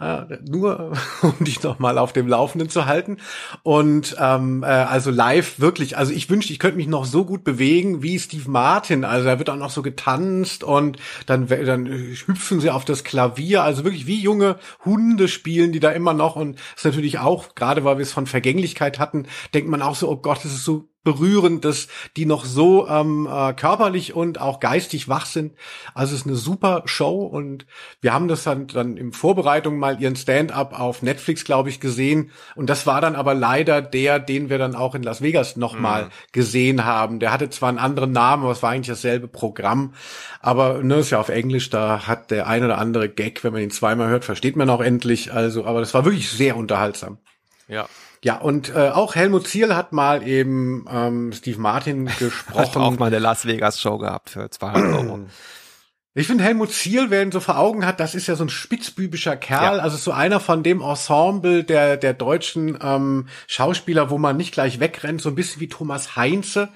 Äh, 0.00 0.38
nur 0.48 0.92
um 1.22 1.44
dich 1.44 1.62
noch 1.62 1.78
mal 1.78 1.98
auf 1.98 2.12
dem 2.12 2.26
Laufenden 2.26 2.68
zu 2.68 2.86
halten. 2.86 3.18
Und 3.62 4.16
ähm, 4.18 4.62
äh, 4.62 4.66
also 4.66 5.10
live 5.10 5.60
wirklich. 5.60 5.96
Also 5.96 6.12
ich 6.12 6.28
wünschte, 6.30 6.52
ich 6.52 6.58
könnte 6.58 6.76
mich 6.76 6.88
noch 6.88 7.04
so 7.04 7.24
gut 7.24 7.44
bewegen 7.44 8.02
wie 8.02 8.18
Steve 8.18 8.50
Martin. 8.50 9.04
Also 9.04 9.26
da 9.26 9.38
wird 9.38 9.50
auch 9.50 9.56
noch 9.56 9.70
so 9.70 9.82
getanzt 9.82 10.64
und 10.64 10.98
dann 11.26 11.46
dann 11.46 11.86
hüpfen 11.86 12.60
sie 12.60 12.70
auf 12.70 12.84
das 12.84 13.04
Klavier. 13.04 13.62
Also 13.62 13.84
wirklich 13.84 14.06
wie 14.06 14.20
junge 14.20 14.56
Hunde 14.84 15.28
spielen 15.28 15.72
die 15.72 15.80
da 15.80 15.90
immer 15.90 16.14
noch. 16.14 16.34
Und 16.36 16.56
das 16.56 16.78
ist 16.78 16.84
natürlich 16.86 17.18
auch 17.18 17.54
gerade, 17.54 17.84
weil 17.84 17.98
wir 17.98 18.02
es 18.02 18.12
von 18.12 18.26
Vergänglichkeit 18.26 18.98
hatten, 18.98 19.26
denkt 19.54 19.70
man 19.70 19.82
auch 19.82 19.94
so, 19.94 20.08
oh 20.08 20.16
Gott, 20.16 20.38
das 20.38 20.52
ist 20.52 20.64
so 20.64 20.88
berührend, 21.04 21.64
dass 21.64 21.88
die 22.16 22.26
noch 22.26 22.44
so 22.44 22.86
ähm, 22.88 23.28
äh, 23.30 23.52
körperlich 23.54 24.14
und 24.14 24.40
auch 24.40 24.60
geistig 24.60 25.08
wach 25.08 25.26
sind. 25.26 25.54
Also 25.94 26.14
es 26.14 26.20
ist 26.22 26.26
eine 26.26 26.36
super 26.36 26.82
Show 26.86 27.22
und 27.22 27.66
wir 28.00 28.12
haben 28.12 28.28
das 28.28 28.44
dann, 28.44 28.66
dann 28.68 28.96
in 28.96 29.12
Vorbereitung 29.12 29.78
mal 29.78 30.00
ihren 30.00 30.16
Stand-up 30.16 30.78
auf 30.78 31.02
Netflix, 31.02 31.44
glaube 31.44 31.68
ich, 31.68 31.80
gesehen 31.80 32.30
und 32.54 32.70
das 32.70 32.86
war 32.86 33.00
dann 33.00 33.16
aber 33.16 33.34
leider 33.34 33.82
der, 33.82 34.18
den 34.18 34.50
wir 34.50 34.58
dann 34.58 34.74
auch 34.74 34.94
in 34.94 35.02
Las 35.02 35.22
Vegas 35.22 35.56
nochmal 35.56 36.04
Mhm. 36.04 36.08
gesehen 36.32 36.84
haben. 36.84 37.18
Der 37.20 37.32
hatte 37.32 37.50
zwar 37.50 37.68
einen 37.68 37.78
anderen 37.78 38.12
Namen, 38.12 38.42
aber 38.44 38.52
es 38.52 38.62
war 38.62 38.70
eigentlich 38.70 38.86
dasselbe 38.88 39.28
Programm, 39.28 39.94
aber 40.40 40.82
ne, 40.82 40.96
ist 40.96 41.10
ja 41.10 41.20
auf 41.20 41.28
Englisch, 41.28 41.70
da 41.70 42.06
hat 42.06 42.30
der 42.30 42.46
ein 42.46 42.64
oder 42.64 42.78
andere 42.78 43.08
Gag, 43.08 43.42
wenn 43.44 43.52
man 43.52 43.62
ihn 43.62 43.70
zweimal 43.70 44.08
hört, 44.08 44.24
versteht 44.24 44.56
man 44.56 44.70
auch 44.70 44.80
endlich. 44.80 45.32
Also, 45.32 45.64
aber 45.64 45.80
das 45.80 45.94
war 45.94 46.04
wirklich 46.04 46.30
sehr 46.30 46.56
unterhaltsam. 46.56 47.18
Ja. 47.68 47.86
Ja, 48.24 48.36
und 48.38 48.68
äh, 48.74 48.90
auch 48.90 49.14
Helmut 49.16 49.48
Zierl 49.48 49.74
hat 49.74 49.92
mal 49.92 50.26
eben 50.26 50.86
ähm, 50.90 51.32
Steve 51.32 51.58
Martin 51.60 52.08
Hat 52.10 52.18
gesprochen. 52.18 52.82
auch 52.82 52.98
mal 52.98 53.06
eine 53.06 53.18
Las 53.18 53.46
Vegas 53.46 53.80
Show 53.80 53.98
gehabt 53.98 54.30
für 54.30 54.48
200 54.48 54.94
Euro. 55.08 55.20
Ich 56.14 56.26
finde 56.26 56.44
Helmut 56.44 56.70
Zierl, 56.70 57.08
wer 57.10 57.22
ihn 57.22 57.32
so 57.32 57.40
vor 57.40 57.56
Augen 57.58 57.86
hat, 57.86 57.98
das 57.98 58.14
ist 58.14 58.26
ja 58.26 58.36
so 58.36 58.44
ein 58.44 58.50
spitzbübischer 58.50 59.34
Kerl, 59.34 59.78
Ja. 59.78 59.82
also 59.82 59.96
so 59.96 60.12
einer 60.12 60.40
von 60.40 60.62
dem 60.62 60.82
Ensemble 60.82 61.64
der 61.64 61.96
der 61.96 62.12
deutschen 62.12 62.78
ähm, 62.82 63.28
Schauspieler, 63.46 64.10
wo 64.10 64.18
man 64.18 64.36
nicht 64.36 64.52
gleich 64.52 64.78
wegrennt, 64.78 65.22
so 65.22 65.30
ein 65.30 65.34
bisschen 65.34 65.60
wie 65.60 65.68
Thomas 65.68 66.14
Heinze. 66.14 66.68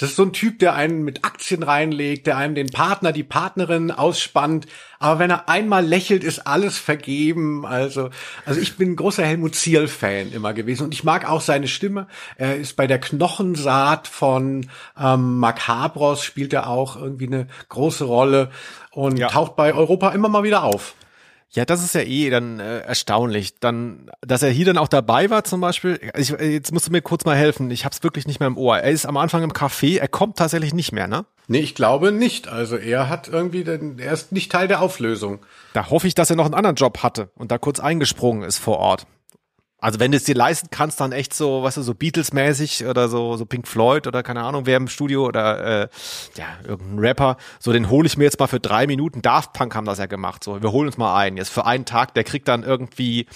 Das 0.00 0.08
ist 0.08 0.16
so 0.16 0.22
ein 0.22 0.32
Typ, 0.32 0.58
der 0.60 0.74
einen 0.74 1.02
mit 1.02 1.26
Aktien 1.26 1.62
reinlegt, 1.62 2.26
der 2.26 2.38
einem 2.38 2.54
den 2.54 2.68
Partner, 2.68 3.12
die 3.12 3.22
Partnerin 3.22 3.90
ausspannt. 3.90 4.66
Aber 4.98 5.18
wenn 5.18 5.28
er 5.28 5.50
einmal 5.50 5.84
lächelt, 5.84 6.24
ist 6.24 6.46
alles 6.46 6.78
vergeben. 6.78 7.66
Also, 7.66 8.08
also 8.46 8.60
ich 8.62 8.78
bin 8.78 8.92
ein 8.92 8.96
großer 8.96 9.22
Helmut 9.22 9.54
Zierl-Fan 9.54 10.32
immer 10.32 10.54
gewesen 10.54 10.84
und 10.84 10.94
ich 10.94 11.04
mag 11.04 11.28
auch 11.28 11.42
seine 11.42 11.68
Stimme. 11.68 12.06
Er 12.38 12.56
ist 12.56 12.76
bei 12.76 12.86
der 12.86 12.98
Knochensaat 12.98 14.08
von 14.08 14.70
ähm, 14.98 15.38
Mark 15.38 15.68
Habros 15.68 16.24
spielt 16.24 16.54
er 16.54 16.68
auch 16.68 16.96
irgendwie 16.96 17.26
eine 17.26 17.46
große 17.68 18.04
Rolle 18.04 18.50
und 18.92 19.18
ja. 19.18 19.28
taucht 19.28 19.54
bei 19.54 19.74
Europa 19.74 20.12
immer 20.12 20.30
mal 20.30 20.44
wieder 20.44 20.62
auf. 20.62 20.94
Ja, 21.52 21.64
das 21.64 21.82
ist 21.82 21.94
ja 21.96 22.02
eh 22.02 22.30
dann 22.30 22.60
äh, 22.60 22.80
erstaunlich. 22.80 23.58
Dann, 23.58 24.08
dass 24.20 24.42
er 24.42 24.50
hier 24.50 24.66
dann 24.66 24.78
auch 24.78 24.86
dabei 24.86 25.30
war 25.30 25.42
zum 25.42 25.60
Beispiel. 25.60 25.98
Ich, 26.16 26.28
jetzt 26.30 26.72
musst 26.72 26.86
du 26.86 26.92
mir 26.92 27.02
kurz 27.02 27.24
mal 27.24 27.36
helfen. 27.36 27.70
Ich 27.72 27.84
hab's 27.84 28.04
wirklich 28.04 28.28
nicht 28.28 28.38
mehr 28.38 28.46
im 28.46 28.56
Ohr. 28.56 28.78
Er 28.78 28.90
ist 28.90 29.04
am 29.04 29.16
Anfang 29.16 29.42
im 29.42 29.52
Café. 29.52 29.98
Er 29.98 30.06
kommt 30.06 30.36
tatsächlich 30.36 30.74
nicht 30.74 30.92
mehr, 30.92 31.08
ne? 31.08 31.26
Nee, 31.48 31.58
ich 31.58 31.74
glaube 31.74 32.12
nicht. 32.12 32.46
Also 32.46 32.76
er 32.76 33.08
hat 33.08 33.26
irgendwie, 33.26 33.64
den, 33.64 33.98
er 33.98 34.12
ist 34.12 34.30
nicht 34.30 34.52
Teil 34.52 34.68
der 34.68 34.80
Auflösung. 34.80 35.40
Da 35.72 35.90
hoffe 35.90 36.06
ich, 36.06 36.14
dass 36.14 36.30
er 36.30 36.36
noch 36.36 36.44
einen 36.44 36.54
anderen 36.54 36.76
Job 36.76 37.02
hatte 37.02 37.30
und 37.34 37.50
da 37.50 37.58
kurz 37.58 37.80
eingesprungen 37.80 38.44
ist 38.44 38.58
vor 38.58 38.78
Ort. 38.78 39.06
Also 39.80 39.98
wenn 40.00 40.10
du 40.10 40.16
es 40.16 40.24
dir 40.24 40.34
leisten 40.34 40.68
kannst, 40.70 41.00
dann 41.00 41.12
echt 41.12 41.34
so, 41.34 41.62
weißt 41.62 41.78
du, 41.78 41.82
so 41.82 41.94
Beatles-mäßig 41.94 42.86
oder 42.86 43.08
so, 43.08 43.36
so 43.36 43.46
Pink 43.46 43.66
Floyd 43.66 44.06
oder 44.06 44.22
keine 44.22 44.42
Ahnung, 44.42 44.66
wer 44.66 44.76
im 44.76 44.88
Studio 44.88 45.26
oder 45.26 45.82
äh, 45.82 45.88
ja, 46.36 46.46
irgendein 46.66 46.98
Rapper, 46.98 47.36
so 47.58 47.72
den 47.72 47.88
hole 47.88 48.06
ich 48.06 48.16
mir 48.16 48.24
jetzt 48.24 48.38
mal 48.38 48.46
für 48.46 48.60
drei 48.60 48.86
Minuten. 48.86 49.22
Daft 49.22 49.52
Punk 49.52 49.74
haben 49.74 49.86
das 49.86 49.98
ja 49.98 50.06
gemacht. 50.06 50.44
So, 50.44 50.62
wir 50.62 50.72
holen 50.72 50.88
uns 50.88 50.98
mal 50.98 51.16
ein. 51.16 51.36
Jetzt 51.36 51.50
für 51.50 51.64
einen 51.64 51.84
Tag, 51.84 52.14
der 52.14 52.24
kriegt 52.24 52.48
dann 52.48 52.62
irgendwie, 52.62 53.26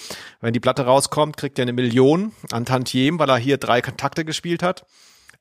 wenn 0.41 0.53
die 0.53 0.59
Platte 0.59 0.85
rauskommt, 0.85 1.37
kriegt 1.37 1.57
er 1.59 1.63
eine 1.63 1.73
Million 1.73 2.31
an 2.51 2.65
Tantiem, 2.65 3.19
weil 3.19 3.29
er 3.29 3.37
hier 3.37 3.57
drei 3.57 3.81
Kontakte 3.81 4.25
gespielt 4.25 4.61
hat. 4.61 4.85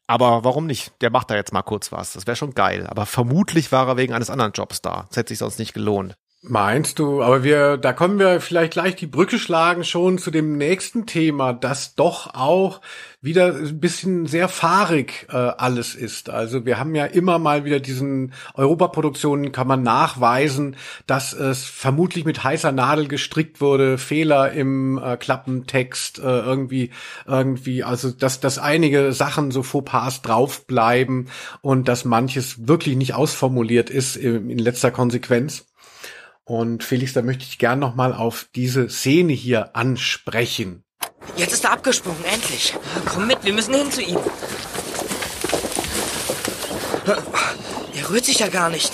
Aber 0.07 0.45
warum 0.45 0.67
nicht? 0.67 0.93
Der 1.01 1.11
macht 1.11 1.31
da 1.31 1.35
jetzt 1.35 1.53
mal 1.53 1.63
kurz 1.63 1.91
was. 1.91 2.13
Das 2.13 2.27
wäre 2.27 2.37
schon 2.37 2.55
geil. 2.55 2.87
Aber 2.87 3.07
vermutlich 3.07 3.73
war 3.73 3.89
er 3.89 3.97
wegen 3.97 4.13
eines 4.13 4.31
anderen 4.31 4.53
Jobs 4.53 4.83
da. 4.83 5.07
Das 5.09 5.17
hätte 5.17 5.29
sich 5.29 5.39
sonst 5.39 5.59
nicht 5.59 5.73
gelohnt. 5.73 6.15
Meinst 6.47 6.99
du, 6.99 7.23
aber 7.23 7.43
wir, 7.43 7.79
da 7.79 7.95
können 7.95 8.19
wir 8.19 8.39
vielleicht 8.39 8.75
gleich 8.75 8.97
die 8.97 9.07
Brücke 9.07 9.39
schlagen 9.39 9.83
schon 9.83 10.19
zu 10.19 10.31
dem 10.31 10.59
nächsten 10.59 11.07
Thema, 11.07 11.55
das 11.55 11.95
doch 11.95 12.35
auch 12.35 12.83
wieder 13.23 13.55
ein 13.55 13.81
bisschen 13.81 14.27
sehr 14.27 14.51
fahrig 14.51 15.27
äh, 15.31 15.37
alles 15.37 15.95
ist. 15.95 16.29
Also 16.29 16.67
wir 16.67 16.79
haben 16.79 16.95
ja 16.95 17.07
immer 17.07 17.39
mal 17.39 17.65
wieder 17.65 17.81
diesen 17.81 18.35
Europaproduktionen 18.53 19.53
kann 19.53 19.67
man 19.67 19.83
nachweisen, 19.83 20.77
dass 21.07 21.33
es 21.33 21.65
vermutlich 21.65 22.27
mit 22.27 22.45
heißer 22.45 22.73
Nadel 22.73 23.09
gestrickt 23.09 23.63
wurde, 23.63 23.97
Fehler 23.97 24.53
im 24.53 24.99
äh, 24.99 25.17
Klappentext 25.17 26.19
äh, 26.19 26.41
irgendwie 26.41 26.91
irgendwie, 27.27 27.85
also 27.85 28.11
dass 28.11 28.41
dass 28.41 28.59
einige 28.59 29.15
Sachen 29.15 29.51
so 29.51 29.63
Fauxpas 29.63 30.21
draufbleiben 30.21 31.31
und 31.63 31.89
dass 31.89 32.05
manches 32.05 32.69
wirklich 32.69 32.97
nicht 32.97 33.15
ausformuliert 33.15 33.89
ist 33.89 34.17
in, 34.17 34.51
in 34.51 34.59
letzter 34.59 34.91
Konsequenz. 34.91 35.65
Und 36.45 36.85
Felix, 36.85 37.15
da 37.15 37.23
möchte 37.23 37.45
ich 37.45 37.59
gern 37.59 37.79
noch 37.79 37.95
mal 37.95 38.13
auf 38.13 38.49
diese 38.55 38.89
Szene 38.91 39.33
hier 39.33 39.75
ansprechen. 39.75 40.85
Jetzt 41.37 41.55
ist 41.55 41.65
er 41.65 41.73
abgesprungen, 41.73 42.23
endlich. 42.25 42.75
Komm 43.07 43.27
mit, 43.27 43.43
wir 43.45 43.55
müssen 43.55 43.75
hin 43.75 43.91
zu 43.91 44.03
ihm. 44.03 44.19
Er 47.95 48.11
rührt 48.11 48.25
sich 48.27 48.41
ja 48.41 48.49
gar 48.49 48.69
nicht. 48.69 48.93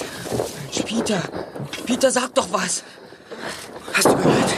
Peter, 0.87 1.23
Peter, 1.87 2.11
sag 2.11 2.35
doch 2.35 2.53
was. 2.53 2.85
Hast 3.93 4.07
du 4.07 4.17
gehört? 4.17 4.55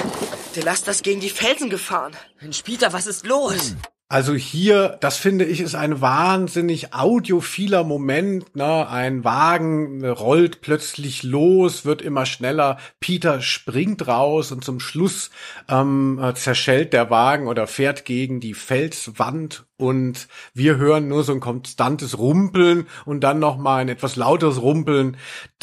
Der 0.55 0.65
Laster 0.65 0.91
ist 0.91 1.03
gegen 1.03 1.21
die 1.21 1.31
Felsen 1.31 1.71
gefahren. 1.71 2.13
Mensch, 2.41 2.63
Peter, 2.63 2.93
was 2.93 3.07
ist 3.07 3.27
los? 3.27 3.75
Also 4.13 4.35
hier, 4.35 4.99
das 5.01 5.17
finde 5.17 5.47
ich, 5.47 5.63
ist 5.63 5.75
ein 5.75 6.03
wahnsinnig 6.03 6.93
audiophiler 6.93 7.83
Moment. 7.83 8.55
Ne? 8.55 8.87
Ein 8.87 9.25
Wagen 9.25 10.05
rollt 10.05 10.61
plötzlich 10.61 11.23
los, 11.23 11.87
wird 11.87 12.03
immer 12.03 12.27
schneller. 12.27 12.77
Peter 13.01 13.41
springt 13.41 14.07
raus 14.07 14.53
und 14.53 14.65
zum 14.67 14.81
Schluss 14.81 15.31
ähm, 15.67 16.21
zerschellt 16.35 16.93
der 16.93 17.09
Wagen 17.09 17.47
oder 17.47 17.67
fährt 17.67 18.05
gegen 18.05 18.39
die 18.39 18.53
Felswand 18.53 19.65
und 19.83 20.29
wir 20.55 20.77
hören 20.77 21.09
nur 21.09 21.25
so 21.25 21.33
ein 21.33 21.41
konstantes 21.41 22.17
Rumpeln 22.17 22.87
und 23.05 23.21
dann 23.21 23.41
noch 23.41 23.59
mal 23.59 23.79
ein 23.79 23.89
etwas 23.89 24.15
lauteres 24.15 24.63
Rumpeln. 24.63 25.17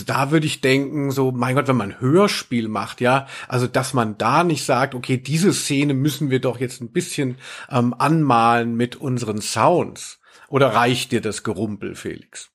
Da 0.05 0.29
würde 0.29 0.45
ich 0.45 0.59
denken, 0.59 1.11
so, 1.11 1.31
mein 1.31 1.55
Gott, 1.55 1.69
wenn 1.69 1.77
man 1.77 2.01
Hörspiel 2.01 2.67
macht, 2.67 2.99
ja, 2.99 3.27
also 3.47 3.65
dass 3.65 3.93
man 3.93 4.17
da 4.17 4.43
nicht 4.43 4.65
sagt, 4.65 4.93
okay, 4.93 5.17
diese 5.17 5.53
Szene 5.53 5.93
müssen 5.93 6.29
wir 6.29 6.41
doch 6.41 6.59
jetzt 6.59 6.81
ein 6.81 6.91
bisschen 6.91 7.37
ähm, 7.71 7.95
anmalen 7.97 8.75
mit 8.75 8.97
unseren 8.97 9.41
Sounds. 9.41 10.19
Oder 10.49 10.73
reicht 10.73 11.13
dir 11.13 11.21
das 11.21 11.43
Gerumpel, 11.43 11.95
Felix? 11.95 12.51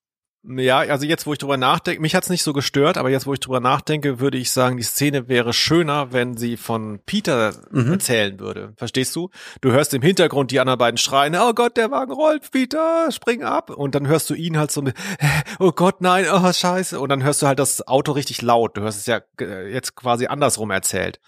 Ja, 0.46 0.78
also 0.80 1.06
jetzt, 1.06 1.26
wo 1.26 1.32
ich 1.32 1.38
drüber 1.38 1.56
nachdenke, 1.56 2.02
mich 2.02 2.14
hat's 2.14 2.28
nicht 2.28 2.42
so 2.42 2.52
gestört, 2.52 2.98
aber 2.98 3.08
jetzt, 3.08 3.26
wo 3.26 3.32
ich 3.32 3.40
drüber 3.40 3.60
nachdenke, 3.60 4.20
würde 4.20 4.36
ich 4.36 4.50
sagen, 4.50 4.76
die 4.76 4.82
Szene 4.82 5.26
wäre 5.26 5.54
schöner, 5.54 6.12
wenn 6.12 6.36
sie 6.36 6.58
von 6.58 7.00
Peter 7.06 7.54
mhm. 7.70 7.92
erzählen 7.92 8.38
würde. 8.38 8.74
Verstehst 8.76 9.16
du? 9.16 9.30
Du 9.62 9.72
hörst 9.72 9.94
im 9.94 10.02
Hintergrund 10.02 10.50
die 10.50 10.60
anderen 10.60 10.78
beiden 10.78 10.98
schreien, 10.98 11.34
oh 11.34 11.54
Gott, 11.54 11.78
der 11.78 11.90
Wagen 11.90 12.12
rollt, 12.12 12.50
Peter, 12.50 13.10
spring 13.10 13.42
ab. 13.42 13.70
Und 13.70 13.94
dann 13.94 14.06
hörst 14.06 14.28
du 14.28 14.34
ihn 14.34 14.58
halt 14.58 14.70
so 14.70 14.82
mit, 14.82 14.94
oh 15.60 15.72
Gott, 15.72 16.02
nein, 16.02 16.26
oh 16.30 16.52
scheiße. 16.52 17.00
Und 17.00 17.08
dann 17.08 17.22
hörst 17.22 17.40
du 17.40 17.46
halt 17.46 17.58
das 17.58 17.88
Auto 17.88 18.12
richtig 18.12 18.42
laut. 18.42 18.76
Du 18.76 18.82
hörst 18.82 18.98
es 18.98 19.06
ja 19.06 19.22
äh, 19.40 19.72
jetzt 19.72 19.94
quasi 19.94 20.26
andersrum 20.26 20.70
erzählt. 20.70 21.20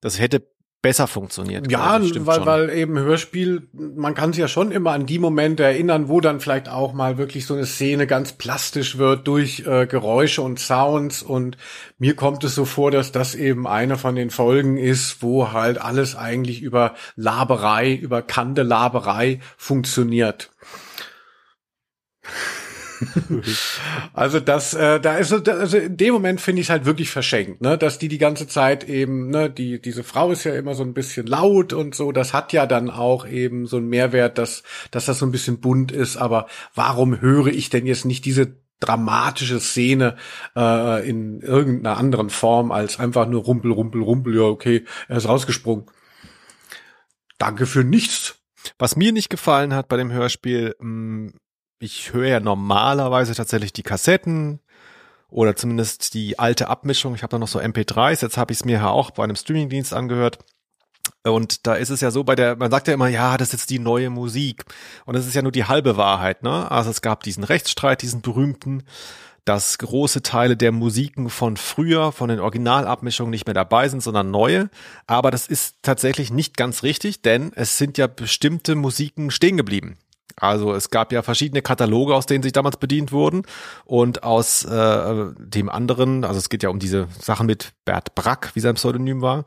Das 0.00 0.20
hätte 0.20 0.46
besser 0.82 1.06
funktioniert. 1.06 1.70
Ja, 1.70 2.00
weil, 2.00 2.46
weil 2.46 2.70
eben 2.70 2.98
Hörspiel, 2.98 3.68
man 3.72 4.14
kann 4.14 4.32
sich 4.32 4.40
ja 4.40 4.48
schon 4.48 4.72
immer 4.72 4.92
an 4.92 5.04
die 5.04 5.18
Momente 5.18 5.62
erinnern, 5.62 6.08
wo 6.08 6.20
dann 6.20 6.40
vielleicht 6.40 6.68
auch 6.68 6.94
mal 6.94 7.18
wirklich 7.18 7.44
so 7.46 7.54
eine 7.54 7.66
Szene 7.66 8.06
ganz 8.06 8.32
plastisch 8.32 8.96
wird 8.96 9.26
durch 9.26 9.66
äh, 9.66 9.86
Geräusche 9.86 10.40
und 10.42 10.58
Sounds 10.58 11.22
und 11.22 11.58
mir 11.98 12.16
kommt 12.16 12.44
es 12.44 12.54
so 12.54 12.64
vor, 12.64 12.90
dass 12.90 13.12
das 13.12 13.34
eben 13.34 13.66
eine 13.66 13.98
von 13.98 14.16
den 14.16 14.30
Folgen 14.30 14.78
ist, 14.78 15.22
wo 15.22 15.52
halt 15.52 15.80
alles 15.80 16.16
eigentlich 16.16 16.62
über 16.62 16.94
Laberei, 17.14 17.92
über 17.94 18.22
Kandelaberei 18.22 19.40
funktioniert. 19.58 20.50
also 24.12 24.40
das, 24.40 24.74
äh, 24.74 25.00
da 25.00 25.16
ist 25.16 25.28
so, 25.28 25.36
also 25.36 25.78
in 25.78 25.96
dem 25.96 26.14
Moment 26.14 26.40
finde 26.40 26.60
ich 26.60 26.66
es 26.66 26.70
halt 26.70 26.84
wirklich 26.84 27.10
verschenkt, 27.10 27.60
ne, 27.60 27.78
dass 27.78 27.98
die 27.98 28.08
die 28.08 28.18
ganze 28.18 28.46
Zeit 28.46 28.88
eben, 28.88 29.30
ne, 29.30 29.50
die 29.50 29.80
diese 29.80 30.04
Frau 30.04 30.30
ist 30.32 30.44
ja 30.44 30.54
immer 30.54 30.74
so 30.74 30.82
ein 30.82 30.94
bisschen 30.94 31.26
laut 31.26 31.72
und 31.72 31.94
so, 31.94 32.12
das 32.12 32.32
hat 32.32 32.52
ja 32.52 32.66
dann 32.66 32.90
auch 32.90 33.26
eben 33.26 33.66
so 33.66 33.78
einen 33.78 33.88
Mehrwert, 33.88 34.38
dass 34.38 34.62
dass 34.90 35.06
das 35.06 35.18
so 35.18 35.26
ein 35.26 35.32
bisschen 35.32 35.60
bunt 35.60 35.92
ist. 35.92 36.16
Aber 36.16 36.46
warum 36.74 37.20
höre 37.20 37.48
ich 37.48 37.70
denn 37.70 37.86
jetzt 37.86 38.04
nicht 38.04 38.24
diese 38.24 38.56
dramatische 38.80 39.60
Szene 39.60 40.16
äh, 40.56 41.08
in 41.08 41.40
irgendeiner 41.40 41.98
anderen 41.98 42.30
Form 42.30 42.72
als 42.72 42.98
einfach 42.98 43.28
nur 43.28 43.42
Rumpel, 43.42 43.70
Rumpel, 43.72 44.02
Rumpel, 44.02 44.34
ja, 44.34 44.42
okay, 44.42 44.84
er 45.08 45.18
ist 45.18 45.28
rausgesprungen. 45.28 45.86
Danke 47.38 47.66
für 47.66 47.84
nichts. 47.84 48.38
Was 48.78 48.96
mir 48.96 49.12
nicht 49.12 49.30
gefallen 49.30 49.74
hat 49.74 49.88
bei 49.88 49.96
dem 49.96 50.12
Hörspiel, 50.12 50.74
mh, 50.78 50.88
mm, 50.88 51.32
ich 51.80 52.12
höre 52.12 52.26
ja 52.26 52.40
normalerweise 52.40 53.34
tatsächlich 53.34 53.72
die 53.72 53.82
Kassetten 53.82 54.60
oder 55.30 55.56
zumindest 55.56 56.14
die 56.14 56.38
alte 56.38 56.68
Abmischung. 56.68 57.14
Ich 57.14 57.22
habe 57.22 57.30
da 57.30 57.38
noch 57.38 57.48
so 57.48 57.58
MP3s, 57.58 58.22
jetzt 58.22 58.36
habe 58.36 58.52
ich 58.52 58.58
es 58.58 58.64
mir 58.64 58.78
ja 58.78 58.90
auch 58.90 59.10
bei 59.10 59.24
einem 59.24 59.36
Streamingdienst 59.36 59.94
angehört. 59.94 60.38
Und 61.24 61.66
da 61.66 61.74
ist 61.74 61.90
es 61.90 62.02
ja 62.02 62.10
so 62.10 62.22
bei 62.24 62.34
der, 62.34 62.56
man 62.56 62.70
sagt 62.70 62.86
ja 62.86 62.94
immer, 62.94 63.08
ja, 63.08 63.36
das 63.36 63.48
ist 63.48 63.52
jetzt 63.52 63.70
die 63.70 63.78
neue 63.78 64.10
Musik. 64.10 64.64
Und 65.06 65.16
das 65.16 65.26
ist 65.26 65.34
ja 65.34 65.42
nur 65.42 65.52
die 65.52 65.64
halbe 65.64 65.96
Wahrheit, 65.96 66.42
ne? 66.42 66.70
Also 66.70 66.90
es 66.90 67.02
gab 67.02 67.22
diesen 67.22 67.44
Rechtsstreit, 67.44 68.02
diesen 68.02 68.20
berühmten, 68.20 68.84
dass 69.44 69.78
große 69.78 70.22
Teile 70.22 70.56
der 70.56 70.72
Musiken 70.72 71.30
von 71.30 71.56
früher, 71.56 72.12
von 72.12 72.28
den 72.28 72.40
Originalabmischungen 72.40 73.30
nicht 73.30 73.46
mehr 73.46 73.54
dabei 73.54 73.88
sind, 73.88 74.02
sondern 74.02 74.30
neue. 74.30 74.68
Aber 75.06 75.30
das 75.30 75.46
ist 75.46 75.76
tatsächlich 75.82 76.30
nicht 76.30 76.56
ganz 76.56 76.82
richtig, 76.82 77.22
denn 77.22 77.52
es 77.54 77.78
sind 77.78 77.96
ja 77.96 78.06
bestimmte 78.06 78.74
Musiken 78.74 79.30
stehen 79.30 79.56
geblieben. 79.56 79.98
Also 80.40 80.74
es 80.74 80.90
gab 80.90 81.12
ja 81.12 81.22
verschiedene 81.22 81.62
Kataloge, 81.62 82.14
aus 82.14 82.26
denen 82.26 82.42
sich 82.42 82.52
damals 82.52 82.78
bedient 82.78 83.12
wurden. 83.12 83.42
Und 83.84 84.22
aus 84.24 84.64
äh, 84.64 85.26
dem 85.38 85.68
anderen, 85.68 86.24
also 86.24 86.38
es 86.38 86.48
geht 86.48 86.62
ja 86.62 86.70
um 86.70 86.78
diese 86.78 87.08
Sachen 87.20 87.46
mit 87.46 87.72
Bert 87.84 88.14
Brack, 88.14 88.50
wie 88.54 88.60
sein 88.60 88.74
Pseudonym 88.74 89.20
war. 89.20 89.44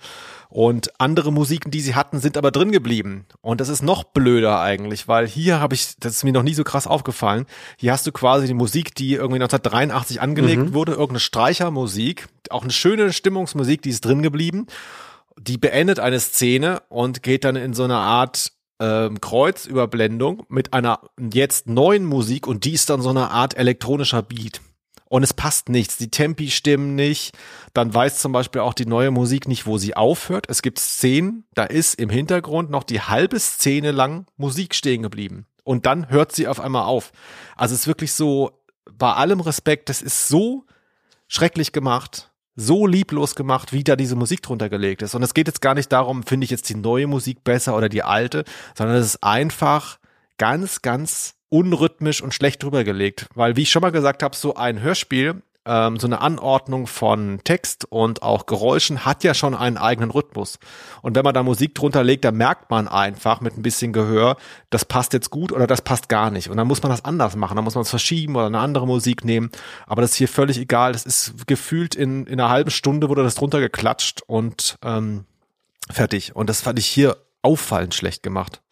Und 0.50 0.92
andere 1.00 1.32
Musiken, 1.32 1.72
die 1.72 1.82
sie 1.82 1.96
hatten, 1.96 2.20
sind 2.20 2.38
aber 2.38 2.52
drin 2.52 2.72
geblieben. 2.72 3.26
Und 3.42 3.60
das 3.60 3.70
ist 3.70 3.82
noch 3.82 4.04
blöder 4.04 4.62
eigentlich, 4.62 5.08
weil 5.08 5.28
hier 5.28 5.60
habe 5.60 5.74
ich, 5.74 5.98
das 6.00 6.18
ist 6.18 6.24
mir 6.24 6.32
noch 6.32 6.44
nie 6.44 6.54
so 6.54 6.64
krass 6.64 6.86
aufgefallen, 6.86 7.48
hier 7.76 7.92
hast 7.92 8.06
du 8.06 8.12
quasi 8.12 8.46
die 8.46 8.54
Musik, 8.54 8.94
die 8.94 9.14
irgendwie 9.14 9.42
1983 9.42 10.22
angelegt 10.22 10.62
mhm. 10.62 10.74
wurde, 10.76 10.92
irgendeine 10.92 11.22
Streichermusik, 11.22 12.28
auch 12.52 12.62
eine 12.62 12.72
schöne 12.72 13.12
Stimmungsmusik, 13.14 13.82
die 13.82 13.90
ist 13.90 14.06
drin 14.06 14.22
geblieben. 14.22 14.68
Die 15.40 15.58
beendet 15.58 16.00
eine 16.00 16.20
Szene 16.20 16.84
und 16.90 17.24
geht 17.24 17.44
dann 17.44 17.56
in 17.56 17.74
so 17.74 17.84
eine 17.84 17.98
Art 17.98 18.53
ähm, 18.80 19.22
Kreuzüberblendung 19.22 20.44
mit 20.50 20.74
einer 20.74 21.00
jetzt 21.18 21.68
neuen 21.68 22.06
Musik 22.06 22.48
und 22.48 22.66
die 22.66 22.74
ist 22.74 22.90
dann 22.90 23.02
so 23.02 23.10
eine 23.10 23.32
Art 23.32 23.58
elektronischer 23.58 24.22
Beat. 24.22 24.62
Und 25.10 25.22
es 25.22 25.34
passt 25.34 25.70
nichts, 25.70 25.98
die 25.98 26.10
Tempi 26.10 26.50
stimmen 26.50 26.96
nicht. 26.96 27.38
Dann 27.76 27.94
weiß 27.94 28.20
zum 28.20 28.32
Beispiel 28.32 28.62
auch 28.62 28.74
die 28.74 28.88
neue 28.88 29.12
Musik 29.12 29.48
nicht, 29.48 29.68
wo 29.68 29.78
sie 29.78 29.96
aufhört. 29.96 30.48
Es 30.50 30.64
gibt 30.64 30.80
Szenen, 30.80 31.46
da 31.54 31.66
ist 31.66 31.94
im 32.00 32.10
Hintergrund 32.10 32.72
noch 32.72 32.84
die 32.84 33.02
halbe 33.02 33.40
Szene 33.40 33.92
lang 33.92 34.26
Musik 34.38 34.74
stehen 34.74 35.04
geblieben. 35.04 35.46
und 35.64 35.86
dann 35.86 36.10
hört 36.10 36.32
sie 36.34 36.48
auf 36.48 36.60
einmal 36.60 36.84
auf. 36.84 37.12
Also 37.56 37.74
es 37.76 37.82
ist 37.82 37.88
wirklich 37.88 38.14
so, 38.14 38.64
bei 38.92 39.14
allem 39.14 39.40
Respekt, 39.40 39.90
das 39.90 40.02
ist 40.02 40.28
so 40.28 40.66
schrecklich 41.28 41.72
gemacht, 41.72 42.33
so 42.56 42.86
lieblos 42.86 43.36
gemacht, 43.36 43.74
wie 43.74 43.84
da 43.84 43.96
diese 43.96 44.16
Musik 44.16 44.42
drunter 44.42 44.70
gelegt 44.70 45.02
ist. 45.02 45.16
Und 45.16 45.24
es 45.24 45.34
geht 45.34 45.48
jetzt 45.48 45.62
gar 45.62 45.74
nicht 45.74 45.92
darum, 45.92 46.24
finde 46.24 46.46
ich 46.46 46.52
jetzt 46.52 46.70
die 46.70 46.76
neue 46.76 47.08
Musik 47.08 47.44
besser 47.44 47.76
oder 47.76 47.90
die 47.90 48.04
alte, 48.04 48.44
sondern 48.78 48.98
es 48.98 49.08
ist 49.08 49.24
einfach 49.24 49.98
ganz, 50.38 50.82
ganz 50.82 51.36
unrhythmisch 51.50 52.22
und 52.22 52.34
schlecht 52.34 52.64
drüber 52.64 52.84
gelegt. 52.84 53.28
Weil, 53.36 53.56
wie 53.56 53.64
ich 53.64 53.72
schon 53.72 53.82
mal 53.82 53.92
gesagt 53.92 54.24
habe, 54.24 54.36
so 54.36 54.56
ein 54.56 54.82
Hörspiel 54.82 55.42
ähm, 55.66 56.00
so 56.00 56.08
eine 56.08 56.22
Anordnung 56.22 56.88
von 56.88 57.40
Text 57.44 57.86
und 57.90 58.22
auch 58.22 58.46
Geräuschen 58.46 59.06
hat 59.06 59.24
ja 59.24 59.34
schon 59.34 59.56
einen 59.56 59.78
eigenen 59.78 60.12
Rhythmus. 60.12 60.60
Und 61.02 61.16
wenn 61.16 61.24
man 61.24 61.34
da 61.34 61.44
Musik 61.44 61.76
drunter 61.76 62.04
legt, 62.04 62.26
dann 62.26 62.36
merkt 62.36 62.70
man 62.70 62.88
einfach 62.88 63.42
mit 63.42 63.58
ein 63.58 63.62
bisschen 63.62 63.94
Gehör, 63.94 64.38
das 64.70 64.86
passt 64.86 65.14
jetzt 65.14 65.30
gut 65.30 65.52
oder 65.52 65.68
das 65.68 65.82
passt 65.82 66.10
gar 66.10 66.32
nicht. 66.32 66.50
Und 66.50 66.58
dann 66.58 66.68
muss 66.68 66.84
man 66.84 66.92
das 66.92 67.06
anders 67.06 67.36
machen. 67.36 67.56
Dann 67.56 67.64
muss 67.64 67.76
man 67.76 67.84
es 67.84 67.90
verschieben 67.90 68.36
oder 68.36 68.48
eine 68.48 68.60
andere 68.60 68.88
Musik 68.88 69.24
nehmen. 69.24 69.52
Aber 69.88 70.02
das 70.02 70.12
ist 70.12 70.18
hier 70.18 70.28
völlig 70.28 70.58
egal. 70.58 70.94
Das 70.94 71.06
ist 71.06 71.48
gefühlt 71.48 71.96
in, 71.96 72.26
in 72.26 72.40
einer 72.40 72.50
halben 72.50 72.72
Stunde 72.72 73.10
wurde 73.10 73.24
das 73.24 73.36
drunter 73.36 73.60
geklatscht 73.60 74.22
und 74.28 74.78
ähm, 74.84 75.26
fertig. 75.90 76.36
Und 76.36 76.50
das 76.50 76.62
fand 76.62 76.80
ich 76.80 76.88
hier 76.88 77.18
auffallend 77.42 77.94
schlecht 77.94 78.24
gemacht. 78.24 78.63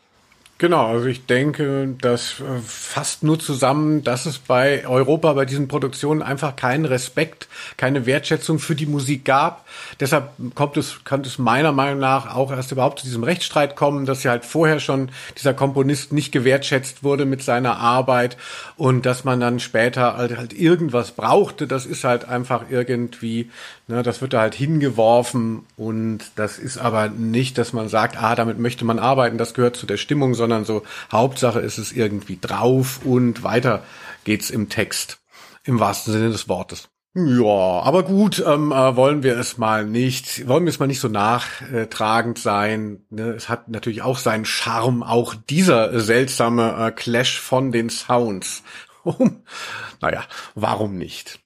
Genau, 0.61 0.85
also 0.85 1.07
ich 1.07 1.25
denke, 1.25 1.95
das 2.01 2.39
äh, 2.39 2.59
fasst 2.63 3.23
nur 3.23 3.39
zusammen, 3.39 4.03
dass 4.03 4.27
es 4.27 4.37
bei 4.37 4.87
Europa 4.87 5.33
bei 5.33 5.45
diesen 5.45 5.67
Produktionen 5.67 6.21
einfach 6.21 6.55
keinen 6.55 6.85
Respekt, 6.85 7.47
keine 7.77 8.05
Wertschätzung 8.05 8.59
für 8.59 8.75
die 8.75 8.85
Musik 8.85 9.25
gab. 9.25 9.65
Deshalb 9.99 10.29
kommt 10.53 10.77
es, 10.77 11.03
kann 11.03 11.21
es 11.21 11.39
meiner 11.39 11.71
Meinung 11.71 11.99
nach 11.99 12.35
auch 12.35 12.51
erst 12.51 12.71
überhaupt 12.71 12.99
zu 12.99 13.05
diesem 13.05 13.23
Rechtsstreit 13.23 13.75
kommen, 13.75 14.05
dass 14.05 14.21
ja 14.21 14.29
halt 14.29 14.45
vorher 14.45 14.79
schon 14.79 15.09
dieser 15.35 15.55
Komponist 15.55 16.13
nicht 16.13 16.31
gewertschätzt 16.31 17.03
wurde 17.03 17.25
mit 17.25 17.41
seiner 17.41 17.77
Arbeit 17.77 18.37
und 18.77 19.07
dass 19.07 19.23
man 19.23 19.39
dann 19.39 19.59
später 19.59 20.15
halt, 20.15 20.37
halt 20.37 20.53
irgendwas 20.53 21.13
brauchte. 21.13 21.65
Das 21.65 21.87
ist 21.87 22.03
halt 22.03 22.29
einfach 22.29 22.65
irgendwie, 22.69 23.49
ne, 23.87 24.03
das 24.03 24.21
wird 24.21 24.33
da 24.33 24.41
halt 24.41 24.53
hingeworfen 24.53 25.63
und 25.75 26.19
das 26.35 26.59
ist 26.59 26.77
aber 26.77 27.07
nicht, 27.09 27.57
dass 27.57 27.73
man 27.73 27.89
sagt, 27.89 28.21
ah, 28.21 28.35
damit 28.35 28.59
möchte 28.59 28.85
man 28.85 28.99
arbeiten, 28.99 29.39
das 29.39 29.55
gehört 29.55 29.75
zu 29.75 29.87
der 29.87 29.97
Stimmung, 29.97 30.35
sondern 30.35 30.50
sondern 30.51 30.65
so 30.65 30.83
Hauptsache 31.11 31.59
ist 31.59 31.77
es 31.77 31.91
irgendwie 31.91 32.37
drauf 32.39 33.01
und 33.03 33.43
weiter 33.43 33.83
geht's 34.23 34.49
im 34.49 34.69
Text. 34.69 35.19
Im 35.63 35.79
wahrsten 35.79 36.13
Sinne 36.13 36.29
des 36.29 36.49
Wortes. 36.49 36.89
Ja, 37.13 37.81
aber 37.83 38.03
gut, 38.03 38.41
ähm, 38.45 38.71
äh, 38.71 38.95
wollen 38.95 39.21
wir 39.21 39.37
es 39.37 39.57
mal 39.57 39.85
nicht, 39.85 40.47
wollen 40.47 40.63
wir 40.63 40.69
es 40.69 40.79
mal 40.79 40.87
nicht 40.87 41.01
so 41.01 41.09
nachtragend 41.09 42.39
sein. 42.39 43.05
Ne? 43.09 43.31
Es 43.31 43.49
hat 43.49 43.67
natürlich 43.67 44.01
auch 44.01 44.17
seinen 44.17 44.45
Charme, 44.45 45.03
auch 45.03 45.35
dieser 45.35 45.99
seltsame 45.99 46.87
äh, 46.87 46.91
Clash 46.91 47.37
von 47.39 47.73
den 47.73 47.89
Sounds. 47.89 48.63
naja, 50.01 50.23
warum 50.55 50.97
nicht? 50.97 51.40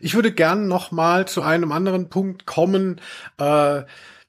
Ich 0.00 0.14
würde 0.14 0.32
gern 0.32 0.68
noch 0.68 0.90
mal 0.90 1.28
zu 1.28 1.42
einem 1.42 1.72
anderen 1.72 2.08
Punkt 2.08 2.46
kommen, 2.46 3.00
äh, 3.38 3.82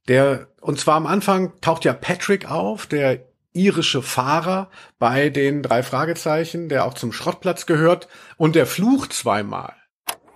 der 0.07 0.47
und 0.61 0.79
zwar 0.79 0.95
am 0.95 1.07
Anfang 1.07 1.53
taucht 1.61 1.85
ja 1.85 1.93
Patrick 1.93 2.49
auf, 2.49 2.85
der 2.85 3.25
irische 3.53 4.01
Fahrer 4.01 4.69
bei 4.99 5.29
den 5.29 5.63
drei 5.63 5.83
Fragezeichen, 5.83 6.69
der 6.69 6.85
auch 6.85 6.93
zum 6.93 7.11
Schrottplatz 7.11 7.65
gehört 7.65 8.07
und 8.37 8.55
der 8.55 8.65
flucht 8.65 9.13
zweimal. 9.13 9.73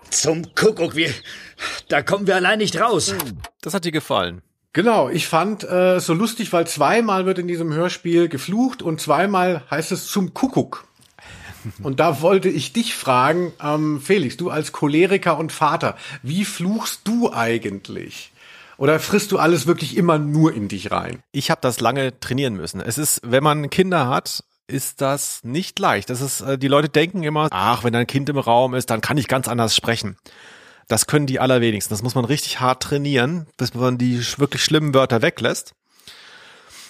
Zum 0.10 0.54
Kuckuck, 0.56 0.96
wir, 0.96 1.12
da 1.90 2.02
kommen 2.02 2.28
wir 2.28 2.36
allein 2.36 2.60
nicht 2.60 2.80
raus. 2.80 3.14
Das 3.62 3.74
hat 3.74 3.86
dir 3.86 3.92
gefallen. 3.92 4.42
Genau, 4.74 5.10
ich 5.10 5.28
fand 5.28 5.64
äh, 5.64 6.00
so 6.00 6.14
lustig, 6.14 6.52
weil 6.52 6.68
zweimal 6.68 7.26
wird 7.26 7.40
in 7.40 7.48
diesem 7.48 7.74
Hörspiel 7.74 8.28
geflucht 8.28 8.82
und 8.82 9.00
zweimal 9.00 9.64
heißt 9.72 9.94
es 9.94 10.08
zum 10.08 10.34
Kuckuck. 10.34 10.86
Und 11.84 12.00
da 12.00 12.22
wollte 12.22 12.50
ich 12.50 12.74
dich 12.74 12.96
fragen, 12.96 13.54
ähm, 13.62 14.02
Felix, 14.02 14.38
du 14.38 14.50
als 14.50 14.72
Choleriker 14.72 15.38
und 15.38 15.52
Vater, 15.52 15.98
wie 16.24 16.46
fluchst 16.46 17.02
du 17.06 17.32
eigentlich? 17.32 18.32
Oder 18.78 19.00
frisst 19.00 19.32
du 19.32 19.40
alles 19.40 19.68
wirklich 19.68 19.96
immer 19.96 20.18
nur 20.18 20.54
in 20.54 20.68
dich 20.68 20.92
rein? 20.92 21.24
Ich 21.32 21.50
habe 21.50 21.62
das 21.62 21.80
lange 21.80 22.20
trainieren 22.20 22.56
müssen. 22.56 22.82
Es 22.82 22.98
ist, 22.98 23.22
wenn 23.24 23.44
man 23.44 23.70
Kinder 23.70 24.08
hat, 24.08 24.44
ist 24.68 25.02
das 25.02 25.44
nicht 25.44 25.80
leicht. 25.80 26.10
Das 26.10 26.22
ist, 26.22 26.42
äh, 26.42 26.58
die 26.58 26.68
Leute 26.68 26.90
denken 26.90 27.24
immer, 27.24 27.48
ach, 27.52 27.84
wenn 27.84 27.96
ein 27.96 28.08
Kind 28.08 28.30
im 28.30 28.38
Raum 28.38 28.74
ist, 28.74 28.90
dann 28.90 29.02
kann 29.02 29.18
ich 29.18 29.28
ganz 29.28 29.48
anders 29.48 29.76
sprechen. 29.76 30.18
Das 30.88 31.08
können 31.08 31.26
die 31.26 31.40
allerwenigsten. 31.40 31.94
Das 31.94 32.04
muss 32.04 32.16
man 32.16 32.26
richtig 32.26 32.60
hart 32.60 32.84
trainieren, 32.84 33.48
bis 33.58 33.74
man 33.74 33.98
die 33.98 34.20
wirklich 34.38 34.64
schlimmen 34.64 34.94
Wörter 34.94 35.22
weglässt. 35.22 35.74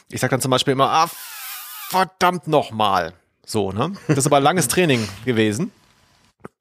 Ich 0.10 0.22
sag 0.22 0.32
dann 0.32 0.42
zum 0.42 0.52
Beispiel 0.52 0.74
immer, 0.74 0.90
ah, 0.90 1.10
verdammt 1.90 2.48
nochmal. 2.48 3.14
So, 3.46 3.72
ne? 3.72 3.94
Das 4.08 4.20
ist 4.20 4.26
aber 4.26 4.38
ein 4.38 4.44
langes 4.44 4.68
Training 4.68 5.08
gewesen. 5.24 5.72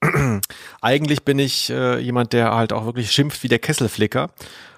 Eigentlich 0.81 1.25
bin 1.25 1.39
ich 1.39 1.71
äh, 1.71 1.99
jemand, 1.99 2.33
der 2.33 2.55
halt 2.55 2.73
auch 2.73 2.85
wirklich 2.85 3.11
schimpft 3.11 3.43
wie 3.43 3.49
der 3.49 3.59
Kesselflicker. 3.59 4.31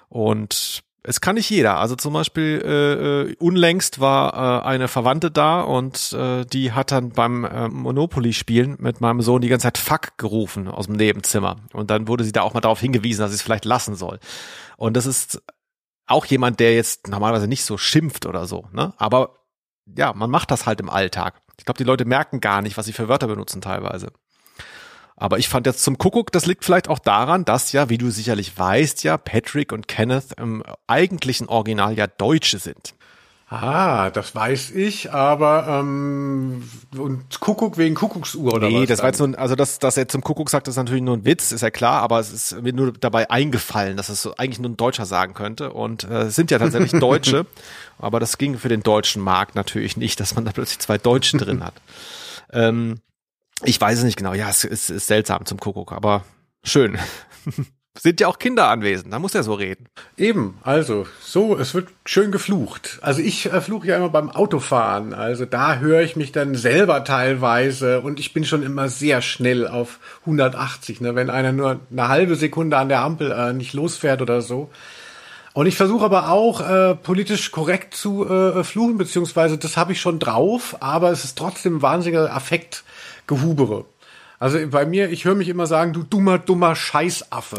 Und 0.09 0.83
es 1.03 1.21
kann 1.21 1.35
nicht 1.35 1.49
jeder. 1.49 1.77
Also 1.77 1.95
zum 1.95 2.13
Beispiel 2.13 2.61
äh, 2.65 3.29
äh, 3.31 3.35
unlängst 3.39 4.01
war 4.01 4.33
äh, 4.33 4.67
eine 4.67 4.89
Verwandte 4.89 5.31
da 5.31 5.61
und 5.61 6.11
äh, 6.13 6.43
die 6.45 6.73
hat 6.73 6.91
dann 6.91 7.11
beim 7.11 7.45
äh, 7.45 7.69
Monopoly-Spielen 7.69 8.75
mit 8.79 8.99
meinem 8.99 9.21
Sohn 9.21 9.41
die 9.41 9.47
ganze 9.47 9.63
Zeit 9.67 9.77
Fuck 9.77 10.17
gerufen 10.17 10.67
aus 10.67 10.87
dem 10.87 10.95
Nebenzimmer. 10.95 11.57
Und 11.71 11.91
dann 11.91 12.09
wurde 12.09 12.25
sie 12.25 12.33
da 12.33 12.41
auch 12.41 12.53
mal 12.53 12.59
darauf 12.59 12.81
hingewiesen, 12.81 13.21
dass 13.21 13.31
sie 13.31 13.35
es 13.35 13.41
vielleicht 13.41 13.63
lassen 13.63 13.95
soll. 13.95 14.19
Und 14.75 14.97
das 14.97 15.05
ist 15.05 15.41
auch 16.07 16.25
jemand, 16.25 16.59
der 16.59 16.75
jetzt 16.75 17.07
normalerweise 17.07 17.47
nicht 17.47 17.63
so 17.63 17.77
schimpft 17.77 18.25
oder 18.25 18.45
so. 18.45 18.65
Ne? 18.73 18.93
Aber 18.97 19.45
ja, 19.85 20.11
man 20.13 20.29
macht 20.29 20.51
das 20.51 20.65
halt 20.65 20.81
im 20.81 20.89
Alltag. 20.89 21.41
Ich 21.57 21.65
glaube, 21.65 21.77
die 21.77 21.83
Leute 21.83 22.05
merken 22.05 22.39
gar 22.39 22.61
nicht, 22.61 22.77
was 22.77 22.85
sie 22.85 22.93
für 22.93 23.07
Wörter 23.09 23.27
benutzen 23.27 23.61
teilweise. 23.61 24.11
Aber 25.15 25.39
ich 25.39 25.49
fand 25.49 25.65
jetzt 25.65 25.83
zum 25.83 25.97
Kuckuck, 25.97 26.31
das 26.31 26.45
liegt 26.45 26.63
vielleicht 26.63 26.87
auch 26.87 26.99
daran, 26.99 27.43
dass 27.43 27.71
ja, 27.71 27.89
wie 27.89 27.97
du 27.97 28.11
sicherlich 28.11 28.57
weißt, 28.57 29.03
ja, 29.03 29.17
Patrick 29.17 29.71
und 29.71 29.87
Kenneth 29.87 30.33
im 30.37 30.63
eigentlichen 30.85 31.49
Original 31.49 31.97
ja 31.97 32.05
Deutsche 32.05 32.59
sind. 32.59 32.93
Ah, 33.49 34.09
das 34.09 34.35
weiß 34.35 34.71
ich, 34.71 35.13
aber 35.13 35.67
ähm, 35.79 36.69
und 36.97 37.39
Kuckuck 37.39 37.77
wegen 37.77 37.95
Kuckucksuhr 37.95 38.53
oder 38.53 38.67
nee, 38.67 38.73
was? 38.73 38.81
Nee, 38.81 38.85
das 38.87 38.99
war 38.99 39.05
jetzt 39.07 39.19
nur, 39.19 39.39
also 39.39 39.55
dass, 39.55 39.79
dass 39.79 39.95
er 39.95 40.09
zum 40.09 40.21
Kuckuck 40.21 40.49
sagt, 40.49 40.67
ist 40.67 40.75
natürlich 40.75 41.01
nur 41.01 41.15
ein 41.15 41.23
Witz, 41.23 41.53
ist 41.53 41.61
ja 41.61 41.69
klar, 41.69 42.01
aber 42.01 42.19
es 42.19 42.33
ist 42.33 42.61
mir 42.61 42.73
nur 42.73 42.91
dabei 42.91 43.29
eingefallen, 43.29 43.95
dass 43.95 44.09
es 44.09 44.21
so 44.21 44.35
eigentlich 44.35 44.59
nur 44.59 44.71
ein 44.71 44.75
Deutscher 44.75 45.05
sagen 45.05 45.33
könnte. 45.33 45.71
Und 45.71 46.03
äh, 46.03 46.23
es 46.23 46.35
sind 46.35 46.51
ja 46.51 46.59
tatsächlich 46.59 46.91
Deutsche, 46.99 47.45
aber 47.97 48.19
das 48.19 48.37
ging 48.37 48.57
für 48.57 48.67
den 48.67 48.83
deutschen 48.83 49.21
Markt 49.21 49.55
natürlich 49.55 49.95
nicht, 49.95 50.19
dass 50.19 50.35
man 50.35 50.43
da 50.43 50.51
plötzlich 50.51 50.79
zwei 50.79 50.97
Deutsche 50.97 51.37
drin 51.37 51.63
hat. 51.63 51.73
Ähm, 52.49 53.01
ich 53.65 53.81
weiß 53.81 53.97
es 53.97 54.05
nicht 54.05 54.15
genau, 54.15 54.33
ja, 54.33 54.49
es 54.49 54.63
ist, 54.63 54.89
ist 54.89 55.07
seltsam 55.07 55.45
zum 55.45 55.59
Kuckuck, 55.59 55.91
aber 55.91 56.23
schön. 56.63 56.97
sind 57.99 58.19
ja 58.19 58.27
auch 58.27 58.39
Kinder 58.39 58.69
anwesend, 58.69 59.13
da 59.13 59.19
muss 59.19 59.35
er 59.35 59.43
so 59.43 59.53
reden. 59.53 59.87
Eben, 60.17 60.57
also 60.63 61.05
so, 61.21 61.57
es 61.57 61.73
wird 61.73 61.89
schön 62.05 62.31
geflucht. 62.31 62.99
Also 63.01 63.21
ich 63.21 63.51
äh, 63.51 63.61
fluche 63.61 63.87
ja 63.87 63.97
immer 63.97 64.09
beim 64.09 64.29
Autofahren, 64.29 65.13
also 65.13 65.45
da 65.45 65.77
höre 65.77 66.01
ich 66.01 66.15
mich 66.15 66.31
dann 66.31 66.55
selber 66.55 67.03
teilweise 67.03 68.01
und 68.01 68.19
ich 68.19 68.33
bin 68.33 68.45
schon 68.45 68.63
immer 68.63 68.89
sehr 68.89 69.21
schnell 69.21 69.67
auf 69.67 69.99
180, 70.21 71.01
ne, 71.01 71.15
wenn 71.15 71.29
einer 71.29 71.51
nur 71.51 71.79
eine 71.91 72.07
halbe 72.07 72.35
Sekunde 72.35 72.77
an 72.77 72.89
der 72.89 73.01
Ampel 73.01 73.31
äh, 73.31 73.53
nicht 73.53 73.73
losfährt 73.73 74.21
oder 74.21 74.41
so. 74.41 74.69
Und 75.57 75.65
ich 75.65 75.75
versuche 75.75 76.05
aber 76.05 76.29
auch 76.29 76.61
äh, 76.61 76.93
politisch 76.93 77.49
korrekt 77.49 77.95
zu 77.95 78.29
äh, 78.29 78.63
fluchen, 78.63 78.99
beziehungsweise 78.99 79.57
das 79.57 79.75
habe 79.75 79.91
ich 79.91 79.99
schon 79.99 80.19
drauf, 80.19 80.77
aber 80.81 81.09
es 81.09 81.23
ist 81.23 81.35
trotzdem 81.35 81.81
wahnsinniger 81.81 82.31
Affektgehubere. 82.31 83.85
Also 84.39 84.59
bei 84.67 84.85
mir, 84.85 85.09
ich 85.09 85.25
höre 85.25 85.33
mich 85.33 85.49
immer 85.49 85.65
sagen, 85.65 85.93
du 85.93 86.03
dummer, 86.03 86.37
dummer 86.37 86.75
Scheißaffe. 86.75 87.57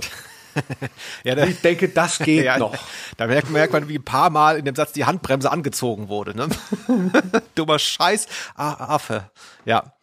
ja, 1.24 1.34
da, 1.34 1.44
ich 1.44 1.60
denke, 1.60 1.88
das 1.88 2.18
geht 2.18 2.44
ja, 2.46 2.58
noch. 2.58 2.76
Da 3.16 3.26
merkt, 3.26 3.50
merkt 3.50 3.72
man, 3.72 3.88
wie 3.88 3.98
ein 3.98 4.04
paar 4.04 4.30
Mal 4.30 4.58
in 4.58 4.64
dem 4.64 4.74
Satz 4.74 4.92
die 4.92 5.04
Handbremse 5.04 5.50
angezogen 5.50 6.08
wurde. 6.08 6.36
Ne? 6.36 6.48
dummer 7.54 7.78
Scheißaffe. 7.78 9.30
Ja. 9.64 9.94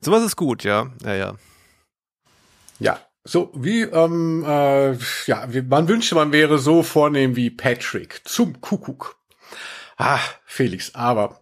Sowas 0.00 0.22
ist 0.22 0.36
gut, 0.36 0.64
ja. 0.64 0.90
Ja, 1.04 1.14
ja. 1.14 1.34
Ja, 2.78 3.00
so 3.24 3.50
wie, 3.54 3.82
ähm, 3.82 4.44
äh, 4.46 4.92
ja, 5.26 5.48
man 5.68 5.88
wünschte, 5.88 6.14
man 6.14 6.32
wäre 6.32 6.58
so 6.58 6.82
vornehm 6.82 7.34
wie 7.34 7.50
Patrick 7.50 8.20
zum 8.24 8.60
Kuckuck. 8.60 9.16
Ah, 9.96 10.20
Felix, 10.44 10.94
aber 10.94 11.40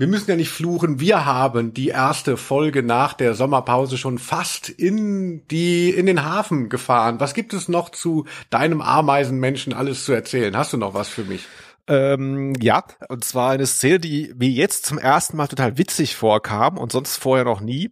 wir 0.00 0.06
müssen 0.06 0.30
ja 0.30 0.36
nicht 0.36 0.48
fluchen. 0.48 0.98
Wir 0.98 1.26
haben 1.26 1.74
die 1.74 1.88
erste 1.88 2.38
Folge 2.38 2.82
nach 2.82 3.12
der 3.12 3.34
Sommerpause 3.34 3.98
schon 3.98 4.16
fast 4.16 4.70
in 4.70 5.46
die, 5.48 5.90
in 5.90 6.06
den 6.06 6.24
Hafen 6.24 6.70
gefahren. 6.70 7.20
Was 7.20 7.34
gibt 7.34 7.52
es 7.52 7.68
noch 7.68 7.90
zu 7.90 8.24
deinem 8.48 8.80
Ameisenmenschen 8.80 9.74
alles 9.74 10.06
zu 10.06 10.12
erzählen? 10.12 10.56
Hast 10.56 10.72
du 10.72 10.78
noch 10.78 10.94
was 10.94 11.10
für 11.10 11.24
mich? 11.24 11.46
Ähm, 11.86 12.54
ja, 12.58 12.82
und 13.10 13.24
zwar 13.24 13.50
eine 13.50 13.66
Szene, 13.66 14.00
die 14.00 14.32
mir 14.38 14.48
jetzt 14.48 14.86
zum 14.86 14.96
ersten 14.96 15.36
Mal 15.36 15.48
total 15.48 15.76
witzig 15.76 16.16
vorkam 16.16 16.78
und 16.78 16.92
sonst 16.92 17.18
vorher 17.18 17.44
noch 17.44 17.60
nie. 17.60 17.90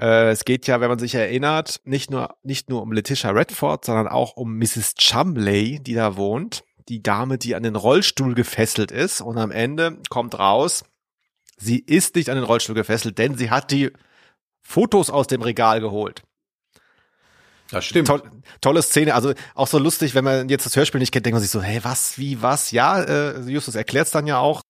Äh, 0.00 0.30
es 0.30 0.46
geht 0.46 0.66
ja, 0.66 0.80
wenn 0.80 0.88
man 0.88 0.98
sich 0.98 1.14
erinnert, 1.14 1.82
nicht 1.84 2.10
nur, 2.10 2.36
nicht 2.42 2.70
nur 2.70 2.80
um 2.80 2.90
Letitia 2.90 3.32
Redford, 3.32 3.84
sondern 3.84 4.08
auch 4.08 4.34
um 4.34 4.56
Mrs. 4.56 4.94
Chumley, 4.94 5.78
die 5.78 5.92
da 5.92 6.16
wohnt. 6.16 6.64
Die 6.88 7.02
Dame, 7.02 7.36
die 7.36 7.54
an 7.54 7.62
den 7.64 7.76
Rollstuhl 7.76 8.34
gefesselt 8.34 8.90
ist. 8.92 9.20
Und 9.20 9.36
am 9.36 9.50
Ende 9.50 9.98
kommt 10.08 10.38
raus, 10.38 10.84
sie 11.60 11.78
ist 11.78 12.16
nicht 12.16 12.30
an 12.30 12.36
den 12.36 12.44
Rollstuhl 12.44 12.74
gefesselt, 12.74 13.18
denn 13.18 13.36
sie 13.36 13.50
hat 13.50 13.70
die 13.70 13.90
Fotos 14.62 15.10
aus 15.10 15.26
dem 15.26 15.42
Regal 15.42 15.80
geholt. 15.80 16.22
Das 17.70 17.84
stimmt. 17.84 18.08
Toll, 18.08 18.22
tolle 18.60 18.82
Szene, 18.82 19.14
also 19.14 19.32
auch 19.54 19.68
so 19.68 19.78
lustig, 19.78 20.14
wenn 20.14 20.24
man 20.24 20.48
jetzt 20.48 20.66
das 20.66 20.74
Hörspiel 20.74 20.98
nicht 20.98 21.12
kennt, 21.12 21.26
denkt 21.26 21.34
man 21.34 21.42
sich 21.42 21.50
so, 21.50 21.62
hey, 21.62 21.80
was, 21.82 22.18
wie, 22.18 22.42
was? 22.42 22.72
Ja, 22.72 23.00
äh, 23.00 23.40
Justus 23.42 23.76
erklärt's 23.76 24.10
dann 24.10 24.26
ja 24.26 24.38
auch. 24.38 24.62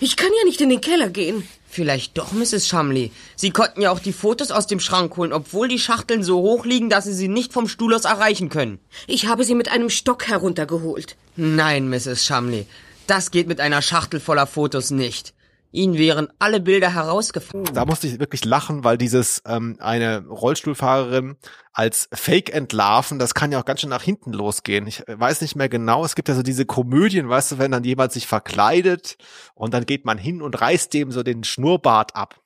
Ich 0.00 0.16
kann 0.16 0.30
ja 0.38 0.44
nicht 0.44 0.60
in 0.60 0.68
den 0.68 0.80
Keller 0.80 1.08
gehen. 1.08 1.42
Vielleicht 1.70 2.16
doch, 2.16 2.32
Mrs. 2.32 2.66
Shumley. 2.66 3.10
Sie 3.36 3.50
konnten 3.50 3.82
ja 3.82 3.90
auch 3.90 3.98
die 3.98 4.12
Fotos 4.12 4.50
aus 4.50 4.66
dem 4.66 4.80
Schrank 4.80 5.16
holen, 5.16 5.32
obwohl 5.32 5.68
die 5.68 5.78
Schachteln 5.78 6.22
so 6.22 6.38
hoch 6.40 6.64
liegen, 6.64 6.88
dass 6.88 7.04
Sie 7.04 7.12
sie 7.12 7.28
nicht 7.28 7.52
vom 7.52 7.68
Stuhl 7.68 7.94
aus 7.94 8.04
erreichen 8.04 8.48
können. 8.48 8.78
Ich 9.06 9.26
habe 9.26 9.44
sie 9.44 9.54
mit 9.54 9.68
einem 9.68 9.90
Stock 9.90 10.28
heruntergeholt. 10.28 11.16
Nein, 11.36 11.90
Mrs. 11.90 12.24
Shumley. 12.24 12.66
Das 13.06 13.30
geht 13.30 13.48
mit 13.48 13.60
einer 13.60 13.82
Schachtel 13.82 14.20
voller 14.20 14.46
Fotos 14.46 14.90
nicht. 14.90 15.34
Ihnen 15.70 15.98
wären 15.98 16.28
alle 16.38 16.60
Bilder 16.60 16.94
herausgefallen. 16.94 17.66
Da 17.74 17.84
musste 17.84 18.06
ich 18.06 18.18
wirklich 18.18 18.44
lachen, 18.44 18.84
weil 18.84 18.96
dieses 18.96 19.42
ähm, 19.46 19.76
eine 19.80 20.26
Rollstuhlfahrerin 20.26 21.36
als 21.72 22.08
Fake 22.12 22.54
entlarven, 22.54 23.18
das 23.18 23.34
kann 23.34 23.52
ja 23.52 23.60
auch 23.60 23.66
ganz 23.66 23.82
schön 23.82 23.90
nach 23.90 24.02
hinten 24.02 24.32
losgehen. 24.32 24.86
Ich 24.86 25.02
weiß 25.06 25.42
nicht 25.42 25.56
mehr 25.56 25.68
genau. 25.68 26.04
Es 26.04 26.14
gibt 26.14 26.28
ja 26.28 26.34
so 26.34 26.42
diese 26.42 26.64
Komödien, 26.64 27.28
weißt 27.28 27.52
du, 27.52 27.58
wenn 27.58 27.70
dann 27.70 27.84
jemand 27.84 28.12
sich 28.12 28.26
verkleidet 28.26 29.18
und 29.54 29.74
dann 29.74 29.84
geht 29.84 30.06
man 30.06 30.16
hin 30.16 30.40
und 30.40 30.60
reißt 30.60 30.92
dem 30.94 31.12
so 31.12 31.22
den 31.22 31.44
Schnurrbart 31.44 32.16
ab. 32.16 32.40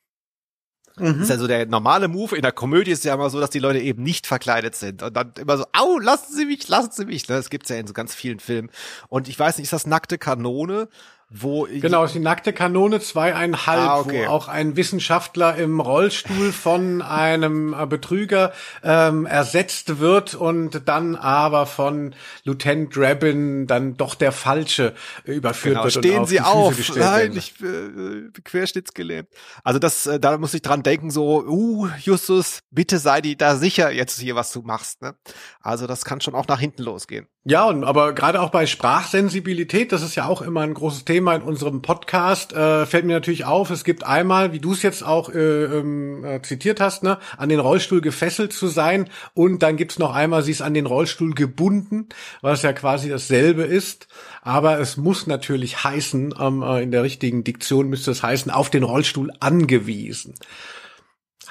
Das 0.95 1.17
ist 1.17 1.29
ja 1.29 1.37
so 1.37 1.47
der 1.47 1.65
normale 1.65 2.07
Move. 2.07 2.35
In 2.35 2.43
der 2.43 2.51
Komödie 2.51 2.91
ist 2.91 3.03
ja 3.03 3.15
immer 3.15 3.31
so, 3.31 3.39
dass 3.39 3.49
die 3.49 3.59
Leute 3.59 3.79
eben 3.79 4.03
nicht 4.03 4.27
verkleidet 4.27 4.75
sind. 4.75 5.01
Und 5.01 5.15
dann 5.15 5.33
immer 5.39 5.57
so, 5.57 5.65
au, 5.73 5.97
lassen 5.97 6.35
Sie 6.35 6.45
mich, 6.45 6.67
lassen 6.67 6.91
Sie 6.91 7.05
mich. 7.05 7.23
Das 7.23 7.49
gibt's 7.49 7.69
ja 7.69 7.77
in 7.77 7.87
so 7.87 7.93
ganz 7.93 8.13
vielen 8.13 8.39
Filmen. 8.39 8.69
Und 9.09 9.27
ich 9.27 9.39
weiß 9.39 9.57
nicht, 9.57 9.65
ist 9.65 9.73
das 9.73 9.87
nackte 9.87 10.19
Kanone? 10.19 10.89
Wo 11.35 11.67
genau, 11.67 12.03
ist 12.03 12.13
die 12.13 12.19
nackte 12.19 12.53
Kanone 12.53 12.99
zweieinhalb, 12.99 13.79
Ah, 13.89 13.99
okay. 13.99 14.25
wo 14.27 14.29
auch 14.29 14.47
ein 14.47 14.75
Wissenschaftler 14.75 15.55
im 15.55 15.79
Rollstuhl 15.79 16.51
von 16.51 17.01
einem 17.01 17.73
äh, 17.73 17.87
Betrüger 17.87 18.53
ähm, 18.83 19.25
ersetzt 19.25 19.97
wird 19.97 20.35
und 20.35 20.87
dann 20.87 21.15
aber 21.15 21.65
von 21.65 22.13
Lieutenant 22.43 22.95
Drabin 22.95 23.65
dann 23.65 23.97
doch 23.97 24.13
der 24.13 24.31
Falsche 24.31 24.93
überführt 25.23 25.73
Genau, 25.73 25.85
wird. 25.85 25.95
und 25.95 26.03
stehen 26.05 26.19
auf 26.19 26.29
Sie 26.29 26.37
die 26.37 26.83
Füße 26.83 26.91
auf. 26.93 26.97
Nein, 26.97 27.35
ich 27.35 27.55
äh, 27.63 28.29
querschnittsgelähmt. 28.43 29.27
Also 29.63 29.79
das, 29.79 30.05
äh, 30.05 30.19
da 30.19 30.37
muss 30.37 30.53
ich 30.53 30.61
dran 30.61 30.83
denken, 30.83 31.09
so, 31.09 31.43
uh, 31.47 31.87
Justus, 31.99 32.59
bitte 32.69 32.99
sei 32.99 33.21
die 33.21 33.35
da 33.37 33.55
sicher 33.55 33.89
jetzt 33.91 34.19
hier, 34.19 34.35
was 34.35 34.51
du 34.51 34.61
machst. 34.61 35.01
Ne? 35.01 35.15
Also 35.61 35.87
das 35.87 36.05
kann 36.05 36.21
schon 36.21 36.35
auch 36.35 36.47
nach 36.47 36.59
hinten 36.59 36.83
losgehen. 36.83 37.27
Ja, 37.45 37.65
und 37.65 37.83
aber 37.83 38.13
gerade 38.13 38.39
auch 38.39 38.51
bei 38.51 38.65
Sprachsensibilität, 38.65 39.91
das 39.91 40.01
ist 40.01 40.15
ja 40.15 40.27
auch 40.27 40.41
immer 40.41 40.61
ein 40.61 40.73
großes 40.73 41.03
Thema 41.03 41.35
in 41.35 41.41
unserem 41.41 41.81
Podcast, 41.81 42.53
äh, 42.53 42.85
fällt 42.85 43.03
mir 43.03 43.11
natürlich 43.11 43.43
auf, 43.43 43.69
es 43.69 43.83
gibt 43.83 44.05
einmal, 44.05 44.53
wie 44.53 44.59
du 44.59 44.71
es 44.71 44.81
jetzt 44.81 45.03
auch 45.03 45.27
äh, 45.27 45.65
ähm, 45.65 46.23
äh, 46.23 46.41
zitiert 46.41 46.79
hast, 46.79 47.03
ne, 47.03 47.17
an 47.35 47.49
den 47.49 47.59
Rollstuhl 47.59 47.99
gefesselt 47.99 48.53
zu 48.53 48.67
sein 48.67 49.09
und 49.33 49.61
dann 49.61 49.75
gibt's 49.75 49.99
noch 49.99 50.15
einmal, 50.15 50.41
sie 50.41 50.51
ist 50.51 50.61
an 50.61 50.73
den 50.73 50.85
Rollstuhl 50.85 51.33
gebunden, 51.33 52.07
was 52.39 52.61
ja 52.61 52.71
quasi 52.71 53.09
dasselbe 53.09 53.63
ist, 53.63 54.07
aber 54.41 54.79
es 54.79 54.95
muss 54.95 55.27
natürlich 55.27 55.83
heißen, 55.83 56.35
ähm, 56.39 56.61
äh, 56.61 56.81
in 56.81 56.91
der 56.91 57.03
richtigen 57.03 57.43
Diktion 57.43 57.89
müsste 57.89 58.11
es 58.11 58.23
heißen, 58.23 58.53
auf 58.53 58.69
den 58.69 58.83
Rollstuhl 58.83 59.33
angewiesen 59.41 60.35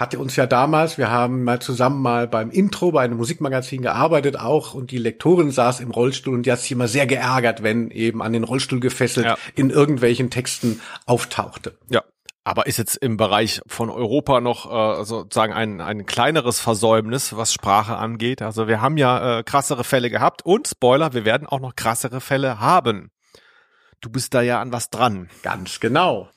hatte 0.03 0.19
uns 0.19 0.37
ja 0.37 0.47
damals, 0.47 0.99
wir 0.99 1.11
haben 1.11 1.45
mal 1.45 1.61
zusammen 1.61 2.03
mal 2.03 2.29
beim 2.29 2.51
Intro 2.51 2.93
bei 2.93 3.03
einem 3.03 3.17
Musikmagazin 3.17 3.81
gearbeitet 3.81 4.39
auch 4.39 4.75
und 4.75 4.91
die 4.91 4.99
Lektorin 4.99 5.51
saß 5.51 5.81
im 5.81 5.91
Rollstuhl 5.91 6.35
und 6.35 6.45
die 6.45 6.53
hat 6.53 6.59
sich 6.61 6.73
immer 6.73 6.89
sehr 6.89 7.07
geärgert, 7.07 7.63
wenn 7.63 7.91
eben 7.91 8.23
an 8.23 8.33
den 8.35 8.45
Rollstuhl 8.45 8.81
gefesselt 8.81 9.25
Ja. 9.27 9.37
in 9.55 9.71
irgendwelchen 9.71 10.29
Texten 10.29 10.81
auftauchte. 11.07 11.79
Ja. 11.89 12.03
Aber 12.45 12.67
ist 12.67 12.77
jetzt 12.77 12.97
im 12.97 13.17
Bereich 13.17 13.61
von 13.69 13.89
Europa 13.89 14.41
noch 14.41 14.67
äh, 15.01 15.05
sozusagen 15.05 15.53
ein, 15.53 15.81
ein 15.81 16.07
kleineres 16.07 16.59
Versäumnis, 16.59 17.37
was 17.37 17.53
Sprache 17.53 17.97
angeht. 17.97 18.43
Also 18.43 18.67
wir 18.67 18.81
haben 18.81 18.97
ja 18.97 19.39
äh, 19.39 19.43
krassere 19.45 19.85
Fälle 19.85 20.11
gehabt 20.11 20.45
und 20.45 20.67
Spoiler, 20.67 21.13
wir 21.15 21.25
werden 21.25 21.47
auch 21.47 21.61
noch 21.61 21.77
krassere 21.77 22.21
Fälle 22.21 22.59
haben. 22.59 23.13
Du 24.01 24.11
bist 24.11 24.35
da 24.35 24.43
ja 24.43 24.61
an 24.61 24.73
was 24.73 24.91
dran. 24.91 25.29
Ganz 25.45 25.79
genau. 25.79 26.29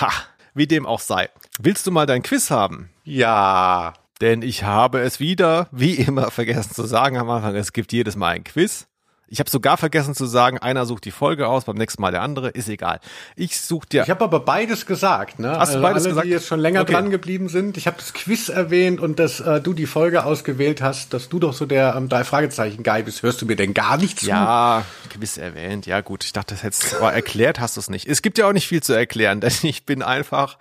Ha, 0.00 0.10
wie 0.58 0.66
dem 0.66 0.84
auch 0.84 1.00
sei. 1.00 1.30
Willst 1.60 1.86
du 1.86 1.90
mal 1.90 2.06
dein 2.06 2.22
Quiz 2.22 2.50
haben? 2.50 2.90
Ja. 3.04 3.94
Denn 4.20 4.42
ich 4.42 4.64
habe 4.64 4.98
es 5.00 5.20
wieder, 5.20 5.68
wie 5.70 5.94
immer, 5.94 6.30
vergessen 6.30 6.74
zu 6.74 6.84
sagen 6.84 7.16
am 7.16 7.30
Anfang, 7.30 7.54
es 7.54 7.72
gibt 7.72 7.92
jedes 7.92 8.16
Mal 8.16 8.34
ein 8.34 8.44
Quiz. 8.44 8.87
Ich 9.30 9.40
habe 9.40 9.50
sogar 9.50 9.76
vergessen 9.76 10.14
zu 10.14 10.26
sagen, 10.26 10.58
einer 10.58 10.86
sucht 10.86 11.04
die 11.04 11.10
Folge 11.10 11.48
aus, 11.48 11.64
beim 11.64 11.76
nächsten 11.76 12.00
Mal 12.00 12.12
der 12.12 12.22
andere, 12.22 12.48
ist 12.48 12.68
egal. 12.68 12.98
Ich 13.36 13.60
suche 13.60 13.86
dir. 13.86 14.02
Ich 14.02 14.10
habe 14.10 14.24
aber 14.24 14.40
beides 14.40 14.86
gesagt, 14.86 15.38
ne? 15.38 15.58
Hast 15.58 15.74
du 15.74 15.80
beides 15.82 16.04
alle, 16.04 16.10
gesagt? 16.10 16.26
die 16.26 16.30
jetzt 16.30 16.46
schon 16.46 16.60
länger 16.60 16.82
Okay. 16.82 16.92
dran 16.92 17.10
geblieben 17.10 17.48
sind. 17.48 17.76
Ich 17.76 17.86
habe 17.86 17.96
das 17.98 18.12
Quiz 18.14 18.48
erwähnt 18.48 19.00
und 19.00 19.18
dass 19.18 19.40
äh, 19.40 19.60
du 19.60 19.74
die 19.74 19.86
Folge 19.86 20.24
ausgewählt 20.24 20.80
hast, 20.80 21.12
dass 21.12 21.28
du 21.28 21.38
doch 21.38 21.52
so 21.52 21.66
der 21.66 21.94
ähm, 21.96 22.08
drei 22.08 22.24
Fragezeichen 22.24 22.82
Guy 22.82 23.02
bist. 23.02 23.22
Hörst 23.22 23.42
du 23.42 23.46
mir 23.46 23.56
denn 23.56 23.74
gar 23.74 23.96
nicht 23.98 24.20
zu? 24.20 24.26
Ja, 24.26 24.84
Quiz 25.10 25.36
erwähnt. 25.36 25.86
Ja 25.86 26.00
gut, 26.00 26.24
ich 26.24 26.32
dachte, 26.32 26.54
das 26.54 26.62
hättest 26.62 26.94
aber 26.94 27.12
erklärt 27.12 27.60
hast 27.60 27.76
du 27.76 27.80
es 27.80 27.90
nicht. 27.90 28.06
Es 28.06 28.22
gibt 28.22 28.38
ja 28.38 28.48
auch 28.48 28.52
nicht 28.52 28.66
viel 28.66 28.82
zu 28.82 28.92
erklären, 28.94 29.40
denn 29.40 29.52
ich 29.62 29.84
bin 29.84 30.02
einfach 30.02 30.56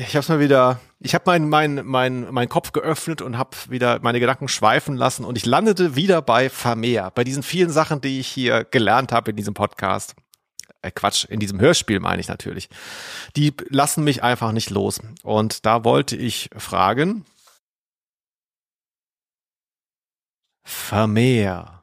ich 0.00 0.16
habe 0.16 0.26
mal 0.28 0.40
wieder, 0.40 0.80
ich 1.00 1.14
habe 1.14 1.24
meinen 1.26 1.48
mein, 1.48 1.86
mein, 1.86 2.32
mein 2.32 2.48
Kopf 2.48 2.72
geöffnet 2.72 3.22
und 3.22 3.38
habe 3.38 3.56
wieder 3.68 3.98
meine 4.02 4.20
Gedanken 4.20 4.48
schweifen 4.48 4.96
lassen 4.96 5.24
und 5.24 5.36
ich 5.36 5.46
landete 5.46 5.96
wieder 5.96 6.20
bei 6.20 6.50
Vermeer, 6.50 7.10
bei 7.14 7.24
diesen 7.24 7.42
vielen 7.42 7.70
Sachen, 7.70 8.00
die 8.00 8.20
ich 8.20 8.28
hier 8.28 8.64
gelernt 8.64 9.10
habe 9.12 9.30
in 9.30 9.36
diesem 9.36 9.54
Podcast. 9.54 10.14
Äh, 10.82 10.90
Quatsch, 10.90 11.24
in 11.24 11.40
diesem 11.40 11.60
Hörspiel 11.60 12.00
meine 12.00 12.20
ich 12.20 12.28
natürlich. 12.28 12.68
Die 13.36 13.54
lassen 13.68 14.04
mich 14.04 14.22
einfach 14.22 14.52
nicht 14.52 14.70
los. 14.70 15.00
Und 15.22 15.64
da 15.64 15.84
wollte 15.84 16.16
ich 16.16 16.50
fragen, 16.56 17.24
Vermeer. 20.64 21.81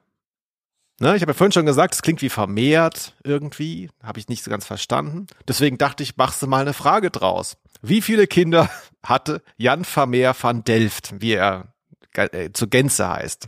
Ne, 1.02 1.16
ich 1.16 1.22
habe 1.22 1.32
ja 1.32 1.34
vorhin 1.34 1.54
schon 1.54 1.66
gesagt, 1.66 1.94
es 1.94 2.02
klingt 2.02 2.22
wie 2.22 2.30
vermehrt 2.30 3.16
irgendwie. 3.24 3.90
Habe 4.04 4.20
ich 4.20 4.28
nicht 4.28 4.44
so 4.44 4.52
ganz 4.52 4.66
verstanden. 4.66 5.28
Deswegen 5.48 5.78
dachte 5.78 6.04
ich, 6.04 6.18
machst 6.18 6.42
du 6.42 6.48
mal 6.48 6.62
eine 6.62 6.74
Frage 6.74 7.10
draus. 7.10 7.58
Wie 7.82 8.02
viele 8.02 8.28
Kinder 8.28 8.70
hatte 9.04 9.42
Jan 9.56 9.86
Vermeer 9.86 10.36
van 10.40 10.64
Delft, 10.66 11.22
wie 11.22 11.34
er 11.34 11.74
äh, 12.14 12.52
zur 12.52 12.70
Gänze 12.70 13.08
heißt? 13.08 13.48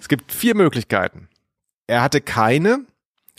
Es 0.00 0.08
gibt 0.08 0.32
vier 0.32 0.54
Möglichkeiten. 0.54 1.28
Er 1.86 2.02
hatte 2.02 2.20
keine 2.20 2.86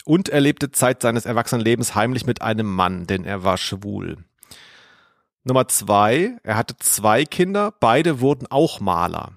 und 0.04 0.28
er 0.28 0.40
lebte 0.40 0.70
Zeit 0.70 1.02
seines 1.02 1.26
Erwachsenenlebens 1.26 1.94
heimlich 1.94 2.26
mit 2.26 2.42
einem 2.42 2.66
Mann, 2.66 3.06
denn 3.06 3.24
er 3.24 3.42
war 3.42 3.58
schwul. 3.58 4.18
Nummer 5.44 5.68
zwei, 5.68 6.38
er 6.42 6.56
hatte 6.56 6.76
zwei 6.78 7.24
Kinder, 7.24 7.72
beide 7.80 8.20
wurden 8.20 8.46
auch 8.48 8.80
Maler. 8.80 9.36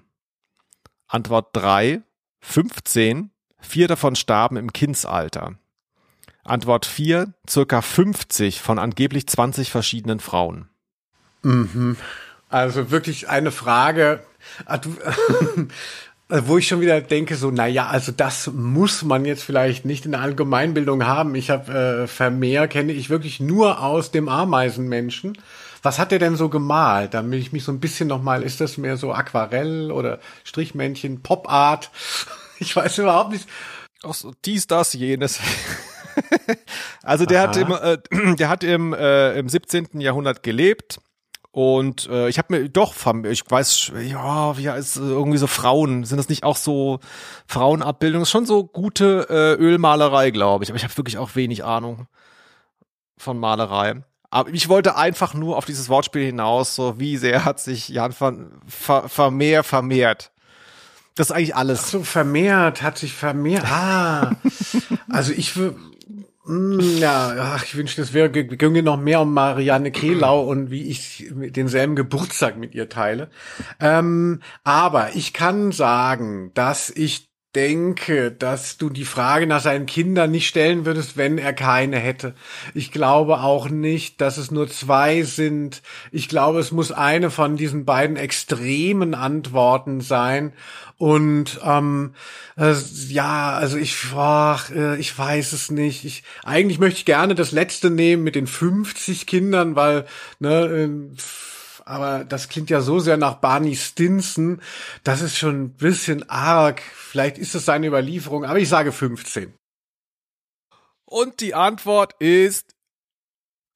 Antwort 1.06 1.48
drei, 1.52 2.02
15, 2.40 3.30
vier 3.60 3.88
davon 3.88 4.16
starben 4.16 4.56
im 4.56 4.72
Kindsalter. 4.72 5.54
Antwort 6.44 6.86
4, 6.86 7.32
circa 7.48 7.82
50 7.82 8.60
von 8.60 8.78
angeblich 8.78 9.26
20 9.26 9.70
verschiedenen 9.70 10.20
Frauen. 10.20 10.68
Mhm. 11.42 11.96
Also 12.48 12.90
wirklich 12.90 13.28
eine 13.28 13.50
Frage, 13.52 14.24
ah, 14.66 14.80
wo 16.28 16.58
ich 16.58 16.66
schon 16.66 16.80
wieder 16.80 17.00
denke, 17.00 17.36
so, 17.36 17.50
na 17.50 17.66
ja, 17.66 17.86
also 17.88 18.12
das 18.12 18.50
muss 18.52 19.02
man 19.04 19.24
jetzt 19.24 19.42
vielleicht 19.42 19.84
nicht 19.84 20.04
in 20.04 20.12
der 20.12 20.20
Allgemeinbildung 20.20 21.06
haben. 21.06 21.34
Ich 21.34 21.50
habe 21.50 21.72
äh, 21.72 22.06
Vermeer, 22.06 22.68
kenne 22.68 22.92
ich 22.92 23.10
wirklich 23.10 23.40
nur 23.40 23.82
aus 23.82 24.10
dem 24.10 24.28
Ameisenmenschen. 24.28 25.38
Was 25.82 25.98
hat 25.98 26.10
der 26.10 26.18
denn 26.18 26.36
so 26.36 26.48
gemalt? 26.48 27.14
Damit 27.14 27.40
ich 27.40 27.52
mich 27.52 27.64
so 27.64 27.72
ein 27.72 27.80
bisschen 27.80 28.08
nochmal, 28.08 28.42
ist 28.42 28.60
das 28.60 28.76
mehr 28.76 28.96
so 28.96 29.12
Aquarell 29.12 29.90
oder 29.90 30.20
Strichmännchen, 30.44 31.22
Pop-Art? 31.22 31.90
Ich 32.62 32.76
weiß 32.76 32.98
überhaupt 32.98 33.32
nicht. 33.32 33.48
Auch 34.02 34.12
so 34.12 34.34
dies, 34.44 34.66
das, 34.66 34.92
jenes. 34.92 35.40
also 37.02 37.24
der 37.24 37.40
hat, 37.40 37.56
im, 37.56 37.72
Aha. 37.72 37.92
äh, 37.92 38.36
der 38.36 38.50
hat 38.50 38.62
im, 38.64 38.92
äh, 38.92 39.38
im 39.38 39.48
17. 39.48 39.98
Jahrhundert 39.98 40.42
gelebt. 40.42 41.00
Und 41.52 42.06
äh, 42.08 42.28
ich 42.28 42.38
habe 42.38 42.54
mir 42.54 42.68
doch, 42.68 42.94
ich 43.24 43.50
weiß, 43.50 43.92
ja, 44.04 44.56
wie 44.56 44.68
ist 44.68 44.96
äh, 44.96 45.00
irgendwie 45.00 45.38
so 45.38 45.48
Frauen, 45.48 46.04
sind 46.04 46.18
das 46.18 46.28
nicht 46.28 46.44
auch 46.44 46.56
so 46.56 47.00
Frauenabbildungen? 47.46 48.22
Ist 48.22 48.30
schon 48.30 48.46
so 48.46 48.64
gute 48.64 49.26
äh, 49.28 49.60
Ölmalerei, 49.60 50.30
glaube 50.30 50.62
ich. 50.62 50.70
Aber 50.70 50.76
ich 50.76 50.84
habe 50.84 50.96
wirklich 50.96 51.18
auch 51.18 51.34
wenig 51.34 51.64
Ahnung 51.64 52.06
von 53.16 53.38
Malerei. 53.38 54.02
Aber 54.30 54.50
ich 54.50 54.68
wollte 54.68 54.96
einfach 54.96 55.34
nur 55.34 55.56
auf 55.56 55.64
dieses 55.64 55.88
Wortspiel 55.88 56.24
hinaus, 56.24 56.74
so 56.74 56.98
wie 57.00 57.16
sehr 57.16 57.44
hat 57.44 57.60
sich 57.60 57.88
Jan 57.88 58.14
van 58.18 58.52
ver, 58.66 59.08
Vermeer 59.08 59.62
vermehrt. 59.64 60.30
Das 61.16 61.30
ist 61.30 61.36
eigentlich 61.36 61.56
alles. 61.56 61.90
So 61.90 62.02
vermehrt, 62.04 62.82
hat 62.82 62.96
sich 62.96 63.12
vermehrt. 63.12 63.64
Ah, 63.70 64.30
also 65.08 65.32
ich 65.32 65.50
wür- 65.50 65.74
Mm, 66.46 66.80
Ja, 66.98 67.54
ach, 67.54 67.64
ich 67.64 67.76
wünschte, 67.76 68.00
es 68.00 68.12
wäre 68.14 68.30
ginge 68.30 68.82
noch 68.82 68.96
mehr 68.98 69.20
um 69.20 69.34
Marianne 69.34 69.90
Kehlau 69.92 70.42
und 70.42 70.70
wie 70.70 70.84
ich 70.88 71.28
denselben 71.30 71.96
Geburtstag 71.96 72.56
mit 72.56 72.74
ihr 72.74 72.88
teile. 72.88 73.28
Ähm, 73.78 74.40
aber 74.64 75.14
ich 75.14 75.32
kann 75.34 75.70
sagen, 75.70 76.50
dass 76.54 76.88
ich 76.90 77.29
denke, 77.54 78.30
dass 78.30 78.76
du 78.76 78.90
die 78.90 79.04
Frage 79.04 79.46
nach 79.46 79.60
seinen 79.60 79.86
Kindern 79.86 80.30
nicht 80.30 80.46
stellen 80.46 80.86
würdest, 80.86 81.16
wenn 81.16 81.36
er 81.36 81.52
keine 81.52 81.98
hätte. 81.98 82.34
Ich 82.74 82.92
glaube 82.92 83.40
auch 83.40 83.68
nicht, 83.68 84.20
dass 84.20 84.36
es 84.36 84.52
nur 84.52 84.68
zwei 84.68 85.22
sind. 85.22 85.82
Ich 86.12 86.28
glaube, 86.28 86.60
es 86.60 86.70
muss 86.70 86.92
eine 86.92 87.30
von 87.30 87.56
diesen 87.56 87.84
beiden 87.84 88.16
extremen 88.16 89.14
Antworten 89.14 90.00
sein. 90.00 90.52
Und 90.96 91.60
ähm, 91.64 92.14
äh, 92.56 92.74
ja, 93.08 93.54
also 93.54 93.78
ich, 93.78 93.96
ach, 94.14 94.70
äh, 94.70 94.96
ich 94.98 95.18
weiß 95.18 95.52
es 95.52 95.70
nicht. 95.70 96.04
Ich, 96.04 96.22
eigentlich 96.44 96.78
möchte 96.78 96.98
ich 96.98 97.04
gerne 97.04 97.34
das 97.34 97.50
letzte 97.50 97.90
nehmen 97.90 98.22
mit 98.22 98.36
den 98.36 98.46
50 98.46 99.26
Kindern, 99.26 99.74
weil 99.74 100.04
ne, 100.38 100.66
äh, 100.66 100.88
aber 101.90 102.24
das 102.24 102.48
klingt 102.48 102.70
ja 102.70 102.80
so 102.80 103.00
sehr 103.00 103.16
nach 103.16 103.34
Barney 103.34 103.74
Stinson, 103.74 104.62
das 105.02 105.22
ist 105.22 105.36
schon 105.36 105.62
ein 105.62 105.70
bisschen 105.70 106.28
arg. 106.30 106.80
Vielleicht 106.80 107.36
ist 107.36 107.56
es 107.56 107.64
seine 107.64 107.88
Überlieferung, 107.88 108.44
aber 108.44 108.60
ich 108.60 108.68
sage 108.68 108.92
15. 108.92 109.52
Und 111.04 111.40
die 111.40 111.54
Antwort 111.54 112.14
ist 112.20 112.76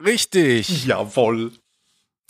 richtig. 0.02 0.86
Jawohl. 0.86 1.52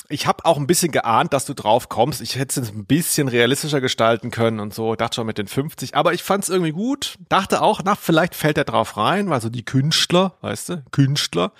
Ich 0.08 0.26
habe 0.26 0.46
auch 0.46 0.56
ein 0.56 0.66
bisschen 0.66 0.90
geahnt, 0.90 1.34
dass 1.34 1.44
du 1.44 1.52
drauf 1.52 1.90
kommst. 1.90 2.22
Ich 2.22 2.36
hätte 2.36 2.60
es 2.60 2.70
ein 2.70 2.86
bisschen 2.86 3.28
realistischer 3.28 3.82
gestalten 3.82 4.30
können 4.30 4.60
und 4.60 4.72
so. 4.72 4.94
Dachte 4.94 5.16
schon 5.16 5.26
mit 5.26 5.36
den 5.36 5.48
50. 5.48 5.94
Aber 5.94 6.14
ich 6.14 6.22
fand 6.22 6.44
es 6.44 6.50
irgendwie 6.50 6.72
gut. 6.72 7.16
Dachte 7.28 7.60
auch, 7.60 7.82
na, 7.84 7.94
vielleicht 7.94 8.34
fällt 8.34 8.56
er 8.56 8.64
drauf 8.64 8.96
rein, 8.96 9.28
weil 9.28 9.42
so 9.42 9.50
die 9.50 9.64
Künstler, 9.64 10.38
weißt 10.40 10.68
du, 10.70 10.84
Künstler, 10.92 11.52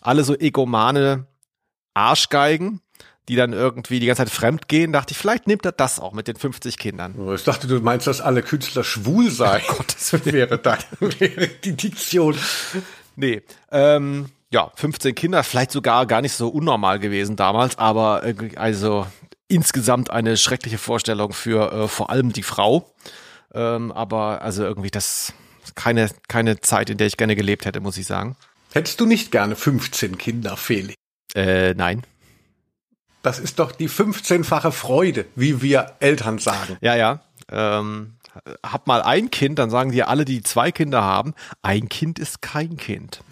alle 0.00 0.24
so 0.24 0.34
egomane 0.34 1.26
Arschgeigen, 1.92 2.80
die 3.28 3.36
dann 3.36 3.52
irgendwie 3.52 4.00
die 4.00 4.06
ganze 4.06 4.24
Zeit 4.24 4.32
fremd 4.32 4.68
gehen. 4.68 4.92
Dachte 4.92 5.12
ich, 5.12 5.18
vielleicht 5.18 5.46
nimmt 5.46 5.64
er 5.64 5.72
das 5.72 5.98
auch 5.98 6.12
mit 6.12 6.28
den 6.28 6.36
50 6.36 6.78
Kindern. 6.78 7.14
Ich 7.34 7.44
dachte, 7.44 7.66
du 7.66 7.80
meinst, 7.80 8.06
dass 8.06 8.20
alle 8.20 8.42
Künstler 8.42 8.84
schwul 8.84 9.30
seien. 9.30 9.62
Oh 9.68 9.74
Gott, 9.78 9.94
das 9.94 10.24
wäre, 10.24 10.58
da, 10.58 10.78
wäre 11.00 11.48
die 11.64 11.72
Diktion. 11.72 12.36
Nee, 13.16 13.42
ähm, 13.72 14.26
ja, 14.50 14.70
15 14.76 15.14
Kinder, 15.14 15.42
vielleicht 15.42 15.72
sogar 15.72 16.06
gar 16.06 16.22
nicht 16.22 16.34
so 16.34 16.48
unnormal 16.48 16.98
gewesen 16.98 17.36
damals, 17.36 17.78
aber 17.78 18.24
äh, 18.24 18.34
also 18.56 19.06
insgesamt 19.48 20.10
eine 20.10 20.36
schreckliche 20.36 20.78
Vorstellung 20.78 21.32
für 21.32 21.72
äh, 21.72 21.88
vor 21.88 22.10
allem 22.10 22.32
die 22.32 22.42
Frau. 22.42 22.92
Ähm, 23.54 23.92
aber 23.92 24.42
also 24.42 24.64
irgendwie 24.64 24.90
das 24.90 25.32
keine 25.74 26.10
keine 26.28 26.60
Zeit, 26.60 26.90
in 26.90 26.98
der 26.98 27.06
ich 27.06 27.16
gerne 27.16 27.36
gelebt 27.36 27.64
hätte, 27.64 27.80
muss 27.80 27.96
ich 27.96 28.06
sagen. 28.06 28.36
Hättest 28.72 29.00
du 29.00 29.06
nicht 29.06 29.32
gerne 29.32 29.56
15 29.56 30.18
Kinder, 30.18 30.56
Felix? 30.56 30.94
Äh, 31.34 31.74
nein. 31.74 32.02
Das 33.26 33.40
ist 33.40 33.58
doch 33.58 33.72
die 33.72 33.88
15-fache 33.90 34.70
Freude, 34.70 35.24
wie 35.34 35.60
wir 35.60 35.94
Eltern 35.98 36.38
sagen. 36.38 36.76
Ja, 36.80 36.94
ja. 36.94 37.22
Ähm, 37.50 38.12
hab 38.64 38.86
mal 38.86 39.02
ein 39.02 39.32
Kind, 39.32 39.58
dann 39.58 39.68
sagen 39.68 39.90
die 39.90 40.04
alle, 40.04 40.24
die 40.24 40.44
zwei 40.44 40.70
Kinder 40.70 41.02
haben, 41.02 41.34
ein 41.60 41.88
Kind 41.88 42.20
ist 42.20 42.40
kein 42.40 42.76
Kind. 42.76 43.24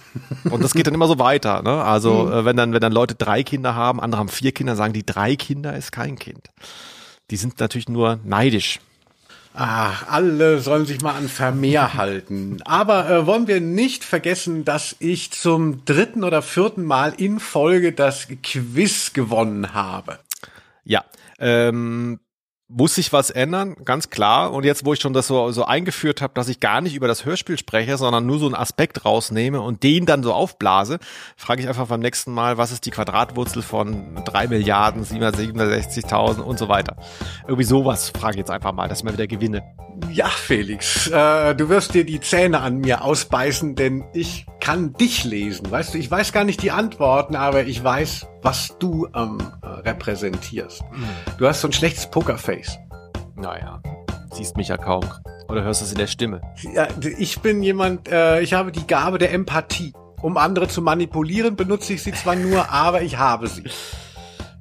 Und 0.50 0.64
das 0.64 0.74
geht 0.74 0.88
dann 0.88 0.94
immer 0.94 1.06
so 1.06 1.20
weiter. 1.20 1.62
Ne? 1.62 1.80
Also 1.84 2.28
äh, 2.28 2.44
wenn 2.44 2.56
dann 2.56 2.72
wenn 2.72 2.80
dann 2.80 2.90
Leute 2.90 3.14
drei 3.14 3.44
Kinder 3.44 3.76
haben, 3.76 4.00
andere 4.00 4.18
haben 4.18 4.28
vier 4.28 4.50
Kinder, 4.50 4.74
sagen 4.74 4.94
die 4.94 5.06
drei 5.06 5.36
Kinder 5.36 5.76
ist 5.76 5.92
kein 5.92 6.18
Kind. 6.18 6.50
Die 7.30 7.36
sind 7.36 7.60
natürlich 7.60 7.88
nur 7.88 8.18
neidisch. 8.24 8.80
Ach, 9.56 10.08
alle 10.08 10.58
sollen 10.58 10.84
sich 10.84 11.00
mal 11.00 11.14
an 11.14 11.28
Vermehr 11.28 11.94
halten. 11.94 12.58
Aber 12.64 13.08
äh, 13.08 13.26
wollen 13.26 13.46
wir 13.46 13.60
nicht 13.60 14.02
vergessen, 14.02 14.64
dass 14.64 14.96
ich 14.98 15.30
zum 15.30 15.84
dritten 15.84 16.24
oder 16.24 16.42
vierten 16.42 16.84
Mal 16.84 17.14
in 17.16 17.38
Folge 17.38 17.92
das 17.92 18.26
Quiz 18.42 19.12
gewonnen 19.12 19.72
habe. 19.72 20.18
Ja, 20.84 21.04
ähm, 21.38 22.18
muss 22.68 22.94
sich 22.94 23.12
was 23.12 23.30
ändern, 23.30 23.76
ganz 23.84 24.08
klar. 24.08 24.52
Und 24.52 24.64
jetzt, 24.64 24.86
wo 24.86 24.94
ich 24.94 25.00
schon 25.00 25.12
das 25.12 25.26
so, 25.26 25.50
so 25.50 25.64
eingeführt 25.64 26.22
habe, 26.22 26.32
dass 26.34 26.48
ich 26.48 26.60
gar 26.60 26.80
nicht 26.80 26.94
über 26.94 27.06
das 27.06 27.24
Hörspiel 27.24 27.58
spreche, 27.58 27.98
sondern 27.98 28.24
nur 28.24 28.38
so 28.38 28.46
einen 28.46 28.54
Aspekt 28.54 29.04
rausnehme 29.04 29.60
und 29.60 29.82
den 29.82 30.06
dann 30.06 30.22
so 30.22 30.32
aufblase, 30.32 30.98
frage 31.36 31.62
ich 31.62 31.68
einfach 31.68 31.88
beim 31.88 32.00
nächsten 32.00 32.32
Mal, 32.32 32.56
was 32.56 32.72
ist 32.72 32.86
die 32.86 32.90
Quadratwurzel 32.90 33.62
von 33.62 34.22
drei 34.24 34.46
Milliarden, 34.46 35.04
767.000 35.04 36.40
und 36.40 36.58
so 36.58 36.68
weiter. 36.68 36.96
Irgendwie 37.42 37.64
sowas 37.64 38.10
frage 38.10 38.32
ich 38.34 38.38
jetzt 38.38 38.50
einfach 38.50 38.72
mal, 38.72 38.88
dass 38.88 38.98
ich 38.98 39.04
mal 39.04 39.12
wieder 39.12 39.26
gewinne. 39.26 39.62
Ja, 40.10 40.28
Felix, 40.28 41.06
äh, 41.08 41.54
du 41.54 41.68
wirst 41.68 41.94
dir 41.94 42.04
die 42.04 42.20
Zähne 42.20 42.60
an 42.60 42.78
mir 42.78 43.04
ausbeißen, 43.04 43.76
denn 43.76 44.04
ich 44.12 44.46
kann 44.60 44.94
dich 44.94 45.24
lesen. 45.24 45.70
Weißt 45.70 45.94
du, 45.94 45.98
ich 45.98 46.10
weiß 46.10 46.32
gar 46.32 46.44
nicht 46.44 46.62
die 46.62 46.70
Antworten, 46.70 47.36
aber 47.36 47.64
ich 47.64 47.84
weiß, 47.84 48.26
was 48.44 48.76
du 48.78 49.08
ähm, 49.16 49.38
repräsentierst. 49.62 50.84
Du 51.38 51.48
hast 51.48 51.62
so 51.62 51.68
ein 51.68 51.72
schlechtes 51.72 52.08
Pokerface. 52.10 52.78
Naja, 53.36 53.82
siehst 54.32 54.56
mich 54.56 54.68
ja 54.68 54.76
kaum. 54.76 55.04
Oder 55.48 55.64
hörst 55.64 55.80
du 55.80 55.86
es 55.86 55.92
in 55.92 55.98
der 55.98 56.06
Stimme? 56.06 56.42
Ja, 56.74 56.86
ich 57.18 57.40
bin 57.40 57.62
jemand, 57.62 58.08
äh, 58.08 58.40
ich 58.42 58.52
habe 58.52 58.70
die 58.70 58.86
Gabe 58.86 59.18
der 59.18 59.32
Empathie. 59.32 59.92
Um 60.20 60.36
andere 60.36 60.68
zu 60.68 60.80
manipulieren, 60.80 61.56
benutze 61.56 61.94
ich 61.94 62.02
sie 62.02 62.12
zwar 62.12 62.36
nur, 62.36 62.70
aber 62.70 63.02
ich 63.02 63.18
habe 63.18 63.46
sie. 63.46 63.64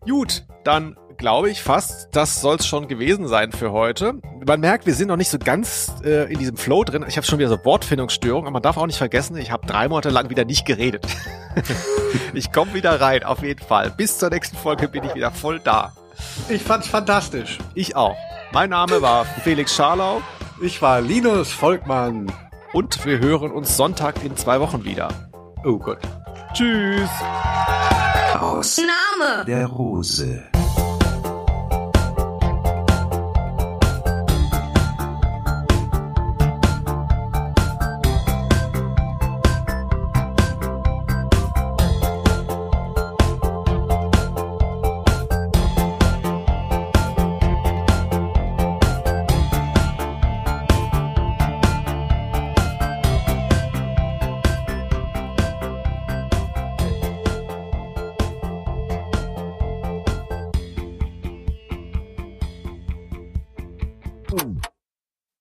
Gut, 0.01 0.45
dann 0.63 0.97
glaube 1.23 1.49
ich 1.49 1.63
fast, 1.63 2.09
das 2.11 2.41
soll 2.41 2.57
es 2.57 2.67
schon 2.67 2.89
gewesen 2.89 3.29
sein 3.29 3.53
für 3.53 3.71
heute. 3.71 4.15
Man 4.45 4.59
merkt, 4.59 4.85
wir 4.85 4.93
sind 4.93 5.07
noch 5.07 5.15
nicht 5.15 5.29
so 5.29 5.39
ganz 5.39 5.93
äh, 6.03 6.29
in 6.29 6.37
diesem 6.37 6.57
Flow 6.57 6.83
drin. 6.83 7.05
Ich 7.07 7.15
habe 7.15 7.25
schon 7.25 7.39
wieder 7.39 7.47
so 7.47 7.63
Wortfindungsstörungen, 7.63 8.47
aber 8.47 8.51
man 8.51 8.61
darf 8.61 8.75
auch 8.75 8.87
nicht 8.87 8.97
vergessen, 8.97 9.37
ich 9.37 9.49
habe 9.49 9.65
drei 9.65 9.87
Monate 9.87 10.09
lang 10.09 10.29
wieder 10.29 10.43
nicht 10.43 10.65
geredet. 10.65 11.07
ich 12.33 12.51
komme 12.51 12.73
wieder 12.73 12.99
rein, 12.99 13.23
auf 13.23 13.41
jeden 13.41 13.65
Fall. 13.65 13.89
Bis 13.91 14.17
zur 14.17 14.31
nächsten 14.31 14.57
Folge 14.57 14.89
bin 14.89 15.05
ich 15.05 15.15
wieder 15.15 15.31
voll 15.31 15.61
da. 15.61 15.93
Ich 16.49 16.61
fand's 16.61 16.87
fantastisch. 16.87 17.57
Ich 17.73 17.95
auch. 17.95 18.17
Mein 18.51 18.71
Name 18.71 19.01
war 19.01 19.23
Felix 19.23 19.73
Scharlau. 19.73 20.21
Ich 20.61 20.81
war 20.81 20.99
Linus 20.99 21.53
Volkmann. 21.53 22.33
Und 22.73 23.05
wir 23.05 23.19
hören 23.19 23.53
uns 23.53 23.77
Sonntag 23.77 24.25
in 24.25 24.35
zwei 24.35 24.59
Wochen 24.59 24.83
wieder. 24.83 25.07
Oh 25.63 25.77
Gott. 25.77 25.99
Tschüss. 26.53 27.09
Aus 28.37 28.77
Name. 28.77 29.45
der 29.45 29.67
Rose. 29.67 30.43